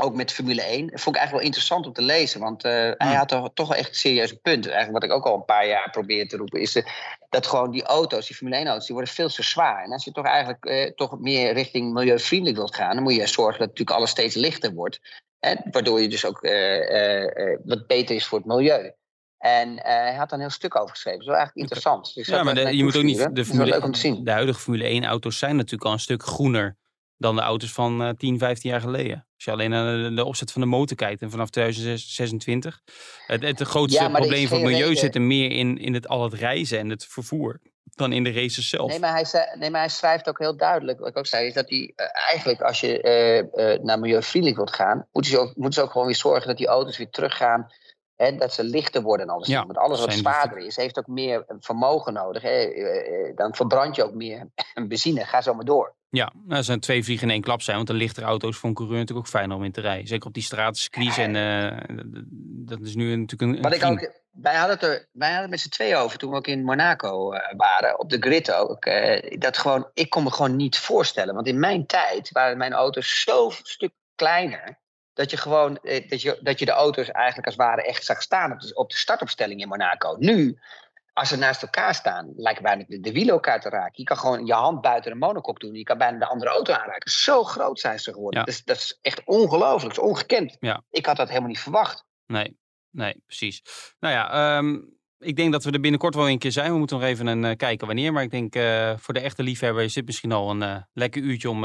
ook 0.00 0.14
met 0.14 0.32
Formule 0.32 0.62
1. 0.62 0.86
Dat 0.86 1.00
vond 1.00 1.16
ik 1.16 1.20
eigenlijk 1.20 1.32
wel 1.32 1.40
interessant 1.40 1.86
om 1.86 1.92
te 1.92 2.02
lezen. 2.02 2.40
Want 2.40 2.64
eh, 2.64 2.72
hij 2.72 2.94
Hmm. 2.98 3.12
had 3.12 3.28
toch, 3.28 3.50
toch 3.54 3.74
echt 3.74 3.88
een 3.88 3.94
serieus 3.94 4.32
punt. 4.32 4.66
Eigenlijk 4.66 4.92
wat 4.92 5.10
ik 5.10 5.16
ook 5.16 5.26
al 5.26 5.34
een 5.34 5.44
paar 5.44 5.66
jaar 5.66 5.90
probeer 5.90 6.28
te 6.28 6.36
roepen. 6.36 6.60
Is 6.60 6.76
eh, 6.76 6.86
dat 7.28 7.46
gewoon 7.46 7.70
die 7.70 7.82
auto's, 7.82 8.26
die 8.26 8.36
Formule 8.36 8.56
1 8.56 8.66
auto's, 8.66 8.86
die 8.86 8.94
worden 8.94 9.14
veel 9.14 9.28
te 9.28 9.42
zwaar. 9.42 9.84
En 9.84 9.92
als 9.92 10.04
je 10.04 10.12
toch 10.12 10.26
eigenlijk 10.26 10.64
eh, 10.64 10.90
toch 10.94 11.18
meer 11.18 11.52
richting 11.52 11.92
milieuvriendelijk 11.92 12.56
wilt 12.58 12.74
gaan. 12.74 12.94
Dan 12.94 13.02
moet 13.02 13.14
je 13.14 13.26
zorgen 13.26 13.58
dat 13.58 13.68
natuurlijk 13.68 13.96
alles 13.96 14.10
steeds 14.10 14.34
lichter 14.34 14.72
wordt. 14.72 15.00
Hè, 15.38 15.54
waardoor 15.70 16.00
je 16.00 16.08
dus 16.08 16.24
ook 16.24 16.40
wat 17.64 17.86
beter 17.86 18.14
is 18.14 18.26
voor 18.26 18.38
het 18.38 18.46
milieu. 18.46 18.92
En 19.38 19.78
eh, 19.78 19.92
hij 19.94 20.14
had 20.14 20.28
daar 20.30 20.38
een 20.38 20.44
heel 20.44 20.54
stuk 20.54 20.76
over 20.76 20.90
geschreven. 20.90 21.18
Dat 21.18 21.28
is 21.28 21.32
wel 21.34 21.42
eigenlijk 21.42 21.70
interessant. 21.70 22.14
Dus 22.14 22.26
Ja, 22.26 22.42
maar 22.42 22.54
de- 22.54 22.76
je 22.76 22.84
moet 22.84 22.96
ook 22.96 23.02
niet. 23.02 23.16
De, 23.16 23.22
Dat 23.22 23.38
is 23.38 23.46
wel 23.46 23.54
Formule, 23.56 23.70
leuk 23.74 23.84
om 23.84 23.92
te 23.92 23.98
zien. 24.00 24.24
de 24.24 24.30
huidige 24.30 24.60
Formule 24.60 24.84
1 24.84 25.04
auto's 25.04 25.38
zijn 25.38 25.56
natuurlijk 25.56 25.84
al 25.84 25.92
een 25.92 25.98
stuk 26.00 26.22
groener 26.22 26.76
dan 27.16 27.36
de 27.36 27.42
auto's 27.42 27.72
van 27.72 28.02
eh 28.02 28.08
10, 28.16 28.38
15 28.38 28.70
jaar 28.70 28.80
geleden. 28.80 29.26
Als 29.34 29.44
je 29.44 29.50
alleen 29.50 29.70
naar 29.70 29.96
de, 29.96 30.14
de 30.14 30.24
opzet 30.24 30.52
van 30.52 30.60
de 30.60 30.66
motor 30.66 30.96
kijkt 30.96 31.22
en 31.22 31.30
vanaf 31.30 31.50
2026. 31.50 32.80
Het, 33.26 33.42
het 33.42 33.60
grootste 33.60 34.02
Ja, 34.02 34.08
probleem 34.08 34.46
voor 34.48 34.56
het 34.56 34.66
milieu 34.66 34.82
reden- 34.82 34.96
zit 34.98 35.14
er 35.14 35.22
meer 35.22 35.50
in, 35.50 35.78
in 35.78 35.94
het, 35.94 36.08
al 36.08 36.22
het 36.22 36.34
reizen 36.34 36.78
en 36.78 36.88
het 36.90 37.06
vervoer 37.06 37.60
dan 37.94 38.12
in 38.12 38.24
de 38.24 38.32
races 38.32 38.68
zelf. 38.68 38.90
Nee 38.90 38.98
maar, 39.00 39.12
hij 39.12 39.24
zei, 39.24 39.44
nee, 39.58 39.70
maar 39.70 39.80
hij 39.80 39.88
schrijft 39.90 40.28
ook 40.28 40.38
heel 40.38 40.56
duidelijk, 40.56 40.98
wat 40.98 41.08
ik 41.08 41.16
ook 41.16 41.26
zei, 41.26 41.46
is 41.46 41.54
dat 41.54 41.68
hij 41.68 41.92
eh, 41.96 42.06
eigenlijk 42.28 42.60
als 42.60 42.80
je 42.80 43.00
eh, 43.02 43.82
naar 43.84 43.98
milieuvriendelijk 43.98 44.56
wilt 44.60 44.74
gaan, 44.74 45.06
moeten 45.12 45.32
ze, 45.32 45.38
ook, 45.38 45.56
moeten 45.56 45.72
ze 45.72 45.82
ook 45.82 45.90
gewoon 45.92 46.06
weer 46.06 46.16
zorgen 46.16 46.46
dat 46.48 46.56
die 46.56 46.66
auto's 46.66 46.96
weer 46.98 47.10
teruggaan. 47.10 47.72
Hè, 48.18 48.36
dat 48.36 48.52
ze 48.52 48.64
lichter 48.64 49.02
worden 49.02 49.26
en 49.26 49.32
alles. 49.32 49.48
Ja, 49.48 49.66
Want 49.66 49.78
alles 49.78 50.00
wat 50.00 50.12
zwaarder 50.12 50.58
is, 50.58 50.76
heeft 50.76 50.98
ook 50.98 51.06
meer 51.06 51.44
vermogen 51.60 52.12
nodig. 52.12 52.42
Hè. 52.42 52.48
Eh, 52.48 53.28
eh, 53.28 53.36
Dan 53.36 53.54
verbrand 53.54 53.96
je 53.96 54.04
ook 54.04 54.14
meer 54.14 54.48
benzine. 54.88 55.24
Ga 55.24 55.40
zo 55.40 55.54
maar 55.54 55.64
door. 55.64 55.94
Ja, 56.08 56.32
nou, 56.44 56.58
er 56.58 56.64
zijn 56.64 56.80
twee 56.80 57.04
vliegen 57.04 57.26
in 57.26 57.32
één 57.32 57.42
klap 57.42 57.62
zijn. 57.62 57.76
Want 57.76 57.88
de 57.88 57.94
lichtere 57.94 58.26
auto's 58.26 58.56
voor 58.56 58.68
een 58.68 58.74
coureur 58.74 58.98
natuurlijk 58.98 59.26
ook 59.26 59.32
fijner 59.32 59.56
om 59.56 59.64
in 59.64 59.72
te 59.72 59.80
rijden. 59.80 60.06
Zeker 60.06 60.26
op 60.26 60.34
die 60.34 60.42
stratencircuits. 60.42 61.18
En 61.18 61.36
eh, 61.36 61.96
dat 62.66 62.80
is 62.80 62.94
nu 62.94 63.16
natuurlijk 63.16 63.56
een, 63.56 63.62
Wat 63.62 63.74
ik 63.74 63.84
ook, 63.84 64.12
wij 64.30 64.54
hadden 64.54 64.74
het 64.74 64.84
er 64.84 65.08
wij 65.12 65.28
hadden 65.28 65.42
het 65.42 65.50
met 65.50 65.60
z'n 65.60 65.68
tweeën 65.68 65.96
over 65.96 66.18
toen 66.18 66.30
we 66.30 66.36
ook 66.36 66.46
in 66.46 66.64
Monaco 66.64 67.32
waren, 67.56 67.98
op 67.98 68.10
de 68.10 68.18
grid 68.20 68.52
ook. 68.52 68.84
dat 69.40 69.58
gewoon, 69.58 69.90
ik 69.94 70.10
kon 70.10 70.22
me 70.22 70.30
gewoon 70.30 70.56
niet 70.56 70.78
voorstellen. 70.78 71.34
Want 71.34 71.46
in 71.46 71.58
mijn 71.58 71.86
tijd 71.86 72.32
waren 72.32 72.58
mijn 72.58 72.72
auto's 72.72 73.22
zo 73.22 73.50
stuk 73.62 73.92
kleiner. 74.14 74.78
Dat 75.18 75.30
je 75.30 75.36
gewoon 75.36 75.76
eh, 75.76 76.08
dat 76.08 76.22
je, 76.22 76.38
dat 76.42 76.58
je 76.58 76.64
de 76.64 76.70
auto's 76.70 77.10
eigenlijk 77.10 77.46
als 77.46 77.56
het 77.56 77.64
ware 77.64 77.82
echt 77.82 78.04
zag 78.04 78.22
staan 78.22 78.52
op 78.52 78.60
de, 78.60 78.74
op 78.74 78.90
de 78.90 78.96
startopstelling 78.96 79.60
in 79.60 79.68
Monaco. 79.68 80.16
Nu, 80.18 80.58
als 81.12 81.28
ze 81.28 81.36
naast 81.36 81.62
elkaar 81.62 81.94
staan, 81.94 82.32
lijken 82.36 82.62
bijna 82.62 82.84
de, 82.86 83.00
de 83.00 83.12
wielen 83.12 83.34
elkaar 83.34 83.60
te 83.60 83.68
raken. 83.68 83.92
Je 83.94 84.04
kan 84.04 84.16
gewoon 84.16 84.46
je 84.46 84.52
hand 84.52 84.80
buiten 84.80 85.12
de 85.12 85.18
monokok 85.18 85.60
doen. 85.60 85.74
Je 85.74 85.82
kan 85.82 85.98
bijna 85.98 86.18
de 86.18 86.26
andere 86.26 86.50
auto 86.50 86.72
aanraken. 86.72 87.10
Zo 87.10 87.44
groot 87.44 87.80
zijn 87.80 87.98
ze 87.98 88.12
geworden. 88.12 88.40
Ja. 88.40 88.46
Dat, 88.46 88.54
is, 88.54 88.64
dat 88.64 88.76
is 88.76 88.98
echt 89.02 89.22
ongelooflijk. 89.24 89.94
Dat 89.94 90.04
is 90.04 90.10
ongekend. 90.10 90.56
Ja. 90.60 90.82
Ik 90.90 91.06
had 91.06 91.16
dat 91.16 91.28
helemaal 91.28 91.48
niet 91.48 91.60
verwacht. 91.60 92.04
Nee, 92.26 92.58
nee, 92.90 93.22
precies. 93.26 93.62
Nou 93.98 94.14
ja, 94.14 94.30
ehm, 94.30 94.78
ik 95.18 95.36
denk 95.36 95.52
dat 95.52 95.64
we 95.64 95.70
er 95.70 95.80
binnenkort 95.80 96.14
wel 96.14 96.28
een 96.28 96.38
keer 96.38 96.52
zijn. 96.52 96.72
We 96.72 96.78
moeten 96.78 96.98
nog 96.98 97.06
even 97.06 97.26
een, 97.26 97.44
eh, 97.44 97.56
kijken 97.56 97.86
wanneer. 97.86 98.12
Maar 98.12 98.22
ik 98.22 98.30
denk 98.30 98.54
eh, 98.54 98.92
voor 98.96 99.14
de 99.14 99.20
echte 99.20 99.42
liefhebber 99.42 99.84
is 99.84 99.94
dit 99.94 100.06
misschien 100.06 100.32
al 100.32 100.50
een 100.50 100.86
lekker 100.92 101.22
uurtje 101.22 101.50
om 101.50 101.64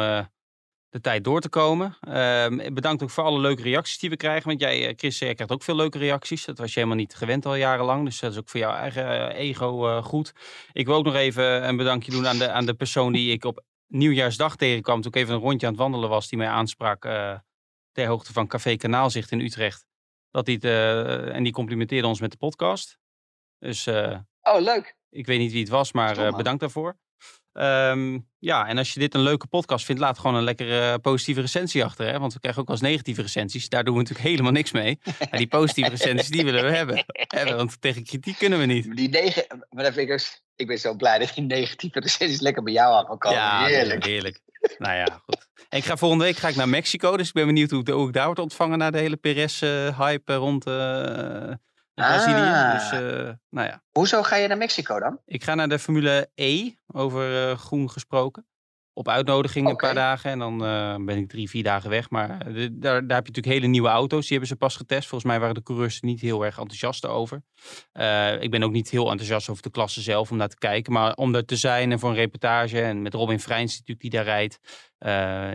de 0.94 1.02
tijd 1.02 1.24
door 1.24 1.42
te 1.42 1.50
komen. 1.50 1.98
Ehm, 2.02 2.74
bedankt 2.74 3.04
ook 3.04 3.10
voor 3.10 3.24
alle 3.24 3.40
leuke 3.40 3.62
reacties 3.62 4.00
die 4.00 4.10
we 4.10 4.18
krijgen. 4.18 4.48
Want 4.48 4.60
jij, 4.60 4.88
eh, 4.88 4.94
Chris, 4.98 5.20
jij 5.20 5.34
krijgt 5.34 5.54
ook 5.54 5.64
veel 5.64 5.76
leuke 5.76 5.98
reacties. 5.98 6.46
Dat 6.46 6.58
was 6.58 6.74
je 6.74 6.80
helemaal 6.80 6.98
niet 6.98 7.16
gewend 7.16 7.46
al 7.46 7.56
jarenlang. 7.56 8.06
Dus 8.06 8.20
dat 8.20 8.32
is 8.32 8.38
ook 8.38 8.50
voor 8.50 8.60
jouw 8.60 8.74
eigen 8.74 9.30
eh, 9.34 9.40
ego 9.40 9.88
eh, 9.88 10.04
goed. 10.04 10.34
Ik 10.72 10.86
wil 10.86 10.96
ook 10.96 11.06
nog 11.06 11.16
even 11.16 11.68
een 11.68 11.78
bedankje 11.78 12.12
doen 12.12 12.28
aan 12.28 12.38
de, 12.38 12.52
aan 12.52 12.66
de 12.66 12.74
persoon 12.74 13.14
die 13.14 13.32
ik 13.32 13.46
op 13.46 13.64
nieuwjaarsdag 13.88 14.56
tegenkwam. 14.56 15.02
Toen 15.02 15.12
ik 15.12 15.18
even 15.18 15.34
een 15.34 15.40
rondje 15.42 15.68
aan 15.68 15.74
het 15.74 15.82
wandelen 15.82 16.10
was. 16.10 16.30
Die 16.30 16.38
mij 16.38 16.48
aansprak 16.48 17.06
eh, 17.06 17.36
ter 17.92 18.08
hoogte 18.08 18.34
van 18.34 18.48
Café 18.48 18.76
Kanaalzicht 18.76 19.32
in 19.32 19.40
Utrecht. 19.40 19.86
Dat 20.32 20.46
die 20.46 20.56
het, 20.56 20.64
eh, 20.64 21.36
en 21.36 21.44
die 21.44 21.54
complimenteerde 21.54 22.08
ons 22.08 22.20
met 22.20 22.32
de 22.32 22.38
podcast. 22.38 22.98
Dus 23.60 23.88
eh, 23.88 24.18
Oh, 24.42 24.62
leuk. 24.62 24.96
ik 25.10 25.26
weet 25.26 25.40
niet 25.40 25.52
wie 25.52 25.62
het 25.62 25.70
was, 25.70 25.92
maar 25.92 26.18
eh, 26.18 26.36
bedankt 26.36 26.60
daarvoor. 26.60 26.98
Ehm, 27.54 28.20
ja, 28.40 28.68
en 28.68 28.78
als 28.78 28.94
je 28.94 29.00
dit 29.00 29.14
een 29.14 29.22
leuke 29.22 29.48
podcast 29.48 29.86
vindt, 29.86 30.02
laat 30.02 30.20
gewoon 30.20 30.36
een 30.36 30.44
lekkere 30.44 30.92
eh, 30.92 30.94
positieve 31.02 31.42
recensie 31.42 31.84
achter. 31.84 32.08
Hè? 32.08 32.20
Want 32.20 32.34
we 32.34 32.40
krijgen 32.40 32.62
ook 32.62 32.68
wel 32.68 32.78
eens 32.78 32.86
negatieve 32.86 33.22
recensies. 33.22 33.70
Daar 33.70 33.84
doen 33.84 33.94
we 33.94 34.00
natuurlijk 34.00 34.30
helemaal 34.30 34.52
niks 34.52 34.72
mee. 34.72 35.00
Maar 35.04 35.40
die 35.40 35.48
positieve 35.48 35.90
recensies, 35.90 36.30
die 36.30 36.44
willen 36.44 36.64
we 36.64 36.76
hebben. 36.76 37.06
Hè, 37.08 37.56
Want 37.56 37.82
tegen 37.82 38.04
kritiek 38.04 38.38
kunnen 38.38 38.60
we 38.60 38.66
niet. 38.66 38.96
Die 38.96 39.10
negen, 39.10 39.46
maar 39.70 39.84
dat 39.84 39.94
vind 39.94 40.10
ik, 40.10 40.18
dus- 40.18 40.44
ik 40.56 40.68
ben 40.68 40.80
zo 40.80 40.94
blij 40.96 41.20
dat 41.20 41.34
die 41.36 41.44
negatieve 41.44 42.00
recensies 42.00 42.40
lekker 42.40 42.64
bij 42.64 42.74
jou 42.74 43.08
aankomen. 43.08 43.38
Ja, 43.38 43.66
Heerlijk. 43.66 44.06
heerlijk. 44.06 44.40
Nou 44.78 44.96
ja, 44.96 45.22
goed. 45.26 45.48
En 45.70 45.78
ik 45.78 45.86
ga 45.86 45.98
volgende 45.98 46.24
week 46.24 46.38
ga 46.38 46.48
ik 46.48 46.56
naar 46.56 46.70
Mexico. 46.70 47.18
Dus 47.18 47.28
ik 47.28 47.34
ben 47.34 47.46
benieuwd 47.46 47.70
hoe, 47.70 47.92
hoe 47.92 48.08
ik 48.08 48.14
daar 48.14 48.26
word 48.26 48.40
ontvangen 48.40 48.78
na 48.78 48.92
de 48.92 48.98
hele 48.98 49.18
Perez-hype 49.18 50.34
rond 50.34 50.66
eh 50.66 51.54
Brazilië. 51.94 52.36
Ah. 52.36 52.72
Dus 52.72 52.92
eh, 52.92 53.32
nou 53.50 53.68
ja. 53.68 53.84
Hoezo 53.92 54.24
ga 54.24 54.36
je 54.36 54.48
naar 54.48 54.58
Mexico 54.58 55.00
dan? 55.00 55.20
Ik 55.26 55.44
ga 55.44 55.56
naar 55.56 55.70
de 55.70 55.80
Formule 55.80 56.30
E, 56.36 56.72
over 56.88 57.50
eh, 57.50 57.58
groen 57.58 57.90
gesproken. 57.90 58.48
Op 58.96 59.08
uitnodiging 59.08 59.68
een 59.70 59.76
paar 59.76 59.94
dagen. 59.94 60.32
En 60.32 60.40
dan 60.40 60.66
eh, 60.66 60.96
ben 61.06 61.18
ik 61.18 61.30
drie, 61.30 61.50
vier 61.50 61.64
dagen 61.64 61.90
weg. 61.90 62.10
Maar 62.10 62.30
eh, 62.30 62.54
de- 62.54 62.78
daar, 62.78 63.08
daar 63.08 63.18
heb 63.18 63.26
je 63.26 63.32
natuurlijk 63.34 63.46
hele 63.46 63.68
nieuwe 63.68 63.88
auto's. 63.88 64.22
Die 64.22 64.30
hebben 64.30 64.48
ze 64.48 64.56
pas 64.56 64.76
getest. 64.76 65.08
Volgens 65.08 65.32
mij 65.32 65.40
waren 65.40 65.56
de 65.56 65.64
coureurs 65.64 65.96
er 66.00 66.06
niet 66.06 66.22
heel 66.22 66.46
erg 66.46 66.58
enthousiast 66.58 67.06
over. 67.06 67.42
Eh, 67.92 68.42
ik 68.42 68.52
ben 68.52 68.64
ook 68.64 68.72
niet 68.72 68.90
heel 68.90 69.10
enthousiast 69.10 69.50
over 69.50 69.64
de 69.64 69.70
klasse 69.72 70.02
zelf 70.02 70.32
om 70.32 70.38
naar 70.38 70.48
te 70.50 70.58
kijken. 70.58 70.94
Maar 70.94 71.14
om 71.14 71.36
er 71.36 71.46
te 71.46 71.56
zijn 71.56 71.92
en 71.92 72.00
voor 72.00 72.10
een 72.10 72.16
reportage. 72.16 72.82
En 72.82 73.02
met 73.02 73.14
Robin 73.14 73.40
Freins 73.40 73.72
natuurlijk 73.72 74.02
die 74.02 74.10
daar 74.10 74.24
rijdt. 74.24 74.60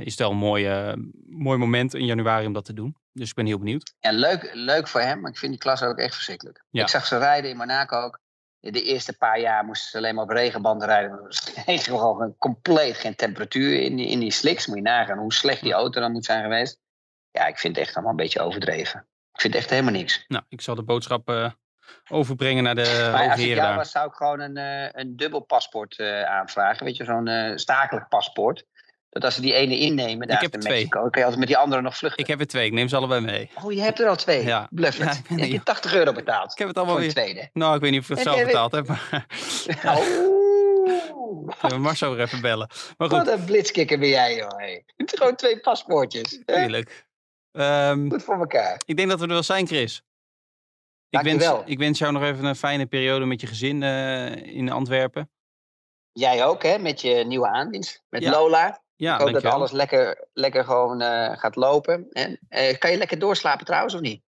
is 0.05 0.11
het 0.11 0.19
wel 0.19 0.31
een 0.31 0.37
mooi, 0.37 0.95
mooi 1.27 1.59
moment 1.59 1.95
in 1.95 2.05
januari 2.05 2.47
om 2.47 2.53
dat 2.53 2.65
te 2.65 2.73
doen. 2.73 2.97
Dus 3.13 3.29
ik 3.29 3.35
ben 3.35 3.47
heel 3.47 3.59
benieuwd. 3.59 3.95
En 4.01 4.15
leuk, 4.15 4.51
leuk 4.55 4.89
voor 4.89 5.01
hem, 5.01 5.21
maar 5.21 5.31
ik 5.31 5.39
vind 5.39 5.53
die 5.53 5.61
klasse 5.61 5.87
ook 5.87 5.99
echt 5.99 6.15
verschrikkelijk. 6.15 6.65
Ja. 6.71 6.83
Ik 6.83 6.89
zag 6.89 7.07
ze 7.07 7.19
rijden 7.19 7.51
in 7.51 7.57
Monaco 7.57 8.01
ook. 8.03 8.21
De 8.61 8.83
eerste 8.83 9.17
paar 9.17 9.41
jaar 9.41 9.65
moesten 9.65 9.91
ze 9.91 9.97
alleen 9.97 10.15
maar 10.15 10.25
op 10.25 10.31
regenbanden 10.31 10.89
rijden. 10.89 11.11
Er 11.11 11.23
was 11.23 11.55
echt 11.67 11.85
gewoon 11.85 12.35
compleet 12.39 12.97
geen 12.97 13.15
temperatuur 13.15 13.81
in 13.81 13.97
die, 13.97 14.09
in 14.09 14.19
die 14.19 14.31
slicks. 14.31 14.67
Moet 14.67 14.77
je 14.77 14.83
nagaan 14.83 15.19
hoe 15.19 15.33
slecht 15.33 15.63
die 15.63 15.73
auto 15.73 16.01
dan 16.01 16.13
moet 16.13 16.25
zijn 16.25 16.43
geweest. 16.43 16.81
Ja, 17.31 17.47
ik 17.47 17.59
vind 17.59 17.77
het 17.77 17.85
echt 17.85 17.95
allemaal 17.95 18.11
een 18.13 18.25
beetje 18.25 18.41
overdreven. 18.41 19.07
Ik 19.33 19.41
vind 19.41 19.53
het 19.55 19.63
echt 19.63 19.71
helemaal 19.71 19.93
niks. 19.93 20.25
Nou, 20.29 20.45
ik 20.49 20.61
zal 20.61 20.75
de 20.75 20.83
boodschap 20.83 21.29
eh, 21.29 21.51
overbrengen 22.09 22.63
naar 22.63 22.75
de 22.75 23.09
Maar 23.13 23.31
als 23.31 23.41
ik 23.41 23.47
jou 23.47 23.61
daar. 23.61 23.77
was, 23.77 23.91
zou 23.91 24.09
ik 24.09 24.15
gewoon 24.15 24.41
een, 24.41 24.57
eh, 24.57 25.01
een 25.03 25.17
dubbel 25.17 25.41
paspoort 25.41 25.99
eh, 25.99 26.23
aanvragen. 26.23 26.85
Weet 26.85 26.97
je, 26.97 27.05
zo'n 27.05 27.53
stakelijk 27.59 28.09
paspoort. 28.09 28.67
Dat 29.11 29.25
als 29.25 29.35
ze 29.35 29.41
die 29.41 29.55
ene 29.55 29.79
innemen 29.79 30.29
daar 30.29 30.41
heb 30.41 30.55
in 30.55 30.61
twee. 30.61 30.73
Mexico, 30.73 31.01
dan 31.01 31.11
kan 31.11 31.21
je 31.21 31.25
altijd 31.27 31.39
met 31.39 31.49
die 31.49 31.59
andere 31.59 31.83
nog 31.83 31.97
vluchten. 31.97 32.23
Ik 32.23 32.27
heb 32.31 32.41
er 32.41 32.47
twee, 32.47 32.67
ik 32.67 32.73
neem 32.73 32.89
ze 32.89 32.97
allebei 32.97 33.21
mee. 33.21 33.51
Oh, 33.63 33.73
je 33.73 33.81
hebt 33.81 34.01
er 34.01 34.09
al 34.09 34.17
twee? 34.17 34.45
Ja. 34.45 34.69
Bluff 34.71 34.99
Ja, 34.99 35.11
ik 35.13 35.29
ben- 35.29 35.39
heb 35.39 35.49
je 35.49 35.63
80 35.63 35.95
euro 35.95 36.13
betaald 36.13 36.53
Ik 36.53 36.59
heb 36.59 36.69
het 36.69 36.77
allemaal 36.77 36.95
voor 36.95 37.05
weer... 37.05 37.13
tweede? 37.15 37.51
Nou, 37.53 37.75
ik 37.75 37.81
weet 37.81 37.91
niet 37.91 38.01
of 38.01 38.11
ik 38.11 38.15
het 38.17 38.25
zelf 38.25 38.45
betaald 38.45 38.73
heb, 38.73 38.87
maar 38.87 39.27
Oeh. 39.99 41.55
we 41.61 41.79
Marcel 41.79 42.11
weer 42.15 42.25
even 42.25 42.41
bellen. 42.41 42.69
Maar 42.97 43.09
Wat 43.09 43.19
goed, 43.19 43.29
een 43.29 43.45
blitskikker 43.45 43.99
ben 43.99 44.09
jij, 44.09 44.37
joh. 44.37 44.57
Hey. 44.57 44.83
Je 44.87 44.93
hebt 44.97 45.17
gewoon 45.19 45.37
twee 45.37 45.61
paspoortjes. 45.61 46.43
heerlijk. 46.47 47.07
Ehm, 47.53 48.09
Goed 48.11 48.23
voor 48.23 48.39
elkaar. 48.39 48.81
ik 48.85 48.97
denk 48.97 49.09
dat 49.09 49.19
we 49.19 49.25
er 49.27 49.33
wel 49.33 49.43
zijn, 49.43 49.67
Chris. 49.67 50.03
Ik 51.11 51.21
wens, 51.21 51.51
ik 51.65 51.79
wens 51.79 51.99
jou 51.99 52.13
nog 52.13 52.23
even 52.23 52.45
een 52.45 52.57
fijne 52.57 52.87
periode 52.87 53.25
met 53.25 53.41
je 53.41 53.47
gezin 53.47 53.83
eh, 53.83 54.37
in 54.57 54.71
Antwerpen. 54.71 55.31
Jij 56.13 56.45
ook, 56.45 56.63
hè, 56.63 56.79
met 56.79 57.01
je 57.01 57.15
nieuwe 57.27 57.49
aandienst. 57.49 58.03
Met 58.09 58.23
Ja. 58.23 58.31
Lola. 58.31 58.83
Ja, 58.99 59.15
ik 59.15 59.21
hoop 59.21 59.33
dat 59.33 59.45
alles 59.45 59.71
lekker, 59.71 60.29
lekker 60.33 60.65
gewoon 60.65 61.01
eh, 61.01 61.39
gaat 61.39 61.57
lopen. 61.57 62.07
En, 62.11 62.39
eh, 62.49 62.79
kan 62.79 62.91
je 62.91 62.97
lekker 62.97 63.19
doorslapen 63.19 63.67
trouwens, 63.67 63.95
of 63.95 64.01
niet? 64.01 64.23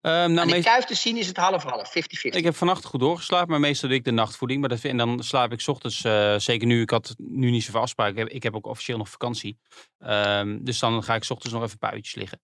Ehm, 0.00 0.12
nou, 0.14 0.38
Aan 0.38 0.46
meest- 0.48 0.64
kuif 0.66 0.84
te 0.84 0.94
zien 0.94 1.16
is 1.16 1.26
het 1.26 1.36
half-half, 1.36 1.90
50-50. 1.90 2.38
Ik 2.40 2.44
heb 2.44 2.54
vannacht 2.56 2.84
goed 2.84 3.00
doorgeslapen, 3.00 3.50
maar 3.50 3.60
meestal 3.60 3.88
doe 3.88 3.98
ik 3.98 4.04
de 4.04 4.10
nachtvoeding. 4.10 4.60
Maar 4.60 4.68
dat, 4.68 4.84
en 4.84 4.96
dan 4.96 5.22
slaap 5.22 5.52
ik 5.52 5.60
's 5.60 5.68
ochtends, 5.68 6.04
eh, 6.04 6.38
zeker 6.38 6.66
nu, 6.66 6.80
ik 6.82 6.90
had 6.90 7.14
nu 7.18 7.50
niet 7.50 7.64
zoveel 7.64 7.80
afspraken. 7.80 8.12
Ik 8.12 8.18
heb, 8.18 8.28
ik 8.28 8.42
heb 8.42 8.54
ook 8.54 8.66
officieel 8.66 8.98
nog 8.98 9.08
vakantie. 9.08 9.58
Ehm, 9.98 10.58
dus 10.62 10.78
dan 10.78 11.02
ga 11.04 11.14
ik 11.14 11.24
's 11.24 11.30
ochtends 11.30 11.52
nog 11.54 11.62
even 11.62 11.72
een 11.80 11.88
paar 11.88 11.94
uurtjes 11.96 12.14
liggen. 12.14 12.40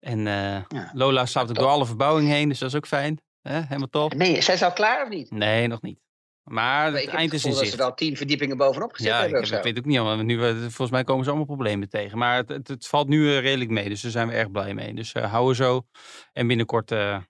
En 0.00 0.18
Ja. 0.20 0.66
Lola 0.92 1.26
slaapt 1.26 1.48
ook 1.48 1.54
top. 1.54 1.64
door 1.64 1.72
alle 1.74 1.86
verbouwing 1.86 2.28
heen, 2.28 2.48
dus 2.48 2.58
dat 2.58 2.68
is 2.68 2.74
ook 2.76 2.86
fijn. 2.86 3.20
Helemaal 3.42 3.88
top. 3.90 4.14
Nee, 4.14 4.40
zijn 4.40 4.58
ze 4.58 4.64
al 4.64 4.72
klaar 4.72 5.02
of 5.02 5.08
niet? 5.08 5.30
Nee, 5.30 5.66
nog 5.66 5.82
niet. 5.82 5.98
Maar 6.50 6.92
het 6.92 7.06
eind 7.06 7.32
het 7.32 7.32
is 7.32 7.44
in 7.44 7.50
gevoel 7.50 7.52
dat 7.52 7.64
zicht. 7.64 7.76
ze 7.76 7.82
al 7.82 7.94
tien 7.94 8.16
verdiepingen 8.16 8.56
bovenop 8.56 8.92
gezet 8.92 9.10
Ja, 9.12 9.20
hebben 9.20 9.46
zo. 9.46 9.56
ik 9.56 9.62
weet 9.62 9.78
ook 9.78 9.84
niet 9.84 9.98
allemaal. 9.98 10.24
Nu, 10.24 10.42
eh, 10.44 10.56
volgens 10.56 10.90
mij 10.90 11.04
komen 11.04 11.22
ze 11.24 11.28
allemaal 11.28 11.46
problemen 11.48 11.88
tegen. 11.88 12.18
Maar 12.18 12.36
het, 12.36 12.48
het, 12.48 12.68
het 12.68 12.86
valt 12.86 13.08
nu 13.08 13.28
eh, 13.28 13.40
redelijk 13.40 13.70
mee, 13.70 13.88
dus 13.88 14.00
daar 14.00 14.10
zijn 14.10 14.28
we 14.28 14.34
erg 14.34 14.50
blij 14.50 14.74
mee. 14.74 14.94
Dus 14.94 15.12
eh 15.12 15.30
houden 15.30 15.56
zo. 15.56 15.86
En 16.32 16.46
binnenkort... 16.46 16.90
Misschien 16.90 17.20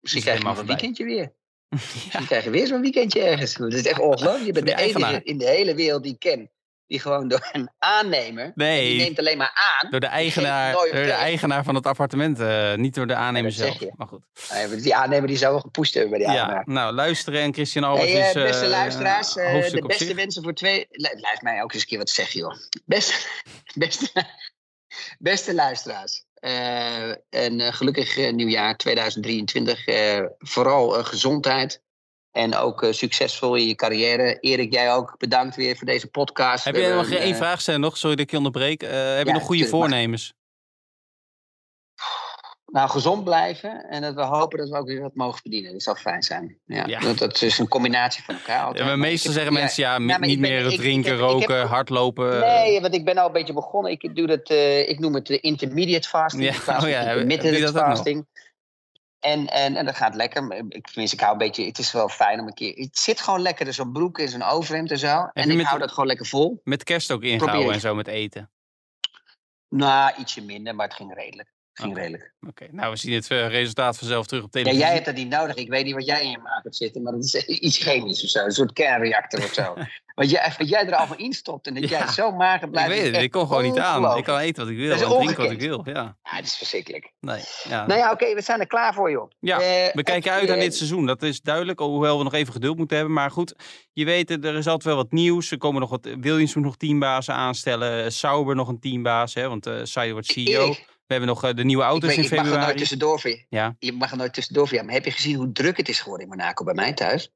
is 0.00 0.12
het 0.12 0.22
krijg 0.22 0.38
je 0.38 0.44
nog 0.44 0.54
helemaal 0.54 0.60
een 0.60 0.66
weekendje 0.66 1.04
weer. 1.04 1.32
Misschien 2.04 2.26
krijg 2.26 2.44
je 2.44 2.50
weer 2.50 2.66
zo'n 2.66 2.80
weekendje 2.80 3.22
ergens. 3.22 3.54
Dat 3.54 3.72
is 3.72 3.86
echt 3.86 4.00
ongelooflijk. 4.10 4.46
Je 4.46 4.52
bent 4.52 4.66
de 4.66 4.72
eigenaar. 4.72 5.10
enige 5.10 5.24
in 5.24 5.38
de 5.38 5.48
hele 5.48 5.74
wereld 5.74 6.02
die 6.02 6.12
ik 6.12 6.18
ken. 6.18 6.50
Die 6.86 7.00
gewoon 7.00 7.28
door 7.28 7.48
een 7.52 7.70
aannemer. 7.78 8.52
Nee. 8.54 8.88
Die 8.88 9.00
neemt 9.00 9.18
alleen 9.18 9.38
maar 9.38 9.78
aan. 9.80 9.90
Door 9.90 10.00
de 10.00 10.06
eigenaar, 10.06 10.72
door 10.72 10.90
de 10.90 11.10
eigenaar 11.10 11.64
van 11.64 11.74
het 11.74 11.86
appartement, 11.86 12.40
eh, 12.40 12.74
niet 12.74 12.94
door 12.94 13.06
de 13.06 13.14
aannemer 13.14 13.52
zelf. 13.52 13.78
Maar 13.96 14.06
goed. 14.06 14.24
Die 14.82 14.94
aannemer 14.94 15.28
die 15.28 15.36
zou 15.36 15.52
wel 15.52 15.60
gepusht 15.60 15.94
hebben 15.94 16.10
bij 16.10 16.18
die 16.18 16.28
Ja, 16.28 16.34
eigenaar. 16.38 16.62
nou 16.66 16.94
luisteren 16.94 17.40
en 17.40 17.52
Christian 17.54 17.84
Albers 17.84 18.12
Hey, 18.12 18.20
eh, 18.20 18.26
is 18.26 18.32
beste 18.32 18.66
luisteraars, 18.68 19.36
eh, 19.36 19.50
hoofdstuk 19.52 19.80
de 19.80 19.86
beste 19.86 20.14
wensen 20.14 20.42
voor 20.42 20.54
twee. 20.54 20.86
Luister 20.90 21.38
mij 21.42 21.62
ook 21.62 21.72
eens 21.72 21.82
een 21.82 21.88
keer 21.88 21.98
wat 21.98 22.10
zeggen, 22.10 22.40
joh. 22.40 22.54
Beste, 22.84 23.14
beste, 23.74 24.26
beste 25.18 25.54
luisteraars. 25.54 26.24
een 27.30 27.72
gelukkig 27.72 28.30
nieuwjaar 28.30 28.76
2023. 28.76 29.86
eh, 29.86 30.22
vooral 30.38 30.88
gezondheid. 30.90 31.82
En 32.36 32.54
ook 32.54 32.82
eh, 32.82 32.92
succesvol 32.92 33.54
in 33.54 33.66
je 33.66 33.74
carrière. 33.74 34.38
Erik, 34.40 34.72
jij 34.72 34.92
ook 34.92 35.14
bedankt 35.18 35.56
weer 35.56 35.76
voor 35.76 35.86
deze 35.86 36.06
podcast. 36.06 36.64
Heb 36.64 36.74
je 36.74 36.92
nog 36.94 37.10
één 37.10 37.30
eh, 37.32 37.36
vraag 37.36 37.60
stellen 37.60 37.80
nog? 37.80 37.96
Sorry 37.96 38.16
dat 38.16 38.24
ik 38.24 38.30
je 38.30 38.36
onderbreek. 38.36 38.82
Eh, 38.82 38.90
heb 38.90 39.20
je 39.26 39.32
Ja, 39.32 39.32
nog 39.32 39.42
goede 39.42 39.66
voornemens? 39.66 40.34
Nou, 42.66 42.88
gezond 42.90 43.24
blijven 43.24 43.88
en 43.88 44.02
dat 44.02 44.14
we 44.14 44.22
hopen 44.22 44.58
dat 44.58 44.68
we 44.68 44.76
ook 44.76 44.86
weer 44.86 45.00
wat 45.00 45.14
mogen 45.14 45.40
verdienen. 45.40 45.72
Dat 45.72 45.82
zou 45.82 45.96
fijn 45.96 46.22
zijn. 46.22 46.58
Ja, 46.66 46.86
Ja. 46.86 47.00
Dat, 47.00 47.18
dat 47.18 47.42
is 47.42 47.58
een 47.58 47.68
combinatie 47.68 48.24
van 48.24 48.34
elkaar. 48.34 48.56
Ja, 48.58 48.64
altijd. 48.64 48.84
Maar 48.86 48.98
meestal 48.98 49.32
heb- 49.32 49.40
zeggen 49.42 49.54
ja, 49.58 49.60
mensen 49.60 49.82
ja, 49.82 49.98
niet 49.98 50.40
ben- 50.40 50.50
meer 50.50 50.66
ik- 50.72 50.78
drinken, 50.78 51.10
heb- 51.10 51.20
ik 51.20 51.26
heb- 51.38 51.48
roken, 51.48 51.66
hardlopen. 51.66 52.40
Nee, 52.40 52.80
want 52.80 52.94
ik 52.94 53.04
ben 53.04 53.18
al 53.18 53.26
een 53.26 53.32
beetje 53.32 53.52
begonnen. 53.52 53.92
Ik 53.92 54.16
doe 54.16 54.26
dat, 54.26 54.50
ik 54.88 54.98
noem 54.98 55.14
het 55.14 55.26
de 55.26 55.40
intermediate 55.40 56.08
fasting. 56.08 56.44
Ja, 56.66 56.78
oh 56.82 56.88
ja, 56.88 57.00
intermittent 57.10 57.60
nog? 57.60 57.70
fasting. 57.72 58.26
En, 59.20 59.46
en, 59.46 59.76
en 59.76 59.84
dat 59.84 59.96
gaat 59.96 60.14
lekker. 60.14 60.52
Ik, 60.68 60.86
tenminste, 60.86 61.16
ik 61.16 61.20
hou 61.22 61.32
een 61.32 61.38
beetje. 61.38 61.64
Het 61.66 61.78
is 61.78 61.92
wel 61.92 62.08
fijn 62.08 62.40
om 62.40 62.46
een 62.46 62.54
keer. 62.54 62.74
Het 62.76 62.98
zit 62.98 63.20
gewoon 63.20 63.40
lekker 63.40 63.66
in 63.66 63.74
zo'n 63.74 63.92
broek 63.92 64.18
en 64.18 64.28
zo'n 64.28 64.42
overhemd 64.42 64.90
en 64.90 64.98
zo. 64.98 65.28
En 65.32 65.50
ik 65.50 65.56
met- 65.56 65.66
hou 65.66 65.78
dat 65.78 65.90
gewoon 65.90 66.06
lekker 66.06 66.26
vol. 66.26 66.60
Met 66.64 66.84
kerst 66.84 67.10
ook 67.10 67.22
ingehouden 67.22 67.72
en 67.74 67.80
zo 67.80 67.94
met 67.94 68.06
eten. 68.08 68.50
Nou, 69.68 70.12
ietsje 70.18 70.42
minder, 70.42 70.74
maar 70.74 70.86
het 70.86 70.96
ging 70.96 71.14
redelijk. 71.14 71.54
Ging 71.80 71.96
redelijk. 71.96 72.32
Oké, 72.48 72.66
nou 72.70 72.90
we 72.90 72.96
zien 72.96 73.12
het 73.14 73.30
eh, 73.30 73.48
resultaat 73.48 73.98
vanzelf 73.98 74.26
terug 74.26 74.42
op 74.44 74.54
Ja, 74.54 74.60
televisie. 74.60 74.84
jij 74.86 74.94
hebt 74.94 75.06
dat 75.06 75.14
niet 75.14 75.28
nodig. 75.28 75.54
Ik 75.56 75.68
weet 75.68 75.84
niet 75.84 75.94
wat 75.94 76.06
jij 76.06 76.22
in 76.22 76.30
je 76.30 76.38
maag 76.38 76.62
hebt 76.62 76.76
zitten, 76.76 77.02
maar 77.02 77.12
dat 77.12 77.24
is 77.24 77.34
iets 77.46 77.78
chemisch 77.78 78.22
of 78.24 78.30
zo. 78.30 78.44
Een 78.44 78.50
soort 78.52 78.72
kernreactor 78.72 79.40
of 79.44 79.52
zo. 79.52 79.74
wat, 80.14 80.30
jij, 80.30 80.52
wat 80.58 80.68
jij 80.68 80.86
er 80.86 80.94
allemaal 80.94 81.16
in 81.18 81.32
stopt 81.32 81.66
en 81.66 81.74
dat 81.74 81.88
Ja. 81.88 81.98
jij 81.98 82.06
zo 82.08 82.30
mager 82.30 82.64
ik 82.64 82.70
blijft. 82.70 82.90
weet 82.90 83.00
is 83.00 83.10
het, 83.10 83.22
ik 83.22 83.30
kom 83.30 83.46
gewoon 83.46 83.62
niet 83.62 83.78
aan. 83.78 84.16
Ik 84.18 84.24
kan 84.24 84.38
eten 84.38 84.62
wat 84.62 84.72
ik 84.72 84.78
wil 84.78 84.92
en 84.92 84.98
drinken 84.98 85.42
wat 85.42 85.50
ik 85.52 85.60
wil. 85.60 85.80
Ja, 85.84 85.92
Ja, 85.92 86.16
het 86.22 86.44
is 86.46 86.56
verschrikkelijk. 86.56 87.12
nee, 87.20 87.40
ja. 87.68 87.86
Nou 87.86 88.00
ja, 88.00 88.12
oké, 88.12 88.34
we 88.34 88.40
zijn 88.42 88.60
er 88.60 88.66
klaar 88.66 88.94
voor, 88.94 89.10
joh. 89.10 89.30
Ja, 89.40 89.60
Eh, 89.60 89.92
We 89.94 90.02
kijken 90.02 90.32
uit 90.32 90.48
aan 90.50 90.56
eh, 90.56 90.62
dit 90.62 90.76
seizoen, 90.76 91.06
dat 91.06 91.22
is 91.22 91.40
duidelijk. 91.40 91.78
Hoewel 91.78 92.18
we 92.18 92.24
nog 92.24 92.34
even 92.34 92.52
geduld 92.52 92.76
moeten 92.78 92.96
hebben. 92.96 93.14
Maar 93.14 93.30
goed, 93.30 93.54
je 93.92 94.04
weet, 94.04 94.30
er 94.30 94.44
is 94.54 94.66
altijd 94.66 94.84
wel 94.84 94.96
wat 94.96 95.12
nieuws. 95.12 95.50
Er 95.50 95.58
komen 95.58 95.80
nog 95.80 95.90
wat. 95.90 96.08
Williams 96.20 96.54
moet 96.54 96.64
nog 96.64 96.76
teambazen 96.76 97.34
aanstellen. 97.34 98.12
Sauber 98.12 98.54
nog 98.54 98.68
een 98.68 98.80
teambaas, 98.80 99.34
hè, 99.34 99.48
want 99.48 99.70
Sauber 99.82 100.12
wordt 100.12 100.26
CEO. 100.26 100.74
We 101.06 101.12
hebben 101.14 101.28
nog 101.28 101.44
eh, 101.44 101.54
de 101.54 101.64
nieuwe 101.64 101.82
ik, 101.82 101.88
auto's 101.88 102.08
weet, 102.08 102.18
in 102.18 102.24
ik 102.24 102.30
mag 102.30 102.38
er 102.38 102.44
nooit 102.44 102.54
februari. 102.56 102.78
tussendoor 102.78 103.20
voor 103.20 103.30
je. 103.30 103.44
Ja. 103.48 103.76
Je 103.78 103.92
mag 103.92 104.10
er 104.10 104.16
nooit 104.16 104.34
tussendoor 104.34 104.68
voor 104.68 104.76
je. 104.76 104.82
Maar 104.82 104.94
heb 104.94 105.04
je 105.04 105.10
gezien 105.10 105.36
hoe 105.36 105.52
druk 105.52 105.76
het 105.76 105.88
is 105.88 106.00
geworden 106.00 106.26
in 106.26 106.36
Monaco 106.36 106.64
bij 106.64 106.74
mij 106.74 106.92
thuis? 106.92 107.30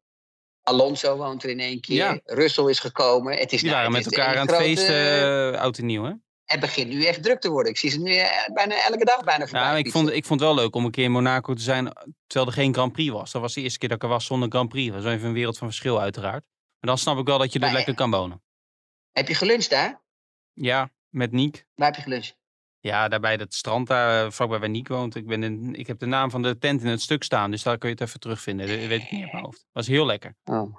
Alonso 0.62 1.16
woont 1.16 1.42
er 1.42 1.50
in 1.50 1.60
één 1.60 1.80
keer. 1.80 1.96
Ja. 1.96 2.20
Russell 2.24 2.64
is 2.64 2.78
gekomen. 2.78 3.36
Het 3.38 3.52
is, 3.52 3.60
Die 3.60 3.70
nou, 3.70 3.74
waren 3.82 3.92
met 3.92 4.04
elkaar 4.16 4.34
aan 4.36 4.40
het 4.46 4.50
grote- 4.50 4.64
feesten, 4.64 5.52
uh, 5.52 5.60
oud 5.60 5.78
en 5.78 5.86
nieuw, 5.86 6.04
hè? 6.04 6.12
Het 6.44 6.60
begint 6.60 6.88
nu 6.88 7.04
echt 7.04 7.22
druk 7.22 7.40
te 7.40 7.50
worden. 7.50 7.72
Ik 7.72 7.78
zie 7.78 7.90
ze 7.90 8.00
nu 8.00 8.14
eh, 8.14 8.54
bijna 8.54 8.84
elke 8.84 9.04
dag 9.04 9.24
bijna 9.24 9.44
voorbij. 9.44 9.62
Nou, 9.62 9.78
ik 9.78 9.90
vond, 9.90 10.10
ik 10.10 10.24
vond 10.24 10.40
het 10.40 10.48
wel 10.48 10.58
leuk 10.58 10.74
om 10.74 10.84
een 10.84 10.90
keer 10.90 11.04
in 11.04 11.10
Monaco 11.12 11.54
te 11.54 11.62
zijn, 11.62 11.92
terwijl 12.26 12.50
er 12.50 12.56
geen 12.56 12.74
Grand 12.74 12.92
Prix 12.92 13.10
was. 13.12 13.32
Dat 13.32 13.42
was 13.42 13.54
de 13.54 13.60
eerste 13.60 13.78
keer 13.78 13.88
dat 13.88 13.96
ik 13.98 14.02
er 14.04 14.08
was 14.10 14.24
zonder 14.24 14.48
Grand 14.48 14.68
Prix. 14.68 14.92
Dat 14.92 15.02
was 15.02 15.12
even 15.12 15.26
een 15.28 15.34
wereld 15.34 15.58
van 15.58 15.66
verschil, 15.66 16.00
uiteraard. 16.00 16.44
Maar 16.80 16.90
dan 16.90 16.98
snap 16.98 17.18
ik 17.18 17.26
wel 17.26 17.38
dat 17.38 17.52
je 17.52 17.58
er 17.58 17.72
lekker 17.72 17.94
kan 17.94 18.10
wonen. 18.10 18.42
Heb 19.12 19.28
je 19.28 19.34
geluncht 19.34 19.70
daar? 19.70 20.00
Ja, 20.52 20.90
met 21.08 21.32
Niek. 21.32 21.66
Waar 21.74 21.86
heb 21.86 21.96
je 21.96 22.02
geluncht? 22.02 22.38
Ja, 22.80 23.08
daarbij 23.08 23.36
dat 23.36 23.54
strand 23.54 23.86
daar, 23.86 24.24
eh, 24.24 24.30
vlakbij 24.30 24.58
waar 24.58 24.68
Niek 24.68 24.88
woont. 24.88 25.14
Ik, 25.14 25.26
ben 25.26 25.42
in, 25.42 25.74
ik 25.74 25.86
heb 25.86 25.98
de 25.98 26.06
naam 26.06 26.30
van 26.30 26.42
de 26.42 26.58
tent 26.58 26.82
in 26.82 26.88
het 26.88 27.00
stuk 27.02 27.22
staan, 27.22 27.50
dus 27.50 27.62
daar 27.62 27.78
kun 27.78 27.88
je 27.88 27.94
het 27.94 28.04
even 28.04 28.20
terugvinden. 28.20 28.66
Dat 28.68 28.76
weet 28.88 29.02
ik 29.02 29.10
niet 29.10 29.24
op 29.24 29.32
mijn 29.32 29.44
hoofd. 29.44 29.66
Was 29.72 29.86
heel 29.86 30.06
lekker. 30.06 30.34
Oh. 30.44 30.76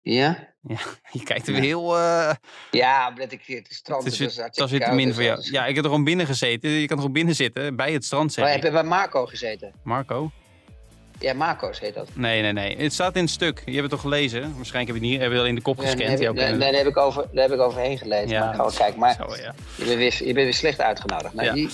Ja? 0.00 0.54
Je 1.12 1.22
kijkt 1.24 1.46
er 1.48 1.54
Ja. 1.54 1.60
heel... 1.60 1.96
eh, 1.98 2.34
Ja, 2.70 3.08
omdat 3.08 3.32
ik 3.32 3.42
het 3.46 3.66
strand 3.74 4.04
het 4.04 4.12
is 4.12 4.18
dus 4.18 4.34
dat 4.34 4.70
weer 4.70 4.84
te 4.84 4.92
min 4.92 5.08
en 5.08 5.14
voor 5.14 5.22
jou. 5.22 5.36
dus- 5.36 5.48
Ja, 5.50 5.66
ik 5.66 5.74
heb 5.74 5.84
er 5.84 5.90
gewoon 5.90 6.04
binnen 6.04 6.26
gezeten. 6.26 6.70
Je 6.70 6.78
kan 6.86 6.88
er 6.96 6.96
gewoon 6.96 7.12
binnen 7.12 7.34
zitten, 7.34 7.76
bij 7.76 7.92
het 7.92 8.04
strand, 8.04 8.32
zeg 8.32 8.44
Oh, 8.44 8.50
ik. 8.50 8.56
heb 8.56 8.64
je 8.66 8.70
bij 8.72 8.84
Marco 8.88 9.26
gezeten? 9.26 9.72
Marco? 9.84 10.30
Ja, 11.18 11.34
Marco's 11.34 11.80
heet 11.80 11.94
dat. 11.94 12.08
Nee, 12.12 12.42
nee, 12.42 12.52
nee. 12.52 12.76
Het 12.76 12.92
staat 12.92 13.16
in 13.16 13.22
het 13.22 13.30
stuk. 13.30 13.62
Je 13.64 13.70
hebt 13.70 13.82
het 13.82 13.90
toch 13.90 14.00
gelezen? 14.00 14.40
Waarschijnlijk 14.56 14.74
heb 14.74 14.86
je 14.86 14.92
het 14.92 15.00
niet, 15.02 15.20
heb 15.20 15.32
je 15.32 15.38
al 15.38 15.46
in 15.46 15.54
de 15.54 15.60
kop 15.60 15.78
gescand. 15.78 15.98
nee, 15.98 16.08
nee, 16.08 16.32
nee, 16.32 16.44
eh, 16.52 16.58
daar, 16.60 16.72
heb 16.72 16.86
ik 16.86 16.96
over, 16.96 17.24
daar 17.32 17.42
heb 17.48 17.52
ik 17.52 17.60
overheen 17.60 17.98
gelezen. 17.98 18.28
Ja. 18.28 18.44
Maar 18.44 18.54
gaan 18.54 18.66
we 18.66 18.76
kijken. 18.76 18.98
Maar 19.00 19.16
Zo, 19.18 19.36
ja. 19.36 19.54
je, 19.76 19.84
bent 19.84 19.96
weer, 19.98 20.16
je 20.18 20.24
bent 20.32 20.36
weer 20.36 20.54
slecht 20.54 20.80
uitgenodigd. 20.80 21.34
Nou, 21.34 21.60
Ja. 21.60 21.68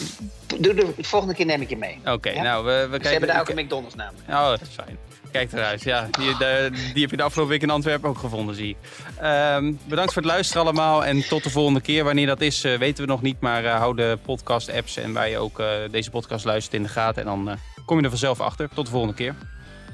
de 0.60 0.92
volgende 0.98 1.34
keer 1.34 1.46
neem 1.46 1.60
ik 1.60 1.68
je 1.68 1.76
mee. 1.76 1.98
Oké, 2.06 2.30
Ja? 2.30 2.42
nou, 2.42 2.64
we, 2.64 2.70
we 2.72 2.78
Ze 2.82 2.88
kijken... 2.88 3.10
hebben 3.10 3.28
daar 3.28 3.40
ook 3.40 3.48
een 3.48 3.64
McDonald's 3.64 3.94
namelijk. 3.94 4.28
Oh, 4.28 4.48
dat 4.48 4.60
is 4.60 4.68
fijn. 4.74 4.98
Kijk 5.32 5.52
eruit. 5.52 5.82
Ja, 5.82 6.08
die, 6.10 6.36
de- 6.36 6.70
die 6.92 7.02
heb 7.02 7.10
je 7.10 7.16
de 7.16 7.22
afgelopen 7.22 7.52
week 7.52 7.62
in 7.62 7.70
Antwerpen 7.70 8.08
ook 8.08 8.18
gevonden, 8.18 8.54
zie 8.54 8.68
ik. 8.68 8.76
Ehm, 9.20 9.72
bedankt 9.84 10.12
voor 10.12 10.22
het 10.22 10.30
luisteren 10.30 10.62
allemaal. 10.62 11.04
En 11.04 11.28
tot 11.28 11.42
de 11.44 11.50
volgende 11.50 11.80
keer. 11.80 12.04
Wanneer 12.04 12.26
dat 12.26 12.40
is, 12.40 12.64
eh, 12.64 12.78
weten 12.78 13.04
we 13.04 13.10
nog 13.10 13.22
niet. 13.22 13.40
Maar 13.40 13.64
eh, 13.64 13.74
hou 13.76 13.96
de 13.96 14.18
podcast-apps 14.24 14.96
en 14.96 15.12
waar 15.12 15.28
je 15.28 15.38
ook 15.38 15.62
deze 15.90 16.10
podcast 16.10 16.44
luistert 16.44 16.74
in 16.74 16.82
de 16.82 16.88
gaten. 16.88 17.22
En 17.22 17.28
dan 17.28 17.58
kom 17.84 17.96
je 17.96 18.02
er 18.02 18.10
vanzelf 18.10 18.40
achter. 18.40 18.68
Tot 18.68 18.84
de 18.84 18.90
volgende 18.90 19.14
keer. 19.14 19.34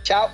Ciao. 0.03 0.29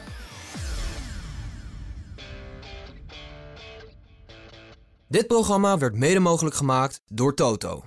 Dit 5.08 5.26
programma 5.26 5.78
werd 5.78 5.94
mede 5.94 6.20
mogelijk 6.20 6.56
gemaakt 6.56 7.00
door 7.06 7.34
Toto. 7.34 7.84